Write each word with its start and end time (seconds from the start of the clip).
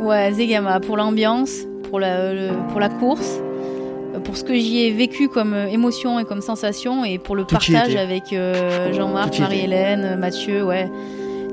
Ouais, 0.00 0.32
Zegama, 0.32 0.80
pour 0.80 0.96
l'ambiance, 0.96 1.66
pour 1.88 1.98
la, 2.00 2.32
le- 2.32 2.50
pour 2.70 2.80
la 2.80 2.88
course, 2.88 3.40
euh, 4.14 4.20
pour 4.20 4.36
ce 4.36 4.44
que 4.44 4.54
j'y 4.54 4.84
ai 4.84 4.90
vécu 4.92 5.28
comme 5.28 5.54
euh, 5.54 5.66
émotion 5.66 6.18
et 6.20 6.24
comme 6.24 6.40
sensation, 6.40 7.04
et 7.04 7.18
pour 7.18 7.34
le 7.36 7.44
Tout 7.44 7.56
partage 7.56 7.96
avec 7.96 8.32
euh, 8.32 8.92
Jean-Marc. 8.92 9.38
Marie-Hélène, 9.40 10.04
euh, 10.04 10.16
Mathieu, 10.16 10.64
ouais. 10.64 10.88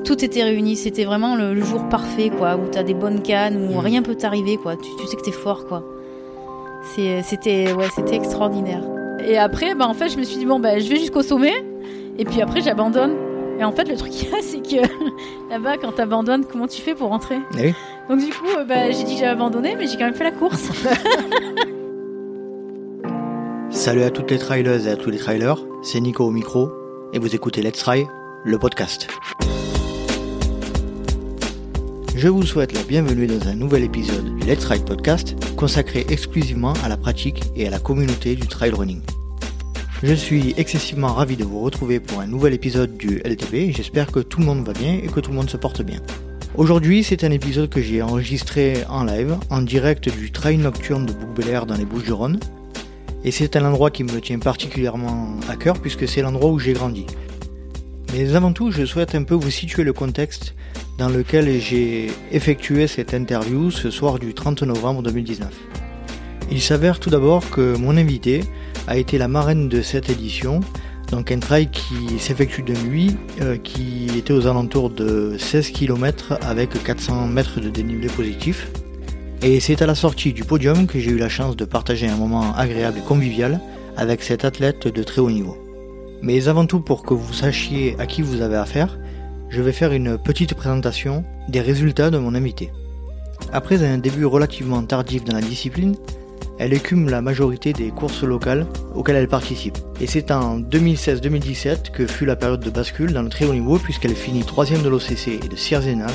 Tout 0.04 0.24
était 0.24 0.44
réuni, 0.44 0.76
c'était 0.76 1.06
vraiment 1.06 1.36
le, 1.36 1.54
le 1.56 1.64
jour 1.64 1.88
parfait, 1.90 2.30
quoi, 2.30 2.56
où 2.58 2.68
t'as 2.72 2.84
des 2.84 2.94
bonnes 2.94 3.22
cannes, 3.24 3.58
où 3.70 3.74
Mm. 3.76 3.80
rien 3.80 4.02
peut 4.04 4.16
t'arriver, 4.16 4.58
quoi. 4.58 4.76
Tu, 4.76 4.90
tu 5.02 5.08
sais 5.08 5.16
que 5.16 5.24
t'es 5.24 5.32
fort, 5.32 5.66
quoi. 5.66 5.84
C'est- 6.96 7.24
C'était 7.24 7.74
ouais, 7.74 7.88
c'était 7.96 8.16
extraordinaire. 8.16 8.84
Et 9.28 9.40
après, 9.40 9.74
bah, 9.74 9.88
en 9.88 9.96
fait, 9.96 10.10
je 10.10 10.18
me 10.18 10.24
suis 10.24 10.38
dit, 10.38 10.46
bon, 10.46 10.60
bah, 10.60 10.78
je 10.78 10.88
vais 10.88 10.98
jusqu'au 10.98 11.24
sommet, 11.24 11.54
et 12.20 12.26
puis 12.26 12.42
après, 12.44 12.62
j'abandonne. 12.62 13.14
Et 13.58 13.64
en 13.64 13.72
fait, 13.72 13.86
le 13.88 13.96
truc 13.96 14.12
qu'il 14.12 14.30
y 14.30 14.34
a, 14.34 14.42
c'est 14.42 14.62
que 14.62 14.82
là-bas, 15.50 15.78
quand 15.78 15.94
t'abandonnes, 15.94 16.46
comment 16.46 16.68
tu 16.68 16.82
fais 16.82 16.94
pour 16.94 17.08
rentrer 17.10 17.38
Eh 17.58 17.68
oui. 17.68 17.74
Donc 18.10 18.20
du 18.20 18.30
coup, 18.32 18.48
euh, 18.58 18.66
bah, 18.66 18.92
j'ai 18.92 19.04
dit 19.04 19.14
que 19.14 19.20
j'avais 19.20 19.32
abandonné, 19.32 19.76
mais 19.76 19.88
j'ai 19.88 19.98
quand 19.98 20.06
même 20.06 20.14
fait 20.14 20.26
la 20.26 20.32
course. 20.32 20.70
Salut 23.70 24.04
à 24.04 24.10
toutes 24.10 24.32
les 24.32 24.38
trailers 24.38 24.88
et 24.88 24.92
à 24.92 24.96
tous 24.96 25.10
les 25.10 25.18
trailers, 25.18 25.58
c'est 25.84 26.00
Nico 26.00 26.26
au 26.26 26.32
micro 26.32 26.70
et 27.14 27.20
vous 27.20 27.36
écoutez 27.36 27.62
Let's 27.62 27.80
Try, 27.80 28.08
le 28.44 28.58
podcast. 28.58 29.08
Je 32.16 32.28
vous 32.30 32.44
souhaite 32.44 32.72
la 32.74 32.84
bienvenue 32.84 33.28
dans 33.28 33.48
un 33.50 33.56
nouvel 33.56 33.84
épisode 33.84 34.36
du 34.38 34.48
Let's 34.48 34.66
Ride 34.66 34.86
podcast 34.86 35.36
consacré 35.56 36.06
exclusivement 36.10 36.74
à 36.84 36.90
la 36.90 36.96
pratique 36.96 37.44
et 37.56 37.68
à 37.68 37.70
la 37.70 37.80
communauté 37.80 38.36
du 38.36 38.48
trail 38.48 38.72
running. 38.72 39.02
Je 40.04 40.14
suis 40.14 40.54
excessivement 40.58 41.14
ravi 41.14 41.38
de 41.38 41.46
vous 41.46 41.62
retrouver 41.62 42.00
pour 42.02 42.20
un 42.20 42.28
nouvel 42.28 42.54
épisode 42.54 42.98
du 42.98 43.22
LTB. 43.24 43.72
J'espère 43.72 44.12
que 44.12 44.20
tout 44.20 44.40
le 44.42 44.46
monde 44.46 44.66
va 44.66 44.74
bien 44.74 45.00
et 45.02 45.08
que 45.08 45.22
tout 45.22 45.32
le 45.32 45.38
monde 45.38 45.50
se 45.50 45.56
porte 45.56 45.82
bien. 45.82 46.00
Aujourd'hui, 46.56 47.04
c'est 47.04 47.24
un 47.24 47.32
épisode 47.32 47.70
que 47.70 47.82
j'ai 47.82 48.02
enregistré 48.02 48.84
en 48.90 49.06
live, 49.06 49.38
en 49.50 49.62
direct 49.62 50.10
du 50.10 50.32
trail 50.32 50.58
nocturne 50.58 51.06
de 51.06 51.14
Bouc 51.14 51.66
dans 51.66 51.76
les 51.76 51.86
Bouches-du-Rhône. 51.86 52.40
Et 53.24 53.32
c'est 53.32 53.56
un 53.56 53.66
endroit 53.66 53.90
qui 53.90 54.04
me 54.04 54.20
tient 54.20 54.38
particulièrement 54.38 55.38
à 55.50 55.56
cœur 55.56 55.80
puisque 55.80 56.08
c'est 56.08 56.22
l'endroit 56.22 56.52
où 56.52 56.60
j'ai 56.60 56.74
grandi. 56.74 57.06
Mais 58.14 58.36
avant 58.36 58.52
tout, 58.52 58.72
je 58.72 58.86
souhaite 58.86 59.16
un 59.16 59.24
peu 59.24 59.34
vous 59.34 59.50
situer 59.50 59.84
le 59.84 59.94
contexte 59.94 60.56
dans 60.98 61.10
lequel 61.10 61.60
j'ai 61.60 62.12
effectué 62.32 62.88
cette 62.88 63.14
interview 63.14 63.72
ce 63.72 63.90
soir 63.90 64.20
du 64.20 64.34
30 64.34 64.64
novembre 64.64 65.02
2019. 65.04 65.50
Il 66.52 66.62
s'avère 66.62 67.00
tout 67.00 67.10
d'abord 67.10 67.50
que 67.50 67.76
mon 67.78 67.98
invité 67.98 68.44
a 68.88 68.98
été 68.98 69.18
la 69.18 69.28
marraine 69.28 69.70
de 69.70 69.82
cette 69.82 70.10
édition, 70.10 70.60
donc 71.12 71.32
un 71.32 71.40
trail 71.40 71.70
qui 71.70 72.20
s'effectue 72.20 72.64
de 72.64 72.74
nuit, 72.74 73.16
euh, 73.42 73.58
qui 73.58 74.10
était 74.18 74.34
aux 74.34 74.48
alentours 74.48 74.90
de 74.90 75.36
16 75.38 75.72
km 75.72 76.38
avec 76.42 76.72
400 76.84 77.28
mètres 77.28 77.60
de 77.60 77.70
dénivelé 77.70 78.08
positif. 78.08 78.70
Et 79.42 79.60
c'est 79.60 79.82
à 79.82 79.86
la 79.86 79.96
sortie 79.96 80.34
du 80.34 80.44
podium 80.44 80.88
que 80.88 81.00
j'ai 81.00 81.12
eu 81.12 81.18
la 81.18 81.30
chance 81.30 81.56
de 81.56 81.66
partager 81.66 82.08
un 82.08 82.16
moment 82.16 82.56
agréable 82.56 83.00
et 83.00 83.08
convivial 83.08 83.60
avec 83.98 84.24
cet 84.24 84.46
athlète 84.46 84.88
de 84.88 85.04
très 85.04 85.22
haut 85.22 85.32
niveau. 85.32 85.58
Mais 86.22 86.48
avant 86.48 86.66
tout, 86.66 86.80
pour 86.80 87.04
que 87.04 87.14
vous 87.14 87.34
sachiez 87.34 87.96
à 88.00 88.08
qui 88.08 88.22
vous 88.22 88.42
avez 88.42 88.56
affaire, 88.56 88.98
je 89.50 89.62
vais 89.62 89.72
faire 89.72 89.92
une 89.92 90.18
petite 90.18 90.56
présentation 90.56 91.24
des 91.50 91.62
résultats 91.62 92.10
de 92.10 92.18
mon 92.18 92.34
invité. 92.34 92.72
Après 93.52 93.84
un 93.84 93.98
début 93.98 94.26
relativement 94.26 94.82
tardif 94.84 95.24
dans 95.24 95.36
la 95.36 95.42
discipline, 95.42 95.96
elle 96.58 96.74
écume 96.74 97.10
la 97.10 97.22
majorité 97.22 97.74
des 97.74 97.90
courses 97.90 98.24
locales 98.24 98.66
auxquelles 98.94 99.18
elle 99.18 99.28
participe. 99.28 99.78
Et 100.00 100.08
c'est 100.08 100.32
en 100.32 100.60
2016-2017 100.60 101.92
que 101.92 102.08
fut 102.08 102.26
la 102.26 102.36
période 102.36 102.62
de 102.62 102.70
bascule 102.70 103.14
dans 103.14 103.22
le 103.22 103.30
très 103.30 103.46
haut 103.46 103.54
niveau 103.54 103.78
puisqu'elle 103.78 104.16
finit 104.16 104.44
3 104.44 104.66
de 104.66 104.90
l'OCC 104.90 105.28
et 105.44 105.48
de 105.48 105.56
Sierzenal 105.56 106.12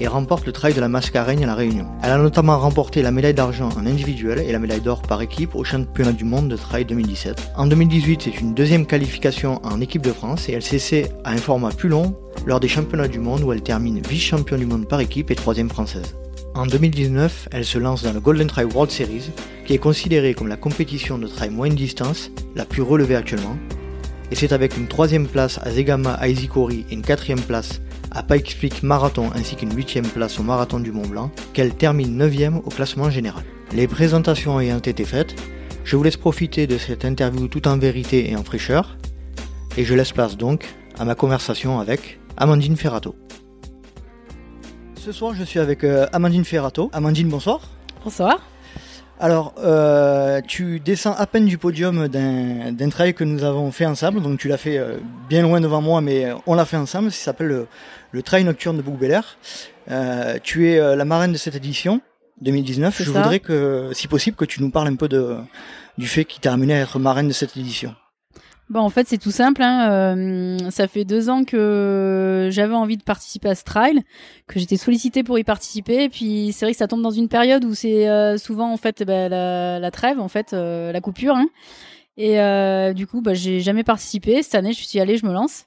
et 0.00 0.08
remporte 0.08 0.46
le 0.46 0.52
trail 0.52 0.74
de 0.74 0.80
la 0.80 0.88
Mascareigne 0.88 1.44
à 1.44 1.46
La 1.46 1.54
Réunion. 1.54 1.86
Elle 2.02 2.10
a 2.10 2.18
notamment 2.18 2.58
remporté 2.58 3.02
la 3.02 3.10
médaille 3.10 3.34
d'argent 3.34 3.68
en 3.76 3.86
individuel 3.86 4.40
et 4.40 4.52
la 4.52 4.58
médaille 4.58 4.80
d'or 4.80 5.02
par 5.02 5.22
équipe 5.22 5.54
au 5.54 5.64
championnat 5.64 6.12
du 6.12 6.24
monde 6.24 6.48
de 6.48 6.56
trail 6.56 6.84
2017. 6.84 7.52
En 7.56 7.66
2018, 7.66 8.22
c'est 8.22 8.40
une 8.40 8.54
deuxième 8.54 8.86
qualification 8.86 9.60
en 9.64 9.80
équipe 9.80 10.02
de 10.02 10.12
France 10.12 10.48
et 10.48 10.52
elle 10.52 10.62
s'essaie 10.62 11.12
à 11.24 11.30
un 11.30 11.36
format 11.36 11.70
plus 11.70 11.88
long 11.88 12.16
lors 12.46 12.60
des 12.60 12.68
championnats 12.68 13.08
du 13.08 13.20
monde 13.20 13.42
où 13.42 13.52
elle 13.52 13.62
termine 13.62 14.00
vice-champion 14.00 14.58
du 14.58 14.66
monde 14.66 14.88
par 14.88 15.00
équipe 15.00 15.30
et 15.30 15.36
troisième 15.36 15.68
française. 15.68 16.14
En 16.56 16.66
2019, 16.66 17.48
elle 17.50 17.64
se 17.64 17.78
lance 17.78 18.04
dans 18.04 18.12
le 18.12 18.20
Golden 18.20 18.46
Trail 18.46 18.66
World 18.66 18.92
Series, 18.92 19.32
qui 19.66 19.74
est 19.74 19.78
considérée 19.78 20.34
comme 20.34 20.46
la 20.46 20.56
compétition 20.56 21.18
de 21.18 21.26
trail 21.26 21.50
moyenne 21.50 21.76
distance 21.76 22.30
la 22.54 22.64
plus 22.64 22.80
relevée 22.80 23.16
actuellement. 23.16 23.56
Et 24.30 24.36
c'est 24.36 24.52
avec 24.52 24.76
une 24.76 24.86
troisième 24.86 25.26
place 25.26 25.58
à 25.64 25.72
Zegama 25.72 26.16
Aizikori 26.22 26.86
et 26.88 26.94
une 26.94 27.02
quatrième 27.02 27.40
place 27.40 27.80
à 28.12 28.22
Pikes 28.22 28.56
Peak 28.60 28.84
Marathon 28.84 29.30
ainsi 29.34 29.56
qu'une 29.56 29.74
huitième 29.74 30.06
place 30.06 30.38
au 30.38 30.44
Marathon 30.44 30.78
du 30.78 30.92
Mont 30.92 31.06
Blanc 31.06 31.32
qu'elle 31.54 31.74
termine 31.74 32.16
9 32.16 32.32
au 32.64 32.70
classement 32.70 33.10
général. 33.10 33.42
Les 33.72 33.88
présentations 33.88 34.60
ayant 34.60 34.78
été 34.78 35.04
faites, 35.04 35.34
je 35.84 35.96
vous 35.96 36.04
laisse 36.04 36.16
profiter 36.16 36.68
de 36.68 36.78
cette 36.78 37.04
interview 37.04 37.48
tout 37.48 37.66
en 37.66 37.78
vérité 37.78 38.30
et 38.30 38.36
en 38.36 38.44
fraîcheur, 38.44 38.96
et 39.76 39.84
je 39.84 39.94
laisse 39.94 40.12
place 40.12 40.36
donc 40.36 40.66
à 41.00 41.04
ma 41.04 41.16
conversation 41.16 41.80
avec 41.80 42.20
Amandine 42.36 42.76
Ferrato. 42.76 43.16
Ce 45.04 45.12
soir, 45.12 45.34
je 45.34 45.44
suis 45.44 45.58
avec 45.60 45.84
euh, 45.84 46.06
Amandine 46.14 46.46
Ferrato. 46.46 46.88
Amandine, 46.94 47.28
bonsoir. 47.28 47.60
Bonsoir. 48.02 48.40
Alors, 49.20 49.52
euh, 49.58 50.40
tu 50.40 50.80
descends 50.80 51.12
à 51.12 51.26
peine 51.26 51.44
du 51.44 51.58
podium 51.58 52.08
d'un 52.08 52.88
trail 52.88 53.12
que 53.12 53.22
nous 53.22 53.44
avons 53.44 53.70
fait 53.70 53.84
ensemble. 53.84 54.22
Donc, 54.22 54.38
tu 54.38 54.48
l'as 54.48 54.56
fait 54.56 54.78
euh, 54.78 54.96
bien 55.28 55.42
loin 55.42 55.60
devant 55.60 55.82
moi, 55.82 56.00
mais 56.00 56.32
on 56.46 56.54
l'a 56.54 56.64
fait 56.64 56.78
ensemble. 56.78 57.12
Ça 57.12 57.22
s'appelle 57.22 57.48
le, 57.48 57.66
le 58.12 58.22
Trail 58.22 58.44
Nocturne 58.44 58.78
de 58.78 58.82
bouc 58.82 58.98
Euh, 59.90 60.38
tu 60.42 60.70
es 60.70 60.96
la 60.96 61.04
marraine 61.04 61.32
de 61.32 61.36
cette 61.36 61.54
édition 61.54 62.00
2019. 62.40 62.94
C'est 62.96 63.04
Je 63.04 63.12
ça. 63.12 63.20
voudrais 63.20 63.40
que, 63.40 63.90
si 63.92 64.08
possible, 64.08 64.38
que 64.38 64.46
tu 64.46 64.62
nous 64.62 64.70
parles 64.70 64.88
un 64.88 64.96
peu 64.96 65.08
de, 65.08 65.36
du 65.98 66.06
fait 66.06 66.24
qui 66.24 66.40
t'a 66.40 66.54
amené 66.54 66.72
à 66.72 66.78
être 66.80 66.98
marraine 66.98 67.28
de 67.28 67.34
cette 67.34 67.58
édition. 67.58 67.94
Bon, 68.70 68.80
en 68.80 68.88
fait, 68.88 69.06
c'est 69.06 69.18
tout 69.18 69.30
simple. 69.30 69.62
Hein. 69.62 69.90
euh, 69.92 70.70
ça 70.70 70.88
fait 70.88 71.04
deux 71.04 71.28
ans 71.28 71.44
que 71.44 72.48
j'avais 72.50 72.74
envie 72.74 72.96
de 72.96 73.02
participer 73.02 73.50
à 73.50 73.54
ce 73.54 73.62
trail, 73.62 74.00
que 74.46 74.58
j'étais 74.58 74.78
sollicitée 74.78 75.22
pour 75.22 75.38
y 75.38 75.44
participer. 75.44 76.04
Et 76.04 76.08
puis, 76.08 76.52
c'est 76.52 76.64
vrai 76.64 76.72
que 76.72 76.78
ça 76.78 76.88
tombe 76.88 77.02
dans 77.02 77.10
une 77.10 77.28
période 77.28 77.64
où 77.64 77.74
c'est 77.74 78.08
euh, 78.08 78.38
souvent 78.38 78.72
en 78.72 78.78
fait 78.78 79.02
bah, 79.02 79.28
la, 79.28 79.78
la 79.78 79.90
trêve, 79.90 80.18
en 80.18 80.28
fait, 80.28 80.54
euh, 80.54 80.92
la 80.92 81.00
coupure. 81.02 81.36
Hein. 81.36 81.46
Et 82.16 82.40
euh, 82.40 82.92
du 82.92 83.06
coup, 83.06 83.20
bah, 83.20 83.34
j'ai 83.34 83.60
jamais 83.60 83.84
participé. 83.84 84.42
Cette 84.42 84.54
année, 84.54 84.72
je 84.72 84.82
suis 84.82 85.00
allée, 85.00 85.16
je 85.16 85.26
me 85.26 85.32
lance. 85.32 85.66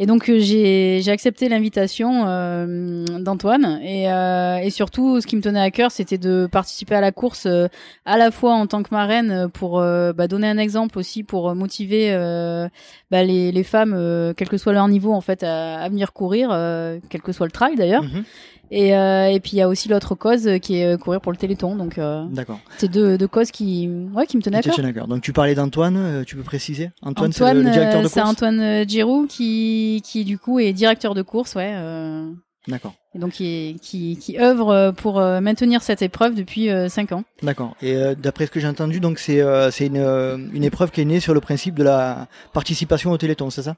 Et 0.00 0.06
donc 0.06 0.28
euh, 0.28 0.38
j'ai 0.38 1.02
accepté 1.08 1.48
l'invitation 1.48 2.24
euh, 2.28 3.04
d'Antoine 3.18 3.80
et, 3.82 4.08
euh, 4.10 4.58
et 4.58 4.70
surtout 4.70 5.20
ce 5.20 5.26
qui 5.26 5.34
me 5.34 5.40
tenait 5.42 5.60
à 5.60 5.72
cœur 5.72 5.90
c'était 5.90 6.18
de 6.18 6.46
participer 6.50 6.94
à 6.94 7.00
la 7.00 7.10
course 7.10 7.46
euh, 7.46 7.66
à 8.04 8.16
la 8.16 8.30
fois 8.30 8.54
en 8.54 8.68
tant 8.68 8.84
que 8.84 8.90
marraine 8.92 9.30
euh, 9.32 9.48
pour 9.48 9.80
euh, 9.80 10.12
bah, 10.12 10.28
donner 10.28 10.48
un 10.48 10.58
exemple 10.58 10.98
aussi 11.00 11.24
pour 11.24 11.52
motiver 11.56 12.12
bah, 13.10 13.24
les, 13.24 13.50
les 13.50 13.64
femmes 13.64 14.32
quel 14.36 14.48
que 14.48 14.56
soit 14.56 14.72
leur 14.72 14.86
niveau 14.86 15.12
en 15.12 15.20
fait 15.20 15.42
à, 15.42 15.80
à 15.80 15.88
venir 15.88 16.12
courir 16.12 16.50
quel 17.08 17.20
que 17.20 17.32
soit 17.32 17.46
le 17.46 17.52
trail 17.52 17.74
d'ailleurs 17.74 18.04
Mhm. 18.04 18.24
Et, 18.70 18.96
euh, 18.96 19.26
et 19.28 19.40
puis 19.40 19.52
il 19.54 19.56
y 19.58 19.62
a 19.62 19.68
aussi 19.68 19.88
l'autre 19.88 20.14
cause 20.14 20.46
euh, 20.46 20.58
qui 20.58 20.76
est 20.78 20.84
euh, 20.94 20.96
courir 20.96 21.20
pour 21.20 21.32
le 21.32 21.38
Téléthon 21.38 21.76
donc 21.76 21.98
euh, 21.98 22.24
D'accord. 22.30 22.60
c'est 22.76 22.90
deux, 22.90 23.16
deux 23.18 23.28
causes 23.28 23.50
qui 23.50 23.88
ouais 24.14 24.26
qui 24.26 24.36
me 24.36 24.42
tenaient 24.42 24.58
à 24.58 24.60
Qui 24.62 24.68
cœur 24.68 24.76
tient 24.76 24.84
à 24.84 24.92
cœur. 24.92 25.08
Donc, 25.08 25.22
tu 25.22 25.32
parlais 25.32 25.54
d'Antoine. 25.54 25.96
euh, 25.96 26.24
tu 26.24 26.36
peux 26.36 26.42
préciser? 26.42 26.90
Antoine, 27.02 27.32
c'est 27.32 27.44
le, 27.44 27.50
Antoine, 27.50 27.64
le 27.64 27.70
directeur 27.72 28.00
de 28.00 28.06
euh, 28.06 28.08
c'est 28.08 28.20
course? 28.20 28.30
Antoine 28.32 28.60
euh, 28.60 28.84
Giroux 28.86 29.26
qui, 29.28 30.02
qui 30.04 30.24
du 30.24 30.38
coup 30.38 30.58
est 30.58 30.72
directeur 30.72 31.14
de 31.14 31.22
course, 31.22 31.54
ouais, 31.54 31.72
euh, 31.74 32.30
D'accord. 32.66 32.94
et 33.14 33.18
donc 33.18 33.32
qui, 33.32 33.78
qui, 33.82 34.16
qui 34.18 34.38
œuvre 34.38 34.68
euh, 34.70 34.92
pour 34.92 35.18
euh, 35.18 35.40
maintenir 35.40 35.82
cette 35.82 36.02
épreuve 36.02 36.34
depuis 36.34 36.68
5 36.88 37.12
ans. 37.12 37.24
D'accord. 37.42 37.74
Et 37.80 37.94
euh, 37.96 38.14
d'après 38.14 38.44
ce 38.46 38.50
que 38.50 38.60
j'ai 38.60 38.68
entendu, 38.68 39.00
donc 39.00 39.18
c'est 39.18 39.40
euh, 39.40 39.70
c'est 39.70 39.86
une, 39.86 39.96
euh, 39.96 40.36
une 40.52 40.64
épreuve 40.64 40.90
qui 40.90 41.00
est 41.00 41.04
née 41.06 41.20
sur 41.20 41.32
le 41.34 41.40
principe 41.40 41.74
de 41.76 41.84
la 41.84 42.28
participation 42.52 43.10
au 43.10 43.16
Téléthon, 43.16 43.48
c'est 43.50 43.62
ça? 43.62 43.76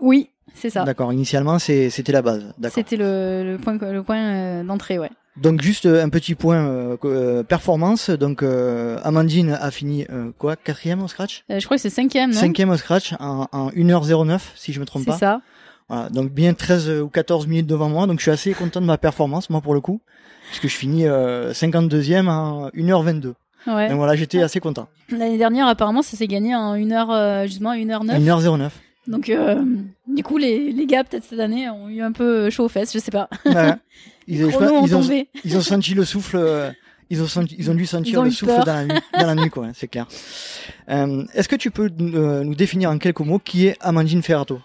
Oui, 0.00 0.28
c'est 0.54 0.70
ça. 0.70 0.84
D'accord. 0.84 1.12
Initialement, 1.12 1.58
c'est- 1.58 1.90
c'était 1.90 2.12
la 2.12 2.22
base. 2.22 2.52
D'accord. 2.58 2.74
C'était 2.74 2.96
le, 2.96 3.44
le 3.52 3.58
point, 3.58 3.76
le 3.80 4.02
point 4.02 4.18
euh, 4.20 4.62
d'entrée, 4.64 4.98
ouais. 4.98 5.10
Donc 5.36 5.60
juste 5.62 5.86
euh, 5.86 6.02
un 6.04 6.08
petit 6.08 6.34
point 6.34 6.56
euh, 6.66 6.96
euh, 7.04 7.42
performance. 7.44 8.10
Donc 8.10 8.42
euh, 8.42 8.98
Amandine 9.04 9.56
a 9.60 9.70
fini 9.70 10.04
euh, 10.10 10.30
quoi 10.36 10.56
quatrième 10.56 11.00
au 11.02 11.06
scratch, 11.08 11.44
Euh, 11.50 11.60
je 11.60 11.64
crois 11.64 11.76
que 11.76 11.82
c'est 11.82 11.90
cinquième, 11.90 12.30
non? 12.32 12.36
Cinquième 12.40 12.70
au 12.70 12.76
scratch 12.76 13.14
en, 13.20 13.46
en 13.52 13.70
1h09 13.70 14.40
si 14.56 14.72
je 14.72 14.80
me 14.80 14.84
trompe 14.84 15.02
C'est 15.04 15.10
pas. 15.12 15.16
ça. 15.18 15.40
Voilà, 15.88 16.08
donc 16.10 16.32
bien 16.32 16.52
13 16.54 16.90
ou 17.02 17.08
14 17.08 17.46
minutes 17.46 17.66
devant 17.68 17.88
moi. 17.88 18.06
Donc 18.08 18.18
je 18.18 18.22
suis 18.22 18.30
assez 18.32 18.52
content 18.52 18.80
de 18.80 18.86
ma 18.86 18.98
performance 18.98 19.48
moi 19.48 19.60
pour 19.60 19.74
le 19.74 19.80
coup, 19.80 20.00
puisque 20.48 20.66
je 20.66 20.76
finis 20.76 21.06
euh, 21.06 21.52
52e 21.52 22.28
en 22.28 22.68
1h22. 22.70 23.34
Ouais. 23.68 23.88
Donc 23.88 23.98
voilà, 23.98 24.16
j'étais 24.16 24.42
assez 24.42 24.60
content. 24.60 24.88
L'année 25.10 25.38
dernière, 25.38 25.66
apparemment, 25.68 26.02
ça 26.02 26.16
s'est 26.16 26.26
gagné 26.26 26.54
en 26.56 26.72
1 26.72 26.90
heure, 26.92 27.10
euh, 27.10 27.44
justement, 27.44 27.70
1 27.70 27.90
heure 27.90 28.04
9 28.04 28.18
1h09. 28.20 28.70
Donc, 29.08 29.28
euh, 29.30 29.64
du 30.06 30.22
coup, 30.22 30.36
les, 30.38 30.70
les 30.70 30.86
gars, 30.86 31.02
peut-être 31.02 31.24
cette 31.24 31.40
année, 31.40 31.68
ont 31.70 31.88
eu 31.88 32.02
un 32.02 32.12
peu 32.12 32.50
chaud 32.50 32.66
aux 32.66 32.68
fesses, 32.68 32.92
je 32.92 32.98
sais 32.98 33.10
pas. 33.10 33.28
Ouais. 33.44 33.72
Ils, 34.30 34.46
pas, 34.50 34.70
ont 34.70 34.84
ils 34.84 34.94
ont, 34.94 35.00
tombé. 35.00 35.28
ils 35.42 35.56
ont 35.56 35.62
senti 35.62 35.94
le 35.94 36.04
souffle. 36.04 36.36
euh, 36.36 36.70
Ils 37.08 37.22
ont, 37.22 37.26
senti, 37.26 37.56
ils 37.58 37.70
ont 37.70 37.74
dû 37.74 37.86
sentir 37.86 38.20
ont 38.20 38.24
le 38.24 38.30
souffle 38.30 38.62
dans 38.66 38.74
la 38.74 38.84
nuit, 38.84 39.00
dans 39.18 39.26
la 39.26 39.34
nuit 39.34 39.48
quoi, 39.48 39.68
c'est 39.72 39.88
clair. 39.88 40.06
Euh, 40.90 41.24
Est-ce 41.32 41.48
que 41.48 41.56
tu 41.56 41.70
peux 41.70 41.88
nous 41.98 42.54
définir 42.54 42.90
en 42.90 42.98
quelques 42.98 43.20
mots 43.20 43.38
qui 43.38 43.66
est 43.68 43.76
Amandine 43.80 44.22
Ferrato? 44.22 44.60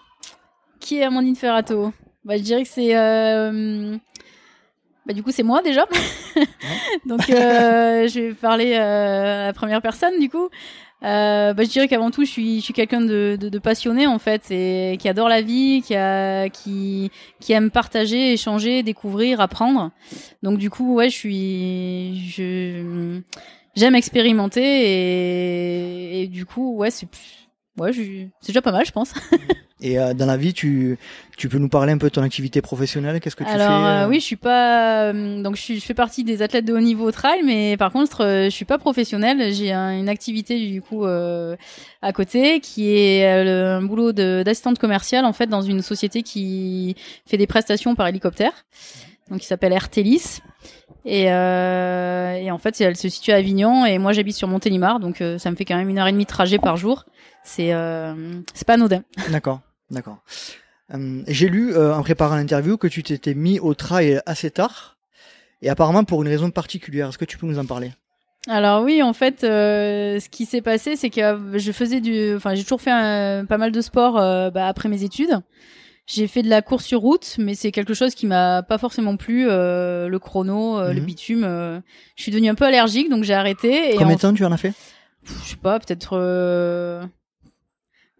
Qui 0.80 0.98
est 0.98 1.04
Amandine 1.04 1.34
Ferrato? 1.34 1.94
Bah, 2.26 2.36
Je 2.36 2.42
dirais 2.42 2.62
que 2.64 2.68
c'est 2.68 2.94
euh, 2.94 3.96
bah 5.06 5.14
du 5.14 5.22
coup 5.22 5.30
c'est 5.30 5.42
moi 5.42 5.62
déjà. 5.62 5.86
Donc 7.06 7.22
je 7.26 8.20
vais 8.20 8.34
parler 8.34 8.74
à 8.74 9.46
la 9.46 9.52
première 9.54 9.80
personne 9.80 10.20
du 10.20 10.28
coup. 10.28 10.50
Euh, 11.04 11.52
bah, 11.52 11.64
je 11.64 11.68
dirais 11.68 11.86
qu'avant 11.86 12.10
tout, 12.10 12.24
je 12.24 12.30
suis, 12.30 12.60
je 12.60 12.64
suis 12.64 12.72
quelqu'un 12.72 13.02
de, 13.02 13.36
de, 13.38 13.50
de, 13.50 13.58
passionné 13.58 14.06
en 14.06 14.18
fait, 14.18 14.50
et 14.50 14.96
qui 14.98 15.08
adore 15.08 15.28
la 15.28 15.42
vie, 15.42 15.82
qui 15.84 15.94
a, 15.94 16.48
qui, 16.48 17.10
qui 17.40 17.52
aime 17.52 17.70
partager, 17.70 18.32
échanger, 18.32 18.82
découvrir, 18.82 19.40
apprendre. 19.40 19.90
Donc 20.42 20.58
du 20.58 20.70
coup, 20.70 20.94
ouais, 20.94 21.10
je 21.10 21.14
suis, 21.14 22.26
je, 22.30 23.20
j'aime 23.76 23.94
expérimenter 23.94 24.62
et, 24.62 26.22
et, 26.22 26.26
du 26.28 26.46
coup, 26.46 26.74
ouais, 26.76 26.90
c'est, 26.90 27.06
ouais, 27.78 27.92
c'est 27.92 28.48
déjà 28.48 28.62
pas 28.62 28.72
mal, 28.72 28.84
je 28.86 28.92
pense. 28.92 29.12
Et 29.80 29.98
euh, 29.98 30.14
dans 30.14 30.26
la 30.26 30.36
vie, 30.36 30.54
tu, 30.54 30.96
tu 31.36 31.48
peux 31.48 31.58
nous 31.58 31.68
parler 31.68 31.92
un 31.92 31.98
peu 31.98 32.06
de 32.06 32.12
ton 32.12 32.22
activité 32.22 32.62
professionnelle 32.62 33.20
Qu'est-ce 33.20 33.36
que 33.36 33.44
tu 33.44 33.50
Alors, 33.50 33.66
fais 33.66 34.04
euh, 34.04 34.08
Oui, 34.08 34.20
je 34.20 34.24
suis 34.24 34.36
pas. 34.36 35.10
Euh, 35.12 35.42
donc, 35.42 35.56
je, 35.56 35.60
suis, 35.60 35.80
je 35.80 35.84
fais 35.84 35.94
partie 35.94 36.24
des 36.24 36.42
athlètes 36.42 36.64
de 36.64 36.72
haut 36.72 36.80
niveau 36.80 37.08
au 37.08 37.10
trail, 37.10 37.42
mais 37.44 37.76
par 37.76 37.92
contre, 37.92 38.24
je 38.44 38.50
suis 38.50 38.64
pas 38.64 38.78
professionnelle. 38.78 39.52
J'ai 39.52 39.72
une 39.72 40.08
activité 40.08 40.58
du 40.70 40.80
coup 40.80 41.04
à 41.04 42.12
côté 42.14 42.60
qui 42.60 42.96
est 42.96 43.26
un 43.26 43.82
boulot 43.82 44.12
d'assistante 44.12 44.78
commerciale 44.78 45.24
en 45.24 45.32
fait 45.32 45.48
dans 45.48 45.62
une 45.62 45.82
société 45.82 46.22
qui 46.22 46.96
fait 47.26 47.36
des 47.36 47.46
prestations 47.46 47.94
par 47.94 48.06
hélicoptère, 48.06 48.52
donc 49.30 49.40
qui 49.40 49.46
s'appelle 49.46 49.72
Artelis. 49.72 50.40
Et, 51.06 51.30
euh, 51.30 52.32
et, 52.32 52.50
en 52.50 52.58
fait, 52.58 52.80
elle 52.80 52.96
se 52.96 53.08
situe 53.08 53.32
à 53.32 53.36
Avignon 53.36 53.84
et 53.84 53.98
moi 53.98 54.12
j'habite 54.12 54.36
sur 54.36 54.48
Montélimar, 54.48 55.00
donc 55.00 55.22
ça 55.38 55.50
me 55.50 55.56
fait 55.56 55.66
quand 55.66 55.76
même 55.76 55.90
une 55.90 55.98
heure 55.98 56.06
et 56.06 56.12
demie 56.12 56.24
de 56.24 56.28
trajet 56.28 56.58
par 56.58 56.76
jour. 56.76 57.04
C'est 57.44 57.74
euh, 57.74 58.14
c'est 58.54 58.66
pas 58.66 58.74
anodin. 58.74 59.02
D'accord. 59.30 59.60
D'accord. 59.90 60.18
Euh, 60.92 61.22
j'ai 61.28 61.48
lu 61.48 61.74
euh, 61.74 61.94
en 61.94 62.02
préparant 62.02 62.36
l'interview 62.36 62.76
que 62.76 62.88
tu 62.88 63.02
t'étais 63.02 63.34
mis 63.34 63.60
au 63.60 63.74
trail 63.74 64.20
assez 64.26 64.50
tard 64.50 64.96
et 65.62 65.68
apparemment 65.68 66.04
pour 66.04 66.22
une 66.22 66.28
raison 66.28 66.50
particulière. 66.50 67.08
Est-ce 67.08 67.18
que 67.18 67.24
tu 67.24 67.38
peux 67.38 67.46
nous 67.46 67.58
en 67.58 67.66
parler? 67.66 67.92
Alors 68.48 68.82
oui, 68.82 69.02
en 69.02 69.14
fait, 69.14 69.44
euh, 69.44 70.20
ce 70.20 70.28
qui 70.28 70.44
s'est 70.44 70.60
passé, 70.60 70.96
c'est 70.96 71.08
que 71.08 71.38
je 71.54 71.72
faisais 71.72 72.00
du, 72.00 72.34
enfin, 72.34 72.54
j'ai 72.54 72.62
toujours 72.62 72.82
fait 72.82 72.90
pas 72.90 73.56
mal 73.56 73.72
de 73.72 73.80
sport 73.80 74.14
bah, 74.14 74.66
après 74.66 74.90
mes 74.90 75.02
études. 75.02 75.40
J'ai 76.06 76.26
fait 76.26 76.42
de 76.42 76.50
la 76.50 76.60
course 76.60 76.84
sur 76.84 77.00
route, 77.00 77.36
mais 77.38 77.54
c'est 77.54 77.72
quelque 77.72 77.94
chose 77.94 78.14
qui 78.14 78.26
m'a 78.26 78.62
pas 78.62 78.76
forcément 78.76 79.16
plu. 79.16 79.46
le 79.46 80.18
chrono, 80.18 80.80
le 80.80 81.00
mhm. 81.00 81.06
bitume, 81.06 81.82
je 82.16 82.22
suis 82.22 82.30
devenue 82.30 82.50
un 82.50 82.54
peu 82.54 82.64
allergique, 82.66 83.08
donc 83.08 83.24
j'ai 83.24 83.34
arrêté. 83.34 83.94
Et 83.94 83.96
Combien 83.96 84.16
de 84.16 84.20
temps 84.20 84.34
tu 84.34 84.44
en 84.44 84.52
as 84.52 84.58
fait? 84.58 84.74
Je 85.24 85.50
sais 85.50 85.56
pas, 85.56 85.78
peut-être 85.80 86.18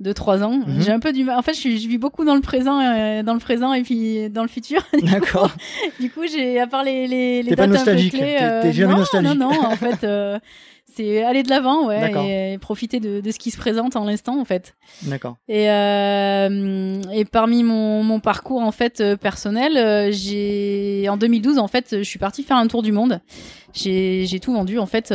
de 0.00 0.12
trois 0.12 0.42
ans. 0.42 0.60
Mhm. 0.66 0.80
J'ai 0.80 0.92
un 0.92 1.00
peu 1.00 1.12
du 1.12 1.24
mal. 1.24 1.38
En 1.38 1.42
fait, 1.42 1.54
je, 1.54 1.62
je 1.76 1.88
vis 1.88 1.98
beaucoup 1.98 2.24
dans 2.24 2.34
le 2.34 2.40
présent, 2.40 2.80
euh, 2.80 3.22
dans 3.22 3.34
le 3.34 3.40
présent 3.40 3.72
et 3.72 3.82
puis 3.82 4.28
dans 4.28 4.42
le 4.42 4.48
futur. 4.48 4.82
D'accord. 5.02 5.50
du 6.00 6.10
coup, 6.10 6.26
j'ai 6.30 6.60
à 6.60 6.66
part 6.66 6.84
les 6.84 7.06
les, 7.06 7.42
les 7.42 7.50
dates 7.50 7.58
pas 7.58 7.66
nostalgique. 7.66 8.12
Clés, 8.12 8.36
euh, 8.40 8.62
T'es 8.62 8.72
jamais 8.72 8.92
non, 8.92 8.98
nostalgique. 9.00 9.38
Non, 9.38 9.50
non. 9.50 9.66
En 9.66 9.76
fait, 9.76 10.04
euh, 10.04 10.38
c'est 10.94 11.22
aller 11.22 11.42
de 11.42 11.50
l'avant, 11.50 11.86
ouais, 11.86 12.54
et 12.54 12.58
profiter 12.58 13.00
de, 13.00 13.20
de, 13.20 13.30
ce 13.30 13.38
qui 13.38 13.50
se 13.50 13.56
présente 13.56 13.96
en 13.96 14.04
l'instant, 14.04 14.40
en 14.40 14.44
fait. 14.44 14.76
D'accord. 15.02 15.36
Et 15.48 15.70
euh, 15.70 17.00
et 17.12 17.24
parmi 17.24 17.62
mon 17.62 18.02
mon 18.02 18.20
parcours 18.20 18.62
en 18.62 18.72
fait 18.72 19.00
euh, 19.00 19.16
personnel, 19.16 20.12
j'ai 20.12 21.06
en 21.08 21.16
2012 21.16 21.58
en 21.58 21.68
fait, 21.68 21.96
je 21.98 22.02
suis 22.02 22.18
partie 22.18 22.42
faire 22.42 22.56
un 22.56 22.66
tour 22.66 22.82
du 22.82 22.92
monde. 22.92 23.20
J'ai 23.72 24.26
j'ai 24.26 24.40
tout 24.40 24.52
vendu 24.52 24.78
en 24.78 24.86
fait 24.86 25.14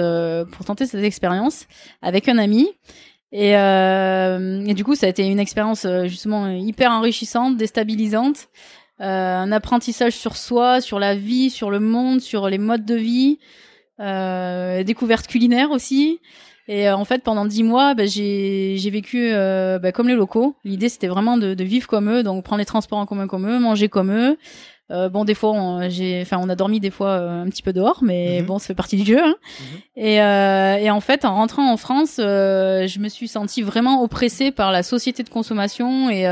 pour 0.52 0.66
tenter 0.66 0.86
cette 0.86 1.04
expérience 1.04 1.68
avec 2.02 2.28
un 2.28 2.38
ami. 2.38 2.70
Et, 3.32 3.56
euh, 3.56 4.66
et, 4.66 4.74
du 4.74 4.84
coup, 4.84 4.96
ça 4.96 5.06
a 5.06 5.10
été 5.10 5.26
une 5.28 5.40
expérience 5.40 5.86
euh, 5.86 6.06
justement 6.06 6.50
hyper 6.50 6.92
enrichissante, 6.92 7.58
déstabilisante, 7.58 8.50
euh, 9.02 9.38
un 9.38 9.52
apprentissage 9.52 10.14
sur 10.14 10.36
soi, 10.36 10.82
sur 10.82 11.00
la 11.00 11.16
vie, 11.16 11.50
sur 11.50 11.70
le 11.70 11.80
monde, 11.80 12.22
sur 12.22 12.50
les 12.50 12.58
modes 12.58 12.86
de 12.86 12.96
vie, 12.96 13.40
euh, 14.00 14.84
découverte 14.84 15.28
culinaire 15.28 15.72
aussi. 15.72 16.20
Et 16.68 16.88
euh, 16.88 16.96
en 16.96 17.06
fait, 17.06 17.24
pendant 17.24 17.46
dix 17.46 17.64
mois, 17.64 17.96
bah, 17.96 18.06
j'ai 18.06 18.90
vécu 18.92 19.32
euh, 19.32 19.80
bah, 19.80 19.92
comme 19.92 20.08
les 20.08 20.16
locaux. 20.16 20.56
L'idée, 20.64 20.90
c'était 20.90 21.08
vraiment 21.08 21.38
de, 21.38 21.54
de, 21.54 21.64
vivre 21.64 21.88
comme 21.88 22.10
eux, 22.10 22.24
donc 22.24 22.44
prendre 22.44 22.60
les 22.60 22.66
transports 22.66 23.00
en 23.00 23.06
commun 23.06 23.28
comme 23.28 23.48
eux, 23.48 23.60
manger 23.60 23.90
comme 23.90 24.12
eux, 24.12 24.38
euh, 24.92 25.08
bon, 25.08 25.24
des 25.24 25.36
fois, 25.36 25.52
on, 25.52 25.90
j'ai, 25.90 26.22
enfin, 26.22 26.38
on 26.42 26.50
a 26.50 26.56
dormi 26.56 26.80
des 26.80 26.90
fois 26.90 27.10
euh, 27.10 27.44
un 27.44 27.50
petit 27.50 27.62
peu 27.62 27.74
dehors, 27.74 28.00
mais 28.02 28.40
mhm. 28.40 28.48
bon, 28.48 28.60
ça 28.60 28.68
fait 28.68 28.76
partie 28.76 28.98
du 28.98 29.06
jeu. 29.06 29.20
Hein. 29.24 29.36
Mhm. 29.60 30.04
Et, 30.04 30.22
euh, 30.22 30.76
et, 30.78 30.90
en 30.90 31.00
fait, 31.00 31.26
en 31.26 31.36
rentrant 31.36 31.72
en 31.72 31.78
France, 31.78 32.16
je 32.18 33.00
me 33.00 33.10
suis 33.10 33.28
sentie 33.28 33.62
vraiment 33.62 34.04
oppressée 34.04 34.52
par 34.52 34.72
la 34.72 34.84
société 34.84 35.24
de 35.24 35.30
consommation 35.30 36.10
et, 36.10 36.26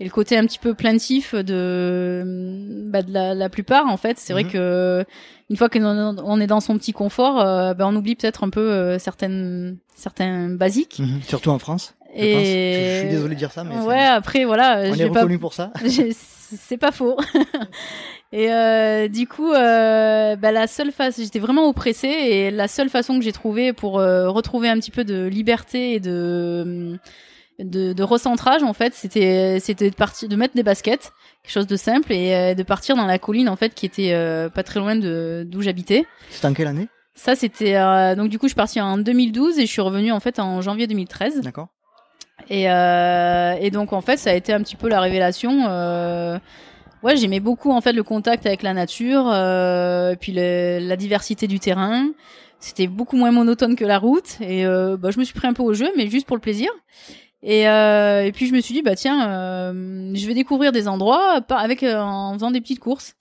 et 0.00 0.04
le 0.04 0.10
côté 0.10 0.36
un 0.36 0.46
petit 0.46 0.58
peu 0.58 0.74
plaintif 0.74 1.34
de, 1.34 2.84
bah, 2.86 3.02
de 3.02 3.12
la, 3.12 3.34
la, 3.34 3.48
plupart. 3.48 3.86
En 3.86 3.96
fait, 3.96 4.18
c'est 4.18 4.32
vrai 4.32 4.44
mhm. 4.44 4.50
que 4.50 5.04
une 5.50 5.56
fois 5.56 5.68
qu'on 5.68 6.40
est 6.40 6.46
dans 6.46 6.60
son 6.60 6.78
petit 6.78 6.92
confort, 6.92 7.36
bah, 7.74 7.86
on 7.86 7.96
oublie 7.96 8.14
peut-être 8.14 8.44
un 8.44 8.50
peu 8.50 8.98
certaines 8.98 9.78
certains 9.94 10.50
basiques. 10.50 11.02
Surtout 11.26 11.50
en 11.50 11.58
France. 11.58 11.94
Et 12.14 12.32
je, 12.32 12.38
je, 12.38 13.00
suis 13.00 13.10
désolé 13.10 13.34
de 13.34 13.38
dire 13.38 13.52
ça, 13.52 13.64
mais 13.64 13.78
ouais. 13.80 14.04
Après, 14.04 14.44
voilà, 14.44 14.82
on 14.86 14.94
est 14.94 15.04
reconnu 15.04 15.38
pour 15.38 15.52
ça. 15.52 15.72
c'est 16.56 16.78
pas 16.78 16.92
faux. 16.92 17.16
et 18.32 18.52
euh, 18.52 19.08
du 19.08 19.26
coup, 19.26 19.52
euh, 19.52 20.36
bah, 20.36 20.52
la 20.52 20.66
seule 20.66 20.92
façon, 20.92 21.22
j'étais 21.22 21.38
vraiment 21.38 21.68
oppressée 21.68 22.08
et 22.08 22.50
la 22.50 22.68
seule 22.68 22.88
façon 22.88 23.18
que 23.18 23.24
j'ai 23.24 23.32
trouvé 23.32 23.72
pour 23.72 23.98
euh, 23.98 24.30
retrouver 24.30 24.68
un 24.68 24.78
petit 24.78 24.90
peu 24.90 25.04
de 25.04 25.26
liberté 25.26 25.94
et 25.94 26.00
de 26.00 26.98
de, 27.58 27.92
de 27.92 28.02
recentrage 28.02 28.62
en 28.62 28.72
fait, 28.72 28.94
c'était 28.94 29.58
c'était 29.60 29.90
de 29.90 29.94
partir, 29.94 30.28
de 30.28 30.36
mettre 30.36 30.54
des 30.54 30.62
baskets, 30.62 31.12
quelque 31.42 31.52
chose 31.52 31.66
de 31.66 31.76
simple 31.76 32.12
et 32.12 32.34
euh, 32.34 32.54
de 32.54 32.62
partir 32.62 32.96
dans 32.96 33.06
la 33.06 33.18
colline 33.18 33.48
en 33.48 33.56
fait 33.56 33.74
qui 33.74 33.86
était 33.86 34.12
euh, 34.12 34.48
pas 34.48 34.62
très 34.62 34.80
loin 34.80 34.96
de 34.96 35.46
d'où 35.46 35.62
j'habitais. 35.62 36.04
C'était 36.30 36.46
en 36.46 36.54
quelle 36.54 36.68
année? 36.68 36.88
Ça 37.14 37.34
c'était 37.34 37.74
donc 38.14 38.28
du 38.28 38.38
coup 38.38 38.46
je 38.46 38.50
suis 38.50 38.56
partie 38.56 38.80
en 38.80 38.96
2012 38.96 39.58
et 39.58 39.66
je 39.66 39.70
suis 39.72 39.80
revenue 39.80 40.12
en 40.12 40.20
fait 40.20 40.38
en 40.38 40.60
janvier 40.60 40.86
2013. 40.86 41.40
D'accord. 41.40 41.68
Et, 42.50 42.70
euh, 42.70 43.54
et 43.60 43.70
donc 43.70 43.92
en 43.92 44.00
fait, 44.00 44.16
ça 44.16 44.30
a 44.30 44.34
été 44.34 44.52
un 44.52 44.62
petit 44.62 44.76
peu 44.76 44.88
la 44.88 45.00
révélation. 45.00 45.66
Euh, 45.68 46.38
ouais, 47.02 47.16
j'aimais 47.16 47.40
beaucoup 47.40 47.72
en 47.72 47.80
fait 47.80 47.92
le 47.92 48.02
contact 48.02 48.46
avec 48.46 48.62
la 48.62 48.74
nature, 48.74 49.28
euh, 49.28 50.12
et 50.12 50.16
puis 50.16 50.32
le, 50.32 50.78
la 50.80 50.96
diversité 50.96 51.46
du 51.46 51.58
terrain. 51.58 52.08
C'était 52.60 52.88
beaucoup 52.88 53.16
moins 53.16 53.30
monotone 53.30 53.76
que 53.76 53.84
la 53.84 53.98
route, 53.98 54.36
et 54.40 54.66
euh, 54.66 54.96
bah, 54.96 55.10
je 55.12 55.18
me 55.18 55.24
suis 55.24 55.34
pris 55.34 55.46
un 55.46 55.52
peu 55.52 55.62
au 55.62 55.74
jeu, 55.74 55.90
mais 55.96 56.08
juste 56.08 56.26
pour 56.26 56.36
le 56.36 56.40
plaisir. 56.40 56.70
Et, 57.42 57.68
euh, 57.68 58.24
et 58.24 58.32
puis 58.32 58.46
je 58.46 58.52
me 58.52 58.60
suis 58.60 58.74
dit 58.74 58.82
bah 58.82 58.96
tiens, 58.96 59.28
euh, 59.28 60.12
je 60.14 60.26
vais 60.26 60.34
découvrir 60.34 60.72
des 60.72 60.88
endroits 60.88 61.40
avec 61.50 61.82
en 61.84 62.34
faisant 62.34 62.50
des 62.50 62.60
petites 62.60 62.80
courses. 62.80 63.14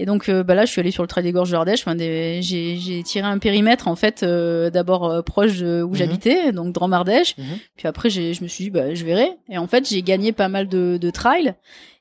Et 0.00 0.06
donc 0.06 0.30
euh, 0.30 0.42
bah 0.42 0.54
là, 0.54 0.64
je 0.64 0.70
suis 0.70 0.80
allée 0.80 0.90
sur 0.90 1.02
le 1.02 1.08
trait 1.08 1.22
des 1.22 1.30
gorges 1.30 1.50
de 1.50 1.54
l'Ardèche. 1.54 1.86
Enfin, 1.86 1.94
j'ai 1.98 3.02
tiré 3.04 3.26
un 3.26 3.36
périmètre 3.36 3.86
en 3.86 3.96
fait, 3.96 4.22
euh, 4.22 4.70
d'abord 4.70 5.04
euh, 5.04 5.20
proche 5.20 5.58
de 5.58 5.82
où 5.82 5.90
mhm. 5.90 5.94
j'habitais, 5.94 6.52
donc 6.52 6.72
Drôme-Ardèche. 6.72 7.36
Mhm. 7.36 7.44
Puis 7.76 7.86
après, 7.86 8.08
je 8.08 8.42
me 8.42 8.48
suis 8.48 8.64
dit 8.64 8.70
bah 8.70 8.94
je 8.94 9.04
verrai. 9.04 9.30
Et 9.50 9.58
en 9.58 9.66
fait, 9.66 9.86
j'ai 9.86 10.00
gagné 10.00 10.32
pas 10.32 10.48
mal 10.48 10.68
de, 10.68 10.96
de 10.98 11.10
trails. 11.10 11.54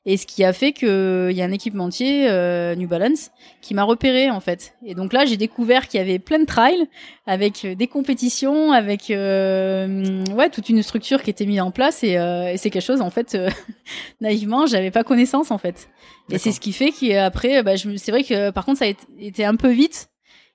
Et 0.06 0.16
ce 0.16 0.26
qui 0.26 0.44
a 0.44 0.54
fait 0.54 0.72
qu'il 0.72 1.32
y 1.32 1.42
a 1.42 1.46
un 1.46 1.52
équipementier, 1.52 2.30
euh, 2.30 2.74
New 2.76 2.88
Balance, 2.88 3.32
qui 3.62 3.74
m'a 3.74 3.84
repéré 3.84 4.30
en 4.30 4.40
fait. 4.40 4.74
Et 4.86 4.96
donc 4.96 5.12
là, 5.12 5.26
j'ai 5.26 5.36
découvert 5.36 5.88
qu'il 5.88 6.00
y 6.00 6.02
avait 6.02 6.20
plein 6.20 6.40
de 6.40 6.46
trails 6.46 6.88
avec 7.28 7.66
euh, 7.66 7.76
des 7.76 7.88
compétitions, 7.88 8.72
avec 8.72 9.12
euh, 9.12 10.24
ouais 10.36 10.50
toute 10.50 10.70
une 10.70 10.82
structure 10.84 11.22
qui 11.22 11.30
était 11.30 11.46
mise 11.46 11.62
en 11.62 11.72
place. 11.72 12.04
Et, 12.04 12.14
et 12.14 12.56
c'est 12.58 12.70
quelque 12.70 12.86
chose 12.86 13.02
en 13.02 13.10
fait 13.10 13.38
naïvement, 14.22 14.66
j'avais 14.68 14.92
pas 14.92 15.04
connaissance 15.04 15.52
en 15.52 15.58
fait. 15.58 15.90
Et 16.32 16.38
c'est 16.38 16.52
ce 16.52 16.60
qui 16.60 16.74
fait 16.74 16.92
qu'après, 16.92 17.62
bah, 17.64 17.74
c'est 17.76 18.12
vrai 18.12 18.24
que 18.24 18.52
par 18.52 18.66
contre, 18.66 18.80
ça 18.80 18.86
a 18.86 18.94
été 19.20 19.44
un 19.44 19.56
peu 19.56 19.70
vite 19.70 20.10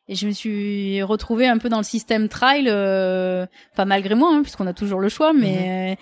et 0.08 0.14
je 0.14 0.26
me 0.26 0.32
suis 0.32 1.02
retrouvée 1.02 1.46
un 1.46 1.58
peu 1.58 1.68
dans 1.68 1.78
le 1.78 1.84
système 1.84 2.28
trail, 2.28 2.66
euh, 2.68 3.46
pas 3.74 3.84
malgré 3.84 4.14
moi, 4.14 4.30
hein, 4.32 4.42
puisqu'on 4.42 4.66
a 4.66 4.74
toujours 4.74 5.00
le 5.00 5.08
choix, 5.08 5.32
mais 5.32 5.92
mhm 5.92 5.96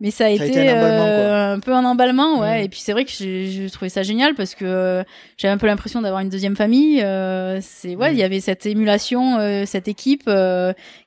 mais 0.00 0.10
ça 0.10 0.26
a, 0.26 0.28
été, 0.28 0.70
euh, 0.70 1.54
un, 1.54 1.60
peu 1.60 1.72
un 1.72 1.84
emballement 1.84 2.40
ouais 2.40 2.60
mm. 2.60 2.64
et 2.64 2.68
puis 2.68 2.80
c'est 2.80 2.92
vrai 2.92 3.04
que 3.04 3.10
j'ai 3.10 3.68
trouvé 3.70 3.88
ça 3.88 4.02
génial 4.02 4.34
parce 4.34 4.54
que 4.54 4.64
euh, 4.64 5.02
j'avais 5.36 5.52
un 5.52 5.58
peu 5.58 5.66
l'impression 5.66 6.02
d'avoir 6.02 6.20
une 6.20 6.28
deuxième 6.28 6.56
famille 6.56 7.02
euh, 7.02 7.58
c'est 7.60 7.96
ouais 7.96 8.10
mm. 8.10 8.14
il 8.14 8.18
y 8.18 8.22
avait 8.22 8.40
cette 8.40 8.66
émulation 8.66 9.38
cette 9.66 9.88
équipe 9.88 10.30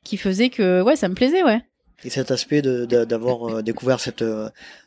qui 0.03 0.17
faisait 0.17 0.50
que 0.50 0.81
ouais 0.81 0.95
ça 0.95 1.07
me 1.07 1.15
plaisait 1.15 1.43
ouais 1.43 1.62
et 2.03 2.10
cet 2.10 2.31
aspect 2.31 2.62
d'avoir 2.62 3.63
découvert 3.63 4.00
cette 4.00 4.24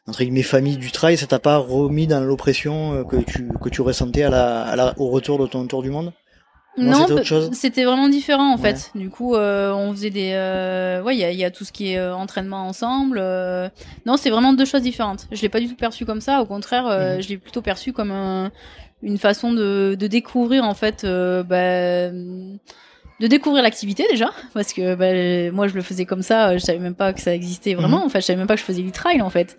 entre 0.07 0.23
guillemets 0.23 0.43
famille 0.43 0.77
du 0.77 0.91
trail 0.91 1.17
ça 1.17 1.27
t'a 1.27 1.39
pas 1.39 1.57
remis 1.57 2.07
dans 2.07 2.21
l'oppression 2.21 3.05
que 3.05 3.17
tu 3.17 3.49
que 3.63 3.69
tu 3.69 3.81
ressentais 3.81 4.25
à 4.25 4.31
la, 4.31 4.63
à 4.63 4.77
la 4.77 4.95
au 4.99 5.09
retour 5.09 5.39
de 5.39 5.47
ton 5.47 5.67
tour 5.67 5.83
du 5.83 5.91
monde? 5.91 6.13
Non, 6.77 7.07
c'était 7.53 7.85
vraiment 7.85 8.09
différent 8.09 8.53
en 8.53 8.59
fait. 8.59 8.91
Du 8.95 9.09
coup, 9.11 9.35
euh, 9.35 9.73
on 9.73 9.93
faisait 9.93 10.11
des, 10.11 10.33
euh... 10.35 11.03
ouais, 11.03 11.15
il 11.15 11.21
y 11.21 11.25
a, 11.25 11.31
y 11.31 11.45
a, 11.45 11.51
tout 11.51 11.65
ce 11.65 11.73
qui 11.73 11.93
est 11.93 11.99
euh, 11.99 12.15
entraînement 12.15 12.67
ensemble. 12.67 13.19
Euh. 13.21 13.69
Non, 14.07 14.17
c'est 14.17 14.31
vraiment 14.31 14.53
deux 14.53 14.65
choses 14.65 14.83
différentes. 14.83 15.27
Je 15.31 15.41
l'ai 15.43 15.49
pas 15.49 15.61
du 15.61 15.69
tout 15.69 15.77
perçu 15.77 16.05
comme 16.05 16.21
ça. 16.21 16.41
Au 16.41 16.47
contraire, 16.47 16.87
euh, 16.87 17.17
mhm. 17.17 17.23
je 17.23 17.29
l'ai 17.29 17.39
plutôt 17.39 17.63
perçu 17.63 17.93
comme 17.93 18.11
un, 18.11 18.51
une 19.03 19.19
façon 19.19 19.53
de, 19.53 19.97
de, 19.99 20.07
découvrir 20.07 20.65
en 20.65 20.75
fait, 20.75 21.05
bah, 21.05 22.11
de 22.11 23.27
découvrir 23.29 23.63
l'activité 23.63 24.07
déjà, 24.11 24.33
parce 24.53 24.73
que 24.73 24.95
bah, 24.97 25.55
moi 25.55 25.69
je 25.69 25.75
le 25.75 25.83
faisais 25.83 26.07
comme 26.07 26.23
ça. 26.23 26.57
Je 26.57 26.63
savais 26.63 26.81
même 26.81 26.97
pas 26.97 27.13
que 27.13 27.21
ça 27.21 27.35
existait 27.35 27.75
vraiment. 27.75 28.01
Mhm. 28.01 28.07
Enfin, 28.07 28.21
je 28.21 28.25
savais 28.25 28.39
même 28.39 28.49
pas 28.49 28.55
que 28.55 28.61
je 28.61 28.67
faisais 28.67 28.83
du 28.83 28.93
trail 28.93 29.23
en 29.23 29.31
fait. 29.31 29.59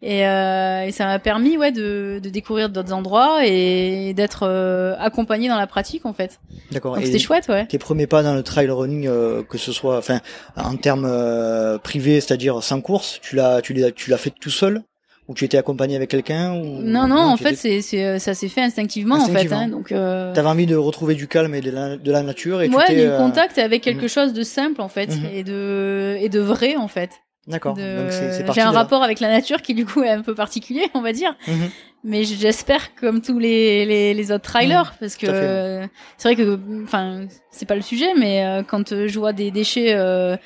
Et, 0.00 0.24
euh, 0.28 0.84
et 0.84 0.92
ça 0.92 1.06
m'a 1.06 1.18
permis 1.18 1.56
ouais 1.56 1.72
de, 1.72 2.20
de 2.22 2.28
découvrir 2.28 2.68
d'autres 2.68 2.92
endroits 2.92 3.40
et 3.44 4.14
d'être 4.14 4.44
euh, 4.46 4.94
accompagné 5.00 5.48
dans 5.48 5.58
la 5.58 5.66
pratique 5.66 6.06
en 6.06 6.12
fait. 6.12 6.38
D'accord. 6.70 6.94
Donc 6.94 7.04
c'était 7.04 7.18
chouette 7.18 7.48
ouais. 7.48 7.66
Tes 7.66 7.78
premiers 7.78 8.06
pas 8.06 8.22
dans 8.22 8.34
le 8.34 8.44
trail 8.44 8.70
running, 8.70 9.08
euh, 9.08 9.42
que 9.42 9.58
ce 9.58 9.72
soit, 9.72 9.98
enfin, 9.98 10.20
en 10.56 10.76
termes 10.76 11.04
euh, 11.08 11.78
privés, 11.78 12.20
c'est-à-dire 12.20 12.62
sans 12.62 12.80
course, 12.80 13.18
tu 13.22 13.34
l'as, 13.34 13.60
tu 13.60 13.72
l'as, 13.74 13.90
tu 13.90 14.10
l'as 14.10 14.18
fait 14.18 14.30
tout 14.40 14.50
seul 14.50 14.82
ou 15.26 15.34
tu 15.34 15.44
étais 15.44 15.58
accompagné 15.58 15.96
avec 15.96 16.08
quelqu'un 16.10 16.54
ou 16.54 16.80
Non 16.80 17.06
non 17.08 17.18
en 17.18 17.36
fait 17.36 17.48
étais- 17.50 17.56
c'est 17.56 17.82
c'est 17.82 18.04
euh, 18.06 18.18
ça 18.20 18.34
s'est 18.34 18.48
fait 18.48 18.62
instinctivement, 18.62 19.16
Instinctivement. 19.16 19.56
en 19.56 19.58
fait 19.58 19.64
hein, 19.64 19.68
donc 19.68 19.90
euh, 19.92 20.32
T'avais 20.32 20.48
envie 20.48 20.64
de 20.66 20.76
retrouver 20.76 21.16
du 21.16 21.26
calme 21.26 21.54
et 21.56 21.60
de 21.60 21.70
la, 21.72 21.96
de 21.96 22.12
la 22.12 22.22
nature 22.22 22.62
et 22.62 22.68
ouais 22.68 22.84
tu 22.86 22.94
du 22.94 23.00
euh, 23.00 23.18
contact 23.18 23.58
avec 23.58 23.82
quelque 23.82 24.02
mhm. 24.04 24.08
chose 24.08 24.32
de 24.32 24.42
simple 24.44 24.80
en 24.80 24.88
fait 24.88 25.08
Mhm. 25.10 25.26
et 25.34 25.42
de 25.42 26.16
et 26.20 26.28
de 26.28 26.38
vrai 26.40 26.76
en 26.76 26.88
fait. 26.88 27.10
D'accord. 27.48 27.74
De- 27.74 28.08
J'ai 28.54 28.60
un 28.60 28.72
là. 28.72 28.78
rapport 28.78 29.02
avec 29.02 29.20
la 29.20 29.28
nature 29.28 29.62
qui 29.62 29.74
du 29.74 29.86
coup 29.86 30.02
est 30.02 30.10
un 30.10 30.22
peu 30.22 30.34
particulier 30.34 30.82
on 30.94 31.00
va 31.00 31.12
dire. 31.12 31.34
Mhm. 31.48 31.70
mais 32.04 32.22
j'espère 32.24 32.94
comme 32.94 33.20
tous 33.22 33.38
les, 33.40 33.84
les, 33.86 34.14
les 34.14 34.30
autres 34.32 34.44
trailers 34.44 34.94
parce 35.00 35.16
que 35.16 35.26
euh, 35.28 35.86
c'est 36.16 36.28
vrai 36.32 36.36
que 36.36 36.58
enfin 36.84 37.26
c'est 37.50 37.66
pas 37.66 37.74
le 37.74 37.82
sujet 37.82 38.14
mais 38.16 38.44
euh, 38.44 38.62
quand 38.62 39.06
je 39.06 39.18
vois 39.18 39.32
des 39.32 39.50
déchets 39.50 39.94
euh, 39.94 40.36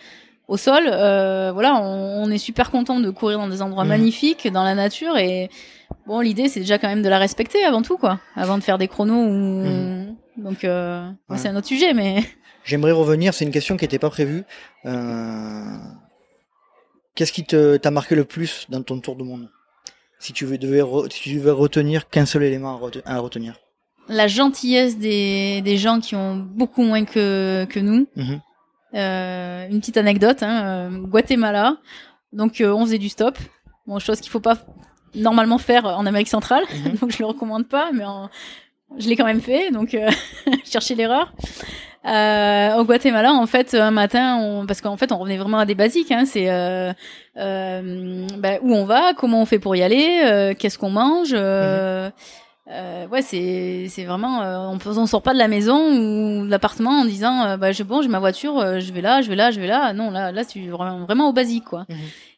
au 0.49 0.57
sol 0.57 0.85
euh, 0.87 1.51
voilà 1.53 1.75
on, 1.75 2.23
on 2.25 2.31
est 2.31 2.39
super 2.39 2.71
content 2.71 3.01
de 3.01 3.11
courir 3.11 3.39
dans 3.39 3.49
des 3.49 3.61
endroits 3.63 3.85
Mhm. 3.85 3.91
magnifiques 3.91 4.51
dans 4.51 4.65
la 4.65 4.75
nature 4.75 5.19
et 5.19 5.51
bon 6.07 6.21
l'idée 6.21 6.49
c'est 6.49 6.61
déjà 6.61 6.79
quand 6.79 6.89
même 6.89 7.03
de 7.03 7.09
la 7.11 7.19
respecter 7.19 7.63
avant 7.65 7.83
tout 7.83 7.99
quoi 7.99 8.19
avant 8.37 8.57
de 8.59 8.63
faire 8.63 8.79
des 8.79 8.89
chronos 8.89 9.25
ou 9.27 9.63
Mhm. 9.65 10.17
donc 10.39 10.65
euh, 10.65 11.07
Ouais. 11.29 11.37
c'est 11.37 11.49
un 11.49 11.57
autre 11.57 11.67
sujet 11.69 11.93
mais 11.95 12.23
J'aimerais 12.65 12.93
revenir, 12.93 13.35
c'est 13.35 13.45
une 13.45 13.51
question 13.51 13.77
qui 13.77 13.83
n'était 13.85 13.99
pas 13.99 14.09
prévue. 14.09 14.45
Euh, 14.87 15.65
Qu'est-ce 17.15 17.33
qui 17.33 17.45
t'a 17.45 17.91
marqué 17.91 18.15
le 18.15 18.25
plus 18.25 18.67
dans 18.71 18.83
ton 18.83 18.99
tour 19.01 19.17
du 19.17 19.25
monde? 19.25 19.49
Si 20.19 20.33
tu, 20.33 20.45
veux, 20.47 20.57
devais 20.57 20.81
re- 20.83 21.11
si 21.11 21.21
tu 21.23 21.35
devais 21.35 21.51
retenir 21.51 22.09
qu'un 22.09 22.27
seul 22.27 22.45
élément 22.45 22.77
à, 22.77 22.79
rete- 22.81 23.03
à 23.05 23.19
retenir. 23.19 23.55
la 24.09 24.29
gentillesse 24.29 24.97
des, 24.99 25.61
des 25.63 25.77
gens 25.79 26.01
qui 26.01 26.15
ont 26.17 26.37
beaucoup 26.37 26.83
moins 26.83 27.05
que, 27.05 27.65
que 27.69 27.81
nous 27.81 28.07
Mhm. 28.17 28.41
Euh, 28.95 29.69
une 29.71 29.81
petite 29.81 29.97
anecdote, 29.97 30.43
hein, 30.43 30.65
euh, 30.67 30.99
Guatemala. 30.99 31.79
Donc 32.35 32.61
euh, 32.61 32.73
on 32.75 32.85
faisait 32.85 32.99
du 32.99 33.09
stop, 33.09 33.39
bon 33.87 33.99
chose 33.99 34.21
qu'il 34.21 34.31
faut 34.31 34.39
pas 34.41 34.59
normalement 35.15 35.57
faire 35.59 35.87
en 35.87 36.05
Amérique 36.05 36.29
centrale, 36.29 36.65
Mhm. 36.71 36.97
donc 37.01 37.11
je 37.11 37.19
le 37.19 37.25
recommande 37.27 37.67
pas, 37.69 37.91
mais 37.93 38.05
en- 38.05 38.29
je 38.99 39.09
l'ai 39.09 39.17
quand 39.17 39.25
même 39.25 39.41
fait, 39.41 39.71
donc 39.71 39.95
euh, 39.95 40.11
chercher 40.65 40.95
l'erreur. 40.95 41.33
Euh, 42.05 42.77
au 42.77 42.85
Guatemala, 42.85 43.33
en 43.33 43.47
fait, 43.47 43.75
un 43.75 43.91
matin, 43.91 44.37
on, 44.37 44.67
parce 44.67 44.81
qu'en 44.81 44.97
fait, 44.97 45.13
on 45.13 45.19
revenait 45.19 45.37
vraiment 45.37 45.59
à 45.59 45.67
des 45.67 45.75
basiques. 45.75 46.11
Hein, 46.11 46.25
c'est 46.27 46.51
euh, 46.51 46.93
euh, 47.37 48.27
bah, 48.39 48.59
où 48.63 48.75
on 48.75 48.85
va, 48.85 49.15
comment 49.15 49.43
on 49.43 49.47
fait 49.47 49.59
pour 49.59 49.77
y 49.77 49.83
aller, 49.83 50.23
euh, 50.25 50.55
qu'est-ce 50.59 50.79
qu'on 50.79 50.91
mange. 50.91 51.33
Euh, 51.33 52.11
euh, 52.71 53.07
ouais, 53.09 53.23
c'est 53.23 53.87
c'est 53.89 54.05
vraiment, 54.05 54.41
on, 54.73 54.79
on 54.85 55.07
sort 55.07 55.23
pas 55.23 55.33
de 55.33 55.39
la 55.39 55.49
maison 55.49 55.79
ou 55.93 56.45
de 56.45 56.51
l'appartement 56.51 57.01
en 57.01 57.05
disant, 57.05 57.57
bah 57.59 57.73
je 57.73 57.83
bon, 57.83 58.03
j'ai 58.03 58.09
ma 58.09 58.21
voiture, 58.21 58.81
je 58.81 58.93
vais 58.93 59.01
là, 59.01 59.21
je 59.21 59.29
vais 59.29 59.37
là, 59.37 59.51
je 59.51 59.61
vais 59.61 59.67
là. 59.67 59.93
Non, 59.93 60.11
là, 60.11 60.33
là, 60.33 60.43
c'est 60.45 60.61
vraiment, 60.61 61.29
au 61.29 61.33
basique, 61.33 61.65
quoi. 61.65 61.87
Mhm. 61.89 61.97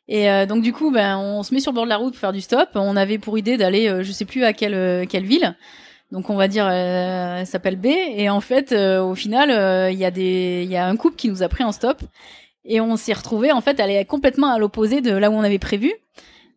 Et 0.09 0.31
euh, 0.31 0.47
donc 0.47 0.63
du 0.63 0.73
coup, 0.73 0.91
ben, 0.91 1.17
on 1.17 1.43
se 1.43 1.55
met 1.55 1.61
sur 1.61 1.73
le 1.73 1.77
bord 1.77 1.85
de 1.85 1.89
la 1.89 1.97
route 1.97 2.13
pour 2.13 2.21
faire 2.21 2.33
du 2.33 2.41
stop. 2.41 2.69
On 2.75 2.97
avait 2.97 3.19
pour 3.19 3.39
idée 3.39 3.57
d'aller, 3.57 3.89
euh, 3.89 4.03
je 4.03 4.13
sais 4.13 4.25
plus 4.25 4.45
à 4.45 4.53
quelle 4.53 4.75
euh, 4.75 5.07
quelle 5.09 5.25
ville. 5.25 5.55
Donc 6.15 6.31
on 6.31 6.37
va 6.37 6.47
dire, 6.49 6.67
euh, 6.71 7.39
elle 7.41 7.47
s'appelle 7.47 7.77
B. 7.77 7.87
Et 7.87 8.31
en 8.31 8.41
fait, 8.41 8.71
euh, 8.73 9.03
au 9.03 9.15
final, 9.15 9.51
euh, 9.51 9.91
il 9.91 9.99
y 9.99 10.05
a 10.05 10.11
des, 10.11 10.63
il 10.65 10.71
y 10.71 10.77
a 10.77 10.87
un 10.87 10.97
couple 10.97 11.17
qui 11.17 11.29
nous 11.29 11.43
a 11.43 11.49
pris 11.49 11.65
en 11.65 11.73
stop. 11.73 12.01
Et 12.65 12.81
on 12.81 12.97
s'est 12.97 13.13
retrouvé 13.13 13.53
en 13.53 13.61
fait, 13.61 13.79
elle 13.81 13.91
est 13.91 14.05
complètement 14.07 14.53
à 14.55 14.59
l'opposé 14.59 15.01
de 15.03 15.13
là 15.15 15.29
où 15.31 15.35
on 15.35 15.43
avait 15.43 15.59
prévu. 15.59 15.93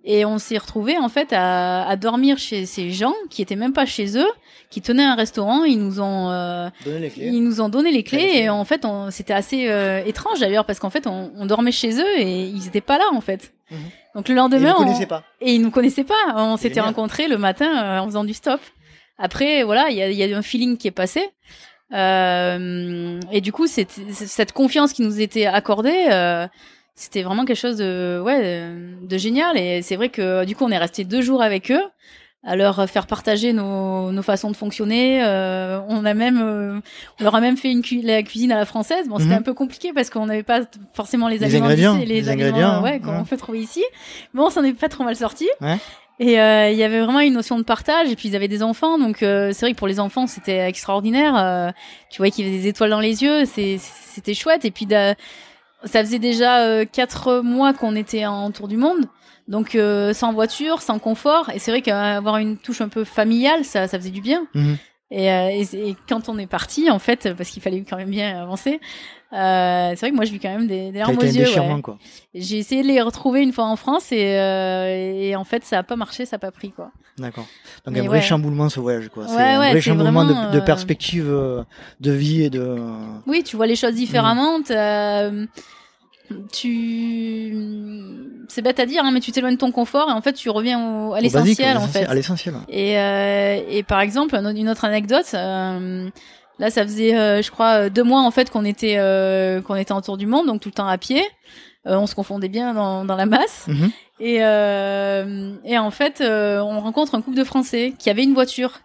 Et 0.09 0.23
on 0.23 0.37
s'est 0.37 0.57
retrouvé 0.57 0.97
en 0.97 1.09
fait 1.09 1.33
à, 1.33 1.85
à 1.85 1.95
dormir 1.97 2.37
chez 2.37 2.65
ces 2.65 2.91
gens 2.91 3.13
qui 3.29 3.41
étaient 3.41 3.57
même 3.57 3.73
pas 3.73 3.85
chez 3.85 4.17
eux, 4.17 4.29
qui 4.69 4.79
tenaient 4.81 5.03
un 5.03 5.15
restaurant. 5.15 5.65
Ils 5.65 5.79
nous 5.79 5.99
ont, 5.99 6.29
euh, 6.31 6.69
Donnez 6.85 6.99
les 6.99 7.09
clés. 7.09 7.25
ils 7.27 7.43
nous 7.43 7.59
ont 7.59 7.67
donné 7.67 7.91
les 7.91 8.03
clés 8.03 8.31
et 8.35 8.49
en 8.49 8.63
fait, 8.63 8.85
on- 8.85 9.11
c'était 9.11 9.33
assez 9.33 9.67
euh, 9.67 10.01
étrange 10.05 10.39
d'ailleurs 10.39 10.65
parce 10.65 10.79
qu'en 10.79 10.89
fait, 10.91 11.07
on, 11.07 11.31
on 11.35 11.45
dormait 11.45 11.73
chez 11.73 11.99
eux 11.99 12.19
et 12.19 12.43
ils 12.43 12.67
étaient 12.67 12.79
pas 12.79 12.97
là 12.99 13.05
en 13.11 13.19
fait. 13.21 13.51
Mhm. 13.69 13.77
Donc 14.15 14.29
le 14.29 14.33
Ils 14.35 14.37
lendemain, 14.37 14.69
ne 14.69 14.73
on- 14.75 14.77
connaissaient 14.77 15.07
pas. 15.07 15.23
et 15.41 15.53
ils 15.55 15.61
nous 15.61 15.71
connaissaient 15.71 16.05
pas. 16.05 16.33
On 16.35 16.55
s'était 16.55 16.79
rencontrés 16.79 17.27
le 17.27 17.37
matin 17.37 17.67
euh, 17.83 17.99
en 17.99 18.05
faisant 18.05 18.23
du 18.23 18.33
stop. 18.33 18.61
Après, 19.17 19.63
voilà, 19.63 19.89
il 19.89 19.97
y 19.97 20.01
a, 20.01 20.09
y 20.09 20.33
a 20.33 20.37
un 20.37 20.41
feeling 20.41 20.77
qui 20.77 20.87
est 20.87 20.91
passé. 20.91 21.29
Euh, 21.93 23.19
et 23.31 23.41
du 23.41 23.51
coup, 23.51 23.67
cette, 23.67 23.91
cette 24.11 24.51
confiance 24.51 24.93
qui 24.93 25.01
nous 25.01 25.19
était 25.21 25.45
accordée, 25.45 26.07
euh, 26.11 26.47
c'était 26.95 27.23
vraiment 27.23 27.45
quelque 27.45 27.57
chose 27.59 27.77
de, 27.77 28.21
ouais, 28.23 28.69
de, 29.01 29.17
génial. 29.17 29.57
Et 29.57 29.81
c'est 29.81 29.95
vrai 29.95 30.09
que 30.09 30.45
du 30.45 30.55
coup, 30.55 30.65
on 30.65 30.71
est 30.71 30.77
resté 30.77 31.03
deux 31.03 31.21
jours 31.21 31.41
avec 31.41 31.71
eux 31.71 31.81
à 32.43 32.55
leur 32.55 32.87
faire 32.89 33.07
partager 33.07 33.51
nos, 33.51 34.11
nos 34.11 34.21
façons 34.21 34.49
de 34.51 34.55
fonctionner. 34.55 35.21
Euh, 35.23 35.79
on 35.89 36.05
a 36.05 36.13
même, 36.13 36.39
euh, 36.41 36.79
on 37.19 37.23
leur 37.23 37.35
a 37.35 37.41
même 37.41 37.57
fait 37.57 37.71
une 37.71 37.81
cu- 37.81 38.01
la 38.01 38.23
cuisine 38.23 38.51
à 38.51 38.57
la 38.57 38.65
française. 38.65 39.07
Bon, 39.09 39.17
c'était 39.17 39.31
Mhm. 39.31 39.39
un 39.39 39.41
peu 39.41 39.53
compliqué 39.53 39.91
parce 39.91 40.09
qu'on 40.09 40.27
n'avait 40.27 40.43
pas 40.43 40.61
forcément 40.93 41.27
les, 41.27 41.39
Les 41.39 41.45
aliments 41.45 41.65
ingrédients, 41.65 41.97
les, 41.97 42.05
les 42.05 42.29
ingrédients, 42.29 42.81
ouais, 42.83 42.99
qu'on 42.99 43.17
ouais. 43.17 43.23
peut 43.29 43.37
trouver 43.37 43.59
ici. 43.59 43.83
Bon, 44.33 44.45
on 44.45 44.49
s'en 44.49 44.63
est 44.63 44.73
pas 44.73 44.87
trop 44.87 45.03
mal 45.03 45.15
sorti. 45.15 45.49
Ouais. 45.61 45.77
Et 46.19 46.39
euh, 46.39 46.69
il 46.71 46.77
y 46.77 46.83
avait 46.83 46.99
vraiment 47.01 47.19
une 47.19 47.33
notion 47.33 47.57
de 47.59 47.63
partage. 47.63 48.11
Et 48.11 48.15
puis 48.15 48.29
ils 48.29 48.35
avaient 48.35 48.47
des 48.47 48.63
enfants, 48.63 48.97
donc 48.97 49.21
euh, 49.21 49.51
c'est 49.53 49.65
vrai 49.65 49.73
que 49.73 49.77
pour 49.77 49.87
les 49.87 49.99
enfants 49.99 50.25
c'était 50.27 50.67
extraordinaire. 50.67 51.35
Euh, 51.37 51.69
tu 52.09 52.17
voyais 52.17 52.31
qu'ils 52.31 52.47
avaient 52.47 52.57
des 52.57 52.67
étoiles 52.67 52.89
dans 52.89 52.99
les 52.99 53.23
yeux, 53.23 53.45
c'était 53.45 54.33
chouette. 54.33 54.65
Et 54.65 54.71
puis 54.71 54.85
d'a- 54.85 55.15
ça 55.83 56.01
faisait 56.03 56.19
déjà 56.19 56.61
euh, 56.61 56.85
quatre 56.91 57.41
mois 57.41 57.73
qu'on 57.73 57.95
était 57.95 58.25
en 58.25 58.49
tour 58.49 58.67
du 58.67 58.77
monde, 58.77 59.05
donc 59.47 59.75
euh, 59.75 60.11
sans 60.13 60.33
voiture, 60.33 60.81
sans 60.81 60.97
confort. 60.97 61.51
Et 61.53 61.59
c'est 61.59 61.69
vrai 61.69 61.81
qu'avoir 61.83 62.37
une 62.37 62.57
touche 62.57 62.81
un 62.81 62.89
peu 62.89 63.03
familiale, 63.03 63.63
ça 63.63 63.87
ça 63.87 63.99
faisait 63.99 64.09
du 64.09 64.21
bien. 64.21 64.47
Mhm. 64.55 64.77
Et, 65.11 65.31
euh, 65.31 65.49
et 65.73 65.95
quand 66.09 66.27
on 66.29 66.37
est 66.37 66.47
parti, 66.47 66.89
en 66.91 66.99
fait, 66.99 67.33
parce 67.37 67.49
qu'il 67.49 67.61
fallait 67.61 67.85
quand 67.89 67.95
même 67.95 68.09
bien 68.09 68.41
avancer, 68.41 68.81
euh, 69.33 69.89
c'est 69.91 69.99
vrai 69.99 70.11
que 70.11 70.15
moi 70.15 70.23
j'ai 70.25 70.31
vu 70.31 70.39
quand 70.39 70.49
même 70.49 70.67
des, 70.67 70.91
des 70.91 70.99
larmes 70.99 71.17
aux 71.17 71.21
yeux. 71.21 71.45
ouais. 71.47 71.81
quoi. 71.81 71.97
J'ai 72.33 72.57
essayé 72.59 72.81
de 72.81 72.87
les 72.87 73.01
retrouver 73.01 73.41
une 73.41 73.51
fois 73.51 73.65
en 73.65 73.75
France 73.75 74.11
et, 74.11 74.37
euh, 74.37 74.85
et 75.21 75.35
en 75.35 75.43
fait 75.43 75.63
ça 75.65 75.79
a 75.79 75.83
pas 75.83 75.95
marché, 75.95 76.25
ça 76.25 76.37
a 76.37 76.39
pas 76.39 76.51
pris 76.51 76.71
quoi. 76.71 76.91
D'accord. 77.17 77.45
Donc 77.85 77.93
Mais 77.95 78.01
un 78.01 78.05
vrai 78.05 78.17
ouais. 78.19 78.21
chamboulement 78.23 78.69
ce 78.69 78.79
voyage, 78.79 79.09
quoi. 79.09 79.27
c'est 79.27 79.35
un 79.41 79.57
vrai 79.57 79.81
chamboulement 79.81 80.23
vraiment, 80.23 80.49
de, 80.49 80.53
de 80.53 80.61
euh, 80.61 80.65
perspective 80.65 81.25
euh, 81.27 81.63
de 81.99 82.11
vie 82.11 82.43
et 82.43 82.49
de. 82.49 82.75
Oui, 83.25 83.43
tu 83.43 83.55
vois 83.57 83.67
les 83.67 83.75
choses 83.75 83.95
différemment. 83.95 84.61
t'as- 84.61 85.31
Tu, 86.51 87.53
c'est 88.49 88.61
bête 88.61 88.79
à 88.81 88.85
dire, 88.85 89.03
hein, 89.05 89.11
mais 89.11 89.21
tu 89.21 89.31
t'éloignes 89.31 89.53
de 89.53 89.59
ton 89.59 89.71
confort 89.71 90.09
et 90.09 90.11
en 90.13 90.21
fait 90.21 90.33
tu 90.33 90.49
reviens 90.49 91.07
au- 91.07 91.13
à 91.13 91.21
l'essentiel 91.21 91.77
en 91.77 91.87
fait. 91.87 92.05
À 92.05 92.13
l'essentiel. 92.13 92.53
Et, 92.67 92.99
euh, 92.99 93.61
et 93.69 93.83
par 93.83 94.01
exemple, 94.01 94.35
une 94.35 94.69
autre 94.69 94.83
anecdote. 94.85 95.31
euh, 95.33 96.09
là, 96.59 96.69
ça 96.69 96.83
faisait, 96.83 97.15
euh, 97.15 97.41
je 97.41 97.51
crois, 97.51 97.89
deux 97.89 98.03
mois 98.03 98.21
en 98.21 98.31
fait 98.31 98.49
qu'on 98.49 98.65
était 98.65 98.95
euh, 98.97 99.61
qu'on 99.61 99.75
était 99.75 99.91
en 99.91 100.01
tour 100.01 100.17
du 100.17 100.25
monde, 100.27 100.47
donc 100.47 100.61
tout 100.61 100.69
le 100.69 100.73
temps 100.73 100.87
à 100.87 100.97
pied. 100.97 101.23
Euh, 101.85 101.95
on 101.97 102.07
se 102.07 102.15
confondait 102.15 102.49
bien 102.49 102.73
dans, 102.73 103.05
dans 103.05 103.15
la 103.15 103.25
masse. 103.25 103.65
Mhm. 103.67 103.91
Et, 104.19 104.37
euh, 104.41 105.53
et 105.63 105.77
en 105.77 105.91
fait, 105.91 106.21
euh, 106.21 106.59
on 106.59 106.79
rencontre 106.79 107.15
un 107.15 107.21
couple 107.21 107.37
de 107.37 107.43
Français 107.43 107.93
qui 107.97 108.09
avait 108.09 108.23
une 108.23 108.33
voiture. 108.33 108.79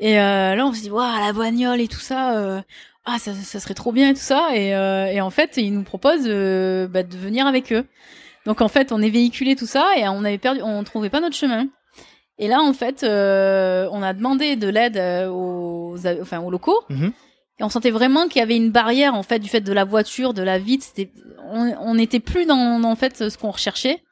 Et 0.00 0.18
euh, 0.18 0.56
là, 0.56 0.66
on 0.66 0.72
se 0.72 0.80
dit, 0.80 0.90
waouh, 0.90 1.20
la 1.24 1.32
bagnole 1.32 1.80
et 1.80 1.88
tout 1.88 2.00
ça, 2.00 2.36
euh, 2.36 2.60
ah, 3.04 3.18
ça, 3.18 3.32
ça 3.34 3.60
serait 3.60 3.74
trop 3.74 3.92
bien 3.92 4.08
et 4.10 4.14
tout 4.14 4.20
ça. 4.20 4.48
Et, 4.54 4.74
euh, 4.74 5.06
et 5.06 5.20
en 5.20 5.30
fait, 5.30 5.56
ils 5.56 5.72
nous 5.72 5.84
proposent 5.84 6.26
euh, 6.26 6.88
bah, 6.88 7.02
de 7.04 7.16
venir 7.16 7.46
avec 7.46 7.72
eux. 7.72 7.84
Donc 8.44 8.60
en 8.60 8.68
fait, 8.68 8.90
on 8.90 9.00
est 9.00 9.10
véhiculé 9.10 9.54
tout 9.54 9.66
ça 9.66 9.90
et 9.96 10.08
on 10.08 10.24
avait 10.24 10.38
perdu, 10.38 10.62
on 10.62 10.82
trouvait 10.82 11.10
pas 11.10 11.20
notre 11.20 11.36
chemin. 11.36 11.66
Et 12.42 12.48
là, 12.48 12.60
en 12.60 12.72
fait, 12.72 13.04
euh, 13.04 13.88
on 13.92 14.02
a 14.02 14.12
demandé 14.12 14.56
de 14.56 14.66
l'aide 14.66 14.96
euh, 14.96 15.28
aux, 15.28 15.96
enfin, 16.20 16.40
aux 16.40 16.50
locaux. 16.50 16.80
Mhm. 16.88 17.12
Et 17.60 17.62
on 17.62 17.68
sentait 17.68 17.92
vraiment 17.92 18.26
qu'il 18.26 18.40
y 18.40 18.42
avait 18.42 18.56
une 18.56 18.72
barrière 18.72 19.14
en 19.14 19.22
fait 19.22 19.38
du 19.38 19.48
fait 19.48 19.60
de 19.60 19.72
la 19.72 19.84
voiture, 19.84 20.34
de 20.34 20.42
la 20.42 20.58
vitre. 20.58 20.84
C'était, 20.84 21.12
on 21.52 21.94
n'était 21.94 22.18
plus 22.18 22.44
dans, 22.44 22.82
en 22.82 22.96
fait 22.96 23.28
ce 23.28 23.38
qu'on 23.38 23.52
recherchait. 23.52 24.02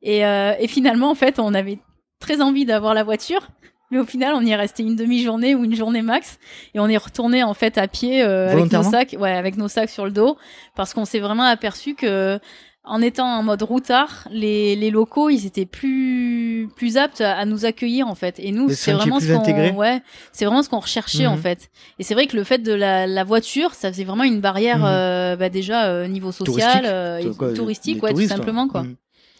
Et, 0.00 0.24
euh, 0.24 0.54
et 0.58 0.68
finalement, 0.68 1.10
en 1.10 1.14
fait, 1.14 1.38
on 1.38 1.52
avait 1.52 1.78
très 2.18 2.40
envie 2.40 2.64
d'avoir 2.64 2.94
la 2.94 3.04
voiture, 3.04 3.46
mais 3.90 3.98
au 3.98 4.06
final, 4.06 4.34
on 4.34 4.40
y 4.40 4.52
est 4.52 4.56
resté 4.56 4.82
une 4.82 4.96
demi-journée 4.96 5.54
ou 5.54 5.64
une 5.64 5.74
journée 5.74 6.00
max, 6.00 6.38
et 6.74 6.80
on 6.80 6.88
est 6.88 6.96
retourné 6.96 7.42
en 7.42 7.52
fait 7.52 7.76
à 7.76 7.88
pied 7.88 8.22
euh, 8.22 8.48
avec 8.48 8.72
nos 8.72 8.82
sacs, 8.82 9.14
ouais, 9.18 9.32
avec 9.32 9.58
nos 9.58 9.68
sacs 9.68 9.90
sur 9.90 10.06
le 10.06 10.12
dos, 10.12 10.38
parce 10.74 10.94
qu'on 10.94 11.04
s'est 11.04 11.20
vraiment 11.20 11.44
aperçu 11.44 11.94
que 11.94 12.40
en 12.86 13.02
étant 13.02 13.26
en 13.26 13.42
mode 13.42 13.62
routard, 13.62 14.26
les, 14.30 14.76
les 14.76 14.90
locaux, 14.90 15.28
ils 15.28 15.44
étaient 15.46 15.66
plus 15.66 16.68
plus 16.76 16.96
aptes 16.96 17.20
à, 17.20 17.44
nous 17.44 17.64
accueillir 17.64 18.08
en 18.08 18.14
fait. 18.14 18.36
Et 18.38 18.52
nous, 18.52 18.70
c'est 18.70 18.92
vraiment 18.92 19.20
ce 19.20 19.32
qu'on, 19.32 19.40
intégrés. 19.40 19.70
ouais, 19.72 20.02
c'est 20.32 20.44
vraiment 20.44 20.62
ce 20.62 20.68
qu'on 20.68 20.78
recherchait 20.80 21.26
en 21.26 21.36
Mhm. 21.36 21.42
fait. 21.42 21.70
Et 21.98 22.02
c'est 22.04 22.14
vrai 22.14 22.26
que 22.26 22.36
le 22.36 22.44
fait 22.44 22.58
de 22.58 22.72
la, 22.72 23.06
la 23.06 23.24
voiture, 23.24 23.74
ça 23.74 23.90
faisait 23.92 24.04
vraiment 24.04 24.24
une 24.24 24.40
barrière 24.40 24.78
Mhm. 24.78 24.84
euh, 24.86 25.36
bah, 25.36 25.48
déjà 25.48 25.86
euh, 25.86 26.06
niveau 26.06 26.32
social, 26.32 26.84
Touristique. 26.84 26.90
euh, 26.92 27.34
Quoi, 27.34 27.52
touristique, 27.54 28.02
ouais, 28.02 28.14
tout 28.14 28.20
simplement 28.28 28.68
quoi. 28.68 28.82
Mhm. 28.82 28.96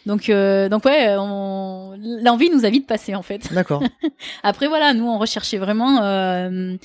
Donc 0.06 0.28
euh, 0.28 0.68
donc 0.68 0.84
ouais, 0.84 1.16
on... 1.18 1.94
l'envie 2.22 2.48
nous 2.50 2.64
a 2.64 2.70
vite 2.70 2.86
passé 2.86 3.14
en 3.16 3.22
fait. 3.22 3.52
D'accord. 3.52 3.82
Après 4.44 4.68
voilà, 4.68 4.94
nous 4.94 5.04
on 5.06 5.18
recherchait 5.18 5.58
vraiment 5.58 6.00
euh, 6.02 6.76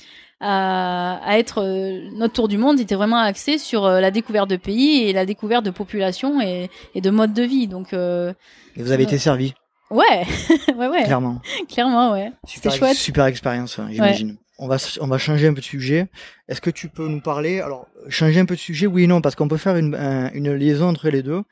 à, 0.42 1.20
à 1.24 1.38
être 1.38 1.62
euh, 1.62 2.08
notre 2.14 2.34
tour 2.34 2.48
du 2.48 2.58
monde 2.58 2.78
était 2.80 2.94
vraiment 2.96 3.18
axé 3.18 3.56
sur 3.58 3.84
euh, 3.86 4.00
la 4.00 4.10
découverte 4.10 4.50
de 4.50 4.56
pays 4.56 5.04
et 5.08 5.12
la 5.12 5.24
découverte 5.24 5.64
de 5.64 5.70
population 5.70 6.40
et, 6.40 6.68
et 6.94 7.00
de 7.00 7.10
mode 7.10 7.32
de 7.32 7.42
vie. 7.42 7.68
Donc 7.68 7.92
euh, 7.94 8.32
Et 8.76 8.82
vous 8.82 8.92
avez 8.92 9.04
été 9.04 9.16
servi. 9.18 9.54
Ouais, 9.90 10.24
ouais, 10.76 10.88
ouais. 10.88 11.04
Clairement. 11.04 11.40
Clairement, 11.68 12.12
ouais. 12.12 12.32
C'était 12.46 12.70
Super, 12.70 12.88
chouette. 12.88 12.96
super 12.96 13.24
expérience, 13.26 13.78
hein, 13.78 13.88
j'imagine. 13.90 14.36
On 14.58 14.66
va, 14.68 14.76
on 15.00 15.06
va 15.06 15.18
changer 15.18 15.48
un 15.48 15.54
peu 15.54 15.60
de 15.60 15.64
sujet. 15.66 16.06
Est-ce 16.48 16.60
que 16.60 16.70
tu 16.70 16.88
peux 16.88 17.08
nous 17.08 17.20
parler, 17.20 17.60
alors, 17.60 17.86
changer 18.08 18.38
un 18.40 18.44
peu 18.44 18.54
de 18.54 18.60
sujet, 18.60 18.86
oui 18.86 19.04
et 19.04 19.06
non, 19.06 19.20
parce 19.20 19.34
qu'on 19.34 19.48
peut 19.48 19.56
faire 19.56 19.76
une, 19.76 19.94
un- 19.94 20.30
une 20.32 20.52
liaison 20.54 20.88
entre 20.88 21.08
les 21.08 21.22
deux. 21.22 21.42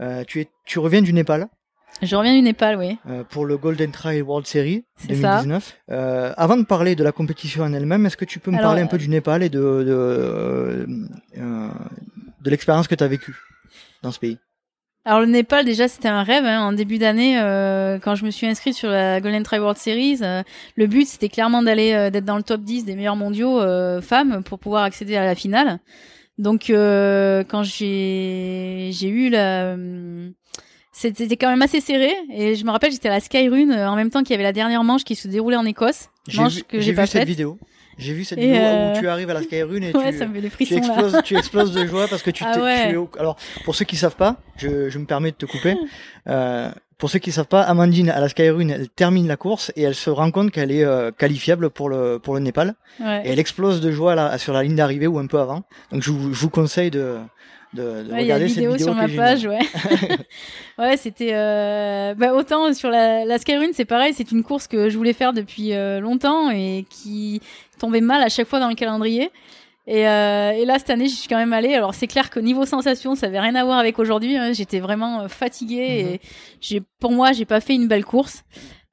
Euh, 0.00 0.22
tu, 0.26 0.40
es, 0.40 0.48
tu 0.66 0.78
reviens 0.78 1.00
du 1.02 1.12
Népal 1.12 1.48
Je 2.02 2.14
reviens 2.16 2.34
du 2.34 2.42
Népal, 2.42 2.76
oui. 2.76 2.96
euh, 3.08 3.24
pour 3.24 3.44
le 3.46 3.56
Golden 3.58 3.90
Trail 3.90 4.22
World 4.22 4.46
Series 4.46 4.84
C'est 4.96 5.14
ça. 5.16 5.42
2019. 5.42 5.76
Euh, 5.90 6.32
avant 6.36 6.56
de 6.56 6.64
parler 6.64 6.94
de 6.94 7.02
la 7.04 7.12
compétition 7.12 7.64
en 7.64 7.72
elle-même, 7.72 8.06
est-ce 8.06 8.16
que 8.16 8.24
tu 8.24 8.38
peux 8.38 8.50
me 8.50 8.56
Alors, 8.58 8.70
parler 8.70 8.82
un 8.82 8.86
peu 8.86 8.98
du 8.98 9.08
Népal 9.08 9.42
et 9.42 9.48
de, 9.48 9.58
de, 9.58 9.86
euh, 9.90 10.86
euh, 11.38 11.68
de 12.42 12.50
l'expérience 12.50 12.86
que 12.88 12.94
tu 12.94 13.02
as 13.04 13.08
vécue 13.08 13.36
dans 14.02 14.12
ce 14.12 14.18
pays? 14.18 14.38
Alors 15.04 15.20
le 15.20 15.26
Népal 15.26 15.64
déjà 15.64 15.88
c'était 15.88 16.08
un 16.08 16.22
rêve 16.22 16.44
hein. 16.44 16.60
en 16.60 16.72
début 16.72 16.98
d'année 16.98 17.40
euh, 17.40 17.98
quand 17.98 18.14
je 18.14 18.26
me 18.26 18.30
suis 18.30 18.46
inscrite 18.46 18.74
sur 18.74 18.90
la 18.90 19.22
Golden 19.22 19.42
Trail 19.42 19.60
World 19.60 19.78
Series 19.78 20.18
euh, 20.20 20.42
le 20.76 20.86
but 20.86 21.06
c'était 21.06 21.30
clairement 21.30 21.62
d'aller 21.62 21.94
euh, 21.94 22.10
d'être 22.10 22.26
dans 22.26 22.36
le 22.36 22.42
top 22.42 22.60
10 22.60 22.84
des 22.84 22.94
meilleurs 22.94 23.16
mondiaux 23.16 23.58
euh, 23.58 24.02
femmes 24.02 24.42
pour 24.44 24.58
pouvoir 24.58 24.82
accéder 24.82 25.16
à 25.16 25.24
la 25.24 25.34
finale 25.34 25.78
donc 26.36 26.68
euh, 26.68 27.42
quand 27.48 27.62
j'ai 27.62 28.90
j'ai 28.92 29.08
eu 29.08 29.30
la 29.30 29.72
hum, 29.74 30.32
c'était 30.98 31.36
quand 31.36 31.48
même 31.48 31.62
assez 31.62 31.80
serré 31.80 32.12
et 32.32 32.56
je 32.56 32.64
me 32.64 32.70
rappelle 32.70 32.90
j'étais 32.90 33.08
à 33.08 33.12
la 33.12 33.20
Skyrun 33.20 33.70
euh, 33.70 33.86
en 33.86 33.94
même 33.94 34.10
temps 34.10 34.22
qu'il 34.22 34.30
y 34.30 34.34
avait 34.34 34.42
la 34.42 34.52
dernière 34.52 34.82
manche 34.82 35.04
qui 35.04 35.14
se 35.14 35.28
déroulait 35.28 35.56
en 35.56 35.64
Écosse 35.64 36.08
J'ai 36.26 36.42
manche 36.42 36.56
vu, 36.56 36.62
que 36.64 36.78
j'ai 36.78 36.82
j'ai 36.82 36.90
vu 36.90 36.96
pas 36.96 37.06
cette 37.06 37.26
vidéo. 37.26 37.58
J'ai 37.98 38.12
vu 38.12 38.24
cette 38.24 38.38
Et, 38.38 38.46
vidéo 38.46 38.60
euh, 38.62 38.94
où 38.94 39.00
tu 39.00 39.08
arrives 39.08 39.30
à 39.30 39.34
la 39.34 39.42
Skyrun 39.42 39.82
et 39.82 39.92
ouais 39.94 40.12
tu, 40.12 40.18
ça 40.18 40.26
me 40.26 40.34
fait 40.34 40.40
des 40.40 40.48
tu 40.48 40.54
frissons 40.54 40.74
là 40.74 40.80
exploses, 40.80 41.22
tu 41.24 41.36
exploses 41.36 41.72
de 41.72 41.86
joie 41.86 42.06
parce 42.08 42.22
que 42.22 42.30
tu 42.30 42.44
Ah 42.44 42.52
t'es, 42.54 42.60
ouais. 42.60 42.90
tu 42.90 42.98
alors 43.18 43.36
pour 43.64 43.74
ceux 43.74 43.84
qui 43.84 43.96
savent 43.96 44.16
pas, 44.16 44.36
je, 44.56 44.88
je 44.88 44.98
me 44.98 45.04
permets 45.04 45.30
de 45.30 45.36
te 45.36 45.46
couper. 45.46 45.76
Euh, 46.26 46.70
pour 46.98 47.08
ceux 47.08 47.20
qui 47.20 47.32
savent 47.32 47.46
pas, 47.46 47.62
Amandine 47.62 48.10
à 48.10 48.20
la 48.20 48.28
Skyrun, 48.28 48.68
elle 48.68 48.88
termine 48.90 49.26
la 49.28 49.36
course 49.38 49.72
et 49.76 49.82
elle 49.82 49.94
se 49.94 50.10
rend 50.10 50.30
compte 50.30 50.50
qu'elle 50.50 50.70
est 50.72 50.84
euh, 50.84 51.10
qualifiable 51.10 51.70
pour 51.70 51.88
le 51.88 52.18
pour 52.18 52.34
le 52.34 52.40
Népal 52.40 52.74
ouais. 53.00 53.22
et 53.24 53.30
elle 53.30 53.38
explose 53.38 53.80
de 53.80 53.90
joie 53.92 54.14
là, 54.14 54.36
sur 54.36 54.52
la 54.52 54.62
ligne 54.64 54.74
d'arrivée 54.74 55.06
ou 55.06 55.18
un 55.18 55.26
peu 55.26 55.38
avant. 55.38 55.62
Donc 55.90 56.02
je 56.02 56.10
vous, 56.10 56.34
je 56.34 56.40
vous 56.40 56.50
conseille 56.50 56.90
de 56.90 57.16
de, 57.74 58.02
de 58.04 58.12
Ouais, 58.12 58.24
y 58.26 58.32
a 58.32 58.38
cette 58.38 58.48
vidéo 58.48 58.72
vidéo 58.72 58.86
sur 58.86 58.94
ma 58.94 59.08
page, 59.08 59.44
ouais. 59.46 59.58
ouais, 60.78 60.96
c'était 60.96 61.30
euh... 61.34 62.14
bah, 62.14 62.32
autant 62.34 62.72
sur 62.72 62.90
la, 62.90 63.24
la 63.24 63.38
Skyrun, 63.38 63.70
c'est 63.72 63.84
pareil, 63.84 64.12
c'est 64.14 64.30
une 64.32 64.42
course 64.42 64.66
que 64.66 64.88
je 64.88 64.96
voulais 64.96 65.12
faire 65.12 65.32
depuis 65.32 65.74
euh, 65.74 66.00
longtemps 66.00 66.50
et 66.50 66.86
qui 66.88 67.40
tombait 67.78 68.00
mal 68.00 68.22
à 68.22 68.28
chaque 68.28 68.48
fois 68.48 68.58
dans 68.60 68.68
le 68.68 68.74
calendrier. 68.74 69.30
Et, 69.86 70.06
euh, 70.06 70.50
et 70.52 70.64
là 70.66 70.78
cette 70.78 70.90
année, 70.90 71.06
j'y 71.08 71.14
suis 71.16 71.28
quand 71.28 71.38
même 71.38 71.52
allée. 71.52 71.74
Alors 71.74 71.94
c'est 71.94 72.06
clair 72.06 72.28
que 72.30 72.40
niveau 72.40 72.66
sensation, 72.66 73.14
ça 73.14 73.26
avait 73.26 73.40
rien 73.40 73.54
à 73.54 73.64
voir 73.64 73.78
avec 73.78 73.98
aujourd'hui. 73.98 74.36
hein. 74.36 74.52
J'étais 74.52 74.80
vraiment 74.80 75.22
euh, 75.22 75.28
fatiguée 75.28 76.02
Mhm. 76.04 76.08
et 76.14 76.20
j'ai, 76.60 76.82
pour 77.00 77.10
moi, 77.12 77.32
j'ai 77.32 77.44
pas 77.46 77.60
fait 77.60 77.74
une 77.74 77.88
belle 77.88 78.04
course. 78.04 78.44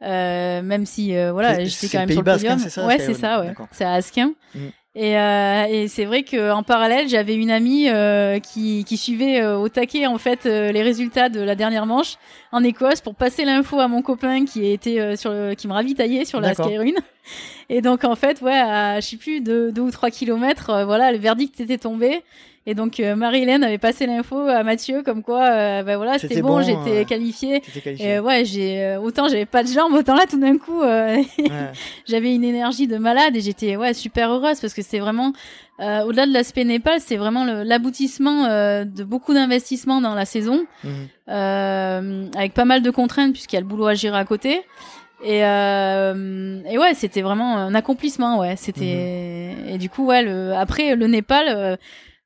Même 0.02 0.86
si 0.86 1.14
voilà, 1.32 1.64
j'étais 1.64 1.88
quand 1.88 2.00
même 2.00 2.12
sur 2.12 2.22
le 2.22 2.30
hein, 2.30 2.34
podium. 2.36 2.60
ça, 2.60 2.86
ouais, 2.86 3.00
c'est 3.00 3.14
ça, 3.16 3.42
ouais. 3.42 3.54
C'est 3.72 3.86
à 3.86 3.94
Asquin. 3.94 4.34
Mhm. 4.54 4.72
Et, 4.98 5.20
euh, 5.20 5.66
et 5.70 5.88
c'est 5.90 6.06
vrai 6.06 6.24
que 6.24 6.52
en 6.52 6.64
parallèle, 6.64 7.10
j'avais 7.10 7.36
une 7.36 7.52
amie 7.52 7.90
euh, 7.90 8.40
qui, 8.40 8.86
qui 8.86 8.96
suivait 8.96 9.42
euh, 9.42 9.58
au 9.58 9.68
taquet 9.68 10.08
en 10.08 10.18
fait 10.18 10.46
euh, 10.46 10.72
les 10.72 10.84
résultats 10.84 11.28
de 11.28 11.42
la 11.42 11.56
dernière 11.56 11.86
manche 11.86 12.16
en 12.56 12.64
Écosse 12.64 13.02
pour 13.02 13.16
passer 13.16 13.44
l'info 13.44 13.80
à 13.82 13.90
mon 13.90 14.02
copain 14.02 14.46
qui 14.46 14.66
était 14.72 15.00
euh, 15.02 15.16
sur 15.18 15.32
le, 15.32 15.56
qui 15.56 15.68
me 15.68 15.74
ravitaillait 15.74 16.24
sur 16.24 16.40
la. 16.40 16.54
Skyrun. 16.54 16.94
Et 17.70 17.82
donc 17.82 18.06
en 18.06 18.16
fait, 18.16 18.42
ouais, 18.42 18.58
à, 18.58 19.02
je 19.02 19.08
sais 19.08 19.18
plus 19.18 19.42
deux, 19.42 19.72
deux 19.74 19.82
ou 19.82 19.92
trois 19.92 20.10
kilomètres, 20.10 20.70
euh, 20.70 20.86
voilà, 20.86 21.12
le 21.12 21.18
verdict 21.18 21.60
était 21.60 21.78
tombé. 21.78 22.22
Et 22.68 22.74
donc 22.74 23.00
euh, 23.00 23.16
Marie-Hélène 23.16 23.64
avait 23.64 23.78
passé 23.78 24.08
l'info 24.08 24.40
à 24.40 24.64
Mathieu 24.64 25.04
comme 25.04 25.22
quoi, 25.22 25.44
euh, 25.44 25.84
ben 25.84 25.98
voilà, 25.98 26.18
c'était 26.18 26.42
bon, 26.42 26.58
bon, 26.58 26.62
j'étais 26.62 27.02
euh, 27.02 27.04
qualifiée. 27.04 27.62
T'étais 27.62 27.96
Et 28.00 28.20
ouais, 28.20 28.44
j'ai 28.44 28.84
euh, 28.84 29.00
autant 29.00 29.28
j'avais 29.28 29.46
pas 29.46 29.64
de 29.64 29.68
jambes, 29.68 29.94
autant 29.94 30.16
là 30.16 30.26
tout 30.28 30.40
d'un 30.40 30.58
coup 30.58 30.82
euh, 30.82 31.18
Ouais. 31.18 31.26
j'avais 32.08 32.34
une 32.34 32.44
énergie 32.44 32.88
de 32.88 32.98
malade 32.98 33.36
et 33.36 33.42
j'étais 33.42 33.76
ouais 33.76 33.94
super 33.94 34.32
heureuse 34.32 34.60
parce 34.60 34.74
que 34.74 34.82
c'était 34.82 35.00
vraiment 35.00 35.34
euh, 35.80 36.04
au-delà 36.04 36.26
de 36.26 36.34
l'aspect 36.34 36.64
Népal, 36.64 37.00
c'est 37.00 37.18
vraiment 37.18 37.44
l'aboutissement 37.46 38.46
euh, 38.46 38.86
de 38.86 39.04
beaucoup 39.04 39.34
d'investissements 39.34 40.02
dans 40.02 40.16
la 40.16 40.26
saison, 40.26 40.66
Mhm. 40.84 40.92
euh, 41.30 42.28
avec 42.36 42.54
pas 42.54 42.66
mal 42.66 42.82
de 42.82 42.90
contraintes 42.92 43.34
puisqu'il 43.34 43.56
y 43.56 43.58
a 43.58 43.62
le 43.62 43.68
boulot 43.68 43.88
à 43.88 43.94
gérer 43.94 44.18
à 44.18 44.26
côté. 44.26 44.62
Et, 45.24 45.46
euh, 45.46 46.60
et 46.70 46.78
ouais, 46.78 46.94
c'était 46.94 47.22
vraiment 47.22 47.58
un 47.58 47.74
accomplissement, 47.74 48.38
ouais. 48.40 48.56
C'était 48.58 49.56
et 49.68 49.78
du 49.78 49.90
coup 49.90 50.06
ouais, 50.06 50.22
le, 50.24 50.54
après 50.54 50.96
le 50.96 51.08
Népal, 51.08 51.46
euh, 51.50 51.76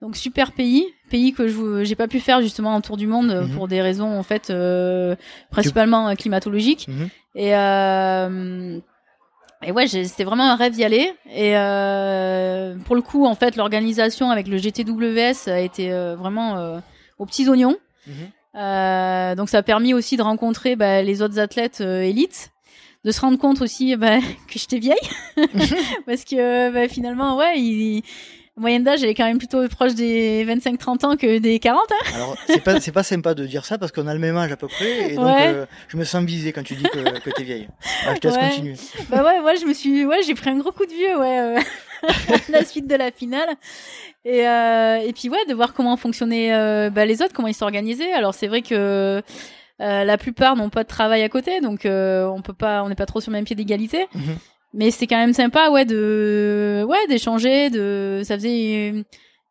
donc 0.02 0.16
super 0.16 0.52
pays, 0.52 0.86
pays 1.10 1.34
que 1.34 1.48
je 1.48 1.84
j'ai 1.84 1.96
pas 1.96 2.08
pu 2.08 2.20
faire 2.20 2.42
justement 2.42 2.74
en 2.74 2.82
tour 2.82 2.98
du 2.98 3.06
monde 3.08 3.34
Mhm. 3.34 3.50
pour 3.56 3.68
des 3.68 3.82
raisons 3.82 4.18
en 4.18 4.24
fait 4.24 4.50
euh, 4.50 5.16
principalement 5.52 6.14
climatologiques. 6.16 6.88
Mhm. 6.88 7.10
Et, 7.36 7.56
euh, 7.56 8.80
et 9.64 9.72
ouais, 9.72 9.88
c'était 9.88 10.24
vraiment 10.24 10.50
un 10.50 10.56
rêve 10.56 10.74
d'y 10.74 10.84
aller. 10.84 11.12
Et 11.30 11.58
euh, 11.58 12.76
pour 12.86 12.96
le 12.96 13.02
coup, 13.02 13.26
en 13.26 13.36
fait, 13.36 13.56
l'organisation 13.58 14.32
avec 14.32 14.48
le 14.48 14.58
GTWS 14.58 15.50
a 15.50 15.60
été 15.60 15.92
euh, 15.92 16.16
vraiment 16.16 16.58
euh, 16.58 16.80
aux 17.18 17.26
petits 17.26 17.48
oignons. 17.50 17.78
Mhm. 18.08 18.14
Euh, 18.56 19.36
donc 19.36 19.50
ça 19.50 19.60
a 19.60 19.64
permis 19.64 19.94
aussi 19.94 20.18
de 20.18 20.24
rencontrer 20.24 20.76
bah, 20.76 21.04
les 21.04 21.22
autres 21.22 21.40
athlètes 21.40 21.82
euh, 21.82 22.02
élites, 22.02 22.52
de 23.06 23.12
se 23.12 23.22
rendre 23.22 23.38
compte 23.38 23.62
aussi 23.62 23.96
bah, 23.96 24.20
que 24.48 24.58
j'étais 24.58 24.80
vieille, 24.80 24.98
parce 26.06 26.24
que 26.24 26.72
bah, 26.72 26.88
finalement, 26.88 27.38
ouais, 27.38 27.60
il, 27.60 27.98
la 27.98 28.39
moyenne 28.60 28.84
d'âge 28.84 29.04
elle 29.04 29.10
est 29.10 29.16
quand 29.16 29.26
même 29.26 29.38
plutôt 29.40 29.68
proche 29.70 29.96
des 29.96 30.46
25-30 30.46 31.06
ans 31.06 31.16
que 31.18 31.40
des 31.40 31.60
40. 31.60 31.82
Hein. 31.92 31.96
Alors, 32.16 32.36
c'est 32.48 32.64
pas, 32.64 32.80
c'est 32.80 32.92
pas 32.92 33.04
sympa 33.04 33.34
de 33.34 33.46
dire 33.46 33.66
ça 33.66 33.78
parce 33.78 33.92
qu'on 33.92 34.08
a 34.08 34.14
le 34.14 34.20
même 34.20 34.38
âge 34.38 34.52
à 34.52 34.58
peu 34.58 34.68
près 34.68 35.12
et 35.14 35.16
donc 35.16 35.26
Ouais. 35.26 35.48
euh, 35.48 35.66
je 35.88 35.98
me 35.98 36.04
sens 36.04 36.24
visé 36.24 36.52
quand 36.52 36.64
tu 36.64 36.76
dis 36.76 36.84
que, 36.84 37.20
que 37.20 37.30
t'es 37.32 37.44
vieille. 37.44 37.68
Ah, 38.06 38.14
je 38.16 38.20
te 38.20 38.28
laisse 38.28 38.38
Ouais. 38.38 38.50
continuer. 38.50 38.76
bah 39.10 39.24
ouais, 39.24 39.42
moi 39.42 39.56
je 39.56 39.66
me 39.66 39.74
suis, 39.74 40.06
ouais, 40.06 40.22
j'ai 40.26 40.36
pris 40.36 40.50
un 40.50 40.58
gros 40.58 40.72
coup 40.72 40.86
de 40.86 40.94
vieux, 40.94 41.18
ouais, 41.20 41.40
euh, 41.40 41.60
la 42.50 42.64
suite 42.66 42.88
de 42.88 42.96
la 42.96 43.12
finale. 43.12 43.50
Et 44.26 44.48
euh, 44.48 44.98
et 44.98 45.14
puis 45.14 45.30
ouais, 45.30 45.46
de 45.48 45.54
voir 45.54 45.74
comment 45.74 45.96
fonctionnaient 45.98 46.90
bah, 46.92 47.06
les 47.06 47.22
autres, 47.22 47.34
comment 47.34 47.48
ils 47.48 47.54
s'organisaient. 47.54 48.12
Alors 48.14 48.34
c'est 48.34 48.48
vrai 48.48 48.62
que 48.62 49.22
euh, 49.82 50.04
la 50.04 50.18
plupart 50.18 50.58
n'ont 50.58 50.70
pas 50.70 50.84
de 50.84 50.90
travail 50.90 51.24
à 51.24 51.30
côté, 51.30 51.62
donc 51.62 51.86
euh, 51.86 52.26
on 52.28 52.42
peut 52.42 52.54
pas, 52.54 52.84
on 52.84 52.90
n'est 52.90 52.96
pas 52.96 53.06
trop 53.06 53.22
sur 53.22 53.32
le 53.32 53.38
même 53.38 53.46
pied 53.46 53.56
d'égalité. 53.56 54.08
Mhm. 54.14 54.36
Mais 54.74 54.92
c'est 54.92 55.08
quand 55.08 55.18
même 55.18 55.34
sympa, 55.34 55.70
ouais, 55.72 55.86
de, 55.86 56.86
ouais, 56.88 57.08
d'échanger, 57.08 57.70
de, 57.70 58.22
ça 58.24 58.36
faisait 58.36 58.90
une, 58.90 59.04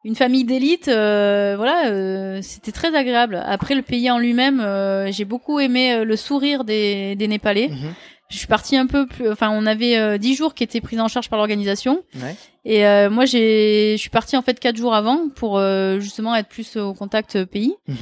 une 0.05 0.15
famille 0.15 0.45
d'élite, 0.45 0.89
euh, 0.89 1.55
voilà, 1.57 1.89
euh, 1.89 2.39
c'était 2.41 2.73
très 2.73 2.95
agréable. 2.95 3.43
Après 3.45 3.75
le 3.75 3.83
pays 3.83 4.11
en 4.11 4.19
lui-même, 4.19 4.61
euh, 4.61 5.11
j'ai 5.11 5.25
beaucoup 5.25 5.59
aimé 5.59 5.93
euh, 5.93 6.05
le 6.05 6.17
sourire 6.17 6.65
des, 6.65 7.17
des 7.17 7.27
Népalais. 7.29 7.69
Mhm. 7.69 7.95
Je 8.31 8.37
suis 8.37 8.47
partie 8.47 8.77
un 8.77 8.87
peu 8.87 9.07
plus, 9.07 9.31
enfin, 9.31 9.51
on 9.51 9.65
avait 9.65 9.97
euh, 9.97 10.19
10 10.19 10.35
jours 10.37 10.55
qui 10.55 10.63
étaient 10.63 10.83
pris 10.83 11.01
en 11.01 11.09
charge 11.09 11.31
par 11.31 11.39
l'organisation. 11.39 12.03
Ouais. 12.17 12.37
Et 12.67 12.87
euh, 12.87 13.09
moi, 13.09 13.25
j'ai, 13.25 13.95
je 13.97 14.01
suis 14.01 14.11
partie 14.11 14.37
en 14.37 14.43
fait 14.43 14.61
quatre 14.61 14.77
jours 14.77 14.95
avant 14.95 15.31
pour 15.35 15.59
euh, 15.59 15.99
justement 15.99 16.37
être 16.37 16.49
plus 16.49 16.77
au 16.77 16.93
contact 16.93 17.45
pays. 17.47 17.75
Mhm. 17.89 17.97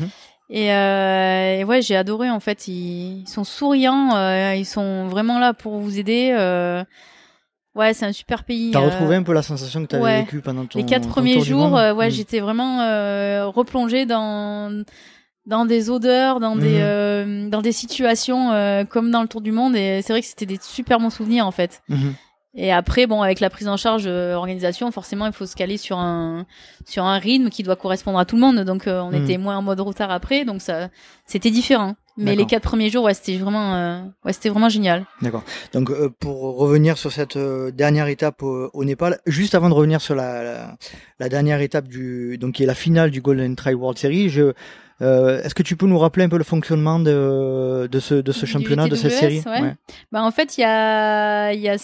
Et, 0.49 0.73
euh, 0.73 1.59
et 1.61 1.65
ouais, 1.65 1.83
j'ai 1.83 1.97
adoré 1.97 2.31
en 2.31 2.41
fait. 2.41 2.69
Ils, 2.69 3.23
ils 3.23 3.29
sont 3.29 3.45
souriants, 3.45 4.15
euh, 4.17 4.55
ils 4.55 4.65
sont 4.67 5.07
vraiment 5.09 5.39
là 5.39 5.53
pour 5.55 5.79
vous 5.79 5.99
aider. 5.99 6.31
euh. 6.33 6.85
Ouais, 7.75 7.93
c'est 7.93 8.07
un 8.07 8.13
super 8.13 8.45
pays. 8.45 8.71
T'as 8.73 8.81
euh, 8.81 8.87
retrouvé 8.87 9.17
un 9.17 9.23
peu 9.23 9.33
la 9.35 9.43
sensation 9.43 9.83
que 9.83 9.89
t'avais 9.89 10.03
ouais. 10.05 10.21
vécue 10.21 10.41
pendant 10.41 10.65
ton 10.65 10.79
les 10.79 10.87
quatre 10.87 11.09
premiers 11.09 11.41
jours, 11.43 11.77
euh, 11.77 11.93
ouais, 11.93 12.07
Mhm. 12.07 12.13
j'étais 12.13 12.41
vraiment 12.41 12.81
euh, 12.81 13.47
replongée 13.49 14.07
dans 14.07 14.83
dans 15.45 15.65
des 15.67 15.91
odeurs, 15.91 16.41
dans 16.41 16.57
des 16.57 16.77
Mhm. 16.79 16.81
euh, 16.81 17.49
dans 17.51 17.61
des 17.63 17.73
situations 17.73 18.51
euh, 18.53 18.85
comme 18.85 19.11
dans 19.11 19.23
le 19.23 19.29
Tour 19.29 19.41
du 19.43 19.53
Monde. 19.53 19.77
Et 19.77 20.01
c'est 20.03 20.13
vrai 20.13 20.21
que 20.23 20.27
c'était 20.27 20.47
des 20.47 20.59
super 20.63 20.99
bons 20.99 21.11
souvenirs 21.11 21.47
en 21.47 21.51
fait. 21.53 21.83
Mhm. 21.89 22.15
Et 22.59 22.73
après, 22.73 23.07
bon, 23.07 23.21
avec 23.23 23.41
la 23.41 23.51
prise 23.51 23.69
en 23.69 23.77
charge 23.77 24.05
euh, 24.07 24.35
organisation, 24.35 24.91
forcément, 24.91 25.27
il 25.27 25.33
faut 25.33 25.45
se 25.47 25.55
caler 25.55 25.77
sur 25.77 25.99
un 25.99 26.47
sur 26.87 27.05
un 27.05 27.19
rythme 27.19 27.51
qui 27.51 27.63
doit 27.63 27.77
correspondre 27.77 28.19
à 28.19 28.25
tout 28.25 28.37
le 28.37 28.41
monde. 28.41 28.61
Donc, 28.61 28.87
euh, 28.87 29.01
on 29.01 29.11
Mhm. 29.11 29.25
était 29.25 29.37
moins 29.39 29.57
en 29.59 29.63
mode 29.63 29.81
retard 29.81 30.11
après, 30.11 30.45
donc 30.47 30.63
ça, 30.63 30.89
c'était 31.27 31.51
différent. 31.51 31.97
Mais 32.19 32.35
les 32.35 32.47
quatre 32.47 32.63
premiers 32.63 32.89
jours, 32.89 33.05
ouais, 33.05 33.13
c'était 33.13 33.37
vraiment, 33.37 33.75
euh, 33.75 34.01
ouais, 34.25 34.33
c'était 34.33 34.49
vraiment 34.49 34.71
génial. 34.71 35.05
D'accord. 35.21 35.43
Donc 35.75 35.91
euh, 35.91 36.09
pour 36.19 36.57
revenir 36.57 36.97
sur 36.97 37.13
cette 37.13 37.37
dernière 37.37 38.07
étape 38.09 38.43
au, 38.43 38.71
au 38.73 38.85
Népal, 38.87 39.19
juste 39.27 39.55
avant 39.55 39.69
de 39.69 39.75
revenir 39.75 40.01
sur 40.01 40.15
la, 40.15 40.43
la, 40.43 40.77
la 41.21 41.29
dernière 41.29 41.61
étape 41.61 41.89
du 41.89 42.39
donc 42.39 42.55
qui 42.55 42.63
est 42.63 42.67
la 42.67 42.75
finale 42.75 43.11
du 43.11 43.21
Golden 43.21 43.55
Trail 43.55 43.75
World 43.75 43.99
Series, 43.99 44.31
je 44.31 44.55
euh, 45.03 45.43
est-ce 45.43 45.55
que 45.55 45.63
tu 45.63 45.77
peux 45.77 45.87
nous 45.87 45.99
rappeler 45.99 46.25
un 46.25 46.31
peu 46.31 46.39
le 46.39 46.45
fonctionnement 46.45 46.99
de 46.99 47.87
de 47.93 48.01
ce 48.01 48.15
de 48.15 48.33
ce 48.33 48.47
championnat 48.47 48.89
de 48.89 48.95
cette 48.95 49.13
série? 49.13 49.43
ouais. 49.45 49.75
Bah, 50.11 50.23
en 50.23 50.31
fait, 50.31 50.57
il 50.57 50.63
y 50.63 50.65
a, 50.65 51.53
il 51.53 51.61
y 51.61 51.69
a 51.69 51.77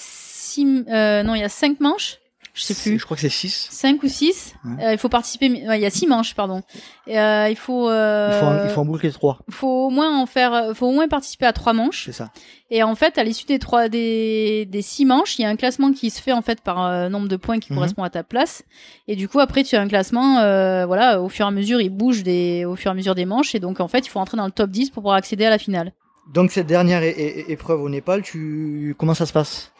six, 0.52 0.84
euh, 0.88 1.22
non, 1.22 1.34
il 1.34 1.40
y 1.40 1.44
a 1.44 1.48
cinq 1.48 1.80
manches. 1.80 2.18
Je 2.54 2.64
sais 2.64 2.74
plus. 2.74 2.98
Je 2.98 3.04
crois 3.06 3.16
que 3.16 3.22
c'est 3.22 3.30
6. 3.30 3.68
5 3.70 4.02
ou 4.02 4.08
6. 4.08 4.54
Ouais. 4.66 4.92
il 4.92 4.98
faut 4.98 5.08
participer. 5.08 5.48
ouais, 5.66 5.78
Il 5.78 5.82
y 5.82 5.86
a 5.86 5.90
6 5.90 6.06
manches, 6.06 6.34
pardon. 6.34 6.60
Et, 7.06 7.18
euh, 7.18 7.48
il 7.48 7.56
faut. 7.56 7.88
Euh, 7.88 8.28
Il 8.30 8.38
faut 8.38 8.44
en, 8.44 8.62
il 8.64 8.68
faut 8.68 8.80
en 8.82 8.84
boucler 8.84 9.10
3, 9.10 9.38
faut 9.48 9.86
au 9.86 9.88
moins 9.88 10.20
en 10.20 10.26
faire. 10.26 10.72
Faut 10.74 10.86
au 10.86 10.92
moins 10.92 11.08
participer 11.08 11.46
à 11.46 11.54
trois 11.54 11.72
manches. 11.72 12.02
c'est 12.04 12.12
ça. 12.12 12.30
Et 12.70 12.82
en 12.82 12.94
fait, 12.94 13.16
à 13.16 13.24
l'issue 13.24 13.46
des 13.46 13.58
trois 13.58 13.88
des 13.88 14.66
des 14.66 14.82
six 14.82 15.06
manches, 15.06 15.38
il 15.38 15.42
y 15.42 15.44
a 15.46 15.48
un 15.48 15.56
classement 15.56 15.92
qui 15.94 16.10
se 16.10 16.20
fait 16.20 16.32
en 16.34 16.42
fait 16.42 16.60
par 16.60 16.84
euh, 16.84 17.08
nombre 17.08 17.26
de 17.28 17.36
points 17.36 17.58
qui 17.58 17.72
Mhm. 17.72 17.78
correspond 17.78 18.02
à 18.02 18.10
ta 18.10 18.22
place. 18.22 18.64
Et 19.08 19.16
du 19.16 19.28
coup, 19.30 19.40
après, 19.40 19.64
tu 19.64 19.74
as 19.76 19.80
un 19.80 19.88
classement. 19.88 20.40
euh, 20.40 20.84
voilà, 20.84 21.22
au 21.22 21.30
fur 21.30 21.46
et 21.46 21.48
à 21.48 21.52
mesure, 21.52 21.80
il 21.80 21.88
bouge 21.88 22.22
des 22.22 22.66
au 22.66 22.76
fur 22.76 22.90
et 22.90 22.92
à 22.92 22.94
mesure 22.94 23.14
des 23.14 23.24
manches. 23.24 23.54
Et 23.54 23.60
donc, 23.60 23.80
en 23.80 23.88
fait, 23.88 24.00
il 24.06 24.10
faut 24.10 24.20
entrer 24.20 24.36
dans 24.36 24.44
le 24.44 24.52
top 24.52 24.68
10 24.68 24.90
pour 24.90 25.02
pouvoir 25.02 25.16
accéder 25.16 25.46
à 25.46 25.50
la 25.50 25.56
finale. 25.58 25.94
Donc 26.34 26.50
cette 26.52 26.66
dernière 26.66 27.02
épreuve 27.02 27.80
au 27.80 27.88
Népal, 27.88 28.20
tu 28.22 28.94
comment 28.98 29.14
ça 29.14 29.24
se 29.24 29.32
passe? 29.32 29.72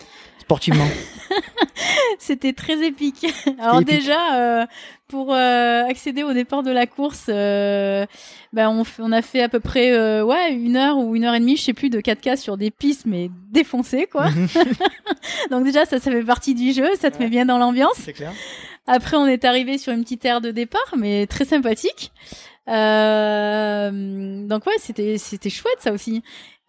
Sportivement 0.53 0.87
C'était 2.19 2.53
très 2.53 2.85
épique. 2.87 3.27
Alors 3.59 3.81
épique. 3.81 3.97
déjà, 3.97 4.37
euh, 4.37 4.67
pour 5.09 5.33
euh, 5.33 5.83
accéder 5.89 6.23
au 6.23 6.35
départ 6.35 6.63
de 6.63 6.71
la 6.71 6.87
course, 6.87 7.25
euh, 7.31 8.05
ben 8.53 8.85
on, 8.99 9.13
a 9.13 9.23
fait 9.23 9.41
à 9.41 9.49
peu 9.49 9.61
près 9.61 9.91
ouais 10.21 10.53
une 10.53 10.77
heure 10.77 10.99
ou 10.99 11.17
une 11.17 11.25
heure 11.25 11.35
et 11.35 11.41
demie, 11.41 11.57
je 11.57 11.63
sais 11.63 11.73
plus, 11.73 11.89
de 11.89 12.01
4K 12.01 12.37
sur 12.37 12.57
des 12.59 12.71
pistes 12.71 13.07
mais 13.07 13.31
défoncées 13.51 14.07
quoi. 14.13 14.29
Mhm. 14.29 14.49
Donc 15.51 15.65
déjà 15.65 15.87
ça, 15.87 15.99
ça 15.99 16.11
fait 16.11 16.23
partie 16.23 16.55
du 16.55 16.73
jeu, 16.73 16.89
ça 17.01 17.11
te 17.11 17.17
Ouais. 17.17 17.25
met 17.25 17.31
bien 17.31 17.47
dans 17.47 17.59
l'ambiance. 17.59 17.97
C'est 17.97 18.13
clair. 18.13 18.33
Après, 18.87 19.17
on 19.17 19.27
est 19.27 19.45
arrivé 19.45 19.79
sur 19.79 19.93
une 19.93 20.03
petite 20.03 20.25
aire 20.25 20.41
de 20.41 20.51
départ, 20.51 20.95
mais 20.99 21.27
très 21.27 21.45
sympathique. 21.47 22.13
Euh, 22.69 24.47
donc 24.47 24.67
ouais, 24.67 24.75
c'était 24.79 25.19
c'était 25.19 25.51
chouette 25.51 25.79
ça 25.81 25.93
aussi. 25.93 26.23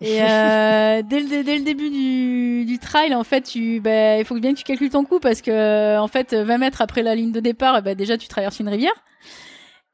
Et 0.03 0.21
euh, 0.21 1.01
dès, 1.09 1.19
le, 1.21 1.43
dès 1.43 1.57
le 1.57 1.63
début 1.63 1.89
du, 1.89 2.65
du 2.65 2.79
trail, 2.79 3.15
en 3.15 3.23
fait, 3.23 3.41
tu, 3.41 3.79
bah, 3.79 4.17
il 4.17 4.25
faut 4.25 4.37
bien 4.39 4.53
que 4.53 4.59
tu 4.59 4.63
calcules 4.63 4.89
ton 4.89 5.05
coup 5.05 5.19
parce 5.19 5.41
que 5.41 5.97
en 5.97 6.07
fait, 6.07 6.33
20 6.33 6.57
mètres 6.57 6.81
après 6.81 7.01
la 7.01 7.15
ligne 7.15 7.31
de 7.31 7.39
départ, 7.39 7.81
bah, 7.81 7.95
déjà 7.95 8.17
tu 8.17 8.27
traverses 8.27 8.59
une 8.59 8.69
rivière. 8.69 8.93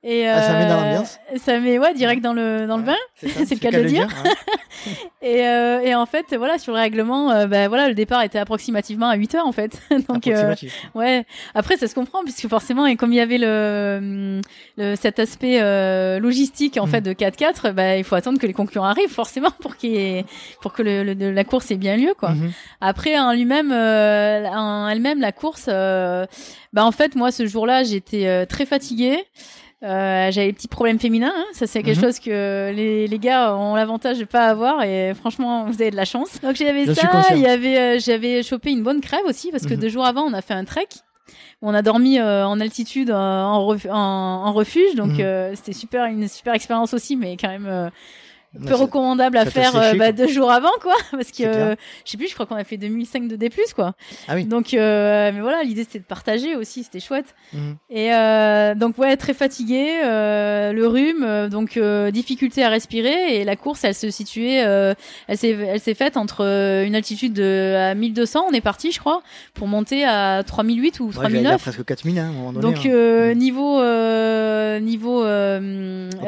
Et 0.02 0.26
Ah, 0.28 0.42
ça 0.42 0.54
met 0.54 0.66
dans 0.66 0.80
euh, 0.80 0.84
l'ambiance 0.86 1.20
Ça 1.38 1.60
met 1.60 1.78
ouais 1.78 1.94
direct 1.94 2.22
dans 2.24 2.32
le 2.32 2.66
dans 2.68 2.78
le 2.78 2.84
bain. 2.84 2.96
c'est 3.18 3.28
le 3.52 3.58
cas 3.60 3.70
de 3.72 3.78
le 3.78 3.86
dire. 3.86 4.08
Et, 5.22 5.46
euh, 5.46 5.82
et 5.82 5.94
en 5.94 6.06
fait, 6.06 6.34
voilà, 6.38 6.58
sur 6.58 6.72
le 6.72 6.80
règlement, 6.80 7.32
euh, 7.32 7.48
bah, 7.48 7.68
voilà, 7.68 7.90
le 7.90 7.94
départ 7.96 8.22
était 8.24 8.40
approximativement 8.40 9.10
à 9.10 9.16
8 9.16 9.36
heures 9.36 9.46
en 9.46 9.52
fait. 9.52 9.78
Donc 10.08 10.26
euh. 10.28 10.56
Ouais. 10.96 11.26
Après, 11.54 11.76
ça 11.76 11.88
se 11.90 11.96
comprend 11.96 12.24
puisque 12.24 12.48
forcément, 12.48 12.86
et 12.86 12.96
comme 12.96 13.12
il 13.12 13.18
y 13.18 13.20
avait 13.20 13.38
le, 13.40 14.40
le 14.78 14.96
cet 14.96 15.20
aspect 15.20 15.60
euh, 15.62 16.20
logistique 16.20 16.78
en 16.78 16.86
Mhm. 16.86 16.92
fait 16.92 17.02
de 17.02 17.12
4x4, 17.12 17.74
bah, 17.74 17.98
il 17.98 18.06
faut 18.06 18.16
attendre 18.16 18.40
que 18.40 18.48
les 18.48 18.54
concurrents 18.54 18.86
arrivent 18.88 19.12
forcément 19.12 19.52
pour 19.60 19.76
qu'il 19.76 20.24
pour 20.62 20.72
que 20.72 20.82
le, 20.82 21.04
le- 21.14 21.32
la 21.32 21.44
course 21.44 21.70
ait 21.72 21.76
bien 21.76 21.98
lieu 21.98 22.14
quoi. 22.18 22.30
Mhm. 22.30 22.52
Après, 22.80 23.20
en 23.20 23.34
lui-même, 23.34 23.74
euh, 23.74 24.46
en 24.48 24.88
elle-même, 24.88 25.20
la 25.20 25.34
course, 25.34 25.66
euh, 25.68 26.26
bah 26.72 26.86
en 26.86 26.92
fait, 26.94 27.16
moi, 27.16 27.32
ce 27.34 27.46
jour-là, 27.46 27.84
j'étais 27.84 28.28
euh, 28.28 28.46
très 28.46 28.66
fatiguée. 28.66 29.20
Euh, 29.82 30.30
j'avais 30.32 30.48
des 30.48 30.54
petits 30.54 30.68
problèmes 30.68 31.00
féminins, 31.00 31.32
hein. 31.34 31.46
ça 31.54 31.66
c'est 31.66 31.84
quelque 31.84 31.98
Mhm. 32.00 32.04
chose 32.04 32.20
que 32.20 32.72
les, 32.76 33.08
les 33.08 33.20
gars 33.20 33.56
ont 33.56 33.76
l'avantage 33.76 34.20
de 34.20 34.26
pas 34.26 34.48
avoir 34.48 34.84
et 34.84 35.14
franchement 35.14 35.64
vous 35.66 35.82
avez 35.82 35.90
de 35.92 35.96
la 35.96 36.04
chance. 36.04 36.42
Donc 36.42 36.56
j'avais 36.56 36.86
ça, 36.94 37.10
il 37.34 37.42
y 37.42 37.48
avait 37.48 37.78
euh, 37.80 38.00
j'avais 38.00 38.44
chopé 38.44 38.72
une 38.72 38.84
bonne 38.84 39.00
crève 39.00 39.24
aussi 39.26 39.52
parce 39.52 39.66
que 39.66 39.76
Mhm. 39.76 39.80
deux 39.80 39.88
jours 39.90 40.06
avant 40.06 40.24
on 40.24 40.34
a 40.34 40.42
fait 40.42 40.54
un 40.54 40.66
trek. 40.66 40.88
On 41.62 41.74
a 41.74 41.82
dormi 41.82 42.20
euh, 42.20 42.46
en 42.46 42.60
altitude 42.60 43.10
euh, 43.10 43.14
en, 43.16 43.74
en, 43.90 43.90
en 44.48 44.52
refuge, 44.54 44.96
donc 44.96 45.18
euh, 45.20 45.52
c'était 45.56 45.74
super 45.74 46.06
une 46.06 46.28
super 46.28 46.54
expérience 46.54 46.94
aussi, 46.94 47.16
mais 47.16 47.38
quand 47.38 47.50
même 47.50 47.90
Ouais, 48.60 48.66
peu 48.68 48.74
recommandable 48.74 49.38
à 49.38 49.46
faire 49.46 49.76
euh, 49.76 49.94
bah, 49.94 50.12
deux 50.12 50.28
jours 50.28 50.50
avant 50.52 50.72
quoi 50.82 50.96
parce 51.12 51.30
que 51.32 51.44
euh, 51.44 51.76
je 52.04 52.10
sais 52.10 52.18
plus 52.18 52.28
je 52.28 52.34
crois 52.34 52.48
qu'on 52.48 52.56
a 52.56 52.64
fait 52.64 52.78
2005 52.78 53.28
de 53.28 53.36
D+ 53.36 53.52
quoi 53.76 53.94
Ah 54.28 54.34
oui. 54.34 54.46
donc 54.46 54.74
euh, 54.74 55.32
mais 55.32 55.40
voilà 55.40 55.62
l'idée 55.62 55.84
c'était 55.84 56.00
de 56.00 56.04
partager 56.04 56.56
aussi 56.56 56.84
c'était 56.84 57.00
chouette 57.00 57.36
Mhm. 57.54 57.76
et 57.92 58.12
euh, 58.14 58.74
donc 58.76 58.98
ouais 58.98 59.16
très 59.18 59.36
fatigué 59.36 60.00
le 60.04 60.84
rhume 60.88 61.48
donc 61.50 61.80
difficulté 62.12 62.64
à 62.64 62.70
respirer 62.70 63.36
et 63.40 63.44
la 63.44 63.56
course 63.56 63.84
elle 63.84 63.94
se 63.94 64.10
situait 64.10 64.56
elle 65.28 65.38
s'est 65.38 65.52
elle 65.52 65.80
s'est 65.80 65.94
faite 65.94 66.18
entre 66.18 66.42
une 66.88 66.96
altitude 66.96 67.34
de 67.34 67.76
à 67.78 67.94
1200 67.94 68.46
on 68.50 68.54
est 68.54 68.62
parti 68.62 68.92
je 68.92 69.00
crois 69.00 69.22
pour 69.54 69.68
monter 69.68 70.06
à 70.06 70.42
3008 70.44 71.00
ou 71.02 71.06
Ouais, 71.10 71.12
j'allais 71.14 71.30
dire 71.42 71.58
3009 71.58 71.62
presque 71.62 71.86
4000 71.86 72.18
hein, 72.20 72.24
à 72.24 72.28
un 72.28 72.32
moment 72.32 72.54
donné. 72.54 72.64
donc 72.64 72.84
hein. 72.86 73.30
Mhm. 73.30 73.38
niveau 73.38 73.84
niveau 74.80 75.24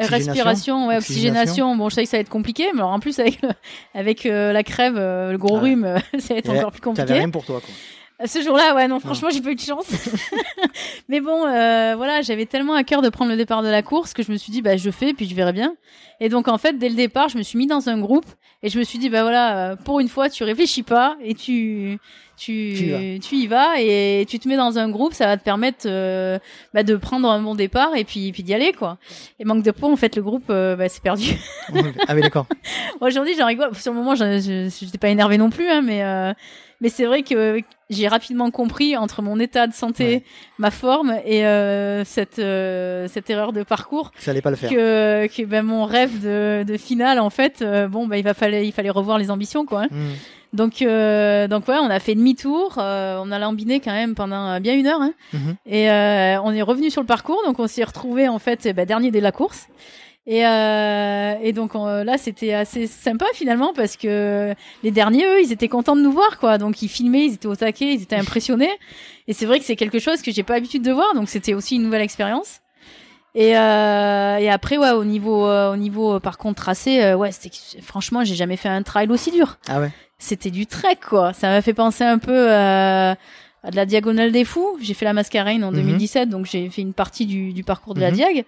respiration, 0.00 0.88
ouais, 0.88 0.96
Oxygénation. 0.98 1.76
Bon, 1.76 1.88
je 1.88 1.94
savais 1.96 2.04
que 2.04 2.10
ça 2.12 2.18
va 2.18 2.20
être 2.20 2.28
compliqué, 2.28 2.64
mais 2.72 2.78
alors 2.80 2.92
en 2.92 3.00
plus 3.00 3.18
avec 3.18 3.42
le, 3.42 3.48
avec 3.94 4.24
euh, 4.26 4.52
la 4.52 4.62
crève, 4.62 4.94
euh, 4.96 5.32
le 5.32 5.38
gros 5.38 5.56
Ah 5.56 5.62
ouais. 5.62 5.70
rhume, 5.70 5.84
euh, 5.84 5.98
ça 6.20 6.34
va 6.34 6.38
être 6.38 6.50
encore 6.50 6.70
plus 6.70 6.80
T'avais 6.80 6.94
compliqué. 7.00 7.12
rien 7.14 7.30
pour 7.30 7.44
toi 7.44 7.60
quoi. 7.60 7.70
Ce 8.24 8.42
jour-là, 8.42 8.74
ouais, 8.74 8.88
non, 8.88 9.00
franchement, 9.00 9.28
j'ai 9.32 9.40
pas 9.40 9.50
eu 9.50 9.54
de 9.54 9.60
chance. 9.60 9.86
mais 11.08 11.20
bon, 11.20 11.46
euh, 11.46 11.94
voilà, 11.96 12.22
j'avais 12.22 12.46
tellement 12.46 12.74
à 12.74 12.84
cœur 12.84 13.02
de 13.02 13.08
prendre 13.08 13.30
le 13.30 13.36
départ 13.36 13.62
de 13.62 13.68
la 13.68 13.82
course 13.82 14.12
que 14.12 14.22
je 14.22 14.30
me 14.30 14.36
suis 14.36 14.52
dit, 14.52 14.62
bah, 14.62 14.76
je 14.76 14.90
fais, 14.90 15.12
puis 15.12 15.26
je 15.28 15.34
verrai 15.34 15.52
bien. 15.52 15.74
Et 16.20 16.28
donc, 16.28 16.48
en 16.48 16.58
fait, 16.58 16.78
dès 16.78 16.88
le 16.88 16.94
départ, 16.94 17.28
je 17.28 17.38
me 17.38 17.42
suis 17.42 17.58
mis 17.58 17.66
dans 17.66 17.88
un 17.88 17.98
groupe 17.98 18.26
et 18.62 18.68
je 18.68 18.78
me 18.78 18.84
suis 18.84 18.98
dit, 18.98 19.08
bah 19.08 19.22
voilà, 19.22 19.72
euh, 19.72 19.76
pour 19.76 19.98
une 19.98 20.08
fois, 20.08 20.30
tu 20.30 20.44
réfléchis 20.44 20.84
pas 20.84 21.16
et 21.20 21.34
tu, 21.34 21.98
tu, 22.36 22.74
Tu 22.76 22.84
y 22.84 22.90
vas. 22.90 22.98
tu 23.20 23.34
y 23.36 23.46
vas 23.46 23.80
et 23.80 24.24
tu 24.28 24.38
te 24.38 24.48
mets 24.48 24.56
dans 24.56 24.78
un 24.78 24.88
groupe, 24.88 25.14
ça 25.14 25.26
va 25.26 25.36
te 25.36 25.42
permettre 25.42 25.86
euh, 25.86 26.38
bah, 26.72 26.82
de 26.84 26.94
prendre 26.96 27.28
un 27.28 27.40
bon 27.40 27.56
départ 27.56 27.96
et 27.96 28.04
puis, 28.04 28.30
puis 28.32 28.42
d'y 28.44 28.54
aller, 28.54 28.72
quoi. 28.72 28.98
Et 29.40 29.44
manque 29.44 29.64
de 29.64 29.70
peau, 29.72 29.90
en 29.90 29.96
fait, 29.96 30.14
le 30.14 30.22
groupe, 30.22 30.44
euh, 30.50 30.76
bah, 30.76 30.88
c'est 30.88 31.02
perdu. 31.02 31.36
ah 32.08 32.14
oui 32.14 32.20
d'accord. 32.20 32.46
Aujourd'hui, 33.00 33.34
j'en 33.36 33.46
rigole. 33.46 33.74
Sur 33.74 33.92
le 33.92 33.98
moment, 33.98 34.14
je 34.14 34.70
j'étais 34.80 34.98
pas 34.98 35.08
énervée 35.08 35.38
non 35.38 35.50
plus, 35.50 35.68
hein, 35.68 35.82
mais 35.82 36.04
euh, 36.04 36.32
mais 36.82 36.90
c'est 36.90 37.06
vrai 37.06 37.22
que 37.22 37.60
j'ai 37.88 38.08
rapidement 38.08 38.50
compris 38.50 38.96
entre 38.96 39.22
mon 39.22 39.38
état 39.40 39.66
de 39.66 39.72
santé, 39.72 40.04
Ouais. 40.04 40.22
ma 40.58 40.70
forme 40.70 41.16
et 41.24 41.46
euh, 41.46 42.04
cette 42.04 42.38
euh, 42.38 43.06
cette 43.08 43.30
erreur 43.30 43.52
de 43.54 43.62
parcours 43.62 44.10
Ça 44.18 44.30
allait 44.32 44.42
pas 44.42 44.50
le 44.50 44.56
faire. 44.56 44.68
que 44.70 45.26
que 45.34 45.44
ben 45.46 45.62
mon 45.62 45.84
rêve 45.86 46.20
de 46.22 46.64
de 46.66 46.76
finale 46.76 47.18
en 47.20 47.30
fait, 47.30 47.62
euh, 47.62 47.88
bon 47.88 48.06
ben 48.06 48.16
il 48.16 48.24
va 48.24 48.34
falloir 48.34 48.60
il 48.62 48.72
fallait 48.72 48.90
revoir 48.90 49.16
les 49.18 49.30
ambitions 49.30 49.64
quoi. 49.64 49.82
hein. 49.84 49.88
Mhm. 49.90 50.12
Donc 50.54 50.72
donc 50.82 51.68
ouais, 51.68 51.78
on 51.80 51.88
a 51.90 51.98
fait 51.98 52.14
demi-tour, 52.14 52.74
on 52.76 53.30
a 53.32 53.38
lambiné 53.38 53.80
quand 53.80 53.92
même 53.92 54.14
pendant 54.14 54.60
bien 54.60 54.74
une 54.74 54.86
heure. 54.86 55.00
Hein. 55.00 55.14
Mhm. 55.32 55.54
Et 55.64 55.88
on 56.44 56.52
est 56.52 56.60
revenu 56.60 56.90
sur 56.90 57.00
le 57.00 57.06
parcours, 57.06 57.40
donc 57.46 57.58
on 57.58 57.66
s'est 57.66 57.84
retrouvé 57.84 58.28
en 58.28 58.38
fait 58.38 58.66
eh 58.66 58.74
ben, 58.74 58.84
dernier 58.84 59.10
de 59.10 59.18
la 59.18 59.32
course. 59.32 59.68
Et, 60.24 60.46
euh, 60.46 61.34
et 61.42 61.52
donc 61.52 61.74
on- 61.74 62.04
là 62.04 62.16
c'était 62.16 62.52
assez 62.52 62.86
sympa 62.86 63.26
finalement 63.34 63.72
parce 63.74 63.96
que 63.96 64.54
les 64.84 64.90
derniers 64.92 65.24
eux 65.26 65.40
ils 65.42 65.50
étaient 65.50 65.66
contents 65.66 65.96
de 65.96 66.00
nous 66.00 66.12
voir 66.12 66.38
quoi 66.38 66.58
donc 66.58 66.80
ils 66.80 66.88
filmaient 66.88 67.24
ils 67.26 67.34
étaient 67.34 67.48
au 67.48 67.56
taquet 67.56 67.92
ils 67.94 68.02
étaient 68.02 68.14
impressionnés 68.14 68.70
et 69.26 69.32
c'est 69.32 69.46
vrai 69.46 69.58
que 69.58 69.64
c'est 69.64 69.74
quelque 69.74 69.98
chose 69.98 70.22
que 70.22 70.30
j'ai 70.30 70.44
pas 70.44 70.54
l'habitude 70.54 70.82
de 70.84 70.92
voir 70.92 71.12
donc 71.16 71.28
c'était 71.28 71.54
aussi 71.54 71.74
une 71.74 71.82
nouvelle 71.82 72.02
expérience 72.02 72.60
et, 73.34 73.56
euh, 73.58 74.36
et 74.36 74.48
après 74.48 74.78
ouais 74.78 74.90
au 74.92 75.04
niveau 75.04 75.44
euh, 75.48 75.72
au 75.72 75.76
niveau 75.76 76.14
euh, 76.14 76.20
par 76.20 76.38
contre 76.38 76.62
tracé 76.62 77.02
euh, 77.02 77.16
ouais 77.16 77.32
c'était 77.32 77.56
franchement 77.82 78.22
j'ai 78.22 78.36
jamais 78.36 78.56
fait 78.56 78.68
un 78.68 78.84
trail 78.84 79.08
aussi 79.10 79.32
dur 79.32 79.58
Ah 79.68 79.80
ouais. 79.80 79.90
c'était 80.18 80.50
du 80.52 80.66
trek 80.66 80.98
quoi. 81.04 81.32
Ça 81.32 81.48
m'a 81.48 81.62
fait 81.62 81.74
penser 81.74 82.04
un 82.04 82.18
peu 82.18 82.30
euh, 82.52 83.12
à 83.64 83.70
de 83.70 83.76
la 83.76 83.86
diagonale 83.86 84.32
des 84.32 84.44
fous. 84.44 84.76
J'ai 84.80 84.92
fait 84.94 85.04
la 85.04 85.12
Mascarene 85.12 85.62
en 85.64 85.70
Mhm. 85.70 85.76
2017, 85.82 86.28
donc 86.28 86.46
j'ai 86.46 86.68
fait 86.68 86.82
une 86.82 86.92
partie 86.94 87.26
du, 87.26 87.52
du 87.52 87.62
parcours 87.62 87.94
de 87.94 88.00
la 88.00 88.10
Mhm. 88.10 88.16
diag. 88.16 88.44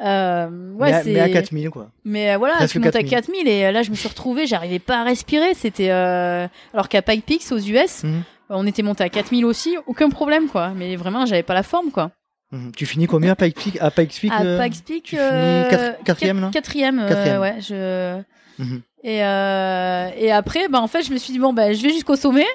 Euh, 0.00 0.48
ouais, 0.74 0.90
mais, 0.90 0.92
à, 0.92 1.02
c'est. 1.02 1.12
mais 1.12 1.20
à 1.20 1.28
4000 1.28 1.70
quoi. 1.70 1.90
Mais 2.04 2.32
euh, 2.32 2.38
voilà, 2.38 2.54
Presque 2.56 2.72
tu 2.72 2.78
montes 2.80 2.96
à 2.96 3.02
4000. 3.02 3.10
4000 3.10 3.48
et 3.48 3.66
euh, 3.66 3.72
là 3.72 3.82
je 3.82 3.90
me 3.90 3.94
suis 3.94 4.08
retrouvée, 4.08 4.46
j'arrivais 4.46 4.78
pas 4.80 4.98
à 5.00 5.04
respirer. 5.04 5.54
C'était 5.54 5.90
euh... 5.90 6.46
alors 6.72 6.88
qu'à 6.88 7.00
Pike 7.02 7.24
Peaks 7.24 7.52
aux 7.52 7.58
US, 7.58 8.02
Mhm. 8.04 8.22
on 8.50 8.66
était 8.66 8.82
monté 8.82 9.04
à 9.04 9.08
4000 9.08 9.44
aussi, 9.44 9.76
aucun 9.86 10.08
problème 10.10 10.48
quoi. 10.48 10.72
Mais 10.74 10.96
vraiment, 10.96 11.26
j'avais 11.26 11.44
pas 11.44 11.54
la 11.54 11.62
forme 11.62 11.90
quoi. 11.90 12.10
Mhm. 12.50 12.72
Tu 12.76 12.86
finis 12.86 13.06
combien 13.06 13.32
à 13.32 13.36
Pike 13.36 13.56
Peak 13.56 13.78
À 13.80 13.90
Pike 13.90 14.18
Peak 14.20 14.32
à 14.32 14.58
Pike 14.58 14.84
Peak, 14.84 15.02
tu 15.04 15.16
finis 15.16 15.94
quatrième, 16.04 16.40
là 16.40 16.50
Quatrième, 16.52 16.98
ouais. 17.40 17.54
Je 17.60 18.20
mhm. 18.58 18.82
Et, 19.04 19.22
euh, 19.22 20.08
et 20.16 20.32
après, 20.32 20.68
bah, 20.68 20.80
en 20.80 20.86
fait, 20.86 21.02
je 21.02 21.12
me 21.12 21.18
suis 21.18 21.32
dit, 21.34 21.38
bon, 21.38 21.52
bah, 21.52 21.74
je 21.74 21.82
vais 21.82 21.90
jusqu'au 21.90 22.16
sommet. 22.16 22.46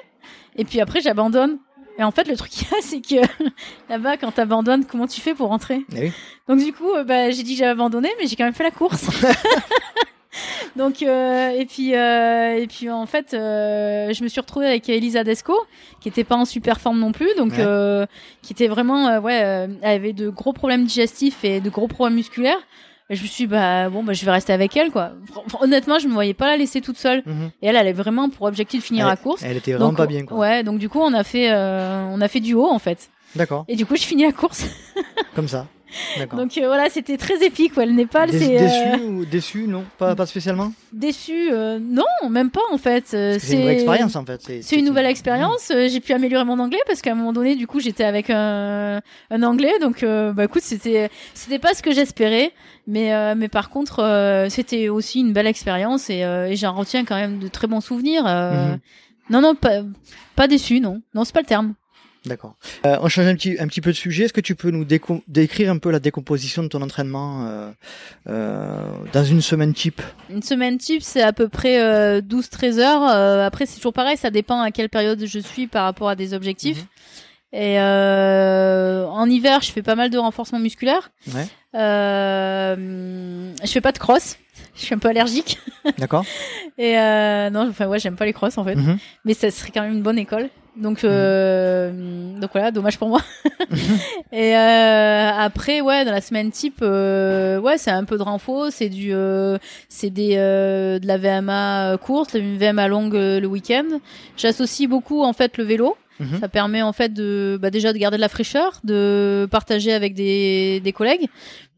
Et 0.56 0.64
puis 0.64 0.80
après, 0.80 1.00
j'abandonne. 1.00 1.58
Et 2.00 2.02
en 2.02 2.10
fait, 2.10 2.26
le 2.28 2.34
truc 2.36 2.50
qu'il 2.50 2.66
y 2.66 2.74
a, 2.74 2.78
c'est 2.80 3.00
que 3.02 3.20
là-bas, 3.90 4.16
quand 4.16 4.32
t'abandonnes, 4.32 4.86
comment 4.86 5.06
tu 5.06 5.20
fais 5.20 5.34
pour 5.34 5.48
rentrer? 5.48 5.84
Eh 5.94 6.00
oui. 6.00 6.12
Donc, 6.48 6.58
du 6.58 6.72
coup, 6.72 6.90
euh, 6.94 7.04
bah, 7.04 7.30
j'ai 7.30 7.42
dit 7.42 7.52
que 7.52 7.58
j'avais 7.58 7.72
abandonné, 7.72 8.08
mais 8.18 8.26
j'ai 8.26 8.36
quand 8.36 8.44
même 8.44 8.54
fait 8.54 8.64
la 8.64 8.70
course. 8.70 9.04
Donc, 10.76 11.02
euh, 11.02 11.50
et 11.50 11.66
puis, 11.66 11.94
euh, 11.94 12.56
et 12.56 12.66
puis, 12.68 12.88
en 12.88 13.04
fait, 13.04 13.34
euh, 13.34 14.12
je 14.14 14.22
me 14.22 14.28
suis 14.28 14.40
retrouvée 14.40 14.66
avec 14.66 14.88
Elisa 14.88 15.24
Desco, 15.24 15.54
qui 16.00 16.08
était 16.08 16.22
pas 16.24 16.36
en 16.36 16.44
super 16.44 16.80
forme 16.80 17.00
non 17.00 17.10
plus, 17.12 17.28
donc, 17.36 17.50
Ouais. 17.52 17.58
euh, 17.60 18.06
qui 18.40 18.52
était 18.52 18.68
vraiment, 18.68 19.08
euh, 19.08 19.20
ouais, 19.20 19.34
elle 19.34 19.78
avait 19.82 20.12
de 20.12 20.30
gros 20.30 20.52
problèmes 20.52 20.84
digestifs 20.86 21.44
et 21.44 21.60
de 21.60 21.68
gros 21.68 21.88
problèmes 21.88 22.14
musculaires. 22.16 22.60
Et 23.10 23.16
je 23.16 23.22
me 23.22 23.26
suis 23.26 23.44
dit, 23.44 23.48
bah, 23.48 23.90
bon, 23.90 24.04
bah, 24.04 24.12
je 24.12 24.24
vais 24.24 24.30
rester 24.30 24.52
avec 24.52 24.76
elle, 24.76 24.92
quoi. 24.92 25.10
Honnêtement, 25.60 25.98
je 25.98 26.06
me 26.06 26.12
voyais 26.12 26.32
pas 26.32 26.46
la 26.46 26.56
laisser 26.56 26.80
toute 26.80 26.96
seule. 26.96 27.22
Mhm. 27.26 27.50
Et 27.60 27.66
elle, 27.66 27.74
elle 27.74 27.76
avait 27.76 27.92
vraiment 27.92 28.28
pour 28.30 28.46
objectif 28.46 28.80
de 28.80 28.84
finir 28.86 29.06
elle, 29.06 29.10
la 29.10 29.16
course. 29.16 29.42
Elle 29.42 29.56
était 29.56 29.72
vraiment 29.72 29.88
Donc, 29.88 29.96
pas 29.96 30.06
bien 30.06 30.24
quoi. 30.24 30.38
Ouais, 30.38 30.62
donc 30.62 30.78
du 30.78 30.88
coup, 30.88 31.00
on 31.00 31.12
a 31.12 31.24
fait, 31.24 31.50
euh, 31.50 32.04
on 32.08 32.20
a 32.20 32.28
fait 32.28 32.38
du 32.38 32.54
haut 32.54 32.68
en 32.70 32.78
fait. 32.78 33.10
D'accord. 33.34 33.64
Et 33.66 33.74
du 33.74 33.84
coup, 33.84 33.96
je 33.96 34.02
finis 34.02 34.22
la 34.22 34.32
course. 34.32 34.64
Comme 35.34 35.48
ça. 35.48 35.66
Donc 36.36 36.56
euh, 36.58 36.66
voilà, 36.66 36.88
c'était 36.90 37.16
très 37.16 37.44
épique. 37.44 37.76
Ouais. 37.76 37.86
Le 37.86 37.92
Népal, 37.92 38.30
Dé- 38.30 38.38
c'est 38.38 38.56
euh, 38.56 38.60
déçu 38.66 39.02
ou 39.04 39.24
déçu 39.24 39.66
non 39.68 39.84
pas 39.98 40.14
pas 40.14 40.26
spécialement. 40.26 40.72
déçu. 40.92 41.50
euh, 41.52 41.78
non, 41.80 42.04
même 42.28 42.50
pas 42.50 42.60
en 42.72 42.78
fait. 42.78 43.10
Euh, 43.14 43.36
C'est 43.40 43.56
une 43.56 43.62
vraie 43.62 43.74
expérience 43.74 44.16
en 44.16 44.24
fait. 44.24 44.40
C'est 44.62 44.76
une 44.76 44.84
nouvelle 44.84 45.06
expérience. 45.06 45.70
Euh, 45.70 45.88
J'ai 45.88 46.00
pu 46.00 46.12
améliorer 46.12 46.44
mon 46.44 46.58
anglais 46.58 46.80
parce 46.86 47.00
qu'à 47.02 47.12
un 47.12 47.14
moment 47.14 47.32
donné, 47.32 47.56
du 47.56 47.66
coup, 47.66 47.80
j'étais 47.80 48.04
avec 48.04 48.30
un, 48.30 49.00
un 49.30 49.42
anglais. 49.42 49.78
Donc, 49.80 50.02
euh, 50.02 50.32
bah 50.32 50.44
écoute, 50.44 50.62
c'était 50.62 51.10
c'était 51.34 51.58
pas 51.58 51.74
ce 51.74 51.82
que 51.82 51.92
j'espérais, 51.92 52.52
mais 52.86 53.12
euh, 53.14 53.34
mais 53.36 53.48
par 53.48 53.70
contre, 53.70 54.00
euh, 54.00 54.48
c'était 54.48 54.88
aussi 54.88 55.20
une 55.20 55.32
belle 55.32 55.46
expérience 55.46 56.10
et, 56.10 56.24
euh, 56.24 56.46
et 56.48 56.56
j'en 56.56 56.74
retiens 56.74 57.04
quand 57.04 57.16
même 57.16 57.38
de 57.38 57.48
très 57.48 57.66
bons 57.66 57.80
souvenirs. 57.80 58.24
euh. 58.26 58.72
Mhm. 58.72 58.78
Non, 59.30 59.40
non, 59.40 59.54
pas 59.54 59.82
pas 60.34 60.48
déçu, 60.48 60.80
non, 60.80 61.02
non, 61.14 61.24
c'est 61.24 61.32
pas 61.34 61.40
le 61.40 61.46
terme. 61.46 61.74
D'accord. 62.26 62.56
Euh, 62.84 62.98
on 63.00 63.08
change 63.08 63.26
un 63.26 63.34
petit, 63.34 63.56
un 63.58 63.66
petit 63.66 63.80
peu 63.80 63.90
de 63.90 63.96
sujet. 63.96 64.24
Est-ce 64.24 64.32
que 64.32 64.40
tu 64.40 64.54
peux 64.54 64.70
nous 64.70 64.84
décrire 64.84 65.70
un 65.70 65.78
peu 65.78 65.90
la 65.90 66.00
décomposition 66.00 66.62
de 66.62 66.68
ton 66.68 66.82
entraînement 66.82 67.46
euh, 67.46 67.70
euh, 68.28 68.92
dans 69.12 69.24
une 69.24 69.40
semaine 69.40 69.72
type? 69.72 70.02
Une 70.28 70.42
semaine 70.42 70.76
type, 70.78 71.02
c'est 71.02 71.22
à 71.22 71.32
peu 71.32 71.48
près 71.48 72.20
12-13 72.20 72.78
heures. 72.78 73.02
après, 73.44 73.66
c'est 73.66 73.76
toujours 73.76 73.94
pareil, 73.94 74.16
ça 74.16 74.30
dépend 74.30 74.60
à 74.60 74.70
quelle 74.70 74.90
période 74.90 75.24
je 75.24 75.38
suis 75.38 75.66
par 75.66 75.84
rapport 75.84 76.08
à 76.08 76.16
des 76.16 76.34
objectifs. 76.34 76.82
Mhm. 76.82 76.86
Et 77.52 77.80
en 77.80 79.28
hiver, 79.28 79.60
je 79.62 79.72
fais 79.72 79.82
pas 79.82 79.94
mal 79.94 80.10
de 80.10 80.18
renforcement 80.18 80.58
musculaire. 80.58 81.10
Ouais. 81.34 81.46
je 81.74 83.70
fais 83.70 83.80
pas 83.80 83.92
de 83.92 83.98
cross 83.98 84.36
je 84.74 84.82
suis 84.82 84.94
un 84.94 84.98
peu 84.98 85.08
allergique. 85.08 85.58
D'accord. 85.98 86.24
et 86.78 86.98
euh, 86.98 87.50
non, 87.50 87.68
enfin 87.68 87.86
ouais, 87.86 87.98
j'aime 87.98 88.16
pas 88.16 88.24
les 88.24 88.32
crosses 88.32 88.58
en 88.58 88.64
fait, 88.64 88.76
mhm. 88.76 88.98
mais 89.24 89.34
ça 89.34 89.50
serait 89.50 89.70
quand 89.70 89.82
même 89.82 89.92
une 89.92 90.02
bonne 90.02 90.18
école. 90.18 90.48
Donc 90.76 91.04
euh, 91.04 92.38
donc 92.38 92.50
voilà, 92.52 92.70
dommage 92.70 92.98
pour 92.98 93.08
moi. 93.08 93.20
et 94.32 94.56
euh, 94.56 95.30
après 95.32 95.80
ouais, 95.80 96.04
dans 96.04 96.12
la 96.12 96.20
semaine 96.20 96.50
type, 96.50 96.78
euh, 96.82 97.58
ouais, 97.60 97.76
c'est 97.78 97.90
un 97.90 98.04
peu 98.04 98.18
de 98.18 98.22
renfort, 98.22 98.68
c'est 98.70 98.88
du 98.88 99.12
euh, 99.12 99.58
c'est 99.88 100.10
des 100.10 100.36
euh, 100.36 100.98
de 100.98 101.06
la 101.06 101.18
VMA 101.18 101.98
courte, 101.98 102.34
une 102.34 102.56
VMA 102.56 102.88
longue 102.88 103.14
le 103.14 103.46
week-end. 103.46 103.98
J'associe 104.36 104.88
beaucoup 104.88 105.22
en 105.22 105.32
fait 105.32 105.58
le 105.58 105.64
vélo. 105.64 105.96
Mhm. 106.20 106.38
Ça 106.38 106.48
permet 106.48 106.82
en 106.82 106.92
fait 106.92 107.12
de 107.12 107.58
bah, 107.60 107.70
déjà 107.70 107.92
de 107.92 107.98
garder 107.98 108.18
de 108.18 108.20
la 108.20 108.28
fraîcheur, 108.28 108.80
de 108.84 109.48
partager 109.50 109.92
avec 109.92 110.14
des, 110.14 110.80
des 110.80 110.92
collègues, 110.92 111.28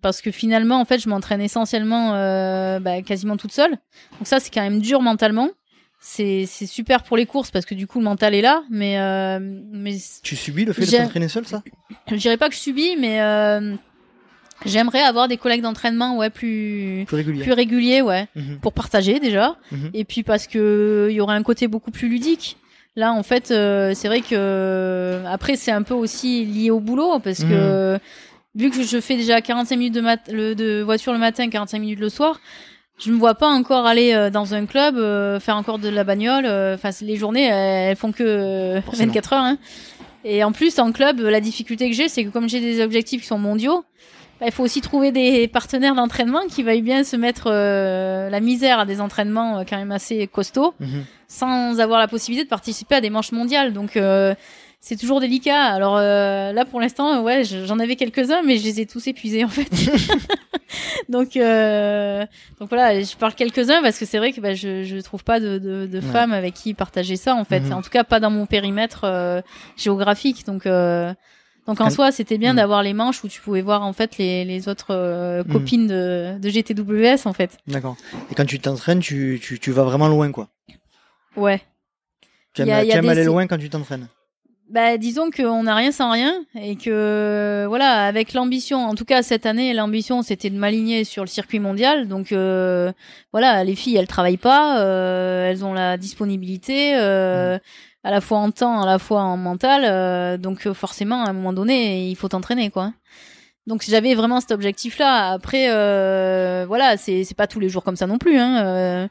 parce 0.02 0.20
que 0.20 0.33
finalement 0.33 0.81
en 0.81 0.85
fait 0.85 0.98
je 0.98 1.09
m'entraîne 1.09 1.40
essentiellement 1.40 2.14
euh, 2.14 2.81
bah, 2.81 3.02
quasiment 3.02 3.37
toute 3.37 3.52
seule. 3.52 3.70
Donc 3.70 4.26
ça 4.26 4.40
c'est 4.40 4.50
quand 4.52 4.62
même 4.62 4.81
dur 4.81 5.00
mentalement. 5.00 5.48
C'est 6.04 6.46
c'est 6.46 6.66
super 6.66 7.04
pour 7.04 7.16
les 7.16 7.26
courses 7.26 7.52
parce 7.52 7.64
que 7.64 7.76
du 7.76 7.86
coup 7.86 8.00
le 8.00 8.04
mental 8.04 8.34
est 8.34 8.42
là, 8.42 8.64
mais 8.68 8.98
euh, 8.98 9.38
mais 9.40 9.96
tu 10.24 10.34
subis 10.34 10.64
le 10.64 10.72
fait 10.72 10.84
de 10.84 10.96
t'entraîner 10.96 11.28
seule 11.28 11.46
ça? 11.46 11.62
Je 12.10 12.16
dirais 12.16 12.36
pas 12.36 12.48
que 12.48 12.56
je 12.56 12.60
subis, 12.60 12.96
mais 12.98 13.22
euh, 13.22 13.76
J'aimerais 14.64 15.00
avoir 15.00 15.26
des 15.26 15.36
collègues 15.36 15.62
d'entraînement 15.62 16.16
ouais 16.16 16.30
plus 16.30 17.04
plus 17.06 17.16
réguliers, 17.16 17.42
plus 17.42 17.52
réguliers 17.52 18.02
ouais 18.02 18.28
mhm. 18.36 18.58
pour 18.60 18.72
partager 18.72 19.18
déjà 19.18 19.56
mhm. 19.72 19.90
et 19.92 20.04
puis 20.04 20.22
parce 20.22 20.46
que 20.46 21.08
il 21.10 21.14
y 21.14 21.20
aurait 21.20 21.34
un 21.34 21.42
côté 21.42 21.66
beaucoup 21.66 21.90
plus 21.90 22.08
ludique 22.08 22.56
Là, 22.94 23.12
en 23.14 23.22
fait, 23.22 23.50
euh, 23.50 23.92
c'est 23.94 24.06
vrai 24.06 24.20
que 24.20 25.22
après, 25.26 25.56
c'est 25.56 25.70
un 25.70 25.82
peu 25.82 25.94
aussi 25.94 26.44
lié 26.44 26.70
au 26.70 26.78
boulot 26.78 27.20
parce 27.20 27.42
que 27.42 27.96
mmh. 27.96 28.00
vu 28.54 28.70
que 28.70 28.82
je 28.82 29.00
fais 29.00 29.16
déjà 29.16 29.40
45 29.40 29.76
minutes 29.76 29.94
de, 29.94 30.02
mat 30.02 30.20
le, 30.30 30.54
de 30.54 30.82
voiture 30.82 31.14
le 31.14 31.18
matin, 31.18 31.48
45 31.48 31.78
minutes 31.78 32.00
le 32.00 32.10
soir, 32.10 32.38
je 33.04 33.10
me 33.10 33.18
vois 33.18 33.34
pas 33.34 33.48
encore 33.48 33.86
aller 33.86 34.14
euh, 34.14 34.30
dans 34.30 34.54
un 34.54 34.66
club 34.66 34.96
euh, 34.96 35.40
faire 35.40 35.56
encore 35.56 35.78
de 35.78 35.88
la 35.88 36.04
bagnole. 36.04 36.46
Enfin, 36.46 36.90
les 37.02 37.16
journées, 37.16 37.46
elles, 37.46 37.96
font 37.96 38.12
que 38.12 38.80
24 38.96 39.32
heures. 39.32 39.42
Hein. 39.42 39.58
Et 40.24 40.44
en 40.44 40.52
plus, 40.52 40.78
en 40.78 40.92
club, 40.92 41.20
la 41.20 41.40
difficulté 41.40 41.90
que 41.90 41.96
j'ai, 41.96 42.08
c'est 42.08 42.24
que 42.24 42.30
comme 42.30 42.48
j'ai 42.48 42.60
des 42.60 42.82
objectifs 42.82 43.22
qui 43.22 43.26
sont 43.26 43.38
mondiaux, 43.38 43.84
bah, 44.40 44.46
il 44.46 44.52
faut 44.52 44.62
aussi 44.62 44.80
trouver 44.80 45.10
des 45.10 45.48
partenaires 45.48 45.94
d'entraînement 45.94 46.42
qui 46.48 46.62
veuillent 46.62 46.82
bien 46.82 47.02
se 47.02 47.16
mettre 47.16 47.50
la 47.50 48.40
misère 48.40 48.78
à 48.78 48.86
des 48.86 49.00
entraînements 49.00 49.64
quand 49.68 49.76
même 49.76 49.92
assez 49.92 50.26
costauds. 50.28 50.74
Mmh 50.78 51.00
sans 51.32 51.80
avoir 51.80 51.98
la 51.98 52.08
possibilité 52.08 52.44
de 52.44 52.50
participer 52.50 52.96
à 52.96 53.00
des 53.00 53.08
manches 53.08 53.32
mondiales. 53.32 53.72
Donc 53.72 53.96
euh, 53.96 54.34
c'est 54.83 54.97
toujours 54.97 55.21
délicat. 55.21 55.62
Alors 55.62 55.97
euh, 55.97 56.53
là 56.53 56.64
pour 56.64 56.81
l'instant, 56.81 57.23
ouais, 57.23 57.45
j'en 57.45 57.79
avais 57.79 57.95
quelques-uns, 57.95 58.42
mais 58.42 58.59
je 58.59 58.64
les 58.64 58.81
ai 58.81 58.87
tous 58.87 59.07
épuisés 59.07 59.45
en 59.45 59.49
fait. 59.49 59.71
donc 61.09 61.37
euh, 61.37 62.27
donc 62.59 62.68
voilà, 62.68 63.01
je 63.01 63.16
parle 63.16 63.35
quelques-uns 63.35 63.81
parce 63.81 63.97
que 63.97 64.05
c'est 64.05 64.18
vrai 64.18 64.33
que 64.33 64.40
bah, 64.40 64.55
je 64.55 64.83
je 64.83 64.99
trouve 64.99 65.23
pas 65.23 65.38
de 65.38 65.59
de, 65.59 65.87
de 65.87 66.01
femmes 66.01 66.33
avec 66.33 66.55
qui 66.55 66.75
partager 66.75 67.14
ça 67.14 67.37
en 67.37 67.45
fait. 67.45 67.61
Mhm. 67.61 67.75
En 67.75 67.83
tout 67.83 67.90
cas 67.90 68.03
pas 68.03 68.18
dans 68.18 68.31
mon 68.31 68.45
périmètre 68.45 69.42
géographique. 69.77 70.45
Donc 70.47 70.66
donc 70.66 71.81
en 71.81 71.90
soi, 71.90 72.11
c'était 72.11 72.38
bien 72.38 72.51
mhm. 72.51 72.57
d'avoir 72.57 72.83
les 72.83 72.92
manches 72.92 73.23
où 73.23 73.29
tu 73.29 73.40
pouvais 73.40 73.62
voir 73.62 73.83
en 73.83 73.92
fait 73.92 74.18
les, 74.18 74.45
les 74.45 74.68
autres 74.68 75.45
mhm. 75.47 75.53
copines 75.53 75.87
de, 75.87 76.37
de 76.40 76.49
GTWS 76.51 77.29
en 77.29 77.33
fait. 77.33 77.57
D'accord. 77.68 77.97
Et 78.33 78.35
quand 78.35 78.47
tu 78.47 78.59
t'entraînes, 78.59 78.99
tu, 78.99 79.38
tu, 79.40 79.61
tu 79.61 79.71
vas 79.71 79.85
vraiment 79.85 80.09
loin 80.09 80.33
quoi. 80.33 80.49
Ouais. 81.37 81.62
Tu 82.53 82.62
aimes, 82.62 83.09
aller 83.09 83.23
loin 83.23 83.47
quand 83.47 83.59
tu 83.59 83.71
t'entraînes 83.71 84.09
bah, 84.72 84.96
disons 84.96 85.30
qu'on 85.30 85.64
n'a 85.64 85.74
rien 85.74 85.92
sans 85.92 86.11
rien 86.11 86.46
et 86.54 86.76
que 86.76 87.66
voilà, 87.68 88.06
avec 88.06 88.32
l'ambition, 88.32 88.78
en 88.78 88.94
tout 88.94 89.04
cas 89.04 89.22
cette 89.22 89.44
année, 89.44 89.74
l'ambition 89.74 90.22
c'était 90.22 90.48
de 90.48 90.56
m'aligner 90.56 91.04
sur 91.04 91.22
le 91.22 91.28
circuit 91.28 91.61
mondial. 91.61 92.08
Donc 92.08 92.32
euh, 92.32 92.90
voilà, 93.32 93.64
les 93.64 93.74
filles 93.74 93.96
elles 93.96 94.06
travaillent 94.06 94.38
pas, 94.38 94.80
euh, 94.80 95.50
elles 95.50 95.62
ont 95.62 95.74
la 95.74 95.98
disponibilité 95.98 96.94
euh, 96.96 97.58
à 98.02 98.11
la 98.11 98.22
fois 98.22 98.38
en 98.38 98.50
temps, 98.50 98.80
à 98.80 98.87
la 98.87 98.98
fois 98.98 99.20
en 99.20 99.37
mental. 99.37 100.40
donc 100.40 100.72
forcément, 100.72 101.22
à 101.22 101.28
un 101.28 101.32
moment 101.35 101.52
donné, 101.52 102.08
il 102.08 102.16
faut 102.16 102.28
t'entraîner 102.28 102.70
quoi. 102.70 102.92
Donc 103.68 103.85
j'avais 103.87 104.14
vraiment 104.14 104.40
cet 104.40 104.51
objectif-là. 104.51 105.31
Après, 105.31 105.70
euh, 105.70 106.64
voilà, 106.66 106.96
c'est 106.96 107.22
c'est 107.22 107.37
pas 107.37 107.46
tous 107.46 107.61
les 107.61 107.68
jours 107.68 107.85
comme 107.85 107.94
ça 107.94 108.09
non 108.09 108.18
plus. 108.18 108.37
Hein. 108.37 108.64
Euh, 108.64 109.09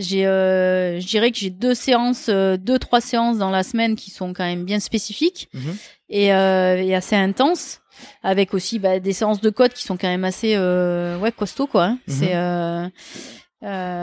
j'ai, 0.00 0.26
euh, 0.26 0.98
je 0.98 1.06
dirais 1.06 1.30
que 1.30 1.38
j'ai 1.38 1.50
deux 1.50 1.74
séances, 1.74 2.26
euh, 2.28 2.56
deux 2.56 2.80
trois 2.80 3.00
séances 3.00 3.38
dans 3.38 3.50
la 3.50 3.62
semaine 3.62 3.94
qui 3.94 4.10
sont 4.10 4.32
quand 4.32 4.44
même 4.44 4.64
bien 4.64 4.80
spécifiques 4.80 5.48
mhm. 5.54 5.76
et, 6.08 6.34
euh, 6.34 6.82
et, 6.82 6.96
assez 6.96 7.14
intenses, 7.14 7.80
avec 8.24 8.54
aussi 8.54 8.80
bah, 8.80 8.98
des 8.98 9.12
séances 9.12 9.40
de 9.40 9.50
code 9.50 9.72
qui 9.72 9.84
sont 9.84 9.96
quand 9.96 10.08
même 10.08 10.24
assez 10.24 10.58
ouais 10.58 11.32
costauds 11.32 11.68
quoi. 11.68 11.84
Hein. 11.84 11.98
Mhm. 12.08 12.14
C'est 12.14 12.34
euh... 12.34 12.88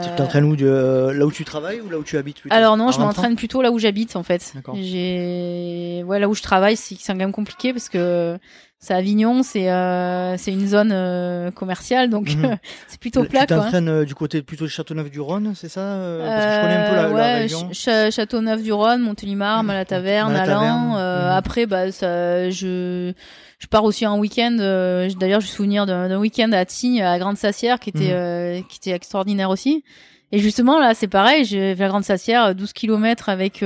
Tu 0.02 0.16
t'entraînes 0.16 0.44
où 0.44 0.56
de, 0.56 1.10
là 1.14 1.26
où 1.26 1.30
tu 1.30 1.44
travailles 1.44 1.82
ou 1.82 1.90
là 1.90 1.98
où 1.98 2.02
tu 2.02 2.16
habites 2.16 2.38
Alors 2.48 2.78
non, 2.78 2.90
je 2.90 2.98
m'entraîne 2.98 3.36
plutôt 3.36 3.60
là 3.60 3.70
où 3.70 3.78
j'habite 3.78 4.16
en 4.16 4.22
fait. 4.22 4.54
J'ai 4.74 6.02
ouais 6.06 6.18
là 6.18 6.30
où 6.30 6.34
je 6.34 6.40
travaille, 6.40 6.78
c'est 6.78 6.96
quand 7.06 7.14
même 7.14 7.32
compliqué 7.32 7.74
parce 7.74 7.90
que 7.90 8.38
c'est 8.82 8.94
Avignon, 8.94 9.42
c'est 9.42 9.70
euh, 9.70 10.38
c'est 10.38 10.52
une 10.52 10.66
zone 10.66 10.90
euh, 10.90 11.50
commerciale, 11.50 12.08
donc 12.08 12.34
mhm. 12.34 12.56
c'est 12.88 12.98
plutôt 12.98 13.24
plat. 13.24 13.40
Tu 13.40 13.48
t'entraînes 13.48 13.88
euh, 13.90 14.04
du 14.06 14.14
côté 14.14 14.40
plutôt 14.40 14.64
de 14.64 14.70
Châteauneuf-du-Rhône, 14.70 15.52
c'est 15.54 15.68
ça 15.68 15.82
Parce 16.18 16.46
que 16.46 16.50
je 16.50 16.60
connais 16.62 16.76
un 16.76 16.88
peu 16.88 16.96
la, 16.96 17.10
ouais, 17.10 17.34
région. 17.40 17.70
Ch 17.74 18.14
Châteauneuf-du-Rhône, 18.14 19.02
Montélimar, 19.02 19.62
Malataverne, 19.64 20.34
Alan. 20.34 20.92
Mhm. 20.92 20.96
Après, 20.96 21.66
bah 21.66 21.92
ça, 21.92 22.48
je 22.48 23.12
je 23.58 23.66
pars 23.66 23.84
aussi 23.84 24.06
en 24.06 24.18
week-end. 24.18 24.56
D'ailleurs, 24.56 25.42
je 25.42 25.46
me 25.46 25.52
souvenir 25.52 25.84
d'un 25.84 26.18
week-end 26.18 26.50
à 26.52 26.64
Tignes, 26.64 27.02
à 27.02 27.18
Grande 27.18 27.36
Sassière, 27.36 27.80
qui 27.80 27.90
était 27.90 28.14
mhm. 28.14 28.64
qui 28.66 28.78
était 28.78 28.92
extraordinaire 28.92 29.50
aussi. 29.50 29.84
Et 30.32 30.38
justement 30.38 30.78
là, 30.78 30.94
c'est 30.94 31.08
pareil. 31.08 31.44
J'ai 31.44 31.74
fait 31.74 31.82
la 31.82 31.88
Grande 31.88 32.04
Sassière, 32.04 32.54
12 32.54 32.72
kilomètres 32.72 33.28
avec 33.28 33.62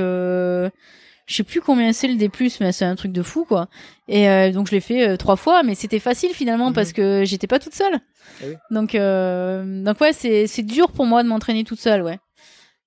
je 1.25 1.35
sais 1.35 1.43
plus 1.43 1.61
combien 1.61 1.91
c'est 1.91 2.07
le 2.07 2.15
D+, 2.15 2.29
mais 2.59 2.71
c'est 2.71 2.85
un 2.85 2.95
truc 2.95 3.11
de 3.11 3.23
fou, 3.23 3.45
quoi. 3.45 3.67
Et 4.07 4.29
euh, 4.29 4.51
donc 4.51 4.67
je 4.67 4.71
l'ai 4.73 4.79
fait 4.79 5.07
euh, 5.07 5.17
trois 5.17 5.35
fois, 5.35 5.63
mais 5.63 5.73
c'était 5.73 5.99
facile 5.99 6.31
finalement 6.31 6.71
parce 6.71 6.89
mhm. 6.89 6.95
que 6.95 7.23
j'étais 7.25 7.47
pas 7.47 7.59
toute 7.59 7.73
seule. 7.73 7.99
Ah 8.41 8.45
donc 8.71 8.95
euh, 8.95 9.83
donc 9.83 9.99
ouais, 10.01 10.13
c'est 10.13 10.47
c'est 10.47 10.63
dur 10.63 10.91
pour 10.91 11.05
moi 11.05 11.23
de 11.23 11.27
m'entraîner 11.27 11.63
toute 11.63 11.79
seule, 11.79 12.03
ouais. 12.03 12.19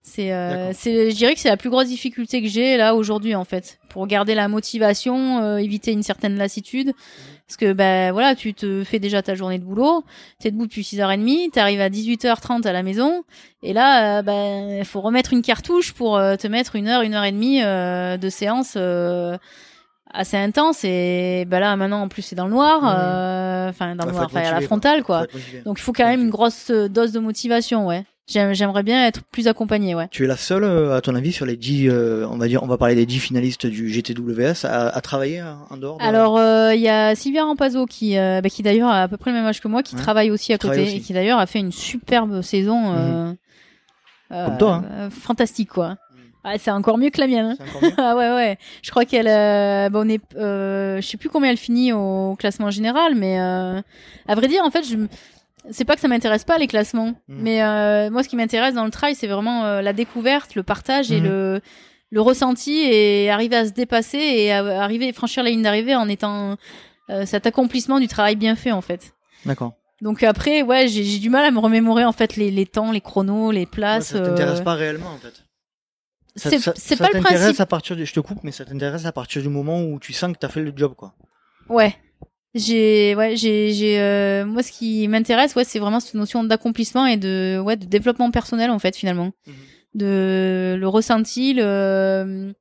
C'est 0.03 0.33
euh, 0.33 0.73
c'est 0.73 1.11
je 1.11 1.17
dirais 1.17 1.35
que 1.35 1.41
c'est 1.41 1.49
la 1.49 1.57
plus 1.57 1.71
grosse 1.71 1.89
difficulté 1.89 2.41
que 2.41 2.49
j'ai 2.49 2.77
là 2.77 2.95
aujourd'hui 2.95 3.35
en 3.35 3.45
fait 3.45 3.79
pour 3.89 4.07
garder 4.07 4.35
la 4.35 4.49
motivation, 4.49 5.57
éviter 5.59 5.93
une 5.93 6.05
certaine 6.05 6.37
lassitude. 6.37 6.93
Parce 7.49 7.57
que 7.57 7.73
ben 7.73 8.13
voilà, 8.13 8.35
tu 8.35 8.55
te 8.55 8.85
fais 8.85 8.99
déjà 8.99 9.23
ta 9.23 9.35
journée 9.35 9.59
de 9.59 9.65
boulot, 9.65 10.05
t'es 10.39 10.51
debout 10.51 10.67
depuis 10.67 10.83
6h30, 10.83 11.51
t'arrives 11.51 11.81
à 11.81 11.89
18h30 11.89 12.67
à 12.67 12.73
la 12.73 12.83
maison, 12.83 13.25
et 13.63 13.73
là, 13.73 14.23
ben 14.23 14.79
il 14.79 14.85
faut 14.85 15.01
remettre 15.01 15.33
une 15.33 15.41
cartouche 15.43 15.93
pour 15.95 16.19
te 16.19 16.47
mettre 16.47 16.77
une 16.77 16.89
heure, 16.89 17.01
une 17.01 17.15
heure 17.15 17.25
et 17.25 17.33
demie 17.33 17.61
de 17.63 18.29
séance 18.29 18.77
assez 20.13 20.37
intense. 20.37 20.85
Et 20.85 21.45
bah 21.47 21.61
là 21.61 21.77
maintenant 21.77 22.03
en 22.03 22.09
plus 22.09 22.23
c'est 22.23 22.37
dans 22.37 22.47
le 22.47 22.53
noir 22.53 22.83
euh, 22.85 23.69
enfin 23.69 23.95
dans 23.95 24.07
le 24.07 24.13
noir 24.13 24.31
à 24.35 24.53
la 24.53 24.61
frontale 24.61 25.03
quoi. 25.03 25.27
Donc 25.65 25.79
il 25.79 25.83
faut 25.83 25.93
quand 25.93 26.07
même 26.07 26.23
une 26.23 26.31
grosse 26.31 26.71
euh, 26.71 26.89
dose 26.89 27.13
de 27.13 27.19
motivation 27.21 27.87
ouais 27.87 28.05
j'aimerais 28.29 28.83
bien 28.83 29.07
être 29.07 29.23
plus 29.25 29.49
accompagné 29.49 29.95
ouais 29.95 30.09
tu 30.11 30.25
es 30.25 30.27
la 30.27 30.37
seule 30.37 30.65
euh, 30.65 30.97
à 30.97 31.01
ton 31.01 31.15
avis 31.15 31.33
sur 31.33 31.47
les 31.47 31.57
10 31.57 31.91
on 32.31 32.37
va 32.37 32.47
dire 32.47 32.63
on 32.63 32.67
va 32.67 32.77
parler 32.77 32.95
des 32.95 33.07
10 33.07 33.19
finalistes 33.19 33.67
du 33.67 33.89
GTWS 33.89 34.65
à, 34.65 34.89
à 34.89 35.01
travailler 35.01 35.43
en 35.71 35.77
dehors 35.77 35.99
alors 36.01 36.39
il 36.73 36.81
y 36.81 36.89
a 36.89 37.15
Sylvia 37.15 37.45
Rampazzo 37.45 37.87
qui 37.87 38.17
bah, 38.17 38.43
qui 38.43 38.63
d'ailleurs 38.63 38.91
a 38.91 39.03
à 39.03 39.09
peu 39.09 39.17
près 39.17 39.31
le 39.31 39.37
même 39.37 39.47
âge 39.47 39.61
que 39.61 39.69
moi 39.69 39.83
qui 39.83 39.97
travaille 39.97 40.31
aussi 40.31 40.53
à 40.53 40.59
côté 40.59 40.97
et 40.97 41.01
qui 41.01 41.13
d'ailleurs 41.13 41.39
a 41.39 41.47
fait 41.47 41.61
une 41.61 41.73
superbe 41.73 42.43
saison 42.43 42.93
mhm. 42.93 43.37
Comme 44.31 44.59
toi, 44.59 44.85
hein. 44.87 45.09
fantastique 45.09 45.71
quoi 45.71 45.97
ah, 46.45 46.57
c'est 46.57 46.71
encore 46.71 46.99
mieux 46.99 47.11
que 47.11 47.21
la 47.21 47.27
mienne. 47.27 47.57
Hein. 47.61 47.91
ah 47.99 48.17
ouais 48.17 48.31
ouais. 48.31 48.59
Je 48.83 48.91
crois 48.91 49.05
qu'elle, 49.05 49.29
euh, 49.29 49.91
bon, 49.91 50.07
on 50.07 50.09
est, 50.09 50.23
euh, 50.37 51.01
je 51.01 51.07
sais 51.07 51.17
plus 51.17 51.29
combien 51.29 51.51
elle 51.51 51.59
finit 51.59 51.93
au 51.93 52.37
classement 52.37 52.71
général, 52.71 53.15
mais 53.17 53.41
euh, 53.41 53.83
à 54.27 54.35
vrai 54.35 54.49
dire, 54.49 54.65
en 54.65 54.71
fait, 54.71 54.85
je, 54.85 54.97
c'est 55.71 55.85
pas 55.85 55.95
que 55.95 56.01
ça 56.01 56.09
m'intéresse 56.09 56.45
pas 56.45 56.59
les 56.59 56.67
classements, 56.67 57.15
hmm. 57.29 57.39
mais 57.43 57.63
euh, 57.63 58.11
moi, 58.11 58.23
ce 58.23 58.29
qui 58.29 58.37
m'intéresse 58.37 58.75
dans 58.75 58.85
le 58.85 58.91
trail, 58.91 59.15
c'est 59.15 59.27
vraiment 59.27 59.65
euh, 59.65 59.83
la 59.83 59.93
découverte, 59.93 60.55
le 60.55 60.63
partage 60.63 61.13
et 61.13 61.21
hmm. 61.21 61.25
le 61.25 61.61
le 62.11 62.23
ressenti 62.23 62.73
et 62.85 63.29
arriver 63.31 63.57
à 63.57 63.67
se 63.67 63.73
dépasser 63.73 64.17
et 64.17 64.51
à, 64.51 64.83
arriver 64.83 65.13
franchir 65.13 65.43
la 65.43 65.51
ligne 65.51 65.63
d'arrivée 65.63 65.95
en 65.95 66.09
étant 66.09 66.57
cet 67.27 67.47
accomplissement 67.47 68.01
du 68.01 68.09
travail 68.09 68.35
bien 68.35 68.57
fait 68.57 68.73
en 68.73 68.81
fait. 68.81 69.13
D'accord. 69.45 69.75
Donc 70.01 70.23
après, 70.23 70.63
ouais, 70.63 70.89
j'ai 70.89 71.19
du 71.19 71.29
mal 71.29 71.45
à 71.45 71.51
me 71.51 71.59
remémorer 71.59 72.07
en 72.07 72.13
fait 72.13 72.37
les, 72.37 72.51
les 72.51 72.65
temps, 72.65 72.93
les 72.93 73.03
chronos, 73.03 73.51
les 73.51 73.67
places. 73.67 74.07
ça 74.07 74.21
t'intéresse 74.21 74.63
pas 74.63 74.73
réellement 74.73 75.11
en 75.11 75.19
fait 75.19 75.45
c'est 76.39 76.97
pas 76.97 77.11
le 77.13 77.21
principe. 77.21 77.61
à 77.61 77.67
partir 77.67 77.97
du, 77.97 78.07
je 78.07 78.13
te 78.13 78.21
coupe, 78.21 78.43
mais 78.43 78.53
ça 78.53 78.65
t'intéresse 78.65 79.07
à 79.07 79.13
partir 79.13 79.43
du 79.43 79.49
moment 79.49 79.83
où 79.83 79.99
tu 79.99 80.13
sens 80.13 80.33
que 80.33 80.39
t'as 80.39 80.49
fait 80.49 80.63
le 80.63 80.73
job, 80.75 80.95
quoi. 80.95 81.15
Ouais. 81.69 81.97
J'ai 82.55 83.15
ouais, 83.15 83.37
j'ai 83.37 83.73
j'ai 83.73 84.01
euh, 84.01 84.47
moi 84.47 84.63
ce 84.63 84.73
qui 84.73 85.07
m'intéresse 85.07 85.55
ouais, 85.55 85.65
c'est 85.65 85.79
vraiment 85.79 86.01
cette 86.01 86.15
notion 86.15 86.45
d'accomplissement 86.45 87.07
et 87.07 87.17
de 87.19 87.61
ouais, 87.63 87.77
de 87.77 87.85
développement 87.85 88.31
personnel 88.31 88.71
en 88.71 88.79
fait 88.79 88.97
finalement. 88.97 89.33
Mhm. 89.47 89.55
De 89.95 90.77
le 90.79 90.89
ressenti, 90.89 91.53
le 91.55 92.55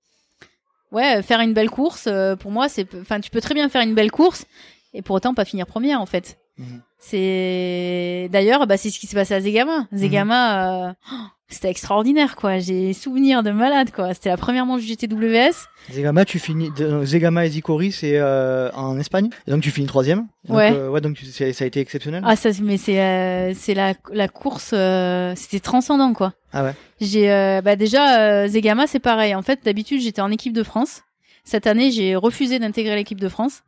ouais, 0.91 1.21
faire 1.21 1.39
une 1.39 1.54
belle 1.54 1.69
course 1.69 2.08
euh, 2.08 2.36
pour 2.36 2.52
moi 2.52 2.67
c'est 2.67 2.93
enfin 2.95 3.19
tu 3.21 3.30
peux 3.30 3.41
très 3.41 3.54
bien 3.54 3.69
faire 3.69 3.82
une 3.82 3.95
belle 3.95 4.12
course 4.12 4.45
et 4.93 5.02
pour 5.02 5.15
autant 5.15 5.34
pas 5.34 5.45
finir 5.45 5.65
première 5.65 6.02
en 6.02 6.06
fait. 6.06 6.38
Mhm. 6.58 6.82
C'est 7.00 8.30
d'ailleurs 8.32 8.67
bah 8.67 8.76
c'est 8.76 8.89
ce 8.89 9.00
qui 9.00 9.08
s'est 9.08 9.15
passé 9.15 9.36
à 9.36 9.39
Zegama. 9.41 9.88
Zegama 9.93 10.89
euh, 10.89 10.93
oh, 11.13 11.15
c'était 11.49 11.69
extraordinaire 11.69 12.36
quoi, 12.36 12.60
j'ai 12.60 12.91
souvenir 12.93 13.41
de 13.43 13.51
malade 13.51 13.91
quoi. 13.95 14.13
C'était 14.13 14.29
la 14.29 14.38
première 14.38 14.65
manche 14.65 14.81
du 14.81 14.88
GTWS. 14.88 15.67
Zegama, 15.91 16.25
tu 16.25 16.39
finis, 16.39 16.69
Zegama 17.03 17.45
et 17.45 17.49
Zicori, 17.49 17.91
c'est 17.91 18.17
euh, 18.17 18.69
en 18.73 18.99
Espagne. 18.99 19.29
Et 19.47 19.51
donc 19.51 19.62
tu 19.62 19.71
finis 19.71 19.88
troisième. 19.88 20.27
Donc, 20.47 20.57
Ouais. 20.57 20.71
euh, 20.73 20.89
ouais, 20.89 20.99
donc 21.01 21.17
ça 21.19 21.45
a 21.45 21.65
été 21.65 21.79
exceptionnel. 21.79 22.21
Ah 22.25 22.36
ça 22.36 22.49
mais 22.62 22.77
c'est 22.77 22.99
euh, 23.01 23.53
c'est 23.55 23.73
la 23.73 23.93
la 24.12 24.27
course 24.27 24.71
euh, 24.73 25.33
c'était 25.36 25.60
transcendant 25.62 26.13
quoi. 26.13 26.33
Ah 26.51 26.63
ouais. 26.63 26.73
J'ai 26.99 27.31
euh, 27.31 27.62
bah 27.62 27.75
déjà 27.75 28.19
euh, 28.19 28.47
Zegama 28.47 28.88
c'est 28.88 28.99
pareil. 28.99 29.33
En 29.36 29.41
fait 29.41 29.60
d'habitude 29.63 30.01
j'étais 30.01 30.21
en 30.21 30.31
équipe 30.31 30.53
de 30.53 30.63
France. 30.63 31.01
Cette 31.45 31.65
année 31.67 31.91
j'ai 31.91 32.15
refusé 32.17 32.60
d'intégrer 32.60 32.95
l'équipe 32.95 33.21
de 33.21 33.29
France 33.29 33.62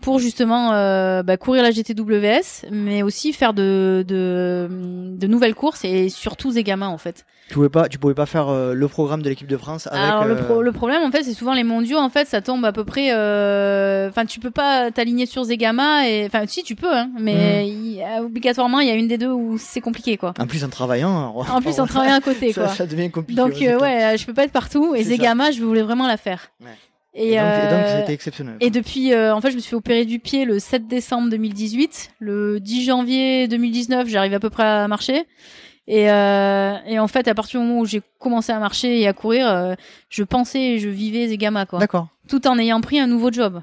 pour 0.00 0.18
justement 0.18 0.72
euh, 0.72 1.22
bah, 1.22 1.36
courir 1.36 1.62
la 1.62 1.70
GTWS, 1.70 2.66
mais 2.70 3.02
aussi 3.02 3.32
faire 3.32 3.52
de, 3.54 4.04
de 4.06 4.68
de 5.18 5.26
nouvelles 5.26 5.54
courses 5.54 5.84
et 5.84 6.08
surtout 6.08 6.52
Zegama 6.52 6.88
en 6.88 6.98
fait. 6.98 7.24
Tu 7.48 7.54
pouvais 7.54 7.68
pas, 7.70 7.88
tu 7.88 7.98
pouvais 7.98 8.14
pas 8.14 8.26
faire 8.26 8.48
euh, 8.48 8.74
le 8.74 8.88
programme 8.88 9.22
de 9.22 9.28
l'équipe 9.30 9.46
de 9.48 9.56
France 9.56 9.86
avec. 9.86 9.98
Alors 10.04 10.24
le, 10.26 10.34
euh, 10.36 10.42
pro- 10.44 10.62
le 10.62 10.72
problème 10.72 11.02
en 11.02 11.10
fait 11.10 11.22
c'est 11.22 11.32
souvent 11.34 11.54
les 11.54 11.64
mondiaux 11.64 11.98
en 11.98 12.10
fait 12.10 12.28
ça 12.28 12.40
tombe 12.42 12.64
à 12.64 12.72
peu 12.72 12.84
près 12.84 13.08
euh, 13.12 14.08
enfin 14.10 14.26
tu 14.26 14.38
peux 14.38 14.50
pas 14.50 14.90
t'aligner 14.90 15.24
sur 15.26 15.44
Zegama 15.44 16.08
et 16.08 16.26
enfin 16.26 16.42
si 16.46 16.62
tu 16.62 16.74
peux 16.76 16.94
hein 16.94 17.10
mais 17.18 17.64
Mhm. 17.64 17.68
il- 17.68 18.04
obligatoirement 18.22 18.80
il 18.80 18.88
y 18.88 18.90
a 18.90 18.94
une 18.94 19.08
des 19.08 19.18
deux 19.18 19.32
où 19.32 19.56
c'est 19.58 19.80
compliqué 19.80 20.16
quoi. 20.16 20.34
En 20.38 20.46
plus 20.46 20.62
en 20.64 20.68
travaillant. 20.68 21.10
alors- 21.30 21.50
En 21.54 21.60
plus 21.62 21.80
en 21.80 21.86
travaillant 21.86 22.16
à 22.16 22.20
côté 22.20 22.52
ça, 22.52 22.62
quoi. 22.64 22.70
ça 22.74 22.86
devient 22.86 23.10
compliqué. 23.10 23.40
Donc 23.40 23.52
ouais, 23.52 24.16
je 24.18 24.26
peux 24.26 24.34
pas 24.34 24.44
être 24.44 24.52
partout 24.52 24.94
et. 24.94 25.02
Zegama, 25.02 25.50
je 25.50 25.62
voulais 25.62 25.82
vraiment 25.82 26.06
la 26.06 26.16
faire. 26.18 26.48
Ouais. 26.60 26.66
Et, 27.20 27.32
Et, 27.32 27.36
donc, 27.36 27.46
et 27.46 27.70
donc, 27.70 27.84
euh, 27.84 27.98
c'était 28.00 28.12
exceptionnel. 28.12 28.56
et 28.60 28.70
depuis, 28.70 29.12
euh, 29.12 29.34
en 29.34 29.40
fait, 29.40 29.50
je 29.50 29.56
me 29.56 29.60
suis 29.60 29.70
fait 29.70 29.76
opérer 29.76 30.04
du 30.04 30.20
pied 30.20 30.44
le 30.44 30.60
7 30.60 30.86
décembre 30.86 31.28
2018. 31.30 32.12
Le 32.20 32.60
10 32.60 32.84
janvier 32.84 33.48
2019, 33.48 34.06
j'arrive 34.06 34.34
à 34.34 34.40
peu 34.40 34.50
près 34.50 34.62
à 34.62 34.86
marcher. 34.86 35.26
Et, 35.88 36.10
euh, 36.12 36.74
et 36.86 36.98
en 37.00 37.08
fait, 37.08 37.26
à 37.26 37.34
partir 37.34 37.60
du 37.60 37.66
moment 37.66 37.80
où 37.80 37.86
j'ai 37.86 38.02
commencé 38.20 38.52
à 38.52 38.58
marcher 38.60 39.00
et 39.00 39.08
à 39.08 39.14
courir, 39.14 39.48
euh, 39.48 39.74
je 40.10 40.22
pensais 40.22 40.60
et 40.60 40.78
je 40.78 40.88
vivais 40.88 41.26
Zegama, 41.26 41.66
quoi. 41.66 41.80
D'accord. 41.80 42.08
Tout 42.28 42.46
en 42.46 42.56
ayant 42.58 42.80
pris 42.80 43.00
un 43.00 43.06
nouveau 43.08 43.32
job. 43.32 43.62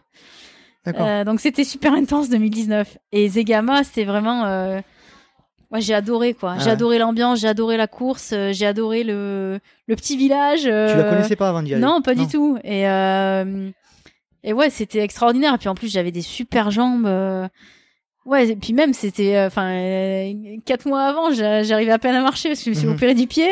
D'accord. 0.86 1.08
Euh, 1.08 1.24
donc 1.24 1.40
c'était 1.40 1.64
super 1.64 1.94
intense 1.94 2.30
2019. 2.30 2.98
Et 3.14 3.30
Zegama, 3.30 3.84
c'était 3.84 4.06
vraiment... 4.06 4.82
Euh... 5.66 5.68
Moi, 5.72 5.80
j'ai 5.80 5.94
adoré, 5.94 6.34
quoi. 6.34 6.54
Ah 6.56 6.60
j'ai 6.60 6.66
ouais. 6.68 6.72
adoré 6.72 6.98
l'ambiance, 7.00 7.40
j'ai 7.40 7.48
adoré 7.48 7.78
la 7.78 7.88
course, 7.88 8.32
euh, 8.34 8.52
j'ai 8.54 8.66
adoré 8.66 9.04
le, 9.04 9.60
le 9.88 9.96
petit 9.96 10.16
village. 10.18 10.62
Tu 10.62 10.68
la 10.70 10.74
euh, 10.74 11.10
connaissais 11.10 11.36
pas 11.36 11.50
avant 11.50 11.62
d'y 11.64 11.74
aller? 11.74 11.82
Non, 11.84 12.02
pas 12.02 12.16
du 12.16 12.28
tout. 12.28 12.58
Et 12.64 12.88
euh, 12.88 13.70
et 14.44 14.54
ouais, 14.54 14.70
c'était 14.70 15.00
extraordinaire. 15.00 15.56
Et 15.56 15.58
puis 15.58 15.70
en 15.70 15.76
plus, 15.76 15.92
j'avais 15.92 16.12
des 16.12 16.22
super 16.22 16.72
jambes. 16.72 17.06
euh, 17.08 17.48
Ouais, 18.26 18.48
et 18.50 18.56
puis 18.56 18.74
même 18.74 18.92
c'était, 18.94 19.36
euh, 19.36 19.46
enfin, 19.46 19.70
euh, 19.70 20.34
quatre 20.66 20.88
mois 20.88 21.04
avant, 21.04 21.32
j'a- 21.32 21.62
j'arrivais 21.62 21.92
à 21.92 22.00
peine 22.00 22.16
à 22.16 22.24
marcher 22.24 22.50
parce 22.50 22.62
que 22.62 22.66
je 22.66 22.70
me 22.72 22.76
suis 22.76 22.88
Mhm. 22.88 22.94
opéré 22.96 23.14
du 23.14 23.28
pied. 23.28 23.48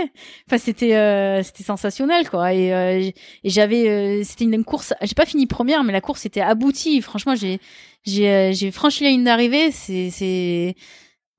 Enfin, 0.47 0.57
c'était, 0.57 0.95
euh, 0.95 1.43
c'était 1.43 1.61
sensationnel, 1.63 2.27
quoi. 2.27 2.53
Et, 2.55 2.73
euh, 2.73 2.99
et 3.43 3.49
j'avais, 3.51 3.87
euh, 3.87 4.23
c'était 4.23 4.45
une 4.45 4.63
course. 4.63 4.95
J'ai 5.03 5.13
pas 5.13 5.27
fini 5.27 5.45
première, 5.45 5.83
mais 5.83 5.93
la 5.93 6.01
course 6.01 6.25
était 6.25 6.41
aboutie. 6.41 7.01
Franchement, 7.03 7.35
j'ai, 7.35 7.59
j'ai, 8.03 8.27
euh, 8.31 8.51
j'ai 8.51 8.71
franchi 8.71 9.03
la 9.03 9.11
ligne 9.11 9.23
d'arrivée. 9.23 9.69
C'est, 9.69 10.09
c'est, 10.09 10.73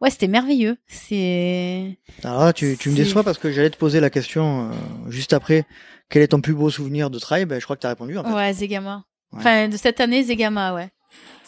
ouais, 0.05 0.11
c'était 0.11 0.29
merveilleux. 0.29 0.77
C'est, 0.87 1.99
Alors 2.23 2.45
là, 2.45 2.53
tu, 2.53 2.77
tu 2.79 2.91
me 2.91 2.95
déçois 2.97 3.25
parce 3.25 3.39
que 3.39 3.51
j'allais 3.51 3.71
te 3.71 3.77
poser 3.77 3.99
la 4.01 4.11
question 4.11 4.71
euh, 4.71 5.11
juste 5.11 5.33
après. 5.33 5.65
Quel 6.11 6.23
est 6.23 6.29
ton 6.29 6.41
plus 6.41 6.55
beau 6.55 6.71
souvenir 6.71 7.11
de 7.11 7.19
trail 7.19 7.47
Ben, 7.47 7.59
je 7.59 7.65
crois 7.65 7.75
que 7.77 7.81
tu 7.81 7.87
as 7.87 7.91
répondu. 7.91 8.17
En 8.19 8.25
fait. 8.25 8.33
ouais, 8.33 8.53
Zegama. 8.53 9.05
Ouais. 9.33 9.39
Enfin, 9.41 9.69
de 9.69 9.77
cette 9.77 10.01
année, 10.01 10.23
Zegama, 10.23 10.75
ouais. 10.75 10.91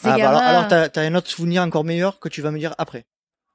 Ah, 0.03 0.17
bah 0.19 0.29
alors, 0.29 0.41
alors 0.43 0.69
t'as, 0.69 0.89
t'as 0.89 1.03
un 1.03 1.15
autre 1.15 1.29
souvenir 1.29 1.63
encore 1.63 1.85
meilleur 1.85 2.19
que 2.19 2.29
tu 2.29 2.43
vas 2.43 2.51
me 2.51 2.59
dire 2.59 2.75
après. 2.79 3.05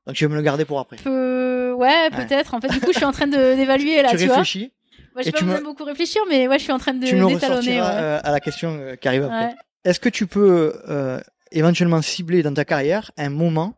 Donc 0.08 0.16
tu 0.16 0.26
vas 0.26 0.30
me 0.32 0.36
le 0.36 0.42
garder 0.42 0.66
pour 0.66 0.80
après. 0.80 0.98
peu... 0.98 1.74
Ouais, 1.78 2.10
peut-être. 2.12 2.54
En 2.54 2.62
fait, 2.62 2.70
du 2.70 2.80
coup, 2.80 2.92
je 2.92 2.98
suis 2.98 3.06
en 3.06 3.12
train 3.12 3.28
de 3.28 3.56
d'évaluer 3.56 4.02
là, 4.02 4.10
tu 4.12 4.18
tu, 4.18 4.26
vois. 4.26 4.36
réfléchis, 4.38 4.72
Moi, 5.14 5.24
j'ai 5.24 5.30
et 5.30 5.32
pas 5.32 5.42
me- 5.44 5.64
beaucoup 5.64 5.84
réfléchir, 5.84 6.22
mais 6.30 6.48
ouais, 6.48 6.58
je 6.60 6.64
suis 6.64 6.72
en 6.72 6.80
train 6.80 6.94
de 6.94 7.06
tu 7.06 7.16
me 7.16 7.26
Ouais. 7.26 7.38
euh, 7.44 8.20
à 8.24 8.32
la 8.32 8.40
question 8.40 8.78
euh, 8.80 8.96
qui 8.96 9.08
arrive 9.08 9.24
après. 9.24 9.56
Est-ce 9.84 10.00
que 10.00 10.10
tu 10.10 10.28
peux 10.28 10.74
euh, 10.90 11.20
éventuellement 11.52 12.02
cibler 12.02 12.44
dans 12.44 12.54
ta 12.54 12.66
carrière 12.66 13.12
un 13.18 13.30
moment 13.30 13.74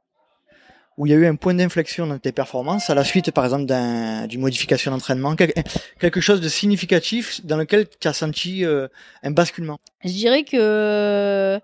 où 0.98 1.06
il 1.08 1.12
y 1.12 1.14
a 1.16 1.18
eu 1.18 1.26
un 1.26 1.36
point 1.36 1.54
d'inflexion 1.54 2.06
dans 2.08 2.18
tes 2.20 2.32
performances 2.32 2.90
à 2.90 2.96
la 2.96 3.04
suite, 3.04 3.32
par 3.32 3.44
exemple, 3.44 3.66
d'un, 3.66 4.28
d'une 4.28 4.42
modification 4.42 4.92
d'entraînement, 4.92 5.36
quel- 5.36 5.54
quelque 6.00 6.22
chose 6.22 6.40
de 6.42 6.50
significatif 6.50 7.46
dans 7.46 7.58
lequel 7.58 7.88
tu 8.00 8.08
as 8.08 8.14
senti 8.14 8.64
euh, 8.66 8.88
un 9.24 9.32
basculement? 9.32 9.78
Je 10.04 10.12
dirais 10.12 10.44
que 10.44 11.60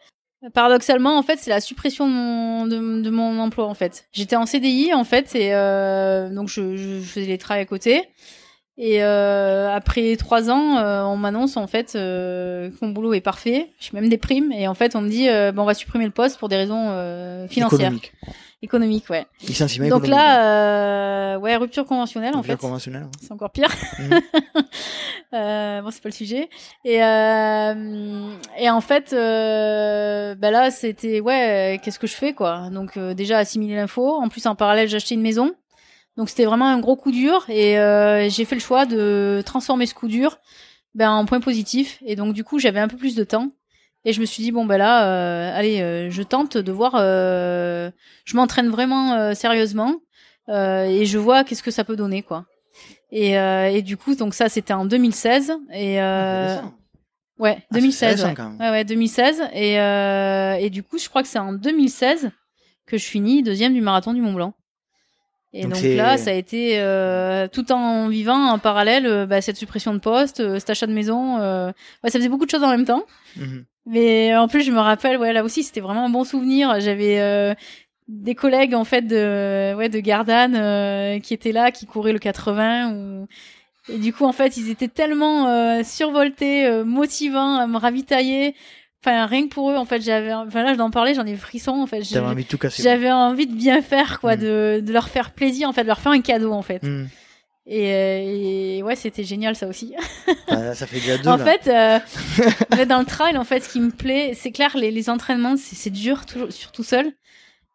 paradoxalement, 0.54 1.18
en 1.18 1.22
fait, 1.24 1.38
c'est 1.38 1.50
la 1.50 1.62
suppression 1.62 2.08
de 2.08 2.14
mon 2.14 2.66
de, 2.66 3.02
de 3.02 3.10
mon 3.10 3.40
emploi 3.40 3.68
en 3.68 3.74
fait. 3.74 4.06
J'étais 4.14 4.36
en 4.36 4.46
CDI 4.46 4.94
en 4.94 5.04
fait 5.04 5.36
et 5.36 5.54
euh, 5.54 6.30
donc 6.30 6.48
je, 6.50 6.78
je 6.78 7.00
faisais 7.02 7.26
les 7.28 7.38
travaux 7.38 7.62
à 7.62 7.66
côté. 7.66 8.04
Et 8.82 9.04
euh, 9.04 9.70
après 9.76 10.16
trois 10.16 10.50
ans, 10.50 10.78
euh, 10.78 11.04
on 11.04 11.18
m'annonce 11.18 11.58
en 11.58 11.68
fait 11.68 11.96
euh, 11.96 12.70
que 12.70 12.76
mon 12.86 12.92
boulot 12.92 13.14
est 13.14 13.20
parfait. 13.20 13.68
J'ai 13.82 13.90
même 13.92 14.08
des 14.08 14.18
primes 14.18 14.54
et 14.54 14.70
en 14.70 14.74
fait 14.74 14.96
on 14.96 15.02
me 15.02 15.10
dit 15.10 15.28
euh, 15.28 15.52
bon, 15.52 15.64
on 15.64 15.66
va 15.66 15.74
supprimer 15.74 16.06
le 16.06 16.12
poste 16.12 16.40
pour 16.40 16.48
des 16.48 16.56
raisons 16.56 16.88
euh, 16.92 17.46
financières, 17.50 17.82
économique 17.82 18.14
économiques, 18.62 19.10
ouais. 19.10 19.26
Licenciement 19.48 19.88
Donc 19.90 20.04
économique. 20.06 20.16
là, 20.18 21.34
euh, 21.36 21.38
ouais, 21.40 21.56
rupture 21.56 21.86
conventionnelle 21.86 22.36
en 22.36 22.44
fait. 22.44 22.58
conventionnelle. 22.58 23.08
C'est 23.22 23.32
encore 23.32 23.52
pire. 23.52 23.70
Mhm. 24.00 24.20
Euh, 25.32 25.82
bon, 25.84 25.92
c'est 25.92 26.02
pas 26.02 26.10
le 26.10 26.14
sujet. 26.16 26.50
Et 26.86 27.04
euh, 27.04 28.32
et 28.58 28.68
en 28.72 28.82
fait, 28.82 29.14
euh, 29.14 30.34
bah 30.34 30.50
là, 30.50 30.72
c'était 30.72 31.20
ouais, 31.20 31.80
qu'est-ce 31.84 32.00
que 32.00 32.08
je 32.08 32.16
fais 32.16 32.34
quoi? 32.34 32.70
Donc 32.72 32.98
euh, 32.98 33.14
déjà 33.14 33.38
assimiler 33.38 33.76
l'info. 33.76 34.08
En 34.16 34.28
plus, 34.30 34.48
en 34.48 34.56
parallèle, 34.56 34.94
acheté 34.96 35.14
une 35.14 35.22
maison. 35.22 35.54
Donc 36.18 36.30
c'était 36.30 36.46
vraiment 36.46 36.66
un 36.68 36.80
gros 36.80 36.96
coup 36.96 37.12
dur. 37.12 37.46
Et 37.48 37.78
euh, 37.78 38.28
j'ai 38.28 38.44
fait 38.44 38.56
le 38.56 38.62
choix 38.62 38.88
de 38.88 39.44
transformer 39.46 39.86
ce 39.86 39.94
coup 39.94 40.08
dur 40.08 40.40
ben, 40.96 41.12
en 41.12 41.26
point 41.26 41.42
positif. 41.42 42.00
Et 42.08 42.16
donc 42.16 42.34
du 42.34 42.44
coup, 42.44 42.58
j'avais 42.58 42.80
un 42.80 42.88
peu 42.88 42.98
plus 42.98 43.14
de 43.14 43.24
temps. 43.24 43.52
Et 44.06 44.14
je 44.14 44.22
me 44.22 44.26
suis 44.26 44.42
dit 44.44 44.52
bon 44.52 44.66
ben 44.66 44.78
là, 44.78 45.06
euh, 45.08 45.58
allez, 45.58 45.82
euh, 45.82 46.10
je 46.10 46.24
tente 46.24 46.58
de 46.58 46.72
voir. 46.72 46.94
euh, 46.96 47.92
je 48.26 48.36
m'entraîne 48.38 48.70
vraiment 48.70 49.14
euh, 49.14 49.34
sérieusement 49.34 49.96
euh, 50.50 50.84
et 50.86 51.06
je 51.06 51.18
vois 51.18 51.44
qu'est-ce 51.44 51.64
que 51.64 51.72
ça 51.72 51.84
peut 51.84 51.96
donner 51.96 52.24
quoi. 52.24 52.46
Et, 53.12 53.38
euh, 53.40 53.68
et 53.70 53.82
du 53.82 53.98
coup, 53.98 54.16
donc 54.16 54.34
ça, 54.36 54.50
c'était 54.50 54.74
en 54.74 54.86
2016. 54.86 55.52
Et 55.74 56.00
euh, 56.02 56.44
Intéressant. 56.54 56.74
ouais, 57.40 57.58
Ah, 57.60 57.66
c'est 57.72 57.80
2016. 57.80 58.10
récent, 58.16 58.28
ouais. 58.30 58.34
quand 58.36 58.50
même. 58.52 58.60
ouais, 58.60 58.70
ouais, 58.70 58.86
2016. 58.86 59.42
Et, 59.54 59.80
euh, 59.80 60.54
et 60.54 60.70
du 60.70 60.84
coup, 60.84 60.98
je 61.00 61.10
crois 61.10 61.22
que 61.24 61.28
c'est 61.28 61.40
en 61.40 61.54
2016 61.54 62.30
que 62.86 62.98
je 62.98 63.06
finis 63.06 63.42
deuxième 63.44 63.74
du 63.74 63.82
marathon 63.82 64.14
du 64.14 64.22
Mont 64.22 64.34
Blanc. 64.34 64.54
Et 65.54 65.64
Donc 65.64 65.72
donc, 65.72 65.82
c'est- 65.82 65.96
là, 65.96 66.18
ça 66.18 66.30
a 66.30 66.34
été 66.34 66.80
euh, 66.80 67.48
tout 67.48 67.72
en 67.72 68.08
vivant 68.10 68.38
en 68.52 68.60
parallèle 68.60 69.08
euh, 69.08 69.26
bah, 69.26 69.42
cette 69.42 69.58
suppression 69.58 69.94
de 69.96 70.00
poste, 70.00 70.40
euh, 70.40 70.60
cet 70.60 70.70
achat 70.70 70.86
de 70.86 70.94
maison. 70.94 71.40
Euh, 71.40 71.72
ouais, 72.04 72.12
ça 72.12 72.20
faisait 72.20 72.30
beaucoup 72.30 72.46
de 72.46 72.52
choses 72.52 72.64
en 72.64 72.70
même 72.70 72.86
temps. 72.86 73.04
Mhm. 73.36 73.66
Mais 73.92 74.36
en 74.36 74.48
plus, 74.48 74.64
je 74.64 74.72
me 74.72 74.80
rappelle, 74.80 75.18
ouais, 75.18 75.34
là 75.34 75.44
aussi, 75.44 75.64
c'était 75.64 75.82
vraiment 75.82 76.06
un 76.06 76.10
bon 76.10 76.24
souvenir. 76.24 76.80
J'avais 76.80 77.20
euh, 77.20 77.54
des 78.08 78.36
collègues 78.36 78.76
en 78.76 78.84
fait 78.86 79.02
de, 79.02 79.74
ouais, 79.76 79.90
de 79.90 80.00
Gardanne 80.00 80.56
euh, 80.56 81.20
qui 81.20 81.34
étaient 81.34 81.52
là, 81.52 81.72
qui 81.72 81.86
couraient 81.86 82.14
le 82.14 82.20
80. 82.20 82.94
Ou... 82.94 83.28
Et 83.92 83.98
du 83.98 84.14
coup, 84.14 84.26
en 84.26 84.32
fait, 84.32 84.58
ils 84.58 84.70
étaient 84.70 84.88
tellement 84.88 85.48
euh, 85.48 85.82
survoltés, 85.84 86.66
euh, 86.68 86.84
motivants 86.86 87.56
à 87.56 87.66
me 87.68 87.78
ravitailler. 87.78 88.54
Enfin, 89.04 89.26
rien 89.26 89.44
que 89.48 89.54
pour 89.54 89.72
eux, 89.72 89.76
en 89.78 89.86
fait, 89.86 90.02
j'avais, 90.02 90.34
enfin 90.34 90.62
là, 90.64 90.74
je 90.74 90.78
d'en 90.78 90.92
parler, 90.92 91.14
j'en 91.14 91.26
ai 91.26 91.36
frisson. 91.36 91.72
En 91.72 91.88
fait, 91.88 92.02
T'avais 92.02 92.28
envie 92.28 92.44
de 92.44 92.50
tout 92.50 92.58
casser. 92.58 92.84
j'avais 92.84 93.12
envie 93.12 93.48
de 93.48 93.56
bien 93.56 93.82
faire, 93.82 94.20
quoi, 94.20 94.36
Mm. 94.36 94.40
de, 94.42 94.84
de 94.86 94.92
leur 94.94 95.08
faire 95.10 95.32
plaisir, 95.32 95.70
en 95.70 95.74
fait, 95.74 95.84
de 95.84 95.88
leur 95.88 96.00
faire 96.00 96.12
un 96.12 96.22
cadeau, 96.22 96.52
en 96.52 96.62
fait. 96.62 96.84
Mhm. 96.84 97.08
Et, 97.72 97.94
euh, 97.94 98.78
et 98.78 98.84
ouais, 98.84 98.96
c'était 98.96 99.24
génial, 99.24 99.56
ça 99.56 99.68
aussi. 99.68 99.94
Ah, 100.48 100.74
ça 100.74 100.88
fait 100.88 101.00
déjà 101.00 101.20
deux. 101.20 101.30
En 101.30 101.38
là. 101.38 101.46
fait, 101.46 101.68
euh, 102.80 102.86
dans 102.86 102.98
le 102.98 103.06
trail, 103.06 103.38
en 103.38 103.44
fait, 103.44 103.60
ce 103.60 103.70
qui 103.70 103.80
me 103.80 103.92
plaît, 103.92 104.32
c'est 104.34 104.52
clair, 104.52 104.76
les, 104.76 104.90
les 104.90 105.08
entraînements, 105.08 105.56
c'est 105.56 105.92
dur, 105.92 106.26
toujours, 106.26 106.52
surtout 106.52 106.84
seul. 106.84 107.12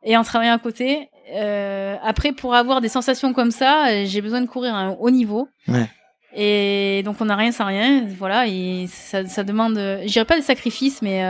Et 0.02 0.16
en 0.16 0.24
travaillant 0.24 0.54
à 0.54 0.58
côté, 0.58 1.08
euh, 1.36 1.94
après, 2.02 2.32
pour 2.32 2.56
avoir 2.56 2.80
des 2.80 2.88
sensations 2.88 3.32
comme 3.32 3.52
ça, 3.52 3.86
euh, 3.86 4.04
j'ai 4.04 4.20
besoin 4.20 4.40
de 4.40 4.46
courir 4.48 4.74
à 4.74 4.78
un 4.78 4.90
haut 4.90 5.10
niveau. 5.10 5.48
Ouais. 5.68 5.88
Et 6.34 7.02
donc, 7.04 7.20
on 7.20 7.26
n'a 7.26 7.36
rien 7.36 7.52
sans 7.52 7.66
rien. 7.66 8.04
Voilà, 8.18 8.48
et 8.48 8.88
ça, 8.88 9.24
ça 9.26 9.44
demande, 9.44 9.76
je 9.76 10.08
dirais 10.08 10.24
pas 10.24 10.34
des 10.34 10.42
sacrifices, 10.42 11.02
mais 11.02 11.22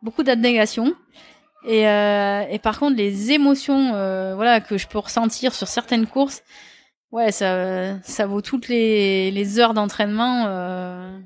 beaucoup 0.00 0.22
d'abnégation. 0.22 0.94
Et, 1.68 1.80
et 1.82 2.58
par 2.62 2.78
contre, 2.78 2.96
les 2.96 3.32
émotions, 3.32 3.90
voilà, 4.34 4.62
que 4.62 4.78
je 4.78 4.86
peux 4.86 4.98
ressentir 4.98 5.54
sur 5.54 5.68
certaines 5.68 6.06
courses, 6.06 6.42
ouais, 7.12 7.32
ça, 7.32 7.98
ça 8.02 8.26
vaut 8.26 8.40
toutes 8.40 8.68
les, 8.68 9.30
les 9.30 9.58
heures 9.58 9.74
d'entraînement. 9.74 10.44
Euh, 10.46 11.18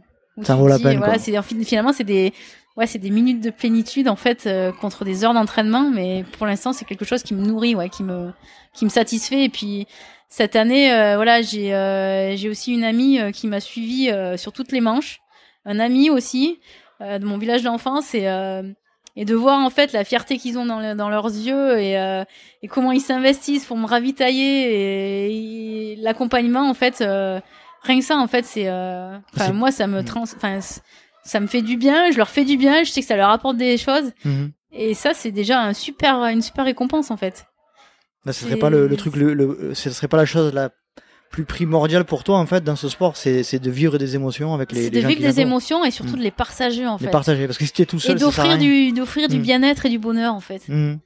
Ça 0.43 0.55
vaut 0.57 0.69
la 0.69 0.79
peine, 0.79 0.99
Voilà, 0.99 1.19
c'est 1.19 1.41
finalement 1.43 1.93
c'est 1.93 2.05
des, 2.05 2.33
ouais, 2.77 2.87
c'est 2.87 2.99
des 2.99 3.11
minutes 3.11 3.41
de 3.41 3.51
plénitude 3.51 4.09
en 4.09 4.17
fait 4.17 4.47
euh, 4.47 4.73
contre 4.73 5.05
des 5.05 5.25
heures 5.25 5.35
d'entraînement, 5.35 5.91
mais 5.91 6.25
pour 6.39 6.47
l'instant 6.47 6.73
c'est 6.73 6.85
quelque 6.85 7.05
chose 7.05 7.23
qui 7.23 7.35
me 7.35 7.45
nourrit, 7.45 7.75
ouais, 7.75 7.89
qui 7.89 8.03
me, 8.03 8.33
qui 8.75 8.85
me 8.85 8.91
satisfait. 8.91 9.45
Et 9.45 9.49
puis 9.49 9.87
cette 10.29 10.57
année, 10.57 10.93
euh, 10.93 11.17
voilà, 11.17 11.43
j'ai, 11.43 11.75
euh, 11.75 12.35
j'ai 12.37 12.49
aussi 12.49 12.73
une 12.73 12.85
amie 12.85 13.21
euh, 13.21 13.31
qui 13.31 13.47
m'a 13.47 13.61
suivi 13.61 14.11
euh, 14.11 14.37
sur 14.37 14.53
toutes 14.53 14.73
les 14.73 14.81
manches, 14.81 15.21
un 15.65 15.79
ami 15.79 16.11
aussi 16.11 16.59
euh, 17.01 17.19
de 17.19 17.25
mon 17.27 17.39
village 17.39 17.63
d'enfance 17.63 18.15
et 18.15 18.27
euh, 18.29 18.63
et 19.17 19.25
de 19.25 19.35
voir 19.35 19.61
en 19.61 19.71
fait 19.71 19.93
la 19.93 20.05
fierté 20.05 20.39
qu'ils 20.39 20.59
ont 20.59 20.67
dans, 20.67 20.81
le- 20.81 20.95
dans 20.95 21.09
leurs 21.09 21.27
yeux 21.27 21.79
et, 21.79 21.99
euh, 21.99 22.25
et 22.63 22.69
comment 22.69 22.93
ils 22.93 23.01
s'investissent 23.01 23.65
pour 23.67 23.77
me 23.77 23.87
ravitailler 23.87 25.29
et, 25.29 25.93
et 25.93 25.97
l'accompagnement 25.97 26.69
en 26.69 26.75
fait 26.75 27.01
euh, 27.01 27.41
rien 27.83 27.99
que 27.99 28.05
ça 28.05 28.17
en 28.17 28.27
fait 28.27 28.45
c'est 28.45 28.69
euh, 28.69 29.17
moi 29.53 29.71
ça 29.71 29.87
me 29.87 30.01
Mm. 30.01 30.05
trans 30.05 30.23
enfin 30.23 30.59
ça 31.25 31.41
me 31.41 31.47
fait 31.47 31.63
du 31.63 31.77
bien 31.77 32.11
je 32.11 32.17
leur 32.19 32.29
fais 32.29 32.45
du 32.45 32.57
bien 32.57 32.83
je 32.85 32.91
sais 32.91 33.01
que 33.01 33.07
ça 33.07 33.17
leur 33.17 33.31
apporte 33.31 33.57
des 33.57 33.79
choses 33.79 34.13
Mhm. 34.25 34.51
et 34.73 34.95
ça 34.95 35.15
c'est 35.15 35.31
déjà 35.31 35.61
un 35.61 35.73
super 35.75 36.25
une 36.25 36.43
super 36.43 36.65
récompense 36.65 37.11
en 37.11 37.17
fait 37.17 37.47
Là, 38.27 38.33
ce 38.33 38.47
serait 38.47 38.57
pas 38.57 38.71
le, 38.71 38.87
le 38.87 38.97
truc, 38.97 39.17
le, 39.17 39.35
le- 39.35 39.75
ce 39.75 39.91
serait 39.91 40.09
pas 40.09 40.17
la 40.17 40.25
chose 40.25 40.55
la 40.55 40.71
plus 41.35 41.45
primordiale 41.45 42.05
pour 42.05 42.23
toi 42.23 42.39
en 42.39 42.47
fait 42.47 42.63
dans 42.63 42.77
ce 42.77 42.89
sport, 42.89 43.17
c'est 43.17 43.59
de 43.59 43.71
vivre 43.71 43.99
des 43.99 44.15
émotions 44.15 44.55
avec 44.55 44.71
les, 44.71 44.83
les 44.83 44.91
de 44.91 45.01
gens 45.01 45.09
vivre 45.09 45.21
qui 45.21 45.27
des 45.27 45.41
émotions 45.41 45.85
et 45.85 45.91
surtout 45.91 46.15
Mm. 46.15 46.19
de 46.19 46.23
les 46.23 46.31
partager 46.31 46.87
en 46.87 46.97
les 46.97 47.07
fait 47.07 47.11
partager 47.11 47.47
parce 47.47 47.59
que 47.59 47.65
si 47.67 47.73
tu 47.73 47.83
es 47.83 47.87
tout 47.87 47.97
et 47.97 48.01
seul, 48.01 48.17
à 48.17 48.19
d'offrir 48.21 48.57
du 48.59 48.93
d'offrir 48.93 49.29
du 49.29 49.39
Mm. 49.39 49.43
bien-être 49.43 49.87
et 49.87 49.89
du 49.89 49.99
bonheur 49.99 50.33
en 50.35 50.41
fait 50.41 50.63
Mhm. 50.69 50.99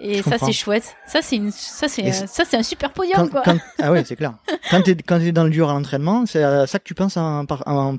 et 0.00 0.18
Je 0.18 0.22
ça 0.22 0.38
c'est 0.38 0.52
chouette 0.52 0.94
ça 1.06 1.20
c'est 1.20 1.36
une 1.36 1.50
ça 1.50 1.86
c'est 1.88 2.02
Et 2.02 2.12
ça 2.12 2.44
c'est 2.48 2.56
un 2.56 2.62
super 2.62 2.92
podium 2.92 3.16
Quand, 3.18 3.28
quoi 3.28 3.42
quand- 3.44 3.58
ah 3.82 3.92
ouais, 3.92 4.04
c'est 4.06 4.16
clair. 4.16 4.34
Quand 4.70 4.80
quand 5.06 5.18
t'es 5.18 5.32
dans 5.32 5.44
le 5.44 5.50
dur 5.50 5.68
à 5.68 5.74
l'entraînement, 5.74 6.24
c'est 6.24 6.42
à 6.42 6.66
ça 6.66 6.78
que 6.78 6.84
tu 6.84 6.94
penses 6.94 7.16
en, 7.18 7.44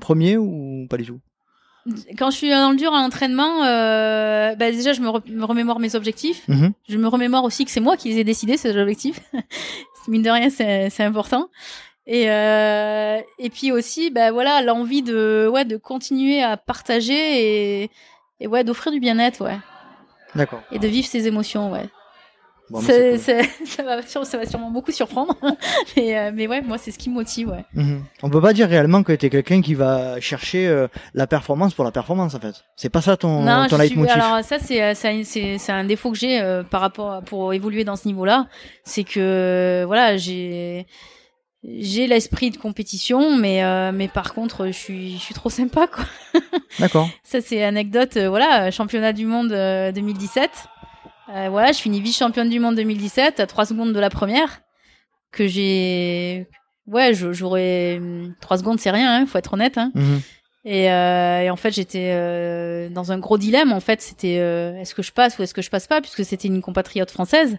premier 0.00 0.36
ou 0.36 0.86
pas 0.90 0.96
du 0.96 1.06
tout? 1.06 1.20
Quand 2.18 2.30
je 2.30 2.36
suis 2.36 2.50
dans 2.50 2.70
le 2.72 2.76
dur 2.76 2.92
à 2.94 3.00
l'entraînement, 3.00 3.64
euh, 3.64 4.54
bah 4.54 4.70
déjà 4.70 4.92
je 4.92 5.00
me, 5.00 5.08
re- 5.08 5.32
me 5.32 5.44
remémore 5.46 5.80
mes 5.80 5.94
objectifs. 5.94 6.42
Mhm. 6.46 6.72
Je 6.88 6.98
me 6.98 7.08
remémore 7.08 7.44
aussi 7.44 7.64
que 7.64 7.70
c'est 7.70 7.80
moi 7.80 7.96
qui 7.96 8.10
les 8.10 8.18
ai 8.18 8.24
décidés 8.24 8.58
ces 8.58 8.76
objectifs. 8.76 9.18
Mine 10.10 10.22
de 10.22 10.30
rien, 10.30 10.50
c'est 10.50 10.90
c'est 10.90 11.04
important. 11.04 11.48
Et 12.06 12.28
euh, 12.30 13.20
et 13.38 13.48
puis 13.48 13.70
aussi, 13.70 14.10
bah 14.10 14.32
voilà, 14.32 14.60
l'envie 14.60 15.02
de 15.02 15.48
ouais 15.52 15.64
de 15.64 15.76
continuer 15.76 16.42
à 16.42 16.56
partager 16.56 17.82
et 17.84 17.90
et 18.40 18.46
ouais 18.48 18.64
d'offrir 18.64 18.90
du 18.90 18.98
bien-être, 18.98 19.44
ouais, 19.44 19.58
D'accord. 20.34 20.62
et 20.72 20.80
de 20.80 20.88
vivre 20.88 21.06
ses 21.06 21.28
émotions, 21.28 21.70
ouais. 21.70 21.88
Bon, 22.70 22.80
ça 22.80 23.82
va 23.82 24.00
sûre- 24.02 24.24
ça 24.24 24.38
va 24.38 24.46
sûrement 24.46 24.70
beaucoup 24.70 24.92
surprendre, 24.92 25.34
mais 25.96 26.16
euh, 26.16 26.30
mais 26.32 26.46
ouais, 26.46 26.62
moi 26.62 26.78
c'est 26.78 26.92
ce 26.92 26.98
qui 26.98 27.10
me 27.10 27.14
motive, 27.14 27.48
ouais. 27.48 27.64
Mhm. 27.74 28.04
On 28.22 28.30
peut 28.30 28.40
pas 28.40 28.52
dire 28.52 28.68
réellement 28.68 29.02
que 29.02 29.12
t'es 29.12 29.28
quelqu'un 29.28 29.60
qui 29.60 29.74
va 29.74 30.20
chercher 30.20 30.68
euh, 30.68 30.86
la 31.14 31.26
performance 31.26 31.74
pour 31.74 31.84
la 31.84 31.90
performance 31.90 32.34
en 32.36 32.40
fait. 32.40 32.54
C'est 32.76 32.88
pas 32.88 33.00
ça 33.02 33.16
ton 33.16 33.42
non, 33.42 33.66
ton 33.68 33.76
je 33.76 33.82
suis, 33.86 33.88
leitmotiv. 33.96 34.12
alors 34.12 34.44
ça 34.44 34.58
c'est 34.60 34.80
euh, 34.82 34.92
c'est 34.94 35.08
un- 35.08 35.24
c'est 35.24 35.58
c'est 35.58 35.72
un 35.72 35.82
défaut 35.84 36.12
que 36.12 36.18
j'ai 36.18 36.40
euh, 36.40 36.62
par 36.62 36.80
rapport 36.80 37.12
à, 37.12 37.22
pour 37.22 37.52
évoluer 37.52 37.82
dans 37.84 37.96
ce 37.96 38.06
niveau-là, 38.06 38.46
c'est 38.84 39.04
que 39.04 39.82
voilà 39.86 40.16
j'ai 40.16 40.86
j'ai 41.62 42.06
l'esprit 42.06 42.50
de 42.50 42.56
compétition, 42.56 43.36
mais 43.36 43.62
euh, 43.64 43.90
mais 43.92 44.08
par 44.08 44.32
contre 44.32 44.66
je 44.68 44.72
suis 44.72 45.12
je 45.14 45.18
suis 45.20 45.34
trop 45.34 45.50
sympa 45.50 45.88
quoi. 45.88 46.04
D'accord. 46.78 47.08
Ça 47.24 47.40
c'est 47.40 47.62
anecdote, 47.64 48.16
euh, 48.16 48.28
voilà 48.28 48.70
championnat 48.70 49.12
du 49.12 49.26
monde 49.26 49.52
euh, 49.52 49.92
2017, 49.92 50.48
Euh, 51.34 51.48
voilà 51.48 51.70
je 51.72 51.78
finis 51.80 52.00
vice 52.00 52.18
championne 52.18 52.48
du 52.48 52.58
monde 52.58 52.74
2017 52.76 53.38
à 53.40 53.46
3 53.46 53.66
secondes 53.66 53.92
de 53.92 54.00
la 54.00 54.10
première 54.10 54.62
que 55.30 55.46
j'ai 55.46 56.48
ouais 56.88 57.14
je- 57.14 57.32
j'aurais 57.32 58.00
3 58.40 58.58
secondes 58.58 58.80
c'est 58.80 58.90
rien, 58.90 59.20
hein, 59.22 59.26
faut 59.26 59.38
être 59.38 59.52
honnête. 59.54 59.78
Hein. 59.78 59.92
Mhm. 59.94 60.20
Et, 60.66 60.92
euh, 60.92 61.40
et 61.40 61.48
en 61.48 61.56
fait, 61.56 61.70
j'étais 61.70 62.10
euh, 62.12 62.90
dans 62.90 63.12
un 63.12 63.18
gros 63.18 63.38
dilemme. 63.38 63.72
En 63.72 63.80
fait, 63.80 64.02
c'était 64.02 64.38
euh, 64.40 64.76
est-ce 64.76 64.94
que 64.94 65.00
je 65.02 65.10
passe 65.10 65.38
ou 65.38 65.42
est-ce 65.42 65.54
que 65.54 65.62
je 65.62 65.70
passe 65.70 65.86
pas, 65.86 66.02
puisque 66.02 66.22
c'était 66.22 66.48
une 66.48 66.60
compatriote 66.60 67.10
française. 67.10 67.56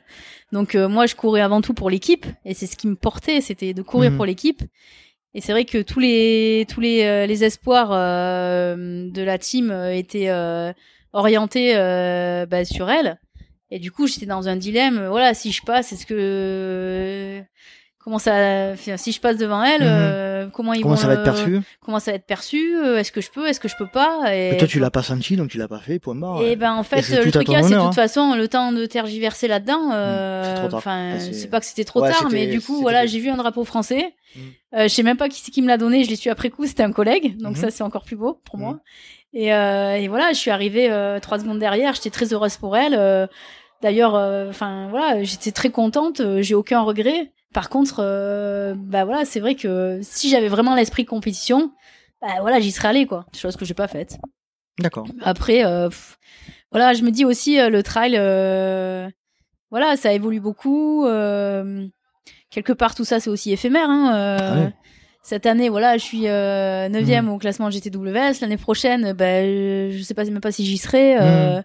Donc 0.52 0.76
euh, 0.76 0.88
moi, 0.88 1.08
je 1.08 1.16
courais 1.16 1.42
avant 1.42 1.62
tout 1.62 1.74
pour 1.74 1.90
l'équipe, 1.90 2.28
et 2.46 2.54
c'est 2.54 2.68
ce 2.68 2.76
qui 2.76 2.86
me 2.88 2.96
portait, 2.96 3.42
c'était 3.42 3.74
de 3.74 3.82
courir 3.82 4.12
Mhm. 4.12 4.18
pour 4.18 4.26
l'équipe. 4.28 4.62
Et 5.34 5.42
c'est 5.42 5.52
vrai 5.52 5.66
que 5.66 5.82
tous 5.82 6.00
les 6.00 6.68
tous 6.70 6.80
les 6.80 7.04
euh, 7.04 7.26
les 7.26 7.44
espoirs 7.44 7.90
euh, 7.92 9.10
de 9.10 9.22
la 9.24 9.40
team 9.40 9.72
étaient 9.94 10.30
euh, 10.30 10.72
orientés 11.14 11.76
euh, 11.78 12.46
bah, 12.46 12.66
sur 12.66 12.88
elle. 12.92 13.20
Et 13.72 13.80
du 13.80 13.92
coup, 13.92 14.06
j'étais 14.08 14.26
dans 14.26 14.50
un 14.50 14.56
dilemme. 14.58 14.98
euh, 15.00 15.10
Voilà, 15.10 15.34
si 15.34 15.52
je 15.52 15.62
passe, 15.62 15.94
est-ce 15.94 16.06
que 16.06 17.42
comment 18.04 18.18
ça, 18.20 18.72
enfin, 18.74 18.98
si 18.98 19.12
je 19.12 19.22
passe 19.22 19.38
devant 19.38 19.64
elle, 19.64 19.82
Mhm. 19.82 19.88
euh, 19.88 20.48
comment 20.52 20.74
ils 20.74 20.82
Comment 20.82 20.96
vont 20.96 21.00
ça 21.02 21.08
va 21.08 21.14
être 21.14 21.24
perçu 21.24 21.60
comment 21.82 22.00
ça 22.00 22.12
va 22.12 22.16
être 22.16 22.26
perçu 22.26 22.76
euh, 22.76 22.98
Est-ce 22.98 23.12
que 23.12 23.22
je 23.22 23.30
peux 23.30 23.48
Est-ce 23.48 23.60
que 23.60 23.68
je 23.68 23.76
peux 23.78 23.88
pas 23.88 24.34
et, 24.36 24.52
Mais 24.52 24.58
Toi 24.58 24.68
tu 24.68 24.80
l'as 24.80 24.90
pas 24.90 25.04
senti 25.04 25.36
donc 25.38 25.50
tu 25.50 25.58
l'as 25.60 25.68
pas 25.68 25.78
fait 25.80 26.00
point 26.00 26.16
barre. 26.16 26.42
Et 26.42 26.56
ben 26.56 26.74
en 26.74 26.82
fait, 26.84 26.98
euh, 27.14 27.24
le 27.24 27.32
truc 27.32 27.48
c'est 27.48 27.76
de 27.76 27.86
toute 27.86 27.94
façon 27.96 28.34
le 28.36 28.48
temps 28.48 28.72
de 28.72 28.86
tergiverser 28.88 29.48
là-dedans. 29.48 29.92
euh, 29.94 30.68
tard. 30.68 30.74
Enfin, 30.74 31.18
c'est- 31.20 31.48
pas 31.48 31.60
que 31.60 31.66
c'était 31.68 31.84
trop 31.86 32.02
Ouais, 32.02 32.12
tard, 32.12 32.28
mais 32.32 32.48
du 32.48 32.60
coup, 32.60 32.82
voilà, 32.82 33.06
j'ai 33.06 33.20
vu 33.20 33.30
un 33.30 33.38
drapeau 33.38 33.64
français. 33.66 34.14
Mm. 34.36 34.40
Euh, 34.78 34.84
je 34.84 34.88
sais 34.88 35.04
même 35.04 35.18
pas 35.18 35.30
qui 35.30 35.40
c'est 35.40 35.52
qui 35.52 35.62
me 35.62 35.68
l'a 35.68 35.78
donné. 35.78 36.04
Je 36.04 36.10
l'ai 36.10 36.16
su 36.16 36.30
après 36.30 36.50
coup. 36.50 36.66
C'était 36.66 36.84
un 36.84 36.92
collègue, 36.92 37.38
donc 37.38 37.56
Mhm. 37.56 37.62
ça 37.62 37.70
c'est 37.72 37.84
encore 37.84 38.04
plus 38.04 38.16
beau 38.16 38.42
pour 38.46 38.56
Mhm. 38.58 38.64
moi. 38.66 38.80
Et, 39.34 39.54
euh, 39.54 39.96
et 39.96 40.08
voilà, 40.10 40.30
je 40.34 40.38
suis 40.38 40.52
arrivée 40.52 40.92
euh, 40.92 41.20
trois 41.20 41.38
secondes 41.40 41.60
derrière. 41.60 41.94
J'étais 41.94 42.10
très 42.10 42.34
heureuse 42.34 42.58
pour 42.58 42.76
elle. 42.76 42.96
D'ailleurs, 43.82 44.16
euh, 44.16 44.50
enfin 44.50 44.88
voilà, 44.90 45.24
j'étais 45.24 45.52
très 45.52 45.70
contente. 45.72 46.20
euh, 46.22 46.42
j'ai 46.42 46.56
aucun 46.56 46.82
regret. 46.82 47.32
Par 47.54 47.70
contre, 47.70 47.96
euh, 48.00 48.74
bah 48.78 49.04
voilà, 49.06 49.26
c'est 49.26 49.40
vrai 49.40 49.56
que 49.56 50.00
si 50.04 50.30
j'avais 50.30 50.48
vraiment 50.48 50.76
l'esprit 50.76 51.06
compétition, 51.06 51.72
bah 52.22 52.36
voilà, 52.42 52.60
j'y 52.60 52.72
serais 52.72 52.90
allée 52.90 53.06
quoi. 53.08 53.26
Chose 53.36 53.56
que 53.58 53.66
j'ai 53.66 53.74
pas 53.74 53.88
faite. 53.88 54.18
D'accord. 54.80 55.08
Après, 55.22 55.64
pff, 55.90 56.18
voilà, 56.72 56.94
je 56.94 57.04
me 57.04 57.12
dis 57.12 57.26
aussi 57.26 57.58
le 57.58 57.84
trail, 57.84 58.12
voilà, 59.72 59.96
ça 59.98 60.14
évolue 60.14 60.40
beaucoup. 60.40 61.06
quelque 62.50 62.74
part, 62.74 62.96
tout 62.96 63.06
ça, 63.06 63.20
c'est 63.20 63.30
aussi 63.30 63.52
éphémère. 63.52 63.90
Hein, 63.90 64.14
euh, 64.16 64.38
Ah 64.42 64.56
ouais. 64.66 64.74
Cette 65.24 65.46
année, 65.46 65.70
voilà, 65.70 65.98
je 65.98 66.04
suis 66.04 66.28
euh, 66.28 66.88
Mhm. 66.88 66.94
neuvième 66.94 67.30
au 67.30 67.38
classement 67.38 67.70
GTWS. 67.70 68.42
L'année 68.42 68.58
prochaine, 68.58 69.14
ben, 69.14 69.92
je 69.92 70.02
sais 70.02 70.14
pas 70.16 70.24
même 70.26 70.42
pas 70.42 70.52
si 70.52 70.66
j'y 70.66 70.78
serai 70.78 71.16
euh, 71.20 71.58
Mhm. 71.58 71.64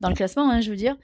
dans 0.00 0.08
le 0.10 0.14
classement, 0.14 0.50
hein, 0.50 0.60
je 0.60 0.68
veux 0.70 0.76
dire. 0.76 0.96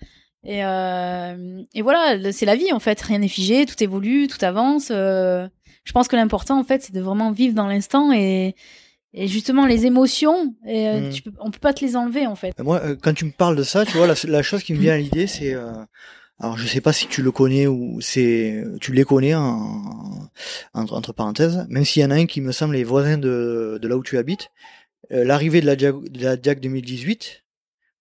Et, 0.45 0.65
euh, 0.65 1.63
et 1.75 1.83
voilà, 1.83 2.33
c'est 2.33 2.47
la 2.47 2.57
vie 2.57 2.73
en 2.73 2.79
fait. 2.81 3.01
Rien 3.01 3.19
n'est 3.19 3.29
figé, 3.29 3.67
tout 3.67 3.83
évolue, 3.83 4.29
tout 4.29 4.45
avance. 4.45 4.89
euh, 4.91 5.49
je 5.85 5.93
pense 5.93 6.09
que 6.09 6.17
l'important 6.17 6.59
en 6.59 6.65
fait, 6.65 6.83
c'est 6.83 6.95
de 6.95 7.01
vraiment 7.01 7.31
vivre 7.33 7.55
dans 7.55 7.67
l'instant 7.67 8.13
et, 8.13 8.55
et 9.13 9.27
justement 9.29 9.67
les 9.67 9.87
émotions. 9.87 10.55
Et, 10.67 10.89
euh, 10.89 11.11
tu 11.11 11.23
peux, 11.23 11.33
on 11.41 11.51
peut 11.51 11.59
pas 11.59 11.73
te 11.75 11.85
les 11.85 11.97
enlever 11.97 12.27
en 12.27 12.35
fait. 12.37 12.59
Moi, 12.63 12.81
euh, 12.85 12.97
quand 13.01 13.15
tu 13.15 13.25
me 13.27 13.31
parles 13.31 13.57
de 13.57 13.63
ça, 13.63 13.85
tu 13.85 13.97
vois, 13.97 14.07
la, 14.07 14.15
la 14.27 14.43
chose 14.43 14.63
qui 14.63 14.75
me 14.75 14.79
vient 14.79 14.95
à 14.95 14.99
l'idée, 14.99 15.27
c'est, 15.27 15.55
euh, 15.55 15.73
alors 16.41 16.59
je 16.59 16.67
sais 16.67 16.81
pas 16.81 16.93
si 16.93 17.07
tu 17.07 17.23
le 17.23 17.31
connais 17.31 17.67
ou 17.67 18.01
c'est, 18.01 18.65
tu 18.81 18.93
les 18.93 19.05
connais 19.05 19.35
en, 19.35 20.29
entre, 20.75 20.95
entre 20.95 21.13
parenthèses, 21.13 21.65
même 21.69 21.85
s'il 21.85 22.03
y 22.03 22.05
en 22.05 22.11
a 22.11 22.17
un 22.17 22.27
qui 22.27 22.41
me 22.41 22.53
semble 22.53 22.75
les 22.75 22.85
voisins 22.85 23.19
de, 23.19 23.79
de 23.81 23.89
là 23.89 23.97
où 23.97 24.03
tu 24.03 24.19
habites, 24.19 24.49
l'arrivée 25.11 25.61
de 25.61 25.67
la 25.67 25.77
Diag, 25.77 26.09
de 26.11 26.25
la 26.25 26.37
Diag 26.37 26.61
2018, 26.61 27.44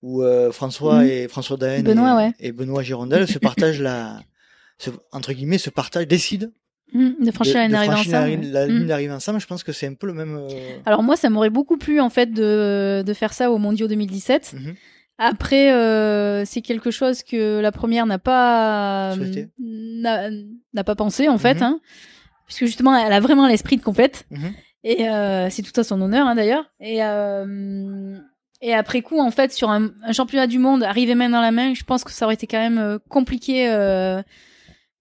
où 0.04 0.22
euh, 0.22 0.52
François 0.52 1.00
Mhm. 1.02 1.08
et 1.10 1.28
François 1.28 1.58
Daen 1.58 1.82
Benoît, 1.84 2.12
et, 2.12 2.16
ouais. 2.28 2.34
et 2.40 2.52
Benoît 2.52 2.84
Girondel 2.84 3.28
se 3.28 3.40
partagent 3.40 3.82
la, 3.82 4.20
se- 4.78 4.92
entre 5.12 5.34
guillemets, 5.34 5.58
se 5.58 5.72
partagent, 5.72 6.08
décident 6.08 6.50
Mhm, 6.94 7.16
de 7.26 7.32
franchir 7.32 7.54
de, 7.56 7.58
la 7.58 7.64
ligne 7.64 7.70
de 7.70 7.74
d'arrivée 7.74 7.94
franchir 7.94 8.14
ensemble. 8.20 8.30
ligne- 8.44 8.52
la 8.52 8.68
ligne 8.68 8.86
d'arrivée 8.88 9.14
ensemble. 9.14 9.40
Je 9.40 9.48
pense 9.48 9.64
que 9.64 9.72
c'est 9.72 9.88
un 9.88 9.96
peu 9.96 10.06
le 10.06 10.14
même. 10.14 10.38
euh, 10.38 10.78
Alors 10.86 11.02
moi, 11.02 11.16
ça 11.16 11.30
m'aurait 11.32 11.50
beaucoup 11.50 11.78
plu 11.78 12.00
en 12.00 12.12
fait 12.12 12.28
de, 12.34 13.02
de 13.04 13.14
faire 13.14 13.34
ça 13.34 13.50
au 13.52 13.58
Mondiaux 13.58 13.88
2017. 13.88 14.54
mhm. 14.54 14.76
Après, 15.18 15.72
euh, 15.72 16.44
c'est 16.44 16.62
quelque 16.62 16.92
chose 16.92 17.24
que 17.24 17.60
la 17.62 17.72
première 17.72 18.06
n'a 18.06 18.20
pas 18.20 19.16
n'a 20.74 20.84
pas 20.84 20.96
pensé 20.96 21.30
en 21.30 21.38
fait, 21.38 21.56
Mhm. 21.56 21.64
hein, 21.64 21.80
puisque 22.46 22.66
justement, 22.66 22.96
elle 22.96 23.14
a 23.14 23.20
vraiment 23.20 23.48
l'esprit 23.48 23.78
de 23.78 23.84
compète 23.84 24.26
Mhm. 24.32 24.52
et 24.84 25.08
euh, 25.10 25.50
c'est 25.50 25.62
tout 25.62 25.80
à 25.80 25.84
son 25.84 26.02
honneur 26.02 26.28
hein, 26.28 26.36
d'ailleurs. 26.36 26.66
Et 26.80 27.02
et 28.64 28.74
après 28.74 29.02
coup, 29.02 29.20
en 29.20 29.30
fait, 29.32 29.52
sur 29.54 29.70
un, 29.70 29.90
un 30.04 30.12
championnat 30.14 30.48
du 30.48 30.58
monde, 30.58 30.82
arriver 30.84 31.14
main 31.16 31.30
dans 31.30 31.42
la 31.42 31.52
main, 31.52 31.74
je 31.74 31.84
pense 31.84 32.04
que 32.04 32.12
ça 32.12 32.26
aurait 32.26 32.36
été 32.36 32.48
quand 32.48 32.58
même 32.60 32.78
euh, 32.80 32.98
compliqué. 33.10 33.70
Euh, 33.70 34.22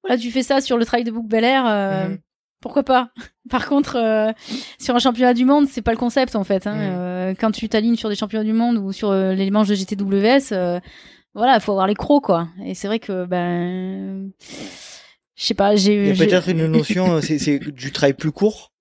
voilà, 0.02 0.18
tu 0.18 0.30
fais 0.30 0.42
ça 0.42 0.60
sur 0.60 0.76
le 0.76 0.84
trail 0.84 1.04
de 1.04 1.10
Bouc 1.10 1.26
Bel 1.28 1.44
Air. 1.44 1.64
euh, 1.66 2.08
Mhm. 2.08 2.18
Pourquoi 2.60 2.82
pas? 2.84 3.10
Par 3.50 3.66
contre, 3.68 3.96
euh, 3.96 4.32
sur 4.78 4.94
un 4.94 4.98
championnat 5.00 5.34
du 5.34 5.44
monde, 5.44 5.66
c'est 5.68 5.82
pas 5.82 5.90
le 5.92 5.96
concept 5.96 6.36
en 6.36 6.44
fait. 6.44 6.66
Hein. 6.68 6.76
Euh, 6.76 7.34
quand 7.38 7.50
tu 7.50 7.68
t'alignes 7.68 7.96
sur 7.96 8.08
des 8.08 8.14
championnats 8.14 8.44
du 8.44 8.52
monde 8.52 8.76
ou 8.78 8.92
sur 8.92 9.10
euh, 9.10 9.32
les 9.32 9.50
manches 9.50 9.68
de 9.68 9.74
GTWS, 9.74 10.52
euh, 10.52 10.78
voilà, 11.34 11.58
faut 11.60 11.72
avoir 11.72 11.86
les 11.88 11.94
crocs 11.94 12.22
quoi. 12.24 12.48
Et 12.64 12.74
c'est 12.74 12.86
vrai 12.86 12.98
que 13.00 13.24
ben, 13.26 14.30
je 15.34 15.44
sais 15.44 15.54
pas, 15.54 15.74
Il 15.74 15.78
y 15.80 15.82
j'ai. 15.82 16.10
a 16.10 16.14
j'ai- 16.14 16.26
peut-être 16.26 16.48
une 16.50 16.66
notion, 16.66 17.20
c'est 17.20 17.58
du 17.58 17.90
travail 17.90 18.14
plus 18.14 18.30
court? 18.32 18.71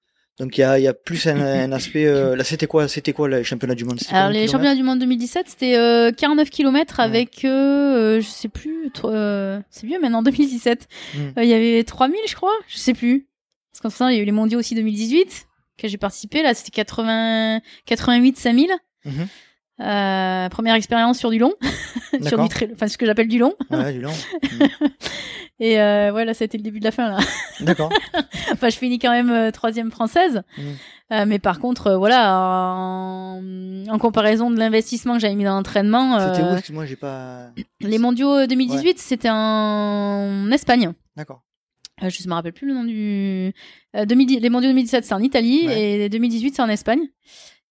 Donc 0.42 0.58
il 0.58 0.62
y 0.62 0.64
a, 0.64 0.80
il 0.80 0.82
y 0.84 0.88
a 0.88 0.94
plus 0.94 1.28
un, 1.28 1.40
un 1.40 1.72
aspect. 1.72 2.06
euh, 2.08 2.36
là, 2.36 2.44
c'était 2.44 2.66
quoi, 2.66 2.88
c'était 2.88 3.14
quoi 3.14 3.28
le 3.28 3.44
championnat 3.44 3.76
du 3.76 3.86
monde? 3.86 4.00
Alors 4.10 4.30
les 4.30 4.48
kilomètres 4.48 4.52
championnats 4.52 4.76
du 4.76 4.84
monde 4.84 5.00
2017, 5.00 5.46
c'était 5.50 5.78
euh, 5.78 6.12
49 6.12 6.50
km 6.50 6.96
Ouais. 6.98 7.06
avec, 7.06 7.46
euh, 7.46 8.20
je 8.22 8.28
sais 8.28 8.50
plus, 8.50 8.92
euh, 9.06 9.60
c'est 9.70 9.86
vieux 9.86 10.00
maintenant 10.02 10.24
2017. 10.24 10.88
Mm. 11.14 11.20
Euh, 11.38 11.44
Il 11.44 11.50
y 11.50 11.54
avait 11.54 11.84
3000 11.84 12.20
je 12.28 12.36
crois, 12.36 12.54
je 12.68 12.78
sais 12.78 12.94
plus. 12.96 13.28
Parce 13.72 13.82
qu'en 13.82 14.06
temps, 14.06 14.10
il 14.10 14.16
y 14.18 14.20
a 14.20 14.22
eu 14.22 14.26
les 14.26 14.32
mondiaux 14.32 14.58
aussi 14.60 14.74
2018 14.76 15.46
que 15.78 15.88
j'ai 15.88 15.98
participé. 15.98 16.42
Là, 16.44 16.54
c'était 16.56 16.72
80, 16.72 17.62
88 17.86 18.38
5000. 18.38 18.70
Mhm. 19.06 19.28
Euh, 19.80 20.50
première 20.50 20.76
expérience 20.76 21.18
sur 21.18 21.32
du 21.32 21.40
long, 21.40 21.54
sur 22.28 22.40
du 22.42 22.50
trail, 22.50 22.70
enfin 22.74 22.88
ce 22.88 22.98
que 22.98 23.06
j'appelle 23.06 23.28
du 23.28 23.40
long. 23.40 23.54
Ouais, 23.72 23.94
du 23.94 24.02
long. 24.02 24.12
Et 25.60 25.80
euh, 25.80 26.12
ouais, 26.12 26.26
là, 26.26 26.34
c'était 26.34 26.58
le 26.58 26.64
début 26.64 26.80
de 26.80 26.84
la 26.84 26.92
fin 26.92 27.10
là. 27.10 27.20
Mm. 27.60 27.64
D'accord. 27.66 27.92
enfin, 28.52 28.70
je 28.70 28.78
finis 28.78 29.00
quand 29.00 29.12
même 29.12 29.30
euh, 29.30 29.52
troisième 29.52 29.92
française. 29.92 30.42
Mhm. 30.58 30.64
Euh, 31.14 31.26
mais 31.28 31.40
par 31.40 31.60
contre, 31.60 31.88
euh, 31.88 31.98
voilà, 31.98 32.36
en, 32.36 33.42
en 33.88 34.00
comparaison 34.00 34.50
de 34.50 34.58
l'investissement 34.58 35.16
que 35.16 35.20
j'avais 35.20 35.36
mis 35.36 35.44
dans 35.44 35.54
l'entraînement, 35.56 36.20
C'était 36.20 36.44
où? 36.48 36.54
Excuse-moi, 36.54 36.86
j'ai 36.86 36.96
pas. 36.96 37.50
les 37.82 37.98
mondiaux 37.98 38.46
2018, 38.48 38.98
c'était 39.00 39.30
en 39.32 40.50
Espagne. 40.52 40.94
D'accord. 41.16 41.44
Je 42.02 42.24
ne 42.24 42.30
me 42.30 42.34
rappelle 42.34 42.54
plus 42.54 42.68
le 42.68 42.74
nom 42.74 42.84
du. 42.84 43.54
Euh, 43.96 44.06
2010 44.06 44.40
les 44.40 44.50
mondiaux 44.50 44.70
2017, 44.70 45.06
c'est 45.06 45.14
en 45.14 45.22
Italie 45.22 45.68
Ouais. 45.68 46.06
et 46.06 46.10
2018, 46.10 46.56
c'est 46.56 46.62
en 46.62 46.70
Espagne. 46.70 47.02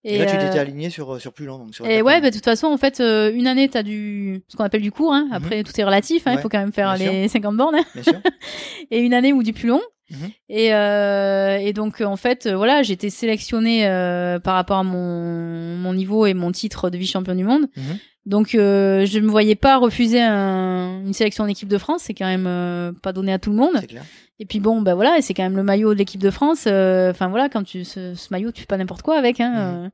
Et, 0.03 0.19
là, 0.19 0.27
tu 0.27 0.37
euh, 0.37 0.41
t'étais 0.47 0.59
aligné 0.59 0.89
sur, 0.89 1.21
sur 1.21 1.33
plus 1.33 1.45
long. 1.47 1.59
Donc 1.59 1.75
sur 1.75 1.87
Et 1.87 2.01
ouais, 2.01 2.21
bah, 2.21 2.31
de 2.31 2.35
toute 2.35 2.45
façon, 2.45 2.69
en 2.69 2.79
fait, 2.79 3.01
euh, 3.01 3.31
une 3.35 3.47
année, 3.47 3.69
t'as 3.69 3.83
du 3.83 4.43
ce 4.49 4.57
qu'on 4.57 4.65
appelle 4.65 4.81
du 4.83 4.93
court. 4.93 5.13
Hein. 5.13 5.29
Après, 5.31 5.63
tout 5.63 5.79
est 5.79 5.85
relatif. 5.85 6.27
hein, 6.27 6.33
Il 6.37 6.41
faut 6.41 6.49
quand 6.49 6.59
même 6.59 6.73
faire 6.73 6.95
bien 6.97 7.13
les 7.13 7.29
50 7.29 7.57
bornes. 7.57 7.75
hein. 7.75 7.85
Bien 7.95 8.03
sûr. 8.05 8.21
Et 8.91 9.01
une 9.01 9.13
année 9.13 9.33
ou 9.33 9.43
du 9.43 9.53
plus 9.53 9.69
long. 9.69 9.83
Mhm. 10.11 10.31
Et, 10.49 10.75
euh, 10.75 11.59
et 11.59 11.73
donc, 11.73 12.01
en 12.01 12.17
fait, 12.17 12.47
euh, 12.47 12.57
voilà, 12.57 12.83
j'ai 12.83 12.95
été 12.95 13.11
sélectionnée 13.11 13.87
euh, 13.87 14.39
par 14.41 14.55
rapport 14.55 14.79
à 14.79 14.83
mon, 14.83 15.77
mon 15.77 15.95
niveau 15.95 16.27
et 16.27 16.35
mon 16.35 16.51
titre 16.51 16.91
de 16.91 16.99
vice-champion 16.99 17.35
du 17.35 17.45
monde. 17.45 17.67
Mhm. 17.77 17.99
Donc, 18.31 18.55
euh, 18.55 19.05
je 19.07 19.19
me 19.19 19.29
voyais 19.29 19.57
pas 19.57 19.77
refuser 19.77 20.23
un- 20.23 21.03
une 21.05 21.13
sélection 21.13 21.45
en 21.45 21.49
équipe 21.49 21.69
de 21.69 21.79
France. 21.79 22.03
C'est 22.05 22.15
quand 22.15 22.27
même 22.27 22.47
euh, 22.47 22.93
pas 23.03 23.13
donné 23.13 23.33
à 23.33 23.39
tout 23.39 23.51
le 23.51 23.57
monde. 23.57 23.85
Clair. 23.89 24.05
Et 24.39 24.47
puis 24.47 24.61
bon, 24.61 24.81
bah 24.81 24.95
voilà, 24.95 25.21
c'est 25.21 25.35
quand 25.35 25.43
même 25.43 25.57
le 25.57 25.63
maillot 25.63 25.93
de 25.93 25.99
l'équipe 25.99 26.21
de 26.21 26.31
France. 26.31 26.65
euh, 26.67 27.11
Enfin 27.11 27.29
voilà, 27.29 27.49
quand 27.49 27.63
tu 27.65 27.85
ce, 27.85 28.15
ce 28.15 28.29
maillot, 28.31 28.53
tu 28.53 28.61
fais 28.63 28.67
pas 28.67 28.77
n'importe 28.79 29.03
quoi 29.03 29.19
avec. 29.19 29.41
Hein, 29.41 29.51
Mhm. 29.51 29.85
euh. 29.85 29.89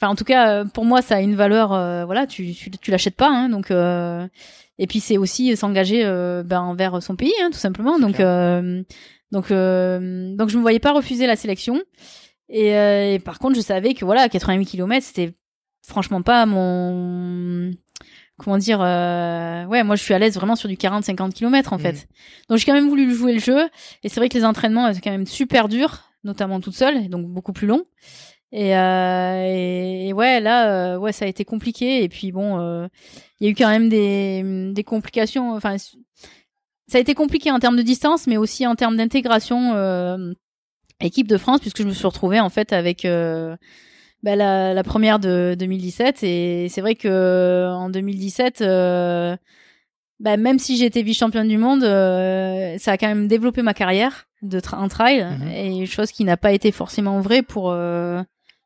Enfin, 0.00 0.12
en 0.12 0.14
tout 0.14 0.24
cas, 0.24 0.64
pour 0.64 0.84
moi, 0.84 1.02
ça 1.02 1.16
a 1.16 1.20
une 1.20 1.34
valeur. 1.34 1.72
euh, 1.72 2.04
voilà, 2.04 2.26
tu 2.26 2.52
tu, 2.54 2.70
tu 2.70 2.90
l'achètes 2.90 3.16
pas. 3.16 3.28
Hein, 3.30 3.48
donc 3.48 3.70
euh, 3.70 4.26
et 4.78 4.86
puis 4.86 5.00
c'est 5.00 5.18
aussi 5.18 5.56
s'engager 5.56 6.02
euh, 6.04 6.42
ben, 6.44 6.60
envers 6.60 7.02
son 7.02 7.16
pays, 7.16 7.32
hein, 7.42 7.48
tout 7.50 7.58
simplement. 7.58 7.98
Donc 7.98 8.20
euh, 8.20 8.82
donc 9.32 9.50
euh, 9.50 10.34
donc 10.36 10.50
je 10.50 10.56
me 10.56 10.62
voyais 10.62 10.78
pas 10.78 10.92
refuser 10.92 11.26
la 11.26 11.34
sélection. 11.36 11.82
Et, 12.48 12.76
euh, 12.76 13.14
et 13.14 13.18
par 13.18 13.38
contre, 13.40 13.56
je 13.56 13.60
savais 13.60 13.92
que 13.94 14.04
voilà, 14.04 14.28
88 14.28 14.66
km, 14.66 15.04
c'était 15.04 15.32
franchement 15.86 16.22
pas 16.22 16.46
mon 16.46 17.70
comment 18.38 18.58
dire 18.58 18.80
euh, 18.82 19.64
ouais 19.66 19.82
moi 19.82 19.96
je 19.96 20.02
suis 20.02 20.12
à 20.12 20.18
l'aise 20.18 20.34
vraiment 20.34 20.56
sur 20.56 20.68
du 20.68 20.76
40 20.76 21.04
50 21.04 21.32
km 21.34 21.72
en 21.72 21.76
Mhm. 21.76 21.82
fait. 21.82 22.08
Donc 22.48 22.58
j'ai 22.58 22.64
quand 22.66 22.74
même 22.74 22.88
voulu 22.88 23.14
jouer 23.14 23.32
le 23.32 23.38
jeu. 23.40 23.60
Et 24.02 24.08
c'est 24.08 24.20
vrai 24.20 24.28
que 24.28 24.36
les 24.36 24.44
entraînements 24.44 24.88
étaient 24.88 25.00
quand 25.00 25.10
même 25.10 25.26
super 25.26 25.68
durs 25.68 26.04
notamment 26.24 26.60
toute 26.60 26.74
seule 26.74 27.08
donc 27.08 27.26
beaucoup 27.26 27.52
plus 27.52 27.66
longs 27.68 27.84
et, 28.52 28.76
euh, 28.76 29.44
et, 29.46 30.08
et 30.08 30.12
ouais 30.12 30.40
là 30.40 30.70
euh, 30.94 30.98
ouais 30.98 31.12
ça 31.12 31.24
a 31.24 31.28
été 31.28 31.44
compliqué. 31.44 32.02
Et 32.02 32.08
puis 32.08 32.32
bon 32.32 32.58
euh, 32.60 32.88
il 33.40 33.46
y 33.46 33.48
a 33.48 33.52
eu 33.52 33.54
quand 33.54 33.68
même 33.70 33.88
des 33.88 34.72
des 34.72 34.84
complications 34.84 35.54
enfin 35.54 35.76
ça 35.78 36.98
a 36.98 37.00
été 37.00 37.14
compliqué 37.14 37.50
en 37.50 37.58
termes 37.58 37.76
de 37.76 37.82
distance 37.82 38.26
mais 38.26 38.36
aussi 38.36 38.66
en 38.66 38.74
termes 38.74 38.96
d'intégration 38.96 39.74
euh, 39.74 40.32
équipe 41.00 41.26
de 41.28 41.36
France 41.38 41.60
puisque 41.60 41.78
je 41.82 41.86
me 41.88 41.92
suis 41.92 42.06
retrouvée 42.06 42.40
en 42.40 42.48
fait 42.50 42.72
avec 42.72 43.04
euh, 43.04 43.56
bah, 44.26 44.34
la, 44.34 44.74
la 44.74 44.82
première 44.82 45.20
de 45.20 45.54
2017 45.56 46.24
et 46.24 46.66
c'est 46.68 46.80
vrai 46.80 46.96
que 46.96 47.68
en 47.70 47.88
2017 47.90 48.60
euh, 48.60 49.36
bah, 50.18 50.36
même 50.36 50.58
si 50.58 50.84
été 50.84 51.04
vice-championne 51.04 51.46
du 51.46 51.58
monde 51.58 51.84
euh, 51.84 52.76
ça 52.78 52.90
a 52.90 52.98
quand 52.98 53.06
même 53.06 53.28
développé 53.28 53.62
ma 53.62 53.72
carrière 53.72 54.26
de 54.42 54.58
tra 54.58 54.78
en 54.80 54.88
trail 54.88 55.22
Mhm. 55.22 55.48
et 55.48 55.86
chose 55.86 56.10
qui 56.10 56.24
n'a 56.24 56.36
pas 56.36 56.50
été 56.50 56.72
forcément 56.72 57.20
vraie 57.20 57.42
pour 57.42 57.70
euh, 57.70 58.20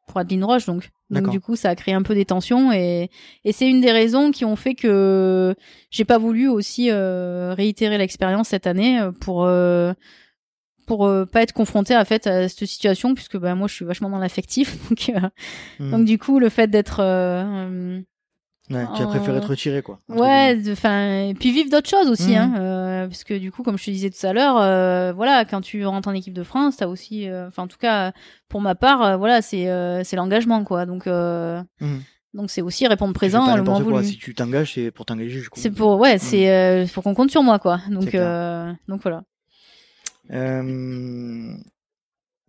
pour 0.09 0.17
Adeline 0.17 0.45
Roche 0.45 0.65
donc 0.65 0.89
donc 1.11 1.29
du 1.29 1.41
coup 1.41 1.57
ça 1.57 1.69
a 1.69 1.75
créé 1.75 1.93
un 1.93 2.03
peu 2.03 2.15
des 2.15 2.25
tensions 2.25 2.73
et 2.73 3.11
et 3.45 3.53
c'est 3.53 3.69
une 3.69 3.83
des 3.83 3.93
raisons 3.93 4.31
qui 4.31 4.47
ont 4.47 4.57
fait 4.57 4.75
que 4.75 5.55
j'ai 5.91 6.07
pas 6.07 6.17
voulu 6.17 6.49
aussi 6.49 6.89
euh, 6.91 7.53
réitérer 7.55 7.99
l'expérience 7.99 8.49
cette 8.49 8.67
année 8.67 8.99
euh, 8.99 9.13
pour 9.13 9.45
euh, 9.45 9.93
pour 10.91 11.07
euh, 11.07 11.25
pas 11.25 11.43
être 11.43 11.53
confrontée 11.53 11.95
à 11.95 12.05
fait 12.05 12.27
à 12.27 12.49
cette 12.49 12.67
situation 12.67 13.15
puisque 13.15 13.37
bah 13.39 13.55
moi 13.55 13.69
je 13.69 13.75
suis 13.75 13.85
vachement 13.85 14.11
dans 14.11 14.19
l'affectif 14.19 14.67
donc 14.89 15.11
euh, 15.15 15.29
Mhm. 15.79 15.91
donc 15.93 16.05
du 16.05 16.19
coup 16.19 16.41
le 16.41 16.49
fait 16.49 16.67
d'être 16.69 16.99
euh, 17.01 18.01
Ouais, 18.71 18.87
tu 18.97 19.03
as 19.03 19.07
préféré 19.07 19.39
euh, 19.39 19.41
te 19.41 19.47
retirer, 19.49 19.83
quoi. 19.83 19.99
ouais 20.09 20.57
enfin 20.71 21.25
et 21.29 21.35
puis 21.35 21.51
vivre 21.53 21.71
d'autres 21.71 21.89
choses 21.89 22.09
aussi 22.09 22.31
Mhm. 22.33 22.37
hein 22.39 22.55
euh, 22.59 23.07
parce 23.09 23.23
que 23.25 23.35
du 23.35 23.51
coup 23.53 23.63
comme 23.63 23.79
je 23.79 23.85
te 23.85 23.91
disais 23.93 24.11
tout 24.11 24.27
à 24.27 24.33
l'heure 24.33 24.59
euh, 24.61 25.13
voilà 25.13 25.45
quand 25.45 25.61
tu 25.61 25.85
rentres 25.87 26.09
en 26.09 26.13
équipe 26.15 26.35
de 26.35 26.43
France 26.45 26.77
t'as 26.79 26.87
aussi 26.89 27.29
euh, 27.29 27.47
enfin 27.49 27.63
en 27.65 27.69
tout 27.69 27.79
cas 27.79 28.13
pour 28.49 28.61
ma 28.61 28.75
part 28.75 29.03
euh, 29.03 29.17
voilà 29.17 29.43
c'est 29.43 29.69
euh, 29.69 30.03
c'est 30.05 30.17
l'engagement 30.17 30.63
quoi 30.65 30.87
donc 30.87 31.07
euh, 31.07 31.61
Mhm. 31.81 32.01
donc 32.35 32.51
c'est 32.51 32.63
aussi 32.63 32.87
répondre 32.87 33.13
Tu 33.13 33.19
présent 33.19 33.45
le 33.57 33.63
moment 33.63 33.81
quoi. 33.81 34.01
voulu 34.03 34.05
Si 34.05 34.19
tu 34.19 34.35
t'engages, 34.35 34.75
c'est 34.75 34.91
pour 34.93 35.05
t'engager 35.07 35.43
c'est 35.55 35.71
pour 35.71 35.99
ouais 36.01 36.19
c'est 36.19 36.51
euh, 36.51 36.87
pour 36.95 37.03
qu'on 37.05 37.15
compte 37.15 37.31
sur 37.31 37.43
moi 37.45 37.59
quoi 37.61 37.81
donc 37.91 38.15
euh, 38.15 38.73
donc 38.89 39.03
voilà 39.03 39.23
Euh, 40.33 41.55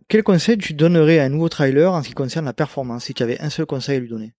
Quel 0.08 0.22
conseil 0.22 0.58
tu 0.58 0.74
donnerais 0.74 1.18
à 1.18 1.24
un 1.24 1.28
nouveau 1.28 1.48
trailer 1.48 1.92
en 1.92 2.02
ce 2.02 2.08
qui 2.08 2.14
concerne 2.14 2.44
la 2.44 2.52
performance, 2.52 3.04
si 3.04 3.14
tu 3.14 3.22
avais 3.22 3.40
un 3.40 3.50
seul 3.50 3.66
conseil 3.66 3.96
à 3.96 4.00
lui 4.00 4.08
donner? 4.08 4.32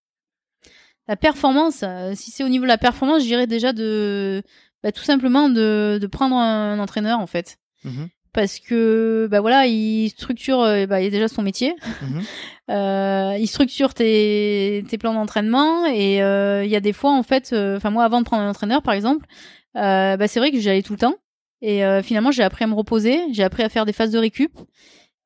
La 1.07 1.15
performance, 1.17 1.81
euh, 1.83 2.13
si 2.15 2.31
c'est 2.31 2.43
au 2.43 2.49
niveau 2.49 2.63
de 2.63 2.69
la 2.69 2.77
performance, 2.77 3.21
je 3.23 3.27
dirais 3.27 3.47
déjà 3.47 3.73
de, 3.73 4.41
bah, 4.83 4.91
tout 4.93 5.03
simplement 5.03 5.49
de, 5.49 5.97
de 6.01 6.07
prendre 6.07 6.35
un, 6.37 6.79
entraîneur 6.79 7.19
en 7.19 7.27
fait, 7.27 7.57
Mhm. 7.83 8.07
parce 8.31 8.59
que 8.59 9.27
bah 9.29 9.41
voilà, 9.41 9.65
il 9.65 10.09
structure, 10.09 10.61
euh, 10.61 10.85
bah, 10.85 11.01
il 11.01 11.03
y 11.03 11.07
a 11.07 11.11
déjà 11.11 11.27
son 11.27 11.41
métier, 11.41 11.75
Mhm. 12.01 12.21
euh, 12.69 13.35
il 13.37 13.47
structure 13.47 13.93
tes, 13.93 14.85
tes 14.87 14.97
plans 14.97 15.13
d'entraînement 15.13 15.85
et 15.87 16.23
euh, 16.23 16.63
il 16.63 16.71
y 16.71 16.75
a 16.77 16.79
des 16.79 16.93
fois 16.93 17.11
en 17.11 17.23
fait, 17.23 17.51
euh, 17.51 17.75
enfin 17.75 17.89
moi 17.89 18.05
avant 18.05 18.21
de 18.21 18.25
prendre 18.25 18.43
un 18.43 18.49
entraîneur 18.49 18.81
par 18.81 18.93
exemple, 18.93 19.25
bah 19.73 20.27
c'est 20.27 20.39
vrai 20.39 20.51
que 20.51 20.59
j'y 20.59 20.69
allais 20.69 20.83
tout 20.83 20.93
le 20.93 20.99
temps 20.99 21.15
et 21.65 21.85
euh, 21.85 22.03
finalement, 22.03 22.31
j'ai 22.31 22.43
appris 22.43 22.65
à 22.65 22.67
me 22.67 22.73
reposer, 22.73 23.19
j'ai 23.31 23.41
appris 23.41 23.63
à 23.63 23.69
faire 23.69 23.85
des 23.85 23.93
phases 23.93 24.11
de 24.11 24.19
récup. 24.19 24.51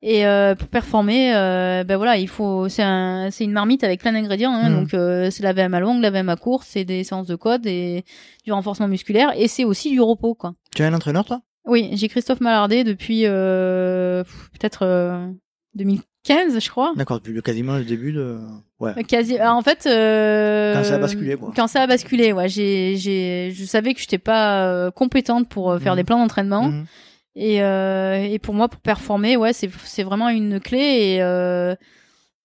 Et 0.00 0.24
euh, 0.24 0.54
pour 0.54 0.68
performer, 0.68 1.34
euh, 1.34 1.82
ben 1.82 1.96
voilà, 1.96 2.16
il 2.16 2.28
faut, 2.28 2.68
c'est 2.68 2.84
un, 2.84 3.32
c'est 3.32 3.42
une 3.42 3.50
marmite 3.50 3.82
avec 3.82 4.00
plein 4.00 4.12
d'ingrédients. 4.12 4.52
Hein. 4.52 4.70
Mmh. 4.70 4.80
Donc 4.80 4.94
euh, 4.94 5.30
c'est 5.32 5.42
la 5.42 5.52
VM 5.52 5.74
à 5.74 5.80
longue, 5.80 6.00
la 6.00 6.10
VM 6.10 6.28
à 6.28 6.36
courte, 6.36 6.64
c'est 6.64 6.84
des 6.84 7.02
séances 7.02 7.26
de 7.26 7.34
code 7.34 7.66
et 7.66 8.04
du 8.44 8.52
renforcement 8.52 8.86
musculaire, 8.86 9.32
et 9.36 9.48
c'est 9.48 9.64
aussi 9.64 9.90
du 9.90 10.00
repos, 10.00 10.36
quoi. 10.36 10.54
Tu 10.72 10.84
as 10.84 10.86
un 10.86 10.94
entraîneur, 10.94 11.24
toi? 11.24 11.40
Oui, 11.66 11.90
j'ai 11.94 12.06
Christophe 12.06 12.40
Malardet 12.40 12.84
depuis 12.84 13.22
euh, 13.24 14.22
peut-être 14.52 14.84
euh, 14.84 15.28
2000, 15.74 16.02
15, 16.24 16.58
je 16.62 16.68
crois. 16.70 16.92
D'accord, 16.96 17.18
depuis 17.18 17.32
le, 17.32 17.42
quasiment 17.42 17.76
le 17.76 17.84
début 17.84 18.12
de. 18.12 18.38
Ouais. 18.80 18.92
Quasi... 19.04 19.38
Euh, 19.38 19.50
en 19.50 19.62
fait. 19.62 19.86
Euh... 19.86 20.74
Quand 20.74 20.84
ça 20.84 20.94
a 20.96 20.98
basculé, 20.98 21.36
quoi. 21.36 21.52
Quand 21.54 21.66
ça 21.66 21.82
a 21.82 21.86
basculé, 21.86 22.32
ouais. 22.32 22.48
J'ai, 22.48 22.96
j'ai... 22.96 23.50
Je 23.52 23.64
savais 23.64 23.94
que 23.94 24.00
j'étais 24.00 24.18
pas 24.18 24.66
euh, 24.66 24.90
compétente 24.90 25.48
pour 25.48 25.70
euh, 25.70 25.78
faire 25.78 25.92
mhm. 25.92 25.98
des 25.98 26.04
plans 26.04 26.18
d'entraînement. 26.18 26.68
Mhm. 26.68 26.86
Et, 27.34 27.62
euh... 27.62 28.14
et 28.20 28.38
pour 28.38 28.54
moi, 28.54 28.68
pour 28.68 28.80
performer, 28.80 29.36
ouais, 29.36 29.52
c'est, 29.52 29.70
c'est 29.84 30.02
vraiment 30.02 30.28
une 30.28 30.60
clé. 30.60 30.78
Et, 30.78 31.22
euh, 31.22 31.74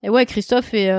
et 0.02 0.10
ouais, 0.10 0.26
Christophe 0.26 0.74
et, 0.74 0.90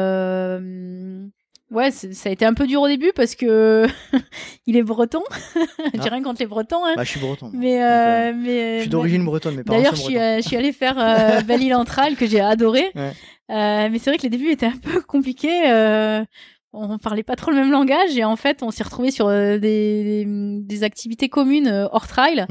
ouais, 1.74 1.90
ça 1.90 2.28
a 2.28 2.32
été 2.32 2.44
un 2.46 2.54
peu 2.54 2.66
dur 2.66 2.80
au 2.80 2.88
début 2.88 3.12
parce 3.14 3.34
que 3.34 3.86
il 4.66 4.76
est 4.76 4.82
breton. 4.82 5.22
J'ai 5.94 6.00
Ah. 6.00 6.08
rien 6.10 6.22
contre 6.22 6.40
les 6.40 6.46
Bretons, 6.46 6.84
hein. 6.84 6.94
Bah, 6.96 7.04
je 7.04 7.10
suis 7.10 7.20
breton. 7.20 7.50
moi. 7.52 7.54
mais 7.60 7.72
Donc, 7.74 7.82
euh, 7.82 7.84
euh, 7.84 8.32
mais 8.36 8.76
je 8.76 8.80
suis 8.82 8.90
d'origine 8.90 9.24
bretonne, 9.24 9.56
mes 9.56 9.64
parents 9.64 9.78
D'ailleurs, 9.78 9.94
je 9.96 10.16
euh, 10.16 10.36
je 10.36 10.42
suis 10.48 10.56
allée 10.56 10.72
faire 10.72 10.96
euh, 10.98 11.42
Belle-Île 11.42 11.74
Entrale 11.74 12.16
que 12.16 12.26
j'ai 12.26 12.40
adoré. 12.40 12.84
Ouais. 12.94 13.12
Euh, 13.50 13.88
mais 13.90 13.98
c'est 13.98 14.08
vrai 14.10 14.16
que 14.16 14.22
les 14.22 14.30
débuts 14.30 14.50
étaient 14.50 14.66
un 14.66 14.78
peu 14.82 15.02
compliqués. 15.02 15.68
Euh, 15.70 16.24
on 16.72 16.98
parlait 16.98 17.22
pas 17.22 17.36
trop 17.36 17.52
le 17.52 17.56
même 17.58 17.70
langage 17.70 18.16
et 18.16 18.24
en 18.24 18.34
fait, 18.34 18.62
on 18.64 18.70
s'est 18.72 18.82
retrouvés 18.82 19.12
sur 19.12 19.28
euh, 19.28 19.58
des, 19.58 20.24
des, 20.24 20.26
des 20.60 20.82
activités 20.82 21.28
communes 21.28 21.68
euh, 21.68 21.86
hors 21.92 22.08
trail, 22.08 22.46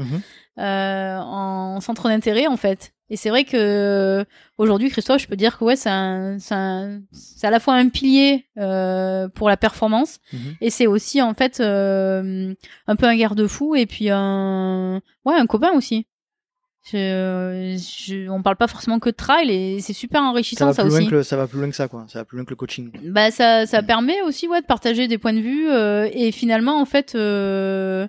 euh, 0.58 1.18
en 1.18 1.78
centre 1.82 2.08
d'intérêt 2.08 2.46
en 2.46 2.56
fait. 2.56 2.93
Et 3.10 3.16
c'est 3.16 3.28
vrai 3.28 3.44
que 3.44 3.56
euh, 3.56 4.24
aujourd'hui, 4.58 4.88
Christophe, 4.90 5.20
je 5.22 5.26
peux 5.28 5.36
dire 5.36 5.58
que 5.58 5.64
ouais, 5.64 5.76
c'est 5.76 5.90
à 5.90 7.50
la 7.50 7.60
fois 7.60 7.74
un 7.74 7.88
pilier 7.90 8.46
euh, 8.58 9.28
pour 9.28 9.48
la 9.48 9.56
performance 9.58 10.18
Mhm. 10.32 10.54
et 10.62 10.70
c'est 10.70 10.86
aussi 10.86 11.20
en 11.20 11.34
fait 11.34 11.60
euh, 11.60 12.54
un 12.86 12.96
peu 12.96 13.06
un 13.06 13.14
garde-fou 13.16 13.74
et 13.76 13.84
puis 13.86 14.08
un 14.10 15.02
ouais 15.26 15.34
un 15.34 15.46
copain 15.46 15.72
aussi. 15.74 16.06
Je, 16.92 17.76
je, 17.78 18.28
on 18.28 18.42
parle 18.42 18.56
pas 18.56 18.66
forcément 18.66 18.98
que 18.98 19.08
de 19.08 19.14
trail 19.14 19.50
et 19.50 19.80
c'est 19.80 19.94
super 19.94 20.20
Ça 20.20 20.26
enrichissant 20.28 20.66
va, 20.66 20.72
ça, 20.74 20.82
plus 20.82 20.90
aussi. 20.92 21.00
loin 21.00 21.10
que 21.10 21.14
le- 21.16 21.22
ça 21.22 21.36
va 21.38 21.46
plus 21.46 21.58
loin 21.58 21.70
que 21.70 21.76
ça, 21.76 21.88
quoi. 21.88 22.04
Ça 22.08 22.18
va 22.18 22.24
plus 22.26 22.36
loin 22.36 22.44
que 22.44 22.50
le 22.50 22.56
coaching. 22.56 22.90
Bah 23.04 23.30
ça, 23.30 23.64
ça 23.66 23.80
Mm. 23.80 23.86
permet 23.86 24.20
aussi 24.22 24.48
ouais 24.48 24.60
de 24.60 24.66
partager 24.66 25.08
des 25.08 25.16
points 25.16 25.32
de 25.32 25.40
vue 25.40 25.70
euh, 25.70 26.08
et 26.12 26.30
finalement 26.30 26.78
en 26.80 26.84
fait 26.84 27.14
euh, 27.14 28.06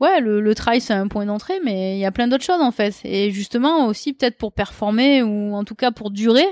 ouais 0.00 0.20
le, 0.20 0.40
le 0.40 0.54
trail 0.54 0.80
c'est 0.80 0.94
un 0.94 1.08
point 1.08 1.26
d'entrée 1.26 1.60
mais 1.64 1.96
il 1.96 2.00
y 2.00 2.04
a 2.04 2.12
plein 2.12 2.28
d'autres 2.28 2.44
choses 2.44 2.60
en 2.60 2.70
fait 2.70 2.94
et 3.04 3.30
justement 3.30 3.86
aussi 3.86 4.12
peut-être 4.12 4.36
pour 4.36 4.52
performer 4.52 5.22
ou 5.22 5.54
en 5.54 5.64
tout 5.64 5.74
cas 5.74 5.90
pour 5.90 6.10
durer 6.10 6.46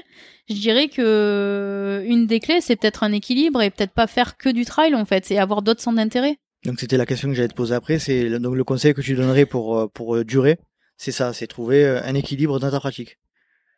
je 0.49 0.55
dirais 0.55 0.89
que 0.89 2.05
une 2.07 2.27
des 2.27 2.41
clés 2.41 2.61
c'est 2.61 2.77
peut-être 2.77 3.03
un 3.03 3.13
équilibre 3.13 3.63
et 3.63 3.71
peut-être 3.71 3.93
pas 3.93 4.07
faire 4.07 4.37
que 4.37 4.49
du 4.49 4.65
trail 4.65 4.95
en 4.95 5.05
fait 5.05 5.31
et 5.31 5.39
avoir 5.39 5.63
d'autres 5.63 5.81
centres 5.81 5.97
d'intérêt 5.97 6.39
Donc, 6.65 6.81
c'était 6.81 6.97
la 6.97 7.07
question 7.07 7.29
que 7.29 7.35
j'allais 7.35 7.49
te 7.49 7.55
poser 7.55 7.75
après. 7.75 7.99
C'est 7.99 8.29
donc 8.39 8.55
le 8.55 8.65
conseil 8.65 8.95
que 8.95 9.01
tu 9.01 9.15
donnerais 9.15 9.47
pour, 9.47 9.77
euh, 9.77 9.89
pour 9.89 10.17
euh, 10.17 10.25
durer 10.25 10.59
c'est 10.97 11.13
ça, 11.13 11.33
c'est 11.33 11.47
trouver 11.47 11.85
euh, 11.85 12.01
un 12.03 12.15
équilibre 12.15 12.59
dans 12.59 12.71
ta 12.71 12.81
pratique. 12.81 13.19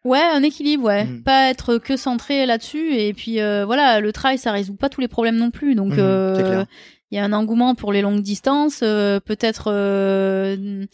Ouais, 0.05 0.23
un 0.23 0.43
équilibre, 0.43 0.85
ouais. 0.85 1.05
Mm. 1.05 1.23
Pas 1.25 1.51
être 1.51 1.79
que 1.79 1.97
centré 1.97 2.47
là-dessus. 2.47 2.95
Et 2.95 3.13
puis 3.13 3.41
euh, 3.41 3.65
voilà, 3.65 4.01
le 4.01 4.13
trail, 4.13 4.39
ça 4.39 4.53
résout 4.53 4.77
pas 4.77 4.89
tous 4.89 5.01
les 5.01 5.09
problèmes 5.09 5.37
non 5.37 5.51
plus. 5.51 5.75
Donc 5.75 5.95
c'est 5.95 6.01
euh. 6.01 6.65
Il 7.11 7.17
y 7.17 7.19
a 7.19 7.25
un 7.25 7.33
engouement 7.33 7.75
pour 7.75 7.93
les 7.93 8.03
longues 8.03 8.23
distances. 8.23 8.81
euh, 8.83 9.21
peut-être, 9.21 9.71
euh, 9.73 10.85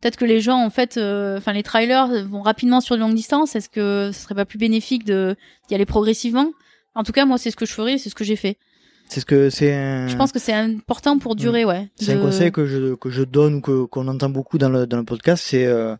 peut-être 0.00 0.16
que 0.16 0.24
les 0.24 0.40
gens, 0.40 0.58
en 0.58 0.70
fait, 0.70 0.96
euh, 0.96 1.38
enfin 1.38 1.52
les 1.52 1.62
trailers 1.62 2.26
vont 2.26 2.42
rapidement 2.42 2.80
sur 2.80 2.94
de 2.96 3.00
longues 3.00 3.14
distances. 3.14 3.56
Est-ce 3.56 3.68
que 3.68 4.10
ce 4.12 4.20
serait 4.20 4.34
pas 4.34 4.44
plus 4.44 4.58
bénéfique 4.58 5.04
de 5.04 5.36
d'y 5.68 5.74
aller 5.74 5.86
progressivement? 5.86 6.52
En 6.94 7.02
tout 7.02 7.12
cas, 7.12 7.24
moi, 7.24 7.38
c'est 7.38 7.50
ce 7.50 7.56
que 7.56 7.66
je 7.66 7.72
ferais, 7.72 7.98
c'est 7.98 8.08
ce 8.10 8.14
que 8.14 8.24
j'ai 8.24 8.36
fait. 8.36 8.56
C'est 9.08 9.20
ce 9.20 9.26
que 9.26 9.50
c'est 9.50 9.74
un, 9.74 10.08
Je 10.08 10.16
pense 10.16 10.32
que 10.32 10.38
c'est 10.38 10.54
important 10.54 11.18
pour 11.18 11.36
durer, 11.36 11.64
ouais. 11.64 11.82
Mm. 11.82 11.88
c'est 11.98 12.12
un 12.12 12.20
conseil 12.20 12.52
que 12.52 12.66
je, 12.66 12.94
que 12.94 13.10
je 13.10 13.22
donne 13.22 13.56
ou 13.56 13.60
que, 13.60 13.84
qu'on 13.84 14.08
entend 14.08 14.30
beaucoup 14.30 14.56
dans 14.56 14.70
le, 14.70 14.86
dans 14.86 14.96
le 14.96 15.04
podcast. 15.04 15.44
C'est, 15.46 15.66
euh, 15.66 15.94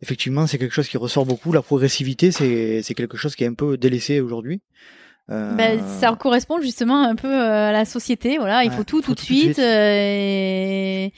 effectivement, 0.00 0.46
c'est 0.46 0.56
quelque 0.56 0.72
chose 0.72 0.88
qui 0.88 0.96
ressort 0.96 1.26
beaucoup. 1.26 1.52
La 1.52 1.62
progressivité, 1.62 2.32
c'est, 2.32 2.82
c'est 2.82 2.94
quelque 2.94 3.18
chose 3.18 3.36
qui 3.36 3.44
est 3.44 3.46
un 3.46 3.54
peu 3.54 3.76
délaissé 3.76 4.20
aujourd'hui. 4.20 4.62
Ben, 5.28 5.80
ça 6.00 6.14
correspond 6.14 6.60
justement 6.60 7.02
un 7.02 7.16
peu 7.16 7.26
euh, 7.28 7.68
à 7.70 7.72
la 7.72 7.84
société. 7.84 8.38
Voilà, 8.38 8.62
il 8.64 8.70
Ouais, 8.70 8.76
faut 8.76 8.84
tout 8.84 8.98
faut 9.02 9.02
tout 9.02 9.14
de 9.14 9.16
tout 9.16 9.26
tout 9.26 9.32
de 9.32 9.38
suite 9.38 9.54
suite. 9.54 9.58
euh, 9.58 9.90
et 10.00 11.12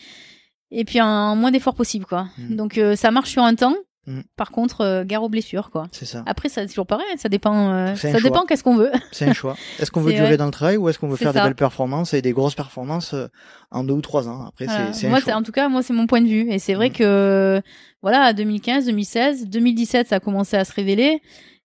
et 0.70 0.84
puis 0.84 0.98
un 0.98 1.34
moins 1.34 1.50
d'efforts 1.50 1.74
possible 1.74 2.04
quoi. 2.06 2.28
Mm. 2.38 2.56
Donc 2.56 2.78
euh, 2.78 2.96
ça 2.96 3.11
marche 3.11 3.30
sur 3.30 3.42
un 3.42 3.54
temps. 3.54 3.74
Mm. 4.06 4.20
Par 4.36 4.50
contre, 4.50 4.80
euh, 4.82 5.04
gare 5.04 5.22
aux 5.22 5.28
blessures 5.28 5.70
quoi. 5.70 5.86
c'est 5.92 6.06
ça. 6.06 6.22
Après, 6.26 6.48
ça 6.48 6.62
c'est 6.62 6.68
toujours 6.68 6.86
pareil. 6.86 7.04
Ça 7.18 7.28
dépend. 7.28 7.70
euh, 7.72 7.94
ça 7.96 8.11
choix. 8.12 8.20
dépend 8.22 8.44
qu'est-ce 8.46 8.64
qu'on 8.64 8.76
veut. 8.76 8.90
C'est 9.12 9.26
un 9.26 9.34
choix. 9.34 9.56
Est-ce 9.78 9.90
qu'on 9.90 10.00
veut 10.02 10.14
durer 10.14 10.38
dans 10.38 10.46
le 10.46 10.50
trail 10.50 10.78
ou 10.78 10.88
est-ce 10.88 10.98
qu'on 10.98 11.09
veut 11.09 11.16
faire 11.16 11.32
ça. 11.34 11.40
des 11.40 11.46
belles 11.46 11.54
performances 11.54 12.14
et 12.14 12.22
des 12.22 12.32
grosses 12.32 12.54
performances 12.54 13.12
euh, 13.12 13.26
en 13.70 13.84
deux 13.84 13.92
ou 13.94 14.00
trois 14.00 14.26
ans? 14.28 14.46
Après, 14.46 14.64
Voilà. 14.64 14.92
c'est, 14.94 15.09
moi, 15.09 15.20
choix. 15.20 15.34
en 15.34 15.42
tout 15.42 15.52
cas, 15.52 15.68
moi, 15.68 15.82
c'est 15.82 15.92
mon 15.92 16.06
point 16.06 16.22
de 16.22 16.28
vue. 16.28 16.50
Et 16.50 16.59
c'est 16.59 16.72
vrai 16.74 16.88
Mm. 16.88 16.92
que 16.94 17.62
voilà, 18.00 18.32
2015, 18.32 18.86
2016, 18.86 19.46
2017, 19.48 20.09
ça 20.09 20.16
a 20.16 20.20
commencé 20.20 20.56
à 20.56 20.64
se 20.64 20.72
révéler. 20.72 21.20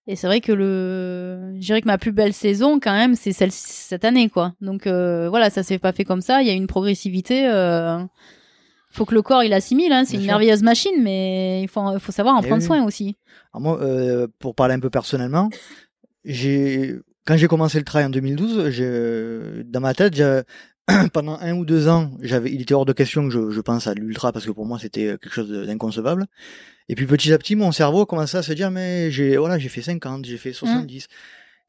Et 0.06 0.16
c'est 0.16 0.26
vrai 0.26 0.40
que 0.40 0.52
le, 0.52 1.54
je 1.54 1.60
dirais 1.60 1.80
que 1.80 1.86
ma 1.86 1.96
plus 1.98 2.12
belle 2.12 2.34
saison, 2.34 2.78
quand 2.78 2.92
même, 2.92 3.14
c'est 3.14 3.32
celle 3.32 3.50
cette 3.52 4.04
année, 4.04 4.28
quoi. 4.28 4.52
Donc 4.60 4.86
euh, 4.86 5.28
voilà, 5.30 5.48
ça 5.50 5.62
s'est 5.62 5.78
pas 5.78 5.92
fait 5.92 6.04
comme 6.04 6.20
ça. 6.20 6.42
Il 6.42 6.46
y 6.46 6.50
a 6.50 6.54
une 6.54 6.66
progressivité. 6.66 7.46
Euh... 7.48 7.98
Faut 8.90 9.04
que 9.06 9.14
le 9.14 9.22
corps 9.22 9.42
il 9.42 9.52
assimile. 9.52 9.92
Hein. 9.92 10.04
C'est 10.04 10.12
Bien 10.12 10.18
une 10.20 10.24
sûr. 10.24 10.32
merveilleuse 10.32 10.62
machine, 10.62 11.02
mais 11.02 11.62
il 11.62 11.68
faut, 11.68 11.80
il 11.94 11.98
faut 12.00 12.12
savoir 12.12 12.36
en 12.36 12.42
Eh 12.42 12.46
prendre 12.46 12.60
oui. 12.62 12.66
soin 12.66 12.84
aussi. 12.84 13.16
Alors 13.52 13.62
moi, 13.62 13.80
euh, 13.82 14.28
pour 14.38 14.54
parler 14.54 14.74
un 14.74 14.78
peu 14.80 14.90
personnellement, 14.90 15.48
j'ai 16.24 16.94
quand 17.26 17.36
j'ai 17.36 17.48
commencé 17.48 17.78
le 17.78 17.84
trail 17.84 18.04
en 18.04 18.10
2012, 18.10 18.68
j'ai 18.70 19.64
dans 19.64 19.80
ma 19.80 19.94
tête, 19.94 20.14
j'ai- 20.14 20.42
pendant 21.14 21.38
un 21.40 21.54
ou 21.56 21.64
deux 21.64 21.88
ans, 21.88 22.10
j'avais, 22.20 22.52
il 22.52 22.60
était 22.60 22.74
hors 22.74 22.84
de 22.84 22.92
question 22.92 23.24
que 23.24 23.30
je, 23.30 23.50
je 23.50 23.60
pense 23.62 23.86
à 23.86 23.94
l'ultra 23.94 24.32
parce 24.32 24.44
que 24.44 24.50
pour 24.50 24.66
moi 24.66 24.78
c'était 24.78 25.16
quelque 25.20 25.30
chose 25.32 25.50
d'inconcevable. 25.66 26.26
Et 26.88 26.94
puis 26.94 27.06
petit 27.06 27.32
à 27.32 27.38
petit, 27.38 27.56
mon 27.56 27.72
cerveau 27.72 28.04
commençait 28.06 28.38
à 28.38 28.42
se 28.42 28.52
dire 28.52 28.70
mais 28.70 29.10
j'ai 29.10 29.36
voilà, 29.36 29.58
j'ai 29.58 29.68
fait 29.68 29.82
50, 29.82 30.24
j'ai 30.24 30.36
fait 30.36 30.52
70. 30.52 31.06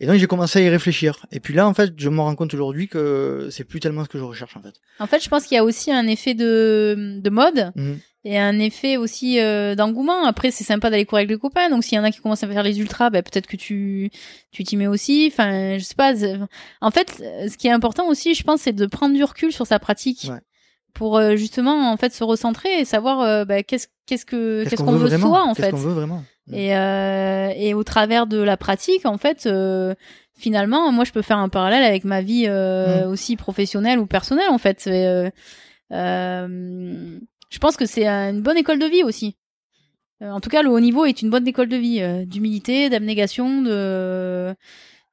Et 0.01 0.07
donc 0.07 0.17
j'ai 0.17 0.27
commencé 0.27 0.59
à 0.59 0.61
y 0.61 0.67
réfléchir. 0.69 1.25
Et 1.31 1.39
puis 1.39 1.53
là, 1.53 1.65
en 1.67 1.73
fait, 1.73 1.93
je 1.97 2.09
me 2.09 2.19
rends 2.19 2.35
compte 2.35 2.53
aujourd'hui 2.53 2.89
que 2.89 3.47
c'est 3.49 3.63
plus 3.63 3.79
tellement 3.79 4.03
ce 4.03 4.09
que 4.09 4.17
je 4.17 4.23
recherche 4.25 4.57
en 4.57 4.61
fait. 4.61 4.73
En 4.99 5.07
fait, 5.07 5.23
je 5.23 5.29
pense 5.29 5.45
qu'il 5.45 5.55
y 5.55 5.57
a 5.57 5.63
aussi 5.63 5.89
un 5.91 6.05
effet 6.07 6.33
de, 6.33 7.19
de 7.21 7.29
mode 7.29 7.71
Mhm. 7.77 7.99
et 8.25 8.37
un 8.37 8.59
effet 8.59 8.97
aussi 8.97 9.39
euh, 9.39 9.73
d'engouement. 9.75 10.25
Après, 10.25 10.51
c'est 10.51 10.65
sympa 10.65 10.89
d'aller 10.89 11.05
courir 11.05 11.19
avec 11.21 11.29
les 11.29 11.37
copains. 11.37 11.69
Donc, 11.69 11.85
s'il 11.85 11.95
y 11.95 11.99
en 11.99 12.03
a 12.03 12.11
qui 12.11 12.19
commencent 12.19 12.43
à 12.43 12.47
faire 12.49 12.63
les 12.63 12.77
ultras, 12.81 13.09
bah, 13.09 13.23
peut-être 13.23 13.47
que 13.47 13.55
tu 13.55 14.09
tu 14.51 14.65
t'y 14.65 14.75
mets 14.75 14.87
aussi. 14.87 15.29
Enfin, 15.31 15.77
je 15.77 15.83
sais 15.85 15.95
pas. 15.95 16.13
En 16.81 16.91
fait, 16.91 17.23
ce 17.49 17.55
qui 17.55 17.67
est 17.67 17.71
important 17.71 18.09
aussi, 18.09 18.35
je 18.35 18.43
pense, 18.43 18.61
c'est 18.63 18.73
de 18.73 18.85
prendre 18.87 19.15
du 19.15 19.23
recul 19.23 19.53
sur 19.53 19.65
sa 19.65 19.79
pratique 19.79 20.27
Ouais. 20.29 20.39
Pour 20.95 21.17
euh, 21.17 21.35
justement 21.35 21.91
en 21.91 21.97
fait 21.97 22.11
se 22.13 22.23
recentrer 22.23 22.79
et 22.79 22.85
savoir 22.85 23.21
euh, 23.21 23.45
bah, 23.45 23.61
qu'est-ce 23.61 23.87
qu'est-ce 24.07 24.25
que 24.25 24.63
qu'est-ce 24.67 24.81
qu'on 24.81 24.93
veut, 24.93 25.15
soi 25.19 25.43
en 25.43 25.53
Qu'est-ce 25.53 25.67
fait. 25.67 25.71
qu'on 25.71 25.77
veut 25.77 25.93
vraiment 25.93 26.23
Et, 26.51 26.75
euh, 26.75 27.51
et 27.55 27.73
au 27.75 27.83
travers 27.83 28.25
de 28.25 28.37
la 28.41 28.57
pratique, 28.57 29.05
en 29.05 29.17
fait, 29.17 29.45
euh, 29.45 29.93
finalement, 30.37 30.91
moi, 30.91 31.03
je 31.03 31.11
peux 31.11 31.21
faire 31.21 31.37
un 31.37 31.49
parallèle 31.49 31.83
avec 31.83 32.03
ma 32.05 32.21
vie 32.21 32.45
euh, 32.47 33.07
aussi 33.07 33.35
professionnelle 33.35 33.99
ou 33.99 34.05
personnelle, 34.07 34.49
en 34.49 34.57
fait. 34.57 34.87
Euh, 34.87 35.29
je 35.91 37.59
pense 37.59 37.77
que 37.77 37.85
c'est 37.85 38.07
une 38.07 38.41
bonne 38.41 38.57
école 38.57 38.79
de 38.79 38.85
vie 38.85 39.03
aussi. 39.03 39.35
En 40.21 40.39
tout 40.39 40.49
cas, 40.49 40.63
le 40.63 40.69
haut 40.69 40.79
niveau 40.79 41.05
est 41.05 41.21
une 41.21 41.29
bonne 41.29 41.47
école 41.47 41.67
de 41.67 41.75
vie, 41.77 42.25
d'humilité, 42.25 42.89
d'abnégation, 42.89 43.61
de, 43.61 44.55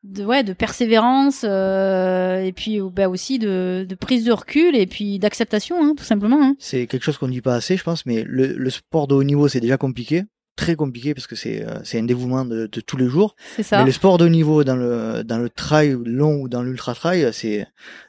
de 0.05 0.25
ouais, 0.25 0.43
de 0.43 0.53
persévérance, 0.53 1.45
euh, 1.49 2.43
et 2.43 2.53
puis 2.53 2.81
bah, 2.81 3.09
aussi 3.09 3.39
de, 3.39 3.87
de 3.89 3.95
prise 3.95 4.25
de 4.25 4.33
recul 4.33 4.75
et 4.75 4.87
puis 4.87 5.19
d'acceptation, 5.19 5.77
hein, 5.83 5.95
tout 5.97 6.05
simplement. 6.05 6.43
Hein. 6.43 6.55
C'est 6.59 6.87
quelque 6.87 7.05
chose 7.05 7.19
qu'on 7.19 7.29
ne 7.29 7.33
dit 7.33 7.41
pas 7.41 7.55
assez, 7.55 7.77
je 7.77 7.85
pense, 7.85 8.05
mais 8.07 8.25
le, 8.27 8.49
le 8.49 8.71
sport 8.71 9.07
de 9.07 9.15
haut 9.15 9.23
niveau, 9.23 9.47
c'est 9.49 9.61
déjà 9.61 9.77
compliqué, 9.77 10.25
très 10.57 10.75
compliqué 10.75 11.15
parce 11.15 11.27
que 11.29 11.37
c'est 11.37 11.65
euh, 11.65 11.79
c'est 11.85 11.99
un 12.01 12.03
dévouement 12.03 12.45
de, 12.45 12.67
de 12.67 12.81
tous 12.81 12.97
les 12.97 13.07
jours. 13.07 13.37
C'est 13.57 13.63
ça. 13.63 13.79
Mais 13.79 13.85
le 13.85 13.93
sport 13.93 14.19
de 14.19 14.27
haut 14.27 14.29
niveau 14.29 14.65
dans 14.65 14.77
le 14.77 15.23
dans 15.25 15.39
le 15.39 15.49
trail 15.49 15.97
long 16.05 16.35
ou 16.41 16.49
dans 16.49 16.63
l'ultra 16.63 16.95
trail, 16.95 17.31
c'est 17.33 17.65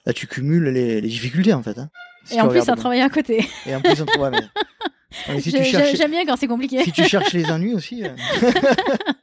là 0.06 0.14
tu 0.14 0.26
cumules 0.28 0.66
les, 0.70 1.00
les 1.00 1.08
difficultés 1.08 1.54
en 1.54 1.62
fait. 1.62 1.78
Hein, 1.78 1.90
si 2.26 2.38
Et 2.38 2.42
en 2.42 2.48
plus, 2.48 2.68
un 2.70 2.76
travail 2.76 3.02
à 3.02 3.10
côté. 3.10 3.46
Et 3.68 3.76
en 3.76 3.82
plus, 3.82 4.02
on 4.02 4.22
ouais, 4.22 4.30
mais, 4.32 4.40
mais 5.36 5.42
si 5.42 5.52
tu 5.52 5.58
J'ai- 5.60 5.64
cherches 5.66 5.96
J'aime 5.96 6.12
bien 6.12 6.26
quand 6.26 6.38
c'est 6.38 6.48
compliqué. 6.48 6.84
si 6.84 6.92
tu 6.92 7.04
cherches 7.04 7.34
les 7.34 7.52
ennuis 7.52 7.74
aussi. 7.76 8.04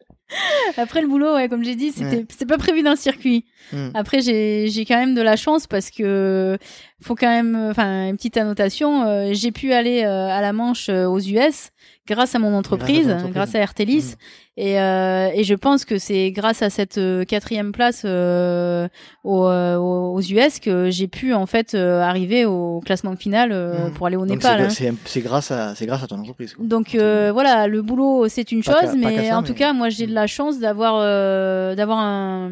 Après 0.76 1.00
le 1.00 1.08
boulot, 1.08 1.34
ouais, 1.34 1.48
comme 1.48 1.64
j'ai 1.64 1.74
dit, 1.74 1.92
c'était 1.92 2.24
c'était 2.28 2.46
pas 2.46 2.58
prévu 2.58 2.82
dans 2.82 2.90
le 2.90 2.96
circuit. 2.96 3.44
hmm. 3.72 3.90
Après, 3.94 4.20
j'ai 4.20 4.68
j'ai 4.68 4.84
quand 4.84 4.96
même 4.96 5.14
de 5.14 5.22
la 5.22 5.36
chance 5.36 5.66
parce 5.66 5.90
que 5.90 6.58
faut 7.02 7.14
quand 7.14 7.28
même, 7.28 7.56
enfin, 7.70 8.08
une 8.08 8.16
petite 8.16 8.36
annotation. 8.36 9.04
euh, 9.04 9.30
j'ai 9.32 9.52
pu 9.52 9.72
aller 9.72 10.02
euh, 10.04 10.28
à 10.28 10.40
la 10.40 10.52
Manche 10.52 10.88
euh, 10.88 11.06
aux 11.06 11.20
US 11.20 11.70
grâce 12.10 12.34
à 12.34 12.38
mon 12.38 12.54
entreprise, 12.54 13.06
Grâce 13.06 13.10
à 13.10 13.14
entreprise. 13.14 13.34
grâce 13.34 13.54
à 13.54 13.62
Artelis. 13.62 14.14
Et, 14.56 14.78
euh, 14.78 15.30
et 15.32 15.42
je 15.44 15.54
pense 15.54 15.86
que 15.86 15.96
c'est 15.96 16.32
grâce 16.32 16.60
à 16.60 16.68
cette 16.68 16.98
euh, 16.98 17.24
quatrième 17.24 17.72
place 17.72 18.02
euh, 18.04 18.88
aux, 19.24 19.46
euh, 19.46 19.76
aux 19.78 20.20
US 20.20 20.58
que 20.60 20.90
j'ai 20.90 21.08
pu 21.08 21.32
en 21.32 21.46
fait 21.46 21.74
euh, 21.74 22.00
arriver 22.02 22.44
au 22.44 22.80
classement 22.84 23.16
final 23.16 23.50
euh, 23.52 23.86
Mhm. 23.86 23.92
pour 23.94 24.06
aller 24.06 24.16
au 24.16 24.26
Donc 24.26 24.42
Népal. 24.42 24.70
c'est- 24.70 24.88
hein. 24.88 24.94
c'est 25.06 25.22
grâce 25.22 25.50
à 25.50 25.74
c'est 25.76 25.86
grâce 25.86 26.02
à 26.02 26.06
ton 26.08 26.18
entreprise. 26.18 26.52
quoi. 26.54 26.64
Donc 26.66 26.94
euh, 26.94 27.30
voilà, 27.32 27.68
le 27.68 27.80
boulot 27.80 28.28
c'est 28.28 28.52
une 28.52 28.62
Pas 28.62 28.82
chose, 28.82 28.96
mais 28.98 29.28
ça, 29.28 29.38
en 29.38 29.40
mais- 29.40 29.46
tout 29.48 29.54
cas, 29.54 29.72
moi 29.72 29.88
j'ai 29.88 30.06
de 30.06 30.12
la 30.14 30.26
chance 30.26 30.58
d'avoir 30.58 30.96
euh, 30.98 31.74
d'avoir 31.74 31.98
un, 32.00 32.50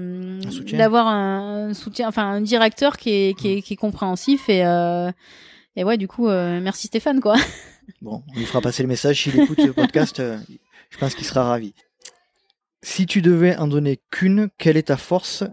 d'avoir 0.72 1.08
un 1.08 1.74
soutien, 1.74 2.08
enfin 2.08 2.24
un 2.30 2.40
directeur 2.40 2.96
qui 2.96 3.10
est 3.10 3.38
qui 3.38 3.48
est, 3.58 3.62
qui 3.62 3.74
est 3.74 3.76
compréhensif 3.76 4.48
et 4.48 4.64
euh, 4.64 5.10
et 5.76 5.84
ouais, 5.84 5.96
du 5.98 6.08
coup, 6.08 6.28
euh, 6.28 6.60
merci 6.62 6.86
Stéphane 6.86 7.20
quoi. 7.20 7.34
Bon, 8.02 8.22
on 8.28 8.38
lui 8.38 8.44
fera 8.46 8.60
passer 8.60 8.82
le 8.82 8.88
message 8.88 9.22
s'il 9.22 9.38
écoute 9.40 9.60
ce 9.60 9.70
podcast. 9.70 10.20
euh, 10.20 10.38
je 10.90 10.98
pense 10.98 11.14
qu'il 11.14 11.26
sera 11.26 11.44
ravi. 11.44 11.74
Si 12.82 13.06
tu 13.06 13.22
devais 13.22 13.56
en 13.56 13.66
donner 13.66 14.00
qu'une, 14.10 14.48
quelle 14.58 14.76
est 14.76 14.84
ta 14.88 14.96
force 14.96 15.44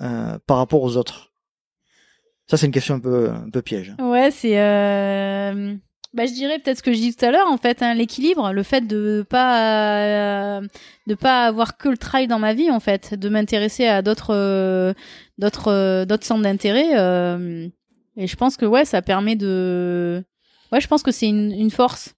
euh, 0.00 0.38
par 0.46 0.58
rapport 0.58 0.82
aux 0.82 0.96
autres? 0.96 1.32
Ça, 2.46 2.56
c'est 2.56 2.66
une 2.66 2.72
question 2.72 2.96
un 2.96 3.00
peu 3.00 3.30
un 3.30 3.48
peu 3.50 3.62
piège. 3.62 3.94
Ouais, 3.98 4.30
c'est 4.30 4.60
euh, 4.60 5.74
bah 6.12 6.26
je 6.26 6.32
dirais 6.34 6.58
peut-être 6.58 6.78
ce 6.78 6.82
que 6.82 6.92
je 6.92 6.98
dis 6.98 7.14
tout 7.14 7.24
à 7.24 7.30
l'heure 7.30 7.48
en 7.48 7.56
fait, 7.56 7.82
hein, 7.82 7.94
l'équilibre, 7.94 8.52
le 8.52 8.62
fait 8.62 8.82
de 8.82 9.24
pas 9.28 10.58
euh, 10.58 10.68
de 11.06 11.14
pas 11.14 11.46
avoir 11.46 11.78
que 11.78 11.88
le 11.88 11.96
trail 11.96 12.26
dans 12.26 12.38
ma 12.38 12.52
vie 12.52 12.70
en 12.70 12.80
fait, 12.80 13.14
de 13.14 13.28
m'intéresser 13.30 13.86
à 13.86 14.02
d'autres 14.02 14.34
euh, 14.34 14.92
d'autres 15.38 15.72
euh, 15.72 16.04
d'autres 16.04 16.26
centres 16.26 16.42
d'intérêt. 16.42 16.98
euh, 16.98 17.66
et 18.16 18.26
je 18.26 18.36
pense 18.36 18.56
que 18.56 18.66
ouais, 18.66 18.84
ça 18.84 19.00
permet 19.02 19.36
de 19.36 20.22
ouais, 20.74 20.80
je 20.80 20.88
pense 20.88 21.02
que 21.02 21.10
c'est 21.12 21.26
une, 21.28 21.52
une 21.52 21.70
force. 21.70 22.14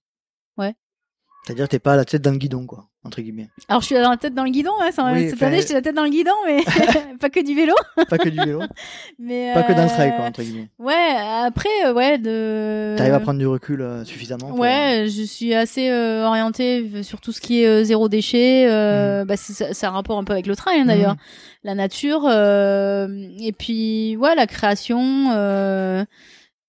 C'est-à-dire, 1.45 1.69
t'es 1.69 1.79
pas 1.79 1.95
la 1.95 2.03
tête 2.03 2.21
dans 2.21 2.31
le 2.31 2.37
guidon, 2.37 2.65
quoi, 2.65 2.89
entre 3.05 3.21
guillemets. 3.21 3.47
Alors 3.69 3.79
je 3.79 3.85
suis 3.85 3.95
dans 3.95 4.09
la 4.09 4.17
tête 4.17 4.33
dans 4.33 4.43
le 4.43 4.49
guidon, 4.49 4.73
hein, 4.81 4.89
Oui, 5.13 5.29
cette 5.29 5.41
année 5.43 5.61
j'étais 5.61 5.75
la 5.75 5.81
tête 5.81 5.95
dans 5.95 6.03
le 6.03 6.09
guidon, 6.09 6.33
mais 6.45 6.61
pas 7.21 7.29
que 7.29 7.39
du 7.39 7.55
vélo. 7.55 7.73
Pas 8.09 8.17
que 8.17 8.27
du 8.27 8.37
vélo, 8.37 8.63
Mais 9.17 9.53
pas 9.53 9.63
que 9.63 9.71
dans 9.71 9.83
le 9.83 9.87
trail, 9.87 10.09
euh, 10.09 10.17
quoi, 10.17 10.25
entre 10.25 10.41
guillemets. 10.43 10.67
Ouais, 10.77 11.15
après 11.45 11.69
euh, 11.85 11.93
ouais 11.93 12.17
de. 12.17 12.95
T'arrives 12.97 13.13
à 13.13 13.21
prendre 13.21 13.39
du 13.39 13.47
recul 13.47 13.81
euh, 13.81 14.03
suffisamment. 14.03 14.49
pour- 14.49 14.59
Ouais, 14.59 15.05
je 15.07 15.21
suis 15.23 15.53
assez 15.53 15.89
euh, 15.89 16.25
orientée 16.27 17.01
sur 17.01 17.21
tout 17.21 17.31
ce 17.31 17.39
qui 17.39 17.63
est 17.63 17.67
euh, 17.67 17.83
zéro 17.85 18.09
déchet. 18.09 18.67
Euh, 18.69 19.23
bah, 19.23 19.37
c'est- 19.37 19.53
ça, 19.53 19.73
ça 19.73 19.87
a 19.87 19.91
un 19.91 19.93
rapport 19.93 20.17
un 20.17 20.25
peu 20.25 20.33
avec 20.33 20.47
le 20.47 20.55
train 20.57 20.71
hein, 20.75 20.85
d'ailleurs. 20.85 21.13
Mhm. 21.13 21.19
La 21.63 21.75
nature. 21.75 22.25
euh, 22.29 23.07
et 23.39 23.53
puis, 23.53 24.17
ouais, 24.17 24.35
la 24.35 24.47
création. 24.47 25.31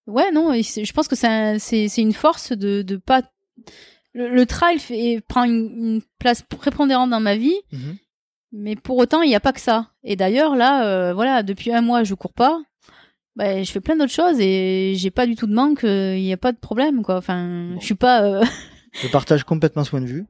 Euh, 0.08 0.12
ouais, 0.12 0.30
non, 0.32 0.52
je 0.54 0.92
pense 0.92 1.08
que 1.08 1.16
c'est 1.16 1.26
un- 1.28 1.58
c'est 1.58 1.88
c'est 1.88 2.02
une 2.02 2.12
force 2.14 2.52
de, 2.52 2.82
de 2.82 2.96
pas. 2.96 3.22
Le, 4.14 4.28
le 4.28 4.46
trail 4.46 4.78
fait, 4.78 5.20
prend 5.28 5.44
une, 5.44 5.52
une 5.94 6.02
place 6.18 6.42
prépondérante 6.42 7.10
dans 7.10 7.20
ma 7.20 7.36
vie. 7.36 7.56
Mhm. 7.72 7.96
Mais 8.52 8.76
pour 8.76 8.96
autant, 8.96 9.20
il 9.22 9.28
n'y 9.28 9.34
a 9.36 9.40
pas 9.40 9.52
que 9.52 9.60
ça. 9.60 9.90
Et 10.02 10.16
d'ailleurs, 10.16 10.56
là, 10.56 10.86
euh, 10.86 11.12
voilà, 11.12 11.42
depuis 11.42 11.70
un 11.72 11.82
mois, 11.82 12.02
je 12.04 12.14
cours 12.14 12.32
pas. 12.32 12.58
Bah, 13.36 13.62
je 13.62 13.70
fais 13.70 13.80
plein 13.80 13.94
d'autres 13.96 14.12
choses 14.12 14.40
et 14.40 14.94
j'ai 14.96 15.10
pas 15.10 15.26
du 15.26 15.36
tout 15.36 15.46
de 15.46 15.52
manque. 15.54 15.80
Il 15.84 16.22
n'y 16.22 16.32
a 16.32 16.36
pas 16.38 16.52
de 16.52 16.56
problème, 16.58 17.02
quoi. 17.02 17.16
Enfin, 17.18 17.68
Bon. 17.74 17.80
je 17.80 17.84
suis 17.84 17.94
pas. 17.94 18.22
euh, 18.24 18.42
Je 19.02 19.06
partage 19.08 19.44
complètement 19.44 19.84
ce 19.84 19.90
point 19.90 20.00
de 20.00 20.06
vue. 20.06 20.24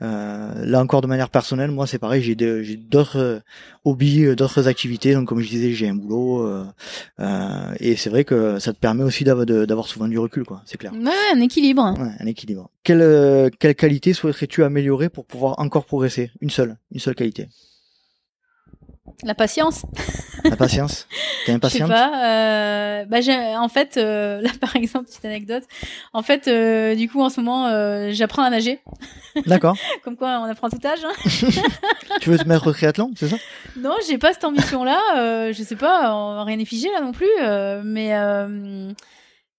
Euh, 0.00 0.64
là 0.64 0.80
encore 0.80 1.00
de 1.00 1.08
manière 1.08 1.28
personnelle, 1.28 1.72
moi 1.72 1.86
c'est 1.88 1.98
pareil, 1.98 2.22
j'ai 2.22 2.36
d'autres 2.76 3.18
euh, 3.18 3.40
hobbies, 3.84 4.26
euh, 4.26 4.36
d'autres 4.36 4.68
activités. 4.68 5.14
Donc 5.14 5.26
comme 5.28 5.40
je 5.40 5.48
disais, 5.48 5.72
j'ai 5.72 5.88
un 5.88 5.94
boulot 5.94 6.46
euh, 6.46 6.64
euh, 7.20 7.74
et 7.80 7.96
c'est 7.96 8.10
vrai 8.10 8.24
que 8.24 8.58
ça 8.60 8.72
te 8.72 8.78
permet 8.78 9.02
aussi 9.02 9.24
d'avoir 9.24 9.86
souvent 9.86 10.06
du 10.06 10.18
recul, 10.18 10.44
quoi. 10.44 10.62
C'est 10.66 10.78
clair. 10.78 10.92
Ouais, 10.92 11.10
un 11.34 11.40
équilibre. 11.40 11.94
Ouais, 11.98 12.12
un 12.20 12.26
équilibre. 12.26 12.70
Quelle 12.84 13.50
quelle 13.58 13.74
qualité 13.74 14.12
souhaiterais-tu 14.12 14.62
améliorer 14.62 15.08
pour 15.08 15.24
pouvoir 15.26 15.58
encore 15.58 15.84
progresser? 15.84 16.30
Une 16.40 16.50
seule, 16.50 16.76
une 16.92 17.00
seule 17.00 17.14
qualité. 17.14 17.48
La 19.24 19.34
patience. 19.34 19.84
La 20.44 20.56
patience. 20.56 21.06
T'es 21.46 21.46
Je 21.46 21.46
sais 21.46 21.52
impatiente 21.52 21.88
pas. 21.90 22.26
Euh, 22.26 23.04
bah, 23.06 23.18
en 23.60 23.68
fait, 23.68 23.96
euh, 23.96 24.40
là 24.42 24.50
par 24.60 24.76
exemple, 24.76 25.06
petite 25.06 25.24
anecdote. 25.24 25.64
En 26.12 26.22
fait, 26.22 26.48
euh, 26.48 26.94
du 26.94 27.08
coup, 27.08 27.20
en 27.22 27.30
ce 27.30 27.40
moment, 27.40 27.68
j'apprends 28.12 28.42
à 28.42 28.50
nager. 28.50 28.80
D'accord. 29.46 29.76
Comme 30.04 30.16
quoi, 30.16 30.40
on 30.40 30.44
apprend 30.44 30.68
à 30.68 30.70
tout 30.70 30.86
âge. 30.86 31.00
hein. 31.04 31.12
tu 32.20 32.30
veux 32.30 32.38
te 32.38 32.46
mettre 32.48 32.66
au 32.66 32.72
triathlon, 32.72 33.10
c'est 33.16 33.28
ça? 33.28 33.36
Non, 33.76 33.94
j'ai 34.06 34.18
pas 34.18 34.32
cette 34.32 34.44
ambition-là. 34.44 35.50
Je 35.52 35.62
sais 35.62 35.76
pas, 35.76 36.14
on- 36.14 36.44
rien 36.44 36.56
n'est 36.56 36.64
figé 36.64 36.88
là 36.92 37.00
non 37.00 37.12
plus. 37.12 37.26
mais 37.84 38.12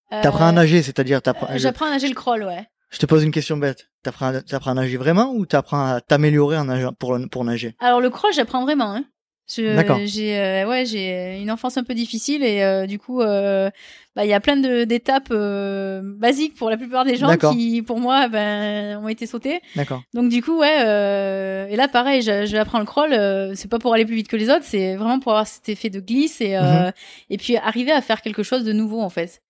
T'apprends 0.10 0.48
à 0.48 0.52
nager, 0.52 0.82
c'est-à-dire 0.82 1.22
t'apprends. 1.22 1.48
J'apprends 1.56 1.86
à 1.86 1.92
nager 1.92 2.08
le 2.08 2.16
crawl, 2.16 2.44
ouais. 2.44 2.68
Je 2.92 2.98
te 2.98 3.06
pose 3.06 3.24
une 3.24 3.32
question 3.32 3.58
bête. 3.58 3.88
T'apprends 4.02 4.34
à, 4.34 4.70
à 4.70 4.74
nager 4.74 4.98
vraiment 4.98 5.32
ou 5.36 5.46
t'apprends 5.46 5.86
à 5.94 6.02
t'améliorer 6.02 6.58
en 6.58 6.66
nageant 6.66 6.92
pour 6.94 7.16
pour 7.30 7.44
nager? 7.44 7.76
Alors 7.80 8.02
le 8.02 8.10
crawl, 8.10 8.34
j'apprends 8.34 8.64
vraiment. 8.64 8.96
Hein. 8.96 9.04
Je-. 9.54 9.76
J'ai 10.06 10.38
euh, 10.38 10.68
ouais, 10.68 10.86
j'ai 10.86 11.40
une 11.42 11.50
enfance 11.52 11.78
un 11.78 11.84
peu 11.84 11.94
difficile 11.94 12.44
et 12.44 12.62
euh, 12.64 12.86
du 12.86 13.00
coup, 13.00 13.22
euh, 13.22 13.70
bah 14.16 14.24
il 14.26 14.30
y 14.30 14.34
a 14.34 14.40
plein 14.40 14.58
de 14.58 14.84
d'étapes 14.84 15.30
euh, 15.32 16.02
basiques 16.04 16.56
pour 16.56 16.70
la 16.70 16.78
plupart 16.78 17.04
des 17.06 17.16
gens 17.16 17.28
qui, 17.54 17.82
pour 17.82 18.00
moi, 18.00 18.28
ben 18.28 18.98
ont 19.04 19.08
été 19.08 19.26
sautées. 19.26 19.60
D'accord. 19.76 20.02
Donc 20.14 20.30
du 20.30 20.42
coup, 20.44 20.60
ouais. 20.60 20.82
euh, 20.86 21.68
et 21.68 21.76
là, 21.76 21.88
pareil, 21.88 22.22
je- 22.22 22.46
j'apprends 22.46 22.80
le 22.80 22.86
crawl. 22.86 23.14
euh, 23.14 23.54
c'est 23.56 23.70
pas 23.70 23.80
pour 23.80 23.94
aller 23.94 24.06
plus 24.06 24.16
vite 24.16 24.28
que 24.28 24.36
les 24.38 24.50
autres, 24.50 24.64
c'est 24.66 24.96
vraiment 24.96 25.20
pour 25.20 25.32
avoir 25.32 25.48
cet 25.48 25.68
effet 25.70 25.90
de 25.90 26.00
glisse 26.00 26.42
et 26.42 26.56
euh, 26.56 26.62
Mhm. 26.88 26.92
et 27.32 27.38
puis 27.38 27.58
arriver 27.58 27.92
à 27.92 28.02
faire 28.02 28.22
quelque 28.22 28.44
chose 28.44 28.64
de 28.64 28.74
nouveau 28.74 29.02
en 29.02 29.10
fait. 29.10 29.42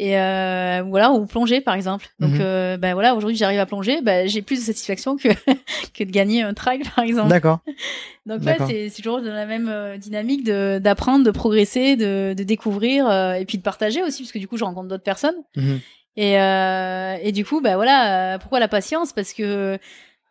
Et 0.00 0.16
euh, 0.16 0.84
voilà, 0.86 1.10
ou 1.10 1.26
plonger 1.26 1.60
par 1.60 1.74
exemple. 1.74 2.06
Donc 2.20 2.30
Mhm. 2.34 2.38
euh, 2.40 2.76
ben 2.76 2.94
voilà, 2.94 3.16
aujourd'hui 3.16 3.36
j'arrive 3.36 3.58
à 3.58 3.66
plonger, 3.66 4.00
ben 4.00 4.28
j'ai 4.28 4.42
plus 4.42 4.60
de 4.60 4.64
satisfaction 4.64 5.16
que 5.16 5.26
que 5.92 6.04
de 6.04 6.10
gagner 6.12 6.42
un 6.42 6.54
trail 6.54 6.82
par 6.94 7.04
exemple. 7.04 7.30
D'accord. 7.30 7.58
Donc 8.26 8.42
ouais, 8.44 8.56
c'est 8.90 9.02
toujours 9.02 9.20
dans 9.20 9.32
la 9.34 9.44
même 9.46 9.68
euh, 9.68 9.96
dynamique 9.96 10.44
de 10.44 10.78
d'apprendre, 10.78 11.24
de 11.24 11.30
progresser, 11.32 11.96
de 11.96 12.32
de 12.32 12.42
découvrir 12.44 13.08
euh, 13.10 13.32
et 13.32 13.44
puis 13.44 13.58
de 13.58 13.62
partager 13.64 14.00
aussi 14.04 14.22
parce 14.22 14.30
que 14.30 14.38
du 14.38 14.46
coup 14.46 14.56
je 14.56 14.62
rencontre 14.64 14.86
d'autres 14.86 15.02
personnes. 15.02 15.36
Mhm. 15.56 15.80
Et, 16.16 16.40
euh, 16.40 17.16
et 17.22 17.30
du 17.30 17.44
coup, 17.44 17.60
bah 17.60 17.76
voilà, 17.76 18.34
euh, 18.34 18.38
pourquoi 18.38 18.58
la 18.58 18.66
patience? 18.66 19.12
Parce 19.12 19.32
que 19.32 19.78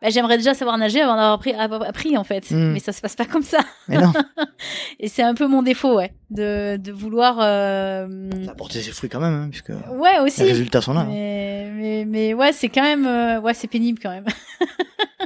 bah, 0.01 0.09
j'aimerais 0.09 0.37
déjà 0.37 0.53
savoir 0.53 0.77
nager 0.77 1.01
avant 1.01 1.15
d'avoir 1.15 1.33
appris, 1.33 1.53
appris 1.53 2.17
en 2.17 2.23
fait. 2.23 2.51
Mm. 2.51 2.73
Mais 2.73 2.79
ça 2.79 2.91
se 2.93 3.01
passe 3.01 3.15
pas 3.15 3.25
comme 3.25 3.43
ça. 3.43 3.59
Mais 3.87 3.97
non. 3.97 4.13
Et 4.99 5.07
c'est 5.07 5.23
un 5.23 5.33
peu 5.33 5.47
mon 5.47 5.63
défaut, 5.63 5.95
ouais, 5.97 6.13
de, 6.29 6.77
de 6.77 6.91
vouloir. 6.91 7.37
Euh... 7.39 8.29
Ça 8.45 8.51
a 8.51 8.55
porté 8.55 8.81
ses 8.81 8.91
fruits 8.91 9.09
quand 9.09 9.19
même, 9.19 9.33
hein, 9.33 9.47
puisque 9.49 9.69
Ouais, 9.69 10.19
aussi. 10.21 10.41
les 10.41 10.47
résultats 10.49 10.81
sont 10.81 10.93
là. 10.93 11.01
hein. 11.01 11.07
Mais, 11.09 11.71
mais, 11.75 12.05
mais 12.05 12.33
ouais, 12.33 12.51
c'est 12.53 12.69
quand 12.69 12.83
même, 12.83 13.05
euh, 13.05 13.39
ouais, 13.41 13.53
c'est 13.53 13.67
pénible 13.67 13.99
quand 14.01 14.09
même. 14.11 14.25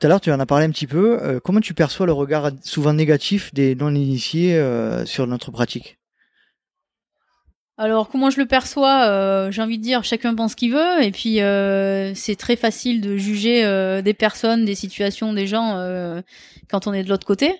Tout 0.00 0.06
à 0.06 0.08
l'heure, 0.08 0.20
tu 0.20 0.30
en 0.32 0.40
as 0.40 0.46
parlé 0.46 0.66
un 0.66 0.70
petit 0.70 0.86
peu. 0.86 1.18
euh, 1.22 1.40
comment 1.42 1.60
tu 1.60 1.72
perçois 1.72 2.04
le 2.06 2.12
regard 2.12 2.50
souvent 2.62 2.92
négatif 2.92 3.54
des 3.54 3.74
non-initiés 3.74 4.54
euh, 4.56 5.06
sur 5.06 5.26
notre 5.26 5.50
pratique? 5.50 5.98
Alors 7.76 8.08
comment 8.08 8.30
je 8.30 8.38
le 8.38 8.46
perçois 8.46 9.06
euh, 9.08 9.50
J'ai 9.50 9.60
envie 9.60 9.78
de 9.78 9.82
dire 9.82 10.04
chacun 10.04 10.34
pense 10.34 10.52
ce 10.52 10.56
qu'il 10.56 10.72
veut 10.72 11.02
et 11.02 11.10
puis 11.10 11.40
euh, 11.40 12.14
c'est 12.14 12.36
très 12.36 12.54
facile 12.56 13.00
de 13.00 13.16
juger 13.16 13.64
euh, 13.64 14.00
des 14.00 14.14
personnes, 14.14 14.64
des 14.64 14.76
situations, 14.76 15.32
des 15.32 15.46
gens 15.48 15.76
euh, 15.78 16.22
quand 16.70 16.86
on 16.86 16.92
est 16.92 17.02
de 17.02 17.08
l'autre 17.08 17.26
côté. 17.26 17.52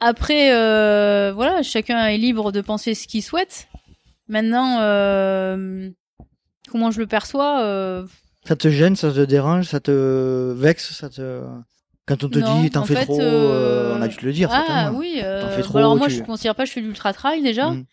Après 0.00 0.52
euh, 0.52 1.32
voilà, 1.32 1.62
chacun 1.62 2.06
est 2.08 2.18
libre 2.18 2.50
de 2.50 2.60
penser 2.60 2.94
ce 2.94 3.06
qu'il 3.06 3.22
souhaite. 3.22 3.68
Maintenant 4.26 4.78
euh, 4.80 5.88
comment 6.70 6.90
je 6.90 6.98
le 6.98 7.06
perçois 7.06 7.62
euh, 7.62 8.04
Ça 8.44 8.56
te 8.56 8.68
gêne, 8.68 8.96
ça 8.96 9.12
te 9.12 9.20
dérange, 9.24 9.66
ça 9.66 9.78
te 9.78 10.52
vexe, 10.56 10.92
ça 10.92 11.08
te 11.08 11.40
quand 12.06 12.22
on 12.24 12.28
te 12.28 12.38
Non, 12.40 12.60
dit 12.62 12.70
t'en 12.70 12.80
en 12.80 12.84
fais 12.84 12.96
fait, 12.96 13.04
trop, 13.04 13.22
on 13.22 14.02
a 14.02 14.08
dû 14.08 14.16
te 14.16 14.26
le 14.26 14.32
dire. 14.32 14.50
Ah 14.52 14.90
oui. 14.92 15.20
euh, 15.22 15.40
T'en 15.40 15.48
fais 15.50 15.62
trop, 15.62 15.78
alors 15.78 15.96
moi 15.96 16.08
tu- 16.08 16.16
je 16.16 16.22
considère 16.24 16.54
pas 16.56 16.64
que 16.64 16.68
je 16.68 16.74
fais 16.74 16.80
de 16.82 16.86
l'ultra 16.86 17.12
trail 17.14 17.42
déjà. 17.42 17.70
Mhm. 17.70 17.84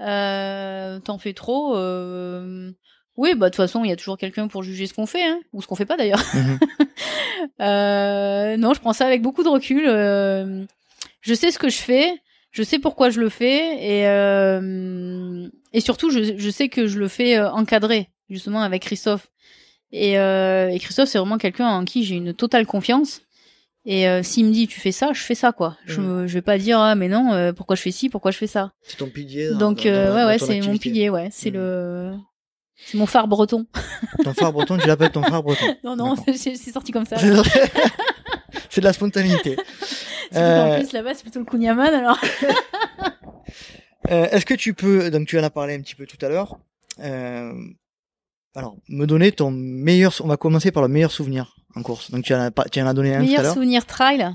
Euh, 0.00 0.98
T'en 1.00 1.18
fais 1.18 1.32
trop. 1.32 1.76
Euh... 1.76 2.70
Oui, 3.16 3.34
bah 3.34 3.46
de 3.46 3.50
toute 3.50 3.56
façon, 3.56 3.82
il 3.84 3.88
y 3.88 3.92
a 3.92 3.96
toujours 3.96 4.16
quelqu'un 4.16 4.46
pour 4.46 4.62
juger 4.62 4.86
ce 4.86 4.94
qu'on 4.94 5.06
fait, 5.06 5.24
hein, 5.24 5.40
ou 5.52 5.60
ce 5.60 5.66
qu'on 5.66 5.74
fait 5.74 5.86
pas 5.86 5.96
d'ailleurs. 5.96 6.22
Mhm. 6.34 6.58
Euh, 7.60 8.56
non, 8.56 8.74
je 8.74 8.80
prends 8.80 8.92
ça 8.92 9.06
avec 9.06 9.22
beaucoup 9.22 9.42
de 9.44 9.48
recul. 9.48 9.84
euh, 9.86 10.64
je 11.20 11.34
sais 11.34 11.50
ce 11.52 11.58
que 11.58 11.68
je 11.68 11.78
fais, 11.78 12.12
je 12.50 12.62
sais 12.62 12.78
pourquoi 12.78 13.10
je 13.10 13.20
le 13.20 13.28
fais, 13.28 13.76
et 14.00 14.06
euh, 14.08 15.48
et 15.72 15.80
surtout, 15.80 16.10
je, 16.10 16.36
je 16.36 16.50
sais 16.50 16.68
que 16.68 16.86
je 16.86 16.98
le 16.98 17.08
fais 17.08 17.36
euh, 17.38 17.50
encadré, 17.50 18.10
justement 18.28 18.62
avec 18.62 18.82
Christophe. 18.82 19.28
Et, 19.92 20.18
euh, 20.18 20.68
et 20.68 20.78
Christophe, 20.78 21.08
c'est 21.08 21.18
vraiment 21.18 21.38
quelqu'un 21.38 21.68
en 21.68 21.84
qui 21.84 22.04
j'ai 22.04 22.16
une 22.16 22.34
totale 22.34 22.66
confiance. 22.66 23.22
Et 23.90 24.06
euh, 24.06 24.22
s'il 24.22 24.44
me 24.44 24.52
dit 24.52 24.66
tu 24.68 24.78
fais 24.80 24.92
ça, 24.92 25.12
je 25.14 25.20
fais 25.22 25.34
ça 25.34 25.50
quoi. 25.52 25.78
Je, 25.86 25.94
je 26.26 26.34
vais 26.34 26.42
pas 26.42 26.58
dire 26.58 26.78
ah 26.78 26.94
mais 26.94 27.08
non 27.08 27.32
euh, 27.32 27.54
pourquoi 27.54 27.74
je 27.74 27.80
fais 27.80 27.90
ci, 27.90 28.10
pourquoi 28.10 28.30
je 28.32 28.36
fais 28.36 28.46
ça? 28.46 28.70
C'est 28.82 28.98
ton 28.98 29.08
pilier. 29.08 29.48
dans- 29.52 29.58
Donc 29.58 29.86
euh, 29.86 30.08
dans- 30.10 30.14
ouais 30.14 30.22
dans 30.22 30.28
ouais 30.28 30.38
c'est 30.38 30.60
mon 30.60 30.76
pilier 30.76 31.08
ouais 31.08 31.28
c'est 31.32 31.50
Mhm. 31.50 31.56
le 31.56 32.12
c'est 32.84 32.98
mon 32.98 33.06
phare 33.06 33.26
breton. 33.28 33.66
Ton 34.24 34.34
phare 34.34 34.52
breton, 34.52 34.76
tu 34.78 34.86
l'appelles 34.86 35.10
ton 35.10 35.22
phare 35.22 35.42
breton. 35.42 35.64
Non 35.84 35.96
non 35.96 36.14
c'est 36.36 36.54
sorti 36.72 36.92
comme 36.92 37.06
ça. 37.06 37.16
C'est 37.16 37.30
de 38.80 38.84
la 38.84 38.92
spontanéité. 38.92 39.56
Que 39.56 39.62
Euh, 40.36 40.74
En 40.74 40.78
plus 40.78 40.92
là-bas 40.92 41.14
c'est 41.14 41.22
plutôt 41.22 41.38
le 41.40 41.46
kunyaman 41.46 41.92
alors. 41.94 42.20
Est-ce 44.08 44.44
que 44.46 44.54
tu 44.54 44.74
peux, 44.74 45.10
donc 45.10 45.26
tu 45.26 45.38
en 45.38 45.42
as 45.42 45.50
parlé 45.50 45.74
un 45.74 45.80
petit 45.80 45.94
peu 45.94 46.06
tout 46.06 46.18
à 46.24 46.28
l'heure, 46.28 46.58
alors 48.54 48.76
me 48.88 49.06
donner 49.06 49.32
ton 49.32 49.50
meilleur, 49.50 50.14
on 50.22 50.28
va 50.28 50.36
commencer 50.36 50.70
par 50.72 50.82
le 50.82 50.88
meilleur 50.88 51.10
souvenir 51.10 51.56
en 51.78 51.82
course. 51.82 52.10
Donc 52.10 52.24
tu 52.24 52.34
en 52.34 52.40
as, 52.40 52.50
tu 52.70 52.80
en 52.82 52.86
as 52.86 52.94
donné 52.94 53.14
un 53.14 53.18
tout 53.18 53.24
à 53.24 53.26
Meilleur 53.26 53.54
souvenir 53.54 53.86
trail. 53.86 54.28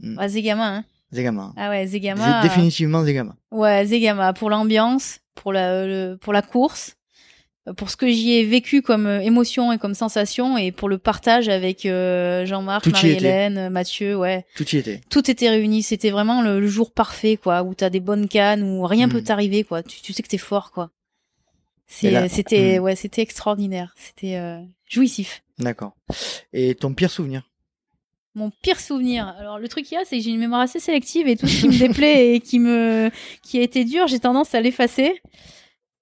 Mm. 0.00 0.16
Ah, 0.18 0.28
Zegama 0.28 0.68
hein. 0.76 0.84
Zegama. 1.12 1.52
Ah 1.56 1.70
ouais 1.70 1.86
Zegama. 1.86 2.40
euh, 2.40 2.42
définitivement 2.42 3.04
Zegama. 3.04 3.34
Ouais 3.50 3.86
Zegama 3.86 4.32
pour 4.32 4.50
l'ambiance, 4.50 5.18
pour 5.34 5.52
la 5.52 5.86
le- 5.86 6.16
pour 6.20 6.32
la 6.32 6.42
course, 6.42 6.96
euh, 7.68 7.72
pour 7.72 7.88
ce 7.90 7.96
que 7.96 8.08
j'y 8.08 8.32
ai 8.34 8.44
vécu 8.44 8.82
comme 8.82 9.06
euh, 9.06 9.20
émotion 9.20 9.72
et 9.72 9.78
comme 9.78 9.94
sensation 9.94 10.58
et 10.58 10.72
pour 10.72 10.88
le 10.88 10.98
partage 10.98 11.48
avec 11.48 11.86
euh, 11.86 12.44
Jean-Marc. 12.44 12.86
Marie-Hélène, 12.88 13.68
Mathieu, 13.70 14.16
ouais. 14.16 14.44
Tout 14.56 14.68
y 14.68 14.78
était. 14.78 15.00
tout 15.08 15.30
était 15.30 15.48
réuni. 15.48 15.82
C'était 15.82 16.10
vraiment 16.10 16.42
le, 16.42 16.60
le 16.60 16.66
jour 16.68 16.92
parfait, 16.92 17.36
quoi, 17.36 17.62
où 17.62 17.72
t'as 17.74 17.88
des 17.88 18.00
bonnes 18.00 18.28
cannes, 18.28 18.62
où 18.62 18.82
rien 18.84 19.06
Mm. 19.06 19.10
peut 19.12 19.22
t'arriver, 19.22 19.64
quoi. 19.64 19.82
Tu, 19.82 20.02
tu 20.02 20.12
sais 20.12 20.22
que 20.22 20.28
t'es 20.28 20.38
fort, 20.38 20.70
quoi. 20.72 20.90
C'était, 21.86 22.78
Mm. 22.78 22.82
ouais, 22.82 22.96
c'était 22.96 23.22
extraordinaire. 23.22 23.94
C'était 23.96 24.36
euh, 24.36 24.60
jouissif. 24.88 25.42
D'accord. 25.58 25.96
Et 26.52 26.74
ton 26.74 26.92
pire 26.94 27.10
souvenir? 27.10 27.48
Mon 28.34 28.50
pire 28.62 28.80
souvenir. 28.80 29.28
Alors 29.38 29.58
le 29.58 29.68
truc 29.68 29.86
qu'il 29.86 29.96
y 29.96 30.00
a, 30.00 30.04
c'est 30.04 30.18
que 30.18 30.22
j'ai 30.22 30.30
une 30.30 30.38
mémoire 30.40 30.60
assez 30.60 30.80
sélective 30.80 31.26
et 31.26 31.36
tout 31.36 31.46
ce 31.46 31.62
qui 31.62 31.68
me 31.68 31.78
déplaît 31.78 32.34
et 32.34 32.40
qui 32.40 32.58
me, 32.58 33.10
qui 33.42 33.58
a 33.58 33.62
été 33.62 33.84
dur, 33.84 34.06
j'ai 34.08 34.20
tendance 34.20 34.54
à 34.54 34.60
l'effacer. 34.60 35.22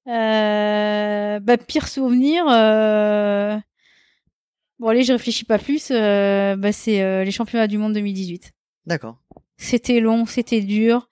Euh, 0.09 1.39
bah 1.39 1.57
pire 1.57 1.87
souvenir. 1.87 2.45
Euh... 2.49 3.57
Bon 4.81 4.89
allez, 4.89 5.05
je 5.05 5.13
réfléchis 5.13 5.45
pas 5.45 5.59
plus. 5.59 5.91
Bah 5.91 6.73
c'est 6.73 7.25
les 7.25 7.31
championnats 7.31 7.69
du 7.69 7.79
monde 7.79 7.93
2018. 7.93 8.53
D'accord. 8.87 9.17
C'était 9.57 10.01
long, 10.01 10.27
c'était 10.27 10.61
dur. 10.61 11.09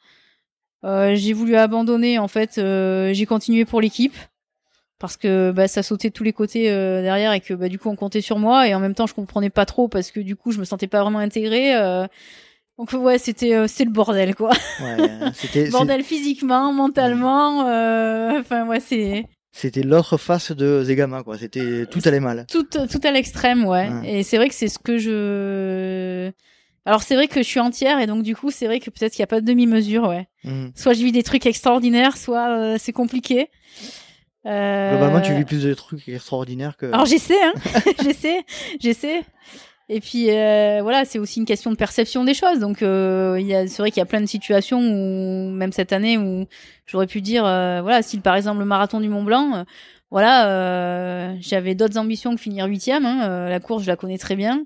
J'ai 0.83 1.33
voulu 1.33 1.55
abandonner 1.55 2.19
en 2.19 2.27
fait. 2.27 2.55
j'ai 2.57 3.27
continué 3.27 3.65
pour 3.65 3.81
l'équipe 3.81 4.17
parce 5.03 5.17
que 5.19 5.51
bah, 5.51 5.69
ça 5.69 5.83
sautait 5.83 6.09
de 6.09 6.15
tous 6.15 6.23
les 6.25 6.33
côtés 6.33 6.71
euh, 6.71 7.03
derrière 7.03 7.33
et 7.33 7.41
que 7.41 7.53
bah, 7.55 7.69
du 7.69 7.79
coup 7.79 7.91
on 7.91 7.97
comptait 7.97 8.21
sur 8.23 8.39
moi 8.39 8.67
et 8.69 8.75
en 8.75 8.81
même 8.81 8.95
temps 8.95 9.07
je 9.09 9.15
comprenais 9.15 9.51
pas 9.51 9.67
trop 9.67 9.89
parce 9.89 10.11
que 10.13 10.21
du 10.21 10.37
coup 10.37 10.53
je 10.53 10.59
me 10.61 10.65
sentais 10.65 10.87
pas 10.87 11.03
vraiment 11.03 11.19
intégrée. 11.19 11.75
euh. 11.77 12.07
donc 12.79 12.93
ouais 12.93 13.19
c'était 13.19 13.55
euh, 13.55 13.67
c'est 13.69 13.85
le 13.85 13.91
bordel 13.91 14.35
quoi. 14.35 14.53
Ouais, 14.81 15.67
bordel 15.73 16.03
physiquement, 16.05 16.73
mentalement. 16.73 17.67
euh, 17.69 18.39
Enfin 18.41 18.67
ouais 18.67 18.81
c'est 18.81 19.27
c'était 19.55 19.83
l'autre 19.83 20.17
face 20.17 20.53
de 20.53 20.83
Zegama 20.85 21.23
quoi. 21.25 21.37
C'était 21.37 21.85
tout 21.91 22.01
allait 22.07 22.21
mal. 22.21 22.47
tout 22.49 22.63
tout 22.65 23.01
à 23.05 23.11
l'extrême 23.11 23.67
ouais. 23.67 23.89
Ouais. 23.91 24.19
Et 24.21 24.23
c'est 24.23 24.37
vrai 24.39 24.49
que 24.49 24.55
c'est 24.55 24.69
ce 24.69 24.79
que 24.79 24.97
je 24.99 26.31
alors 26.85 27.03
c'est 27.03 27.15
vrai 27.17 27.29
que 27.29 27.43
je 27.43 27.47
suis 27.49 27.61
entière 27.61 27.99
et 28.01 28.07
donc 28.07 28.23
du 28.23 28.35
coup 28.35 28.51
c'est 28.51 28.67
vrai 28.67 28.81
que 28.81 28.91
peut-être 28.91 29.13
qu'il 29.13 29.21
y 29.21 29.25
a 29.25 29.29
pas 29.29 29.41
de 29.41 29.47
demi-mesure 29.47 30.09
ouais. 30.09 30.27
Mhm. 30.45 30.73
soit 30.75 30.95
je 30.95 31.03
vis 31.05 31.13
des 31.13 31.23
trucs 31.23 31.45
extraordinaires, 31.47 32.17
soit 32.17 32.49
euh, 32.57 32.77
c'est 32.79 32.93
compliqué. 32.93 33.49
Euh, 34.47 34.91
Globalement, 34.91 35.21
tu 35.21 35.35
vis 35.35 35.45
plus 35.45 35.65
de 35.65 35.75
trucs 35.75 36.09
extraordinaires 36.09 36.77
que. 36.77 36.87
Alors 36.87 37.07
j'essaie, 37.07 37.43
hein, 37.43 37.53
j'essaie, 38.03 38.43
j'essaie. 38.81 39.23
Et 39.89 40.01
puis 40.01 40.31
euh, 40.31 40.81
voilà, 40.83 41.05
c'est 41.05 41.19
aussi 41.19 41.39
une 41.41 41.45
question 41.45 41.71
de 41.71 41.77
perception 41.77 42.25
des 42.25 42.35
choses. 42.35 42.59
Donc 42.59 42.83
euh, 42.83 43.37
il 43.39 43.47
y 43.47 43.55
a, 43.55 43.67
c'est 43.67 43.83
vrai 43.83 43.91
qu'il 43.91 44.01
y 44.01 44.03
a 44.03 44.07
plein 44.07 44.21
de 44.21 44.27
situations 44.27 44.79
où 44.81 45.51
même 45.51 45.73
cette 45.73 45.93
année 45.93 46.19
où 46.19 46.47
j'aurais 46.87 47.07
pu 47.07 47.21
dire, 47.21 47.45
euh, 47.45 47.83
voilà, 47.83 48.03
si 48.03 48.19
par 48.19 48.35
exemple 48.37 48.61
le 48.61 48.65
marathon 48.65 49.01
du 49.01 49.09
Mont 49.09 49.23
Blanc, 49.23 49.65
voilà, 50.13 50.47
euh, 50.49 51.35
j'avais 51.41 51.75
d'autres 51.75 51.97
ambitions 51.97 52.35
que 52.35 52.41
finir 52.41 52.67
huitième. 52.67 53.07
Hein, 53.07 53.23
euh, 53.23 53.49
la 53.49 53.61
course, 53.61 53.83
je 53.83 53.89
la 53.89 53.97
connais 53.97 54.19
très 54.19 54.37
bien. 54.37 54.63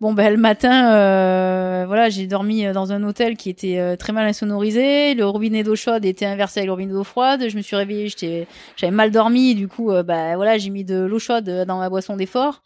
Bon, 0.00 0.14
ben 0.14 0.30
le 0.32 0.38
matin, 0.38 0.94
euh, 0.94 1.84
voilà, 1.86 2.08
j'ai 2.08 2.26
dormi 2.26 2.64
dans 2.72 2.90
un 2.90 3.02
hôtel 3.02 3.36
qui 3.36 3.50
était 3.50 3.78
euh, 3.78 3.96
très 3.96 4.14
mal 4.14 4.26
insonorisé. 4.26 5.14
Le 5.14 5.26
robinet 5.26 5.62
d'eau 5.62 5.76
chaude 5.76 6.06
était 6.06 6.24
inversé 6.24 6.60
avec 6.60 6.68
le 6.68 6.72
robinet 6.72 6.92
d'eau 6.94 7.04
froide. 7.04 7.46
Je 7.50 7.54
me 7.54 7.60
suis 7.60 7.76
réveillée, 7.76 8.08
j'étais, 8.08 8.46
j'avais 8.76 8.92
mal 8.92 9.10
dormi. 9.10 9.54
Du 9.54 9.68
coup, 9.68 9.90
euh, 9.90 10.02
bah 10.02 10.36
voilà, 10.36 10.56
j'ai 10.56 10.70
mis 10.70 10.84
de 10.84 11.00
l'eau 11.00 11.18
chaude 11.18 11.44
dans 11.66 11.78
ma 11.78 11.90
boisson 11.90 12.16
d'effort. 12.16 12.62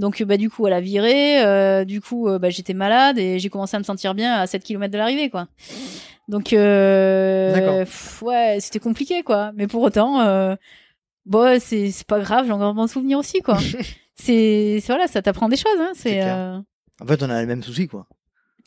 Donc, 0.00 0.20
bah 0.24 0.36
du 0.36 0.50
coup, 0.50 0.66
elle 0.66 0.72
a 0.72 0.80
viré. 0.80 1.84
du 1.84 2.00
coup, 2.00 2.28
bah 2.40 2.50
j'étais 2.50 2.74
malade 2.74 3.16
et 3.18 3.38
j'ai 3.38 3.48
commencé 3.48 3.76
à 3.76 3.78
me 3.78 3.84
sentir 3.84 4.14
bien 4.14 4.34
à 4.34 4.48
7 4.48 4.64
km 4.64 4.90
de 4.92 4.98
l'arrivée, 4.98 5.30
quoi. 5.30 5.46
Donc, 6.26 6.52
euh, 6.52 7.80
pff, 7.84 8.22
ouais, 8.22 8.56
c'était 8.60 8.78
compliqué, 8.80 9.22
quoi. 9.22 9.52
Mais 9.54 9.68
pour 9.68 9.82
autant, 9.82 10.20
euh, 10.22 10.56
bon, 11.26 11.60
c'est 11.60 11.90
c'est 11.92 12.06
pas 12.06 12.18
grave, 12.18 12.46
j'ai 12.46 12.52
encore 12.52 12.68
un 12.70 12.74
bon 12.74 12.86
souvenir 12.88 13.18
aussi, 13.18 13.40
quoi. 13.40 13.56
c'est 14.16 14.80
c'est- 14.80 14.86
voilà, 14.88 15.06
ça 15.06 15.22
t'apprend 15.22 15.48
des 15.48 15.56
choses, 15.56 15.78
hein. 15.78 15.92
C'est 15.94 16.22
euh... 16.24 16.58
En 17.02 17.06
fait, 17.06 17.22
on 17.22 17.30
a 17.30 17.40
les 17.40 17.46
mêmes 17.46 17.62
soucis, 17.62 17.88
quoi. 17.88 18.06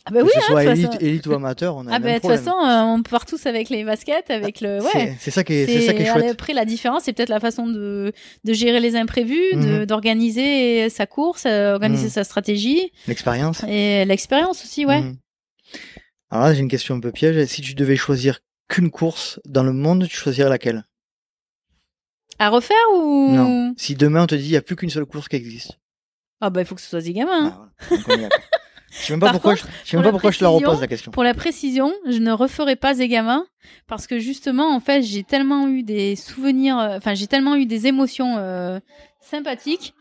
ah 0.06 0.12
bah 0.12 0.20
que 0.22 0.26
oui, 0.26 0.32
ce 0.34 0.38
hein, 0.40 0.42
soit 0.48 0.64
élite, 0.66 0.86
façon. 0.88 1.00
élite 1.00 1.28
ou 1.28 1.34
amateur, 1.34 1.76
on 1.76 1.88
a 1.88 1.94
Ah 1.94 1.98
le 1.98 2.04
bah 2.04 2.10
même 2.12 2.18
de 2.18 2.22
toute 2.22 2.30
façon, 2.32 2.52
euh, 2.52 2.82
on 2.96 3.02
part 3.02 3.26
tous 3.26 3.46
avec 3.48 3.70
les 3.70 3.84
baskets, 3.84 4.30
avec 4.30 4.62
le 4.62 4.82
ouais. 4.84 5.16
C'est- 5.20 5.32
ça 5.32 5.44
qui 5.44 5.54
est, 5.54 5.66
c'est 5.66 5.82
ça 5.82 5.94
qui 5.94 6.04
est 6.04 6.06
chouette. 6.12 6.32
Après, 6.32 6.54
la 6.54 6.66
différence, 6.66 7.04
c'est 7.04 7.14
peut-être 7.14 7.30
la 7.30 7.40
façon 7.40 7.66
de, 7.68 8.12
de 8.44 8.54
gérer 8.54 8.80
les 8.80 8.96
imprévus, 8.96 9.56
Mhm. 9.56 9.86
d'organiser 9.86 10.90
sa 10.90 11.06
course, 11.08 11.46
euh, 11.48 11.74
organiser 11.74 12.04
Mhm. 12.06 12.10
sa 12.12 12.24
stratégie 12.24 12.92
L'expérience. 13.08 13.64
et 13.68 14.06
l'expérience 14.06 14.64
aussi, 14.64 14.86
ouais. 14.86 15.02
Mhm. 15.02 15.18
Alors 16.30 16.46
là, 16.46 16.54
j'ai 16.54 16.60
une 16.62 16.68
question 16.70 16.96
un 16.96 17.00
peu 17.00 17.12
piège. 17.12 17.44
Si 17.48 17.62
tu 17.62 17.74
devais 17.74 17.96
choisir 17.96 18.40
qu'une 18.68 18.92
course 18.92 19.40
dans 19.46 19.64
le 19.64 19.74
monde, 19.74 20.08
tu 20.08 20.16
choisirais 20.18 20.50
laquelle? 20.50 20.84
À 22.38 22.50
refaire 22.50 22.76
ou 22.96 23.32
Non. 23.32 23.74
Si 23.78 23.96
demain 23.96 24.24
on 24.24 24.28
te 24.28 24.36
dit 24.36 24.46
il 24.48 24.52
n'y 24.52 24.58
a 24.58 24.62
plus 24.62 24.76
qu'une 24.76 24.90
seule 24.90 25.06
course 25.06 25.28
qui 25.30 25.38
existe. 25.38 25.78
Ah 26.42 26.50
bah 26.50 26.62
il 26.62 26.66
faut 26.66 26.76
que 26.76 26.82
ce 26.82 26.90
soit 26.90 27.00
Zigama. 27.02 27.32
Ah, 27.90 27.96
voilà. 28.06 28.14
Est 28.14 28.22
d'accord. 28.24 28.40
Je 28.92 29.04
sais 29.08 29.14
même 29.14 29.20
pas 29.20 29.26
Par 29.26 29.34
pourquoi, 29.34 29.56
contre, 29.56 29.68
je, 29.84 29.90
sais 29.90 29.98
même 29.98 30.06
pas 30.06 30.12
pourquoi 30.12 30.32
je 30.32 30.40
te 30.40 30.44
la 30.44 30.50
repose 30.50 30.80
la 30.80 30.88
question. 30.88 31.12
Pour 31.12 31.24
la 31.24 31.34
précision, 31.34 31.92
je 32.08 32.18
ne 32.20 32.32
referai 32.32 32.78
pas 32.78 32.94
Zegama 32.94 33.44
parce 33.88 34.08
que 34.08 34.20
justement, 34.20 34.74
en 34.74 34.80
fait, 34.80 35.02
j'ai 35.02 35.24
tellement 35.24 35.68
eu 35.68 35.84
des 35.84 36.16
souvenirs, 36.16 36.80
euh, 36.80 36.98
enfin, 36.98 37.14
j'ai 37.14 37.28
tellement 37.28 37.56
eu 37.56 37.66
des 37.66 37.88
émotions 37.88 38.38
euh, 38.38 38.80
sympathiques 39.20 39.94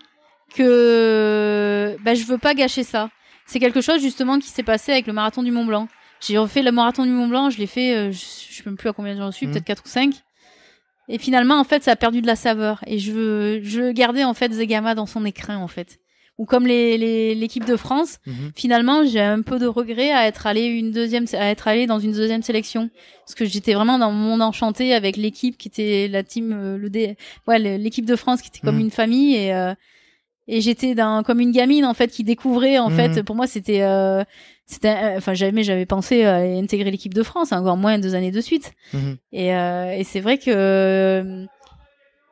que 0.69 1.97
bah, 2.05 2.15
je 2.15 2.25
veux 2.25 2.39
pas 2.39 2.55
gâcher 2.55 2.83
ça. 2.85 3.11
C'est 3.47 3.59
quelque 3.59 3.81
chose 3.81 4.01
justement 4.01 4.39
qui 4.39 4.49
s'est 4.49 4.63
passé 4.63 4.93
avec 4.93 5.07
le 5.07 5.13
marathon 5.13 5.43
du 5.43 5.51
Mont 5.51 5.65
Blanc. 5.65 5.89
J'ai 6.21 6.39
refait 6.39 6.63
le 6.63 6.73
marathon 6.73 7.05
du 7.05 7.11
Mont 7.11 7.29
Blanc, 7.29 7.51
je 7.51 7.59
l'ai 7.59 7.67
fait, 7.67 7.95
euh, 7.95 8.13
je, 8.13 8.19
je 8.19 8.55
sais 8.57 8.63
même 8.65 8.77
plus 8.77 8.89
à 8.89 8.93
combien 8.93 9.15
j'en 9.17 9.31
suis, 9.33 9.47
Mhm. 9.47 9.53
peut-être 9.53 9.65
4 9.67 9.83
ou 9.85 9.89
5. 9.89 10.15
Et 11.09 11.19
finalement, 11.19 11.59
en 11.59 11.65
fait, 11.65 11.83
ça 11.83 11.91
a 11.93 11.97
perdu 11.97 12.23
de 12.23 12.27
la 12.27 12.37
saveur. 12.37 12.83
Et 12.87 12.99
je 12.99 13.13
veux, 13.13 13.63
je 13.63 13.91
garder 13.93 14.25
en 14.25 14.33
fait 14.33 14.51
Zegama 14.53 14.95
dans 14.95 15.05
son 15.07 15.25
écrin, 15.27 15.59
en 15.59 15.69
fait. 15.69 15.99
Ou 16.37 16.47
comme 16.47 16.67
les- 16.67 16.99
les- 16.99 17.35
l'équipe 17.37 17.65
de 17.65 17.77
France, 17.77 18.19
Mhm. 18.27 18.51
finalement 18.57 19.05
j'ai 19.07 19.21
un 19.21 19.41
peu 19.43 19.61
de 19.61 19.67
regret 19.67 20.11
à 20.11 20.27
être 20.27 20.49
allé 20.49 20.63
une 20.65 20.91
deuxième 20.91 21.27
à 21.35 21.49
être 21.51 21.69
allé 21.69 21.87
dans 21.87 22.01
une 22.01 22.11
deuxième 22.13 22.43
sélection 22.43 22.91
parce 23.25 23.37
que 23.37 23.45
j'étais 23.45 23.75
vraiment 23.75 23.99
dans 23.99 24.11
mon 24.11 24.41
enchanté 24.41 24.95
avec 24.95 25.17
l'équipe 25.17 25.57
qui 25.57 25.69
était 25.69 26.09
la 26.09 26.25
team 26.25 26.53
euh, 26.53 26.77
le 26.77 26.91
D 26.91 27.17
ouais 27.47 27.61
l'équipe 27.79 28.05
de 28.05 28.17
France 28.17 28.43
qui 28.43 28.49
était 28.49 28.59
comme 28.59 28.75
Mhm. 28.77 28.81
une 28.81 28.91
famille 28.91 29.37
et 29.37 29.55
euh, 29.55 29.75
et 30.49 30.61
j'étais 30.61 30.97
dans 30.97 31.23
comme 31.23 31.39
une 31.39 31.53
gamine 31.53 31.85
en 31.85 31.95
fait 31.95 32.09
qui 32.09 32.25
découvrait 32.25 32.79
en 32.79 32.91
Mhm. 32.91 32.97
fait 32.97 33.23
pour 33.23 33.37
moi 33.37 33.47
c'était 33.47 33.83
euh, 33.83 34.25
c'était 34.67 34.89
euh, 34.89 35.17
enfin 35.19 35.35
jamais 35.35 35.63
j'avais 35.63 35.87
pensé 35.87 36.25
à 36.25 36.39
intégrer 36.39 36.91
l'équipe 36.91 37.15
de 37.15 37.23
France 37.23 37.53
encore 37.53 37.77
moins 37.77 37.99
deux 38.01 38.17
années 38.17 38.33
de 38.33 38.41
suite 38.41 38.73
Mhm. 38.93 39.17
et, 39.33 39.55
euh, 39.55 39.93
et 39.97 40.03
c'est 40.03 40.21
vrai 40.21 40.39
que 40.39 41.47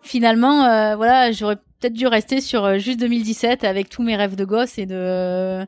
finalement, 0.02 0.64
euh, 0.64 0.96
voilà, 0.96 1.30
j'aurais 1.32 1.56
peut-être 1.82 1.92
dû 1.94 2.06
rester 2.06 2.40
sur 2.40 2.64
euh, 2.64 2.78
juste 2.78 3.00
2017 3.00 3.64
avec 3.64 3.88
tous 3.88 4.02
mes 4.02 4.16
rêves 4.16 4.36
de 4.36 4.44
gosse 4.44 4.78
et 4.78 4.86
de 4.86 5.66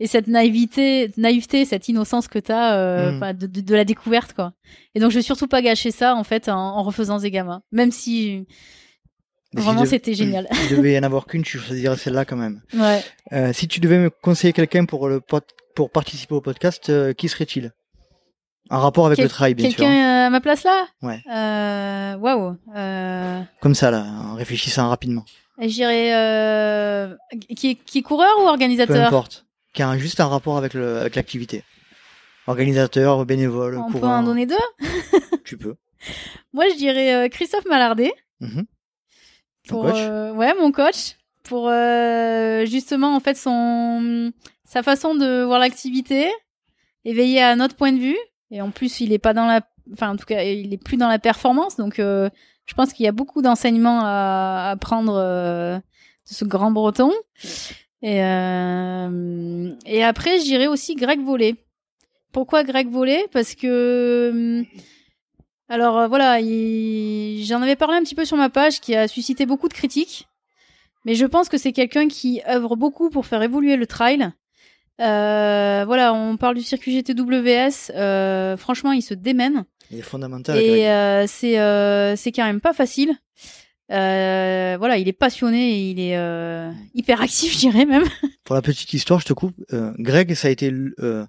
et 0.00 0.06
cette 0.06 0.28
naïveté, 0.28 1.10
naïveté, 1.16 1.64
cette 1.64 1.88
innocence 1.88 2.28
que 2.28 2.38
t'as 2.38 2.76
euh, 2.76 3.10
Mm. 3.12 3.16
enfin, 3.16 3.34
de, 3.34 3.46
de, 3.46 3.60
de 3.60 3.74
la 3.74 3.84
découverte 3.84 4.32
quoi. 4.32 4.52
Et 4.94 5.00
donc 5.00 5.10
je 5.10 5.16
vais 5.16 5.22
surtout 5.22 5.48
pas 5.48 5.60
gâcher 5.62 5.90
ça 5.90 6.14
en 6.14 6.24
fait 6.24 6.48
en, 6.48 6.56
en 6.56 6.82
refaisant 6.82 7.18
Zegama, 7.18 7.62
même 7.72 7.90
si 7.90 8.46
vraiment 9.54 9.84
c'était 9.86 10.14
génial. 10.14 10.46
Il 10.70 10.76
devait 10.76 10.92
y 10.94 10.98
en 10.98 11.02
avoir 11.02 11.26
qu'une, 11.26 11.42
tu 11.42 11.58
choisirais 11.58 11.96
celle-là 11.96 12.24
quand 12.24 12.36
même. 12.36 12.60
ouais. 12.74 13.02
Euh, 13.32 13.52
si 13.52 13.66
tu 13.68 13.80
devais 13.80 13.98
me 13.98 14.10
conseiller 14.10 14.52
quelqu'un 14.52 14.84
pour 14.84 15.08
le 15.08 15.20
pour 15.74 15.90
participer 15.90 16.34
au 16.34 16.40
podcast, 16.40 16.90
euh, 16.90 17.12
qui 17.12 17.28
serait-il? 17.28 17.72
En 18.70 18.80
rapport 18.80 19.06
avec 19.06 19.16
Quel- 19.16 19.24
le 19.24 19.30
trail, 19.30 19.54
bien 19.54 19.70
sûr. 19.70 19.78
Quelqu'un 19.78 20.24
euh, 20.24 20.26
à 20.26 20.30
ma 20.30 20.40
place 20.42 20.62
là? 20.64 20.86
Ouais. 21.00 21.20
Euh, 21.32 22.16
Waouh. 22.18 22.56
Euh, 22.76 23.40
Comme 23.62 23.74
ça, 23.74 23.90
là, 23.90 24.04
en 24.30 24.34
réfléchissant 24.34 24.88
rapidement. 24.90 25.24
J'irais 25.60 26.14
euh, 26.14 27.14
qui 27.56 27.70
est 27.70 27.74
qui 27.74 27.98
est 27.98 28.02
coureur 28.02 28.32
ou 28.38 28.42
Peu 28.42 28.48
organisateur 28.48 29.06
importe. 29.06 29.46
Qui 29.72 29.82
a 29.82 29.98
juste 29.98 30.20
un 30.20 30.28
rapport 30.28 30.56
avec 30.56 30.74
le 30.74 30.98
avec 30.98 31.16
l'activité. 31.16 31.64
Organisateur, 32.46 33.26
bénévole, 33.26 33.76
On 33.76 33.92
peut 33.92 33.98
coureur. 33.98 34.18
en 34.18 34.22
donner 34.22 34.46
deux? 34.46 34.56
Tu 35.44 35.58
peux. 35.58 35.76
Moi, 36.52 36.64
je 36.70 36.76
dirais 36.76 37.14
euh, 37.14 37.28
Christophe 37.28 37.64
Malardet. 37.66 38.12
Mhm. 38.40 38.64
Pour, 39.68 39.82
coach? 39.84 39.94
euh, 39.96 40.32
ouais, 40.32 40.54
mon 40.54 40.72
coach. 40.72 41.16
Pour 41.42 41.68
euh, 41.68 42.64
justement, 42.66 43.14
en 43.14 43.20
fait, 43.20 43.36
son 43.36 44.32
sa 44.64 44.82
façon 44.82 45.14
de 45.14 45.42
voir 45.44 45.58
l'activité, 45.58 46.28
éveiller 47.04 47.42
à 47.42 47.56
notre 47.56 47.74
point 47.76 47.92
de 47.92 47.98
vue. 47.98 48.16
Et 48.50 48.60
en 48.62 48.70
plus, 48.70 49.00
il 49.00 49.12
est 49.12 49.18
pas 49.18 49.34
dans 49.34 49.46
la, 49.46 49.60
enfin, 49.92 50.10
en 50.10 50.16
tout 50.16 50.24
cas, 50.26 50.42
il 50.42 50.72
est 50.72 50.82
plus 50.82 50.96
dans 50.96 51.08
la 51.08 51.18
performance. 51.18 51.76
Donc, 51.76 51.98
euh, 51.98 52.28
je 52.68 52.74
pense 52.74 52.92
qu'il 52.92 53.04
y 53.04 53.08
a 53.08 53.12
beaucoup 53.12 53.40
d'enseignements 53.42 54.00
à, 54.04 54.68
à 54.70 54.76
prendre 54.76 55.14
euh, 55.16 55.76
de 55.78 55.82
ce 56.24 56.44
grand 56.44 56.70
breton. 56.70 57.10
Et, 58.02 58.22
euh, 58.22 59.72
et 59.86 60.04
après, 60.04 60.38
j'irai 60.38 60.68
aussi 60.68 60.94
Greg 60.94 61.20
Volé. 61.24 61.56
Pourquoi 62.30 62.62
Greg 62.62 62.88
Volé 62.90 63.26
Parce 63.32 63.54
que 63.54 64.62
alors 65.70 65.98
euh, 65.98 66.08
voilà, 66.08 66.40
il- 66.40 67.42
j'en 67.44 67.62
avais 67.62 67.74
parlé 67.76 67.96
un 67.96 68.02
petit 68.02 68.14
peu 68.14 68.24
sur 68.24 68.36
ma 68.36 68.50
page 68.50 68.80
qui 68.80 68.94
a 68.94 69.08
suscité 69.08 69.46
beaucoup 69.46 69.68
de 69.68 69.74
critiques. 69.74 70.28
Mais 71.04 71.14
je 71.14 71.24
pense 71.26 71.48
que 71.48 71.56
c'est 71.58 71.72
quelqu'un 71.72 72.06
qui 72.08 72.42
œuvre 72.46 72.76
beaucoup 72.76 73.08
pour 73.08 73.24
faire 73.26 73.42
évoluer 73.42 73.76
le 73.76 73.86
trail. 73.86 74.30
Euh, 75.00 75.84
voilà, 75.86 76.12
on 76.12 76.36
parle 76.36 76.56
du 76.56 76.62
circuit 76.62 76.92
GTWS. 76.92 77.92
Euh, 77.94 78.56
franchement, 78.56 78.92
il 78.92 79.02
se 79.02 79.14
démène. 79.14 79.64
Il 79.90 79.98
est 79.98 80.02
fondamental. 80.02 80.58
Et 80.58 80.88
euh, 80.88 81.26
c'est 81.26 81.58
euh, 81.58 82.16
c'est 82.16 82.32
quand 82.32 82.44
même 82.44 82.60
pas 82.60 82.72
facile. 82.72 83.14
Euh, 83.90 84.76
voilà, 84.78 84.98
il 84.98 85.08
est 85.08 85.14
passionné 85.14 85.70
et 85.70 85.90
il 85.90 86.00
est 86.00 86.16
euh, 86.16 86.70
hyper 86.94 87.22
actif, 87.22 87.52
je 87.54 87.58
dirais 87.58 87.86
même. 87.86 88.04
Pour 88.44 88.54
la 88.54 88.62
petite 88.62 88.92
histoire, 88.92 89.20
je 89.20 89.26
te 89.26 89.32
coupe. 89.32 89.54
Euh, 89.72 89.92
Greg, 89.98 90.34
ça 90.34 90.48
a 90.48 90.50
été 90.50 90.70
le, 90.70 90.94
euh, 91.00 91.24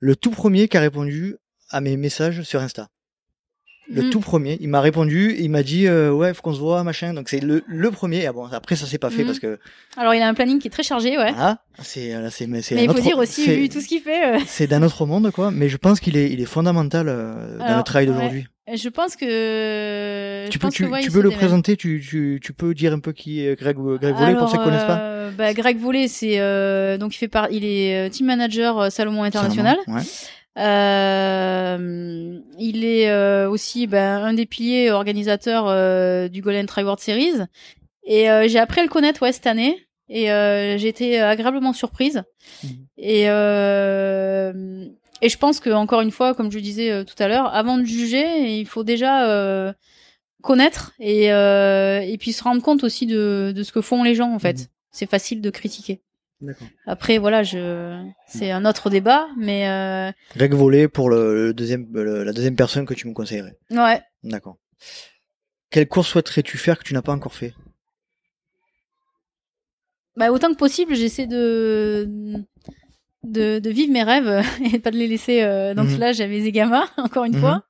le 0.00 0.16
tout 0.16 0.30
premier 0.30 0.68
qui 0.68 0.76
a 0.76 0.80
répondu 0.80 1.36
à 1.70 1.80
mes 1.80 1.96
messages 1.96 2.42
sur 2.42 2.60
Insta. 2.60 2.88
Le 3.92 4.02
Mm. 4.04 4.10
tout 4.10 4.20
premier, 4.20 4.56
il 4.62 4.68
m'a 4.68 4.80
répondu, 4.80 5.34
il 5.38 5.50
m'a 5.50 5.62
dit 5.62 5.86
euh, 5.86 6.10
ouais, 6.10 6.32
faut 6.32 6.40
qu'on 6.40 6.54
se 6.54 6.58
voit, 6.58 6.82
machin. 6.84 7.12
Donc 7.12 7.28
c'est 7.28 7.40
le, 7.40 7.62
le 7.66 7.90
premier. 7.90 8.26
Ah 8.26 8.32
bon, 8.32 8.46
après 8.50 8.76
ça 8.76 8.86
s'est 8.86 8.96
pas 8.98 9.10
fait 9.10 9.20
Mhm. 9.22 9.26
parce 9.26 9.38
que 9.40 9.58
Alors, 9.98 10.14
il 10.14 10.22
a 10.22 10.26
un 10.28 10.32
planning 10.34 10.58
qui 10.58 10.68
est 10.68 10.70
très 10.70 10.82
chargé, 10.82 11.18
ouais. 11.18 11.32
voilà, 11.32 11.58
c'est 11.82 12.08
là, 12.18 12.30
c'est 12.30 12.46
mais 12.46 12.62
c'est 12.62 12.76
Mais 12.76 12.84
il 12.84 12.86
faut 12.88 12.94
autre- 12.94 13.02
dire 13.02 13.18
aussi, 13.18 13.44
vu 13.46 13.68
tout 13.68 13.80
ce 13.82 13.86
qu'il 13.88 14.00
fait. 14.00 14.36
euh, 14.36 14.38
c'est 14.46 14.66
d'un 14.66 14.82
autre 14.82 15.04
monde 15.04 15.30
quoi. 15.32 15.50
Mais 15.50 15.68
je 15.68 15.76
pense 15.76 16.00
qu'il 16.00 16.16
est 16.16 16.30
il 16.30 16.40
est 16.40 16.46
fondamental 16.46 17.06
euh, 17.08 17.58
dans 17.58 17.76
le 17.76 17.94
ouais. 17.94 18.06
d'aujourd'hui. 18.06 18.46
Je 18.74 18.88
pense 18.88 19.16
que. 19.16 20.48
Tu 20.48 20.58
peux 20.58 20.66
pense 20.68 20.74
tu, 20.74 20.84
que, 20.84 20.88
ouais, 20.90 21.00
tu 21.02 21.10
peux 21.10 21.20
le 21.20 21.30
présenter, 21.30 21.76
tu, 21.76 22.02
tu 22.06 22.40
tu 22.42 22.52
peux 22.54 22.72
dire 22.72 22.94
un 22.94 23.00
peu 23.00 23.12
qui 23.12 23.44
est 23.44 23.58
Greg 23.58 23.76
Greg 23.76 24.14
Vollet 24.14 24.34
pour 24.36 24.48
ceux 24.48 24.56
qui 24.56 24.64
connaissent 24.64 24.84
pas. 24.84 24.98
euh, 25.00 25.30
bah, 25.36 25.52
Greg 25.52 25.78
Vollet, 25.78 26.08
c'est 26.08 26.40
euh, 26.40 26.96
donc 26.96 27.14
il 27.14 27.18
fait 27.18 27.28
par, 27.28 27.50
il 27.50 27.64
est 27.64 28.06
euh, 28.06 28.08
team 28.08 28.26
manager 28.26 28.78
euh, 28.78 28.88
Salomon 28.90 29.24
International. 29.24 29.76
Ouais. 29.86 30.00
Euh, 30.58 32.38
il 32.58 32.84
est 32.84 33.10
euh, 33.10 33.50
aussi 33.50 33.86
ben, 33.86 34.22
un 34.22 34.34
des 34.34 34.46
piliers 34.46 34.90
organisateurs 34.90 35.66
euh, 35.68 36.28
du 36.28 36.42
Golden 36.42 36.66
Tri 36.66 36.82
World 36.82 37.00
Series. 37.00 37.42
Et 38.06 38.26
j'ai 38.48 38.58
appris 38.58 38.80
à 38.80 38.82
le 38.82 38.90
connaître 38.90 39.22
ouais, 39.22 39.32
cette 39.32 39.46
année. 39.46 39.78
Et 40.10 40.26
j'ai 40.26 40.88
été 40.88 41.20
agréablement 41.20 41.72
surprise. 41.72 42.22
Mhm. 42.62 42.70
Et, 42.98 43.22
et 43.22 45.28
je 45.28 45.38
pense 45.38 45.58
que 45.58 45.70
encore 45.70 46.02
une 46.02 46.10
fois, 46.10 46.34
comme 46.34 46.50
je 46.50 46.56
le 46.56 46.62
disais 46.62 47.04
tout 47.06 47.14
à 47.18 47.28
l'heure, 47.28 47.46
avant 47.54 47.78
de 47.78 47.84
juger, 47.84 48.58
il 48.58 48.66
faut 48.66 48.84
déjà 48.84 49.74
connaître 50.42 50.92
et, 51.00 51.28
et 51.28 52.16
puis 52.20 52.34
se 52.34 52.44
rendre 52.44 52.60
compte 52.60 52.84
aussi 52.84 53.06
de, 53.06 53.54
de 53.56 53.62
ce 53.62 53.72
que 53.72 53.80
font 53.80 54.02
les 54.02 54.14
gens 54.14 54.34
en 54.34 54.38
fait. 54.38 54.58
Mhm. 54.58 54.66
C'est 54.90 55.10
facile 55.10 55.40
de 55.40 55.48
critiquer. 55.48 56.02
Après 56.86 57.18
voilà, 57.18 57.42
je 57.42 58.02
c'est 58.26 58.50
un 58.50 58.64
autre 58.64 58.90
débat, 58.90 59.28
mais 59.36 59.68
euh, 59.68 60.12
Greg 60.36 60.52
Vollet 60.54 60.88
pour 60.88 61.08
le, 61.10 61.46
le 61.46 61.54
deuxième 61.54 61.86
le- 61.92 62.24
la 62.24 62.32
deuxième 62.32 62.56
personne 62.56 62.86
que 62.86 62.94
tu 62.94 63.06
me 63.08 63.12
conseillerais. 63.14 63.56
ouais. 63.70 64.02
D'accord. 64.22 64.56
Quelle 65.70 65.88
course 65.88 66.08
souhaiterais-tu 66.08 66.56
faire 66.58 66.78
que 66.78 66.84
tu 66.84 66.94
n'as 66.94 67.02
pas 67.02 67.12
encore 67.12 67.34
fait? 67.34 67.54
Bah 70.16 70.30
autant 70.30 70.50
que 70.52 70.56
possible, 70.58 70.94
j'essaie 70.94 71.26
de 71.26 72.08
de, 73.24 73.58
de 73.58 73.70
vivre 73.70 73.92
mes 73.92 74.02
rêves 74.02 74.44
et 74.74 74.78
pas 74.78 74.90
de 74.90 74.96
les 74.96 75.08
laisser. 75.08 75.42
euh, 75.42 75.74
donc 75.74 75.88
Mhm. 75.90 75.98
là, 75.98 76.12
j'avais 76.12 76.40
Zegama 76.40 76.86
encore 76.96 77.24
une 77.24 77.34
Mhm. 77.34 77.40
fois. 77.40 77.64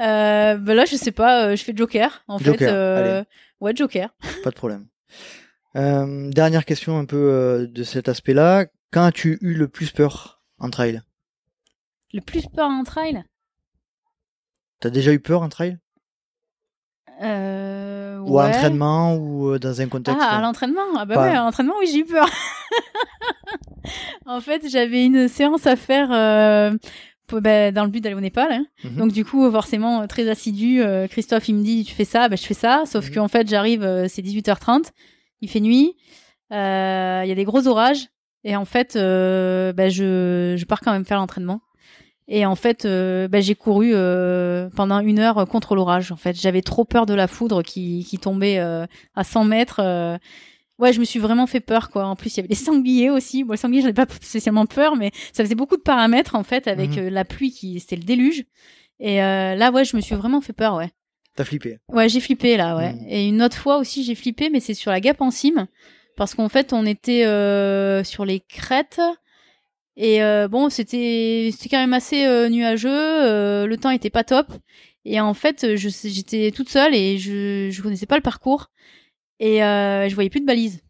Euh, 0.00 0.56
bah 0.56 0.74
là, 0.74 0.84
je 0.84 0.96
sais 0.96 1.12
pas, 1.12 1.46
euh, 1.46 1.56
je 1.56 1.62
fais 1.64 1.72
Joker 1.74 2.24
en 2.28 2.38
Joker, 2.38 2.58
fait. 2.58 2.74
euh, 2.74 3.18
allez. 3.18 3.24
Ouais, 3.60 3.72
Joker. 3.76 4.10
Pas 4.42 4.50
de 4.50 4.54
problème. 4.56 4.86
Euh, 5.76 6.30
dernière 6.30 6.64
question 6.64 6.98
un 6.98 7.04
peu 7.04 7.16
euh, 7.16 7.66
de 7.66 7.82
cet 7.82 8.08
aspect-là. 8.08 8.66
Quand 8.92 9.04
as-tu 9.04 9.38
eu 9.40 9.54
le 9.54 9.68
plus 9.68 9.90
peur 9.90 10.42
en 10.58 10.70
trail? 10.70 11.02
Le 12.12 12.20
plus 12.20 12.46
peur 12.46 12.68
en 12.68 12.84
trail? 12.84 13.24
T'as 14.80 14.90
déjà 14.90 15.12
eu 15.12 15.18
peur 15.20 15.42
en 15.42 15.48
trail? 15.48 15.78
Euh, 17.22 18.18
Ou 18.20 18.38
à 18.38 18.44
ouais. 18.44 18.48
entraînement 18.50 19.16
ou 19.16 19.50
euh, 19.50 19.58
dans 19.58 19.80
un 19.80 19.88
contexte 19.88 20.20
Ah, 20.22 20.38
à 20.38 20.40
l'entraînement? 20.40 20.82
Ah 20.96 21.04
bah 21.04 21.14
Pas- 21.16 21.22
ouais, 21.24 21.30
à 21.36 21.42
l'entraînement, 21.44 21.74
oui, 21.80 21.86
j'ai 21.90 21.98
eu 21.98 22.04
peur. 22.04 22.28
en 24.26 24.40
fait, 24.40 24.68
j'avais 24.68 25.04
une 25.04 25.28
séance 25.28 25.66
à 25.66 25.76
faire 25.76 26.10
euh, 26.12 26.76
bah, 27.32 27.70
dans 27.72 27.84
le 27.84 27.90
but 27.90 28.00
d'aller 28.00 28.16
au 28.16 28.20
Népal. 28.20 28.48
hein. 28.52 28.66
Mhm. 28.84 28.96
Donc 28.96 29.12
du 29.12 29.24
coup, 29.24 29.48
forcément, 29.50 30.02
euh, 30.02 30.06
très 30.06 30.28
assidu. 30.28 30.82
euh, 30.82 31.06
Christophe, 31.08 31.48
il 31.48 31.56
me 31.56 31.62
dit, 31.64 31.84
tu 31.84 31.94
fais 31.94 32.04
ça, 32.04 32.28
bah, 32.28 32.36
je 32.36 32.44
fais 32.44 32.54
ça. 32.54 32.84
Sauf 32.86 33.08
Mhm. 33.08 33.14
qu'en 33.14 33.28
fait, 33.28 33.48
j'arrive, 33.48 33.82
euh, 33.82 34.06
c'est 34.08 34.22
18h30, 34.22 34.90
il 35.44 35.48
fait 35.48 35.60
nuit, 35.60 35.94
euh, 36.52 37.20
il 37.24 37.28
y 37.28 37.32
a 37.32 37.34
des 37.34 37.44
gros 37.44 37.66
orages. 37.68 38.08
Et 38.44 38.56
en 38.56 38.64
fait, 38.64 38.96
euh, 38.96 39.72
bah, 39.72 39.88
je, 39.88 40.54
je 40.56 40.64
pars 40.66 40.80
quand 40.80 40.92
même 40.92 41.04
faire 41.04 41.18
l'entraînement. 41.18 41.60
Et 42.26 42.46
en 42.46 42.56
fait, 42.56 42.84
euh, 42.84 43.28
bah, 43.28 43.40
j'ai 43.40 43.54
couru 43.54 43.92
euh, 43.92 44.68
pendant 44.74 45.00
une 45.00 45.18
heure 45.18 45.46
contre 45.46 45.74
l'orage. 45.74 46.12
En 46.12 46.16
fait, 46.16 46.38
j'avais 46.38 46.62
trop 46.62 46.84
peur 46.84 47.06
de 47.06 47.14
la 47.14 47.26
foudre 47.26 47.62
qui, 47.62 48.04
qui 48.08 48.18
tombait 48.18 48.58
à 48.58 49.24
100 49.24 49.44
mètres. 49.44 50.18
Ouais, 50.78 50.92
je 50.92 50.98
me 50.98 51.04
suis 51.04 51.20
vraiment 51.20 51.46
fait 51.46 51.60
peur, 51.60 51.90
quoi. 51.90 52.04
En 52.06 52.16
plus, 52.16 52.34
il 52.34 52.38
y 52.38 52.40
avait 52.40 52.48
les 52.48 52.54
sangliers 52.56 53.08
aussi. 53.10 53.44
Bon, 53.44 53.52
les 53.52 53.58
sangliers, 53.58 53.82
j'en 53.82 53.88
ai 53.88 53.92
pas 53.92 54.06
spécialement 54.20 54.66
peur, 54.66 54.96
mais 54.96 55.12
ça 55.32 55.44
faisait 55.44 55.54
beaucoup 55.54 55.76
de 55.76 55.82
paramètres, 55.82 56.34
en 56.34 56.42
fait, 56.42 56.66
avec 56.66 56.98
euh, 56.98 57.10
la 57.10 57.24
pluie 57.24 57.52
qui, 57.52 57.78
c'était 57.78 57.96
le 57.96 58.02
déluge. 58.02 58.44
Et 59.00 59.16
là, 59.18 59.70
ouais, 59.70 59.84
je 59.84 59.96
me 59.96 60.00
suis 60.00 60.14
vraiment 60.14 60.40
fait 60.40 60.52
peur, 60.52 60.76
ouais. 60.76 60.90
T'as 61.36 61.44
flippé. 61.44 61.78
Ouais, 61.88 62.08
j'ai 62.08 62.20
flippé 62.20 62.56
là, 62.56 62.76
ouais. 62.76 62.92
Mhm. 62.92 63.06
Et 63.08 63.28
une 63.28 63.42
autre 63.42 63.56
fois 63.56 63.78
aussi, 63.78 64.04
j'ai 64.04 64.14
flippé, 64.14 64.50
mais 64.50 64.60
c'est 64.60 64.74
sur 64.74 64.90
la 64.90 65.00
Gap 65.00 65.20
en 65.20 65.30
cime, 65.30 65.66
parce 66.16 66.34
qu'en 66.34 66.48
fait, 66.48 66.72
on 66.72 66.86
était 66.86 67.24
euh, 67.26 68.04
sur 68.04 68.24
les 68.24 68.40
crêtes. 68.40 69.00
Et 69.96 70.22
euh, 70.22 70.48
bon, 70.48 70.70
c'était 70.70 71.50
c'était 71.52 71.68
quand 71.68 71.78
même 71.80 71.92
assez 71.92 72.24
euh, 72.24 72.48
nuageux, 72.48 72.88
le 73.66 73.76
temps 73.76 73.90
était 73.90 74.10
pas 74.10 74.24
top. 74.24 74.46
Et 75.04 75.20
en 75.20 75.34
fait, 75.34 75.76
j'étais 75.76 76.50
toute 76.50 76.68
seule 76.68 76.94
et 76.94 77.18
je 77.18 77.68
je 77.70 77.82
connaissais 77.82 78.06
pas 78.06 78.16
le 78.16 78.22
parcours 78.22 78.70
et 79.38 79.58
je 79.58 80.14
voyais 80.14 80.30
plus 80.30 80.40
de 80.40 80.46
balises. 80.46 80.82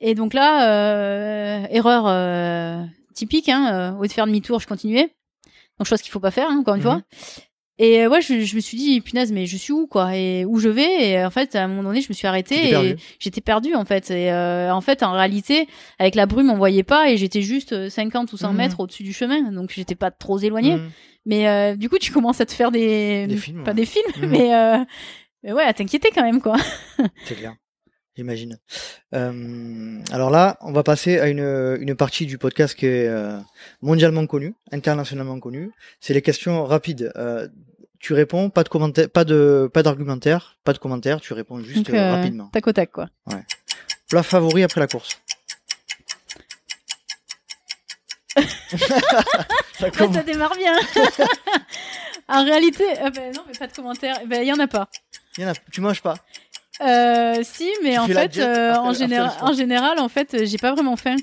Et 0.00 0.14
donc 0.14 0.32
là, 0.34 1.66
erreur 1.70 2.88
typique, 3.14 3.48
hein, 3.48 3.94
au 3.98 4.02
lieu 4.02 4.08
de 4.08 4.12
faire 4.12 4.26
demi-tour, 4.26 4.58
je 4.60 4.66
continuais. 4.66 5.14
Donc 5.78 5.86
chose 5.86 6.00
qu'il 6.02 6.10
faut 6.10 6.20
pas 6.20 6.30
faire, 6.30 6.48
hein, 6.50 6.58
encore 6.60 6.74
une 6.76 6.80
Mhm. 6.82 6.86
fois. 6.90 7.02
Et 7.78 8.00
euh, 8.02 8.08
ouais, 8.08 8.22
je, 8.22 8.40
je 8.40 8.56
me 8.56 8.60
suis 8.60 8.76
dit, 8.78 9.00
punaise, 9.02 9.32
mais 9.32 9.44
je 9.46 9.56
suis 9.58 9.72
où, 9.72 9.86
quoi? 9.86 10.16
Et 10.16 10.44
où 10.46 10.58
je 10.58 10.68
vais? 10.70 11.10
Et 11.10 11.24
en 11.24 11.30
fait, 11.30 11.54
à 11.54 11.64
un 11.64 11.68
moment 11.68 11.82
donné, 11.82 12.00
je 12.00 12.08
me 12.08 12.14
suis 12.14 12.26
arrêtée 12.26 12.70
et 12.72 12.96
j'étais 13.18 13.40
perdue, 13.42 13.74
en 13.74 13.84
fait. 13.84 14.10
Et 14.10 14.32
euh, 14.32 14.72
en 14.72 14.80
fait, 14.80 15.02
en 15.02 15.12
réalité, 15.12 15.68
avec 15.98 16.14
la 16.14 16.24
brume, 16.26 16.48
on 16.50 16.56
voyait 16.56 16.82
pas 16.84 17.10
et 17.10 17.16
j'étais 17.18 17.42
juste 17.42 17.72
euh, 17.74 17.90
50 17.90 18.32
ou 18.32 18.36
100 18.38 18.50
Mhm. 18.52 18.56
mètres 18.56 18.80
au-dessus 18.80 19.02
du 19.02 19.12
chemin. 19.12 19.52
Donc, 19.52 19.72
j'étais 19.74 19.94
pas 19.94 20.10
trop 20.10 20.38
éloignée. 20.38 20.76
Mhm. 20.76 20.90
Mais 21.26 21.48
euh, 21.48 21.76
du 21.76 21.88
coup, 21.90 21.98
tu 21.98 22.12
commences 22.12 22.40
à 22.40 22.46
te 22.46 22.52
faire 22.52 22.70
des... 22.70 23.26
Des 23.26 23.36
films, 23.36 23.62
Pas 23.64 23.72
ouais. 23.72 23.76
des 23.76 23.84
films, 23.86 24.06
Mhm. 24.22 24.28
mais, 24.30 24.54
euh... 24.54 24.78
mais 25.42 25.52
ouais, 25.52 25.64
à 25.64 25.74
t'inquiéter 25.74 26.08
quand 26.14 26.22
même, 26.22 26.40
quoi. 26.40 26.56
C'est 27.24 27.34
clair. 27.34 27.54
J'imagine. 28.16 28.56
Euh, 29.14 29.98
alors 30.10 30.30
là, 30.30 30.56
on 30.62 30.72
va 30.72 30.82
passer 30.82 31.18
à 31.18 31.28
une, 31.28 31.76
une 31.80 31.94
partie 31.94 32.24
du 32.24 32.38
podcast 32.38 32.74
qui 32.74 32.86
est 32.86 33.06
euh, 33.08 33.38
mondialement 33.82 34.26
connue, 34.26 34.54
internationalement 34.72 35.38
connue. 35.38 35.70
C'est 36.00 36.14
les 36.14 36.22
questions 36.22 36.64
rapides. 36.64 37.12
Euh, 37.16 37.46
tu 38.06 38.14
réponds, 38.14 38.50
pas 38.50 38.62
de 38.62 38.68
commentaire, 38.68 39.10
pas 39.10 39.24
de, 39.24 39.68
pas 39.74 39.82
d'argumentaire, 39.82 40.56
pas 40.62 40.72
de 40.72 40.78
commentaire. 40.78 41.20
Tu 41.20 41.32
réponds 41.32 41.58
juste 41.58 41.86
Donc, 41.86 41.96
euh, 41.96 42.14
rapidement. 42.14 42.46
tac 42.52 42.64
au 42.68 42.72
tac, 42.72 42.92
quoi. 42.92 43.08
Plat 44.08 44.22
favori 44.22 44.62
après 44.62 44.78
la 44.78 44.86
course. 44.86 45.20
Ça 48.38 49.88
Ouais, 49.88 50.12
ça 50.14 50.22
démarre 50.22 50.54
bien. 50.56 50.72
en 52.28 52.44
réalité, 52.44 52.84
euh, 53.00 53.10
ben 53.10 53.34
non, 53.34 53.42
mais 53.48 53.54
pas 53.58 53.66
de 53.66 53.72
commentaire. 53.72 54.20
Ben, 54.26 54.40
il 54.42 54.46
y 54.48 54.52
en 54.52 54.58
a 54.60 54.68
pas. 54.68 54.88
Il 55.36 55.42
y 55.42 55.46
en 55.46 55.50
a- 55.50 55.54
tu 55.72 55.80
manges 55.80 56.00
pas. 56.00 56.14
Euh, 56.82 57.42
si, 57.42 57.68
mais 57.82 57.94
Tu 57.94 57.98
en 57.98 58.06
fait, 58.06 58.38
en, 58.78 58.92
général, 58.92 59.32
en 59.40 59.52
général, 59.52 59.98
en 59.98 60.08
fait, 60.08 60.44
j'ai 60.46 60.58
pas 60.58 60.72
vraiment 60.72 60.96
faim. 60.96 61.16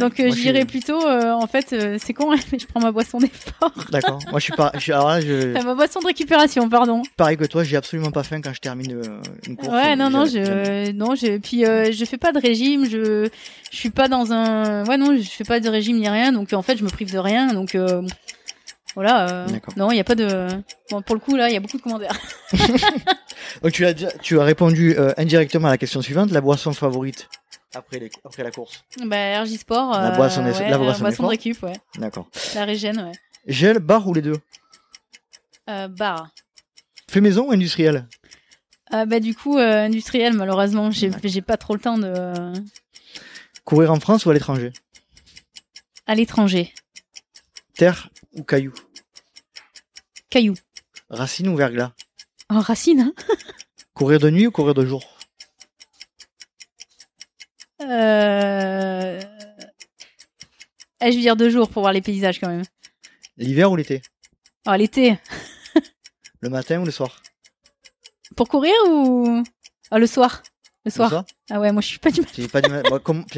Donc, 0.00 0.18
euh, 0.20 0.30
j'irais 0.30 0.64
plutôt, 0.64 1.00
euh, 1.06 1.32
en 1.32 1.46
fait, 1.46 1.72
euh, 1.72 1.96
c'est 2.02 2.12
con, 2.12 2.30
mais 2.52 2.58
je 2.58 2.66
prends 2.66 2.80
ma 2.80 2.90
boisson 2.92 3.18
d'effort. 3.18 3.72
D'accord. 3.90 4.18
Moi, 4.30 4.40
je 4.40 4.44
suis 4.44 4.52
pas. 4.52 4.72
Je 4.78 4.92
alors 4.92 5.08
là, 5.08 5.20
je, 5.20 5.52
ma 5.62 5.74
boisson 5.74 6.00
de 6.00 6.06
récupération, 6.06 6.68
pardon. 6.68 7.02
pareil 7.16 7.36
que 7.36 7.44
toi, 7.44 7.62
j'ai 7.64 7.76
absolument 7.76 8.10
pas 8.10 8.22
faim 8.24 8.40
quand 8.42 8.52
je 8.52 8.60
termine 8.60 8.92
euh, 8.94 9.20
une 9.46 9.56
course. 9.56 9.72
Ouais, 9.72 9.94
non, 9.96 10.10
non, 10.10 10.24
Jamais, 10.26 10.44
jamais. 10.46 10.84
je, 10.86 10.92
non, 10.92 11.14
je, 11.14 11.38
puis 11.38 11.64
euh, 11.64 11.92
je 11.92 12.04
fais 12.04 12.18
pas 12.18 12.32
de 12.32 12.40
régime, 12.40 12.84
je, 12.88 13.28
je 13.70 13.76
suis 13.76 13.90
pas 13.90 14.08
dans 14.08 14.32
un, 14.32 14.84
ouais, 14.86 14.96
non, 14.96 15.16
je 15.16 15.22
fais 15.28 15.44
pas 15.44 15.60
de 15.60 15.68
régime 15.68 15.98
ni 15.98 16.08
rien, 16.08 16.32
donc 16.32 16.52
en 16.52 16.62
fait, 16.62 16.76
je 16.76 16.84
me 16.84 16.88
prive 16.90 17.12
de 17.12 17.18
rien, 17.18 17.52
donc 17.54 17.74
euh, 17.74 18.02
voilà. 18.94 19.30
euh, 19.30 19.46
D'accord. 19.46 19.74
non, 19.76 19.90
il 19.92 19.96
y 19.96 20.00
a 20.00 20.04
pas 20.04 20.16
de, 20.16 20.48
bon, 20.90 21.00
pour 21.02 21.14
le 21.14 21.20
coup 21.20 21.36
là, 21.36 21.48
il 21.48 21.54
y 21.54 21.56
a 21.56 21.60
beaucoup 21.60 21.76
de 21.78 21.82
commentaires. 21.82 22.18
Donc 23.62 23.72
tu 23.72 23.86
as 23.86 23.94
tu 23.94 24.38
as 24.40 24.42
répondu 24.44 24.96
euh, 24.98 25.12
indirectement 25.16 25.68
à 25.68 25.70
la 25.70 25.78
question 25.78 26.02
suivante, 26.02 26.30
la 26.32 26.40
boisson 26.40 26.72
favorite 26.72 27.28
après 27.74 27.98
les, 27.98 28.10
après 28.24 28.42
la 28.42 28.50
course. 28.50 28.84
bah, 29.04 29.42
RJ 29.42 29.56
Sport. 29.58 29.92
La 29.92 30.12
euh, 30.12 30.16
boisson 30.16 30.42
des- 30.44 30.52
ouais, 30.52 30.70
la 30.70 30.78
boisson 30.78 31.22
de 31.24 31.28
récup, 31.28 31.62
ouais, 31.62 31.74
D'accord. 31.98 32.28
la 32.54 32.64
régène, 32.64 33.00
ouais. 33.00 33.12
Gel, 33.46 33.78
bar 33.78 34.06
ou 34.06 34.14
les 34.14 34.22
deux? 34.22 34.38
Euh, 35.68 35.88
bar. 35.88 36.28
Fait 37.10 37.20
maison 37.20 37.48
ou 37.48 37.52
industriel? 37.52 38.06
Euh, 38.94 39.04
bah 39.04 39.20
du 39.20 39.34
coup, 39.34 39.58
euh, 39.58 39.84
industriel, 39.84 40.32
malheureusement, 40.34 40.90
j'ai, 40.90 41.10
pas 41.42 41.56
trop 41.56 41.74
le 41.74 41.80
temps 41.80 41.98
de, 41.98 42.06
euh, 42.06 42.54
Courir 43.64 43.92
en 43.92 44.00
France 44.00 44.24
ou 44.24 44.30
à 44.30 44.34
l'étranger? 44.34 44.72
À 46.06 46.14
l'étranger. 46.14 46.72
Terre 47.74 48.08
ou 48.32 48.42
caillou 48.42 48.72
Caillou. 50.30 50.54
Racine 51.10 51.48
ou 51.48 51.56
verglas? 51.56 51.92
Oh, 52.50 52.60
racine, 52.60 53.00
hein. 53.00 53.12
Courir 53.94 54.20
de 54.20 54.30
nuit 54.30 54.46
ou 54.46 54.50
courir 54.50 54.72
de 54.74 54.86
jour? 54.86 55.17
Je 61.10 61.16
vais 61.16 61.22
dire 61.22 61.36
deux 61.36 61.50
jours 61.50 61.68
pour 61.68 61.82
voir 61.82 61.92
les 61.92 62.02
paysages 62.02 62.40
quand 62.40 62.48
même. 62.48 62.62
L'hiver 63.36 63.70
ou 63.70 63.76
l'été 63.76 64.02
Oh, 64.66 64.72
l'été. 64.74 65.18
Le 66.40 66.50
matin 66.50 66.80
ou 66.80 66.84
le 66.84 66.90
soir 66.90 67.22
Pour 68.36 68.48
courir 68.48 68.74
ou? 68.88 69.42
Ah, 69.90 69.98
le 69.98 70.06
soir. 70.06 70.42
Le 70.84 70.90
soir. 70.90 71.08
Le 71.08 71.10
soir 71.10 71.24
Ah 71.50 71.60
ouais, 71.60 71.72
moi 71.72 71.82
je 71.82 71.88
suis 71.88 71.98
pas 71.98 72.10
du 72.10 72.20
matin. 72.20 72.46
Pas 72.52 72.60
du 72.60 72.70
mal. 72.70 72.82
Moi, 72.88 73.00
comme... 73.00 73.24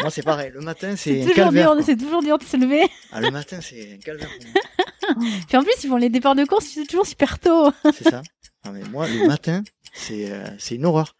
Moi, 0.00 0.10
c'est 0.10 0.22
pareil. 0.22 0.50
Le 0.54 0.60
matin, 0.60 0.94
c'est 0.96 1.22
un 1.22 1.28
calvaire. 1.34 1.74
c'est 1.84 1.96
toujours 1.96 2.22
dur 2.22 2.38
de 2.38 2.44
se 2.44 2.56
lever. 2.56 2.88
Ah, 3.12 3.20
le 3.20 3.30
matin, 3.30 3.60
c'est 3.60 3.94
un 3.94 3.98
calvaire. 3.98 4.30
Puis 5.48 5.56
en 5.56 5.62
plus, 5.62 5.74
ils 5.84 5.88
font 5.88 5.96
les 5.96 6.08
départs 6.08 6.34
de 6.34 6.44
course, 6.44 6.66
c'est 6.66 6.86
toujours 6.86 7.06
super 7.06 7.38
tôt. 7.38 7.72
C'est 7.92 8.08
ça. 8.08 8.22
Non, 8.64 8.72
mais 8.72 8.82
moi, 8.90 9.08
le 9.08 9.26
matin, 9.26 9.62
c'est 9.94 10.30
euh, 10.30 10.44
c'est 10.58 10.74
une 10.74 10.84
horreur. 10.84 11.16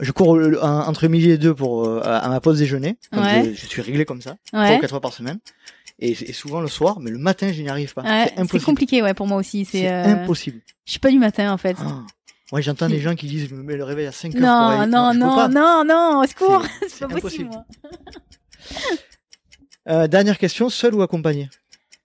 Je 0.00 0.12
cours 0.12 0.36
le- 0.36 0.62
en- 0.62 0.86
entre 0.86 1.08
midi 1.08 1.30
et 1.30 1.38
deux 1.38 1.54
pour 1.54 1.84
euh, 1.86 2.00
à 2.04 2.18
à 2.18 2.28
ma 2.28 2.40
pause 2.40 2.58
déjeuner. 2.58 2.96
Donc 3.12 3.24
Ouais. 3.24 3.44
je, 3.54 3.60
je 3.60 3.66
suis 3.66 3.82
réglé 3.82 4.04
comme 4.04 4.22
ça, 4.22 4.36
trois 4.46 4.60
ou 4.60 4.62
Ouais. 4.62 4.78
quatre 4.80 4.90
fois 4.90 5.00
par 5.00 5.12
semaine. 5.12 5.38
Et, 5.98 6.10
et 6.12 6.32
souvent 6.32 6.60
le 6.60 6.68
soir, 6.68 7.00
mais 7.00 7.10
le 7.10 7.18
matin, 7.18 7.50
je 7.52 7.60
n'y 7.60 7.68
arrive 7.68 7.92
pas. 7.94 8.02
Ouais, 8.02 8.24
c'est 8.28 8.34
c'est 8.34 8.40
impossible. 8.40 8.64
compliqué, 8.64 9.02
ouais, 9.02 9.14
pour 9.14 9.26
moi 9.26 9.36
aussi. 9.38 9.64
C'est, 9.64 9.78
C'est 9.80 9.88
euh, 9.92 10.22
impossible. 10.22 10.60
Je 10.84 10.92
suis 10.92 11.00
pas 11.00 11.10
du 11.10 11.18
matin 11.18 11.52
en 11.52 11.58
fait. 11.58 11.76
Ah. 11.80 12.02
Moi, 12.52 12.60
j'entends 12.62 12.86
Si. 12.86 12.92
des 12.94 13.00
gens 13.00 13.14
qui 13.16 13.26
disent, 13.26 13.48
je 13.50 13.54
me 13.54 13.62
mets 13.62 13.76
le 13.76 13.84
réveil 13.84 14.06
à 14.06 14.12
5 14.12 14.28
heures. 14.28 14.40
pour 14.40 14.40
non, 14.40 14.48
aller- 14.80 14.90
non, 14.90 15.08
je 15.12 15.18
peux 15.18 15.24
non, 15.24 15.36
pas. 15.36 15.48
non, 15.48 15.84
non, 15.84 16.20
au 16.22 16.26
secours, 16.26 16.64
C'est- 16.88 17.00
pas 17.06 17.08
possible. 17.18 17.18
impossible. 17.18 17.50
moi. 17.50 17.64
Euh, 19.88 20.06
dernière 20.06 20.36
question, 20.38 20.68
seul 20.68 20.94
ou 20.94 21.00
accompagné? 21.02 21.48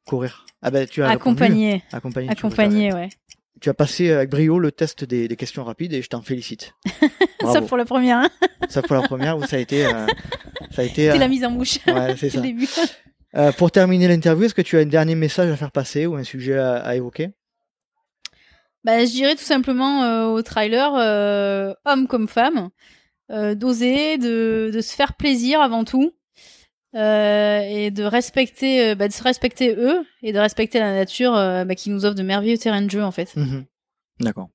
Courir. 0.05 0.45
Ah 0.61 0.71
ben, 0.71 0.87
tu 0.87 1.03
as 1.03 1.09
répondu. 1.09 1.19
Accompagné, 1.43 1.83
Accompagné. 1.91 2.27
tu 2.27 2.31
accompagné, 2.33 2.93
ouais. 2.93 3.09
Tu 3.63 3.69
as 3.69 3.73
passé 3.73 4.11
avec 4.11 4.29
brio 4.29 4.59
le 4.59 4.73
test 4.73 5.05
des, 5.05 5.29
des 5.29 5.35
questions 5.37 5.63
rapides 5.63 5.93
et 5.93 6.01
je 6.01 6.09
t'en 6.09 6.21
félicite. 6.21 6.73
Bravo. 7.39 7.59
Sauf 7.59 7.69
pour 7.69 7.77
la 7.77 7.85
première, 7.85 8.17
hein. 8.17 8.29
Sauf 8.69 8.85
pour 8.85 8.97
la 8.97 9.03
première 9.03 9.37
où 9.37 9.45
ça 9.45 9.55
a 9.55 9.59
été, 9.59 9.85
euh, 9.85 10.05
ça 10.69 10.81
a 10.81 10.83
été. 10.83 11.05
c'est 11.05 11.11
euh, 11.11 11.17
la 11.17 11.29
mise 11.29 11.45
en 11.45 11.51
bouche. 11.51 11.79
Ouais, 11.87 12.13
c'est 12.17 12.29
ça. 12.31 12.41
début. 12.41 12.67
Euh, 13.35 13.53
pour 13.53 13.71
terminer 13.71 14.09
l'interview, 14.09 14.43
est-ce 14.43 14.53
que 14.53 14.61
tu 14.61 14.75
as 14.75 14.81
un 14.81 14.85
dernier 14.85 15.15
message 15.15 15.49
à 15.49 15.55
faire 15.55 15.71
passer 15.71 16.05
ou 16.05 16.15
un 16.15 16.25
sujet 16.25 16.57
à, 16.57 16.75
à 16.75 16.95
évoquer? 16.95 17.29
Bah, 18.83 19.05
je 19.05 19.11
dirais 19.11 19.35
tout 19.35 19.43
simplement 19.45 20.03
euh, 20.03 20.25
aux 20.25 20.41
trailers, 20.41 20.95
euh, 20.95 21.73
hommes 21.85 22.07
comme 22.07 22.27
femmes, 22.27 22.67
euh, 23.31 23.55
d'oser, 23.55 24.17
de, 24.17 24.71
de 24.73 24.81
se 24.81 24.93
faire 24.93 25.13
plaisir 25.13 25.61
avant 25.61 25.85
tout, 25.85 26.11
euh, 26.95 27.61
et 27.61 27.91
de 27.91 28.03
respecter, 28.03 28.89
euh, 28.89 28.95
bah, 28.95 29.07
de 29.07 29.13
se 29.13 29.23
respecter 29.23 29.75
eux 29.75 30.03
et 30.21 30.31
de 30.31 30.39
respecter 30.39 30.79
la 30.79 30.93
nature 30.93 31.35
euh, 31.35 31.65
bah, 31.65 31.75
qui 31.75 31.89
nous 31.89 32.05
offre 32.05 32.15
de 32.15 32.23
merveilleux 32.23 32.57
terrains 32.57 32.81
de 32.81 32.89
jeu 32.89 33.03
en 33.03 33.11
fait. 33.11 33.35
Mhm. 33.35 33.65
D'accord. 34.19 34.49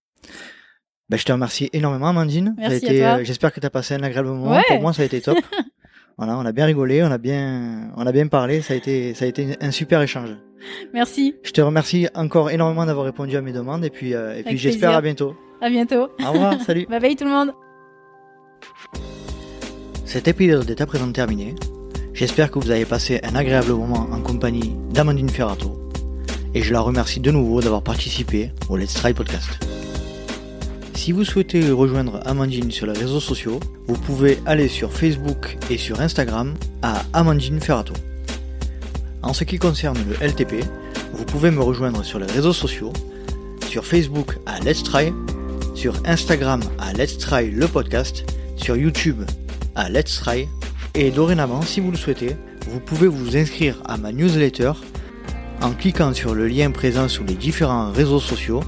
Ben, 1.09 1.17
je 1.17 1.25
te 1.25 1.33
remercie 1.33 1.71
énormément, 1.73 2.09
Amandine. 2.09 2.55
Merci 2.59 3.03
euh, 3.03 3.25
J'espère 3.25 3.53
que 3.53 3.61
tu 3.61 3.67
as 3.67 3.71
passé 3.71 3.95
un 3.95 4.03
agréable 4.03 4.29
moment. 4.29 4.51
Ouais. 4.51 4.63
Pour 4.69 4.81
moi, 4.81 4.93
ça 4.93 5.03
a 5.03 5.05
été 5.07 5.21
top. 5.21 5.39
voilà, 6.19 6.37
on 6.37 6.45
a 6.45 6.53
bien 6.53 6.67
rigolé, 6.67 7.03
on 7.03 7.11
a 7.11 7.19
bien, 7.19 7.91
on 7.97 8.07
a 8.07 8.13
bien 8.13 8.27
parlé. 8.27 8.61
Ça 8.61 8.75
a 8.75 8.77
été, 8.77 9.15
ça 9.15 9.25
a 9.25 9.29
été 9.29 9.57
un 9.61 9.71
super 9.71 10.03
échange. 10.03 10.37
Merci. 10.93 11.35
Je 11.43 11.53
te 11.53 11.61
remercie 11.61 12.09
encore 12.15 12.51
énormément 12.51 12.85
d'avoir 12.85 13.07
répondu 13.07 13.37
à 13.37 13.41
mes 13.41 13.53
demandes 13.53 13.85
et 13.85 13.91
puis, 13.91 14.15
euh, 14.15 14.37
et 14.37 14.43
puis 14.43 14.59
j'espère 14.59 14.91
à 14.91 15.01
bientôt. 15.01 15.35
À 15.63 15.71
bientôt. 15.71 16.09
Au 16.21 16.33
revoir, 16.33 16.61
salut. 16.61 16.87
Bye 16.91 17.01
bye 17.01 17.17
tout 17.17 17.25
le 17.25 17.31
monde. 17.31 17.53
Cet 20.05 20.29
épisode 20.29 20.69
est 20.69 20.81
à 20.81 20.87
présent 20.87 21.11
terminé. 21.11 21.55
J'espère 22.19 22.51
que 22.51 22.59
vous 22.59 22.73
avez 22.73 22.85
passé 22.85 23.21
un 23.23 23.37
agréable 23.37 23.71
moment 23.71 24.09
en 24.11 24.21
compagnie 24.21 24.75
d'Amandine 24.91 25.29
Ferrato. 25.29 25.79
Et 26.53 26.63
je 26.63 26.73
la 26.73 26.81
remercie 26.81 27.21
de 27.21 27.31
nouveau 27.31 27.61
d'avoir 27.61 27.81
participé 27.81 28.51
au 28.69 28.77
Let's 28.77 28.95
Try 28.95 29.15
Podcast. 29.15 29.49
Si 30.95 31.13
vous 31.13 31.25
souhaitez 31.25 31.71
rejoindre 31.71 32.21
Amandine 32.27 32.73
sur 32.73 32.89
les 32.89 32.99
réseaux 32.99 33.21
sociaux, 33.21 33.61
vous 33.87 33.97
pouvez 33.97 34.41
aller 34.47 34.67
sur 34.67 34.93
Facebook 34.93 35.59
et 35.71 35.79
sur 35.79 36.01
Instagram 36.01 36.55
à 36.83 37.05
Amandine 37.13 37.61
Ferrato. 37.61 37.95
En 39.23 39.33
ce 39.33 39.45
qui 39.45 39.61
concerne 39.61 39.99
le 40.09 40.27
LTP, 40.27 40.65
vous 41.13 41.25
pouvez 41.25 41.53
me 41.53 41.63
rejoindre 41.63 42.03
sur 42.03 42.19
les 42.19 42.27
réseaux 42.27 42.53
sociaux, 42.53 42.93
sur 43.69 43.87
Facebook 43.87 44.39
à 44.45 44.59
Let's 44.59 44.83
Try, 44.83 45.13
sur 45.77 45.95
Instagram 46.05 46.63
à 46.81 46.93
Let's 46.95 47.17
Try 47.17 47.49
le 47.49 47.69
podcast, 47.69 48.25
sur 48.57 48.77
YouTube 48.77 49.23
à 49.77 49.89
Let's 49.89 50.17
Try, 50.17 50.49
et 50.95 51.11
dorénavant, 51.11 51.63
si 51.63 51.81
vous 51.81 51.91
le 51.91 51.97
souhaitez, 51.97 52.37
vous 52.69 52.81
pouvez 52.81 53.09
vous 53.09 53.37
inscrire 53.37 53.81
à 53.87 53.97
ma 53.97 54.13
newsletter 54.13 54.73
en 55.63 55.71
cliquant 55.73 56.13
sur 56.13 56.35
le 56.35 56.47
lien 56.47 56.71
présent 56.71 57.09
sur 57.09 57.25
les 57.25 57.35
différents 57.35 57.91
réseaux 57.93 58.21
sociaux. 58.21 58.63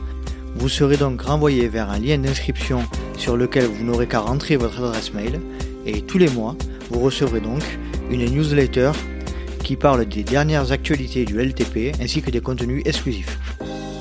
Vous 0.57 0.69
serez 0.69 0.97
donc 0.97 1.23
renvoyé 1.23 1.69
vers 1.69 1.91
un 1.91 1.99
lien 1.99 2.19
d'inscription 2.19 2.81
sur 3.17 3.37
lequel 3.37 3.67
vous 3.67 3.85
n'aurez 3.85 4.07
qu'à 4.07 4.21
rentrer 4.21 4.57
votre 4.57 4.83
adresse 4.83 5.15
mail, 5.15 5.41
et 5.87 6.03
tous 6.03 6.19
les 6.19 6.29
mois, 6.29 6.57
vous 6.91 7.01
recevrez 7.01 7.41
donc 7.41 7.63
une 8.11 8.25
newsletter 8.25 8.93
qui 9.63 9.77
parle 9.77 10.05
des 10.05 10.25
dernières 10.25 10.73
actualités 10.73 11.25
du 11.25 11.41
LTP 11.41 11.95
ainsi 12.03 12.23
que 12.23 12.31
des 12.31 12.41
contenus 12.41 12.83
exclusifs. 12.85 13.39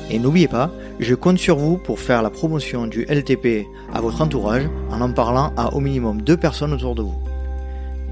Et 0.10 0.18
n'oubliez 0.18 0.48
pas, 0.48 0.72
je 1.00 1.14
compte 1.14 1.38
sur 1.38 1.58
vous 1.58 1.78
pour 1.78 2.00
faire 2.00 2.24
la 2.24 2.32
promotion 2.32 2.88
du 2.88 3.04
LTP 3.04 3.68
à 3.94 4.02
votre 4.02 4.22
entourage 4.22 4.68
en 4.90 5.02
en 5.02 5.12
parlant 5.12 5.54
à 5.56 5.74
au 5.76 5.80
minimum 5.80 6.22
deux 6.22 6.38
personnes 6.38 6.74
autour 6.74 6.96
de 6.96 7.04
vous. 7.04 7.29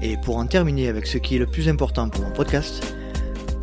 Et 0.02 0.16
pour 0.16 0.36
en 0.36 0.46
terminer 0.46 0.88
avec 0.88 1.06
ce 1.06 1.18
qui 1.18 1.36
est 1.36 1.38
le 1.38 1.46
plus 1.46 1.68
important 1.68 2.08
pour 2.08 2.24
mon 2.24 2.30
podcast, 2.30 2.94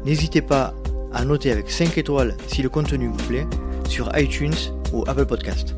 n'hésitez 0.06 0.42
pas 0.42 0.74
à 1.14 1.24
noter 1.24 1.52
avec 1.52 1.72
5 1.72 1.98
étoiles 1.98 2.36
si 2.48 2.62
le 2.62 2.70
contenu 2.70 3.08
vous 3.08 3.28
plaît 3.28 3.48
sur 3.88 4.12
iTunes 4.18 4.56
ou 4.92 5.04
Apple 5.08 5.26
Podcast. 5.26 5.76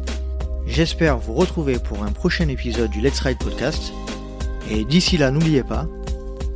J'espère 0.66 1.18
vous 1.18 1.34
retrouver 1.34 1.78
pour 1.80 2.04
un 2.04 2.12
prochain 2.12 2.48
épisode 2.50 2.90
du 2.90 3.02
Let's 3.02 3.20
Ride 3.20 3.38
Podcast. 3.38 3.94
Et 4.70 4.84
d'ici 4.84 5.18
là, 5.18 5.32
n'oubliez 5.32 5.64
pas, 5.64 5.88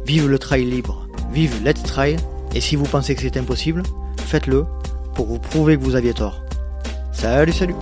vive 0.05 0.27
le 0.27 0.39
trail 0.39 0.65
libre, 0.65 1.07
vive 1.31 1.63
Let's 1.63 1.83
Try, 1.83 2.17
et 2.53 2.61
si 2.61 2.75
vous 2.75 2.85
pensez 2.85 3.15
que 3.15 3.21
c'est 3.21 3.37
impossible, 3.37 3.83
faites-le 4.17 4.65
pour 5.15 5.27
vous 5.27 5.39
prouver 5.39 5.77
que 5.77 5.83
vous 5.83 5.95
aviez 5.95 6.13
tort. 6.13 6.41
Salut, 7.13 7.53
salut 7.53 7.75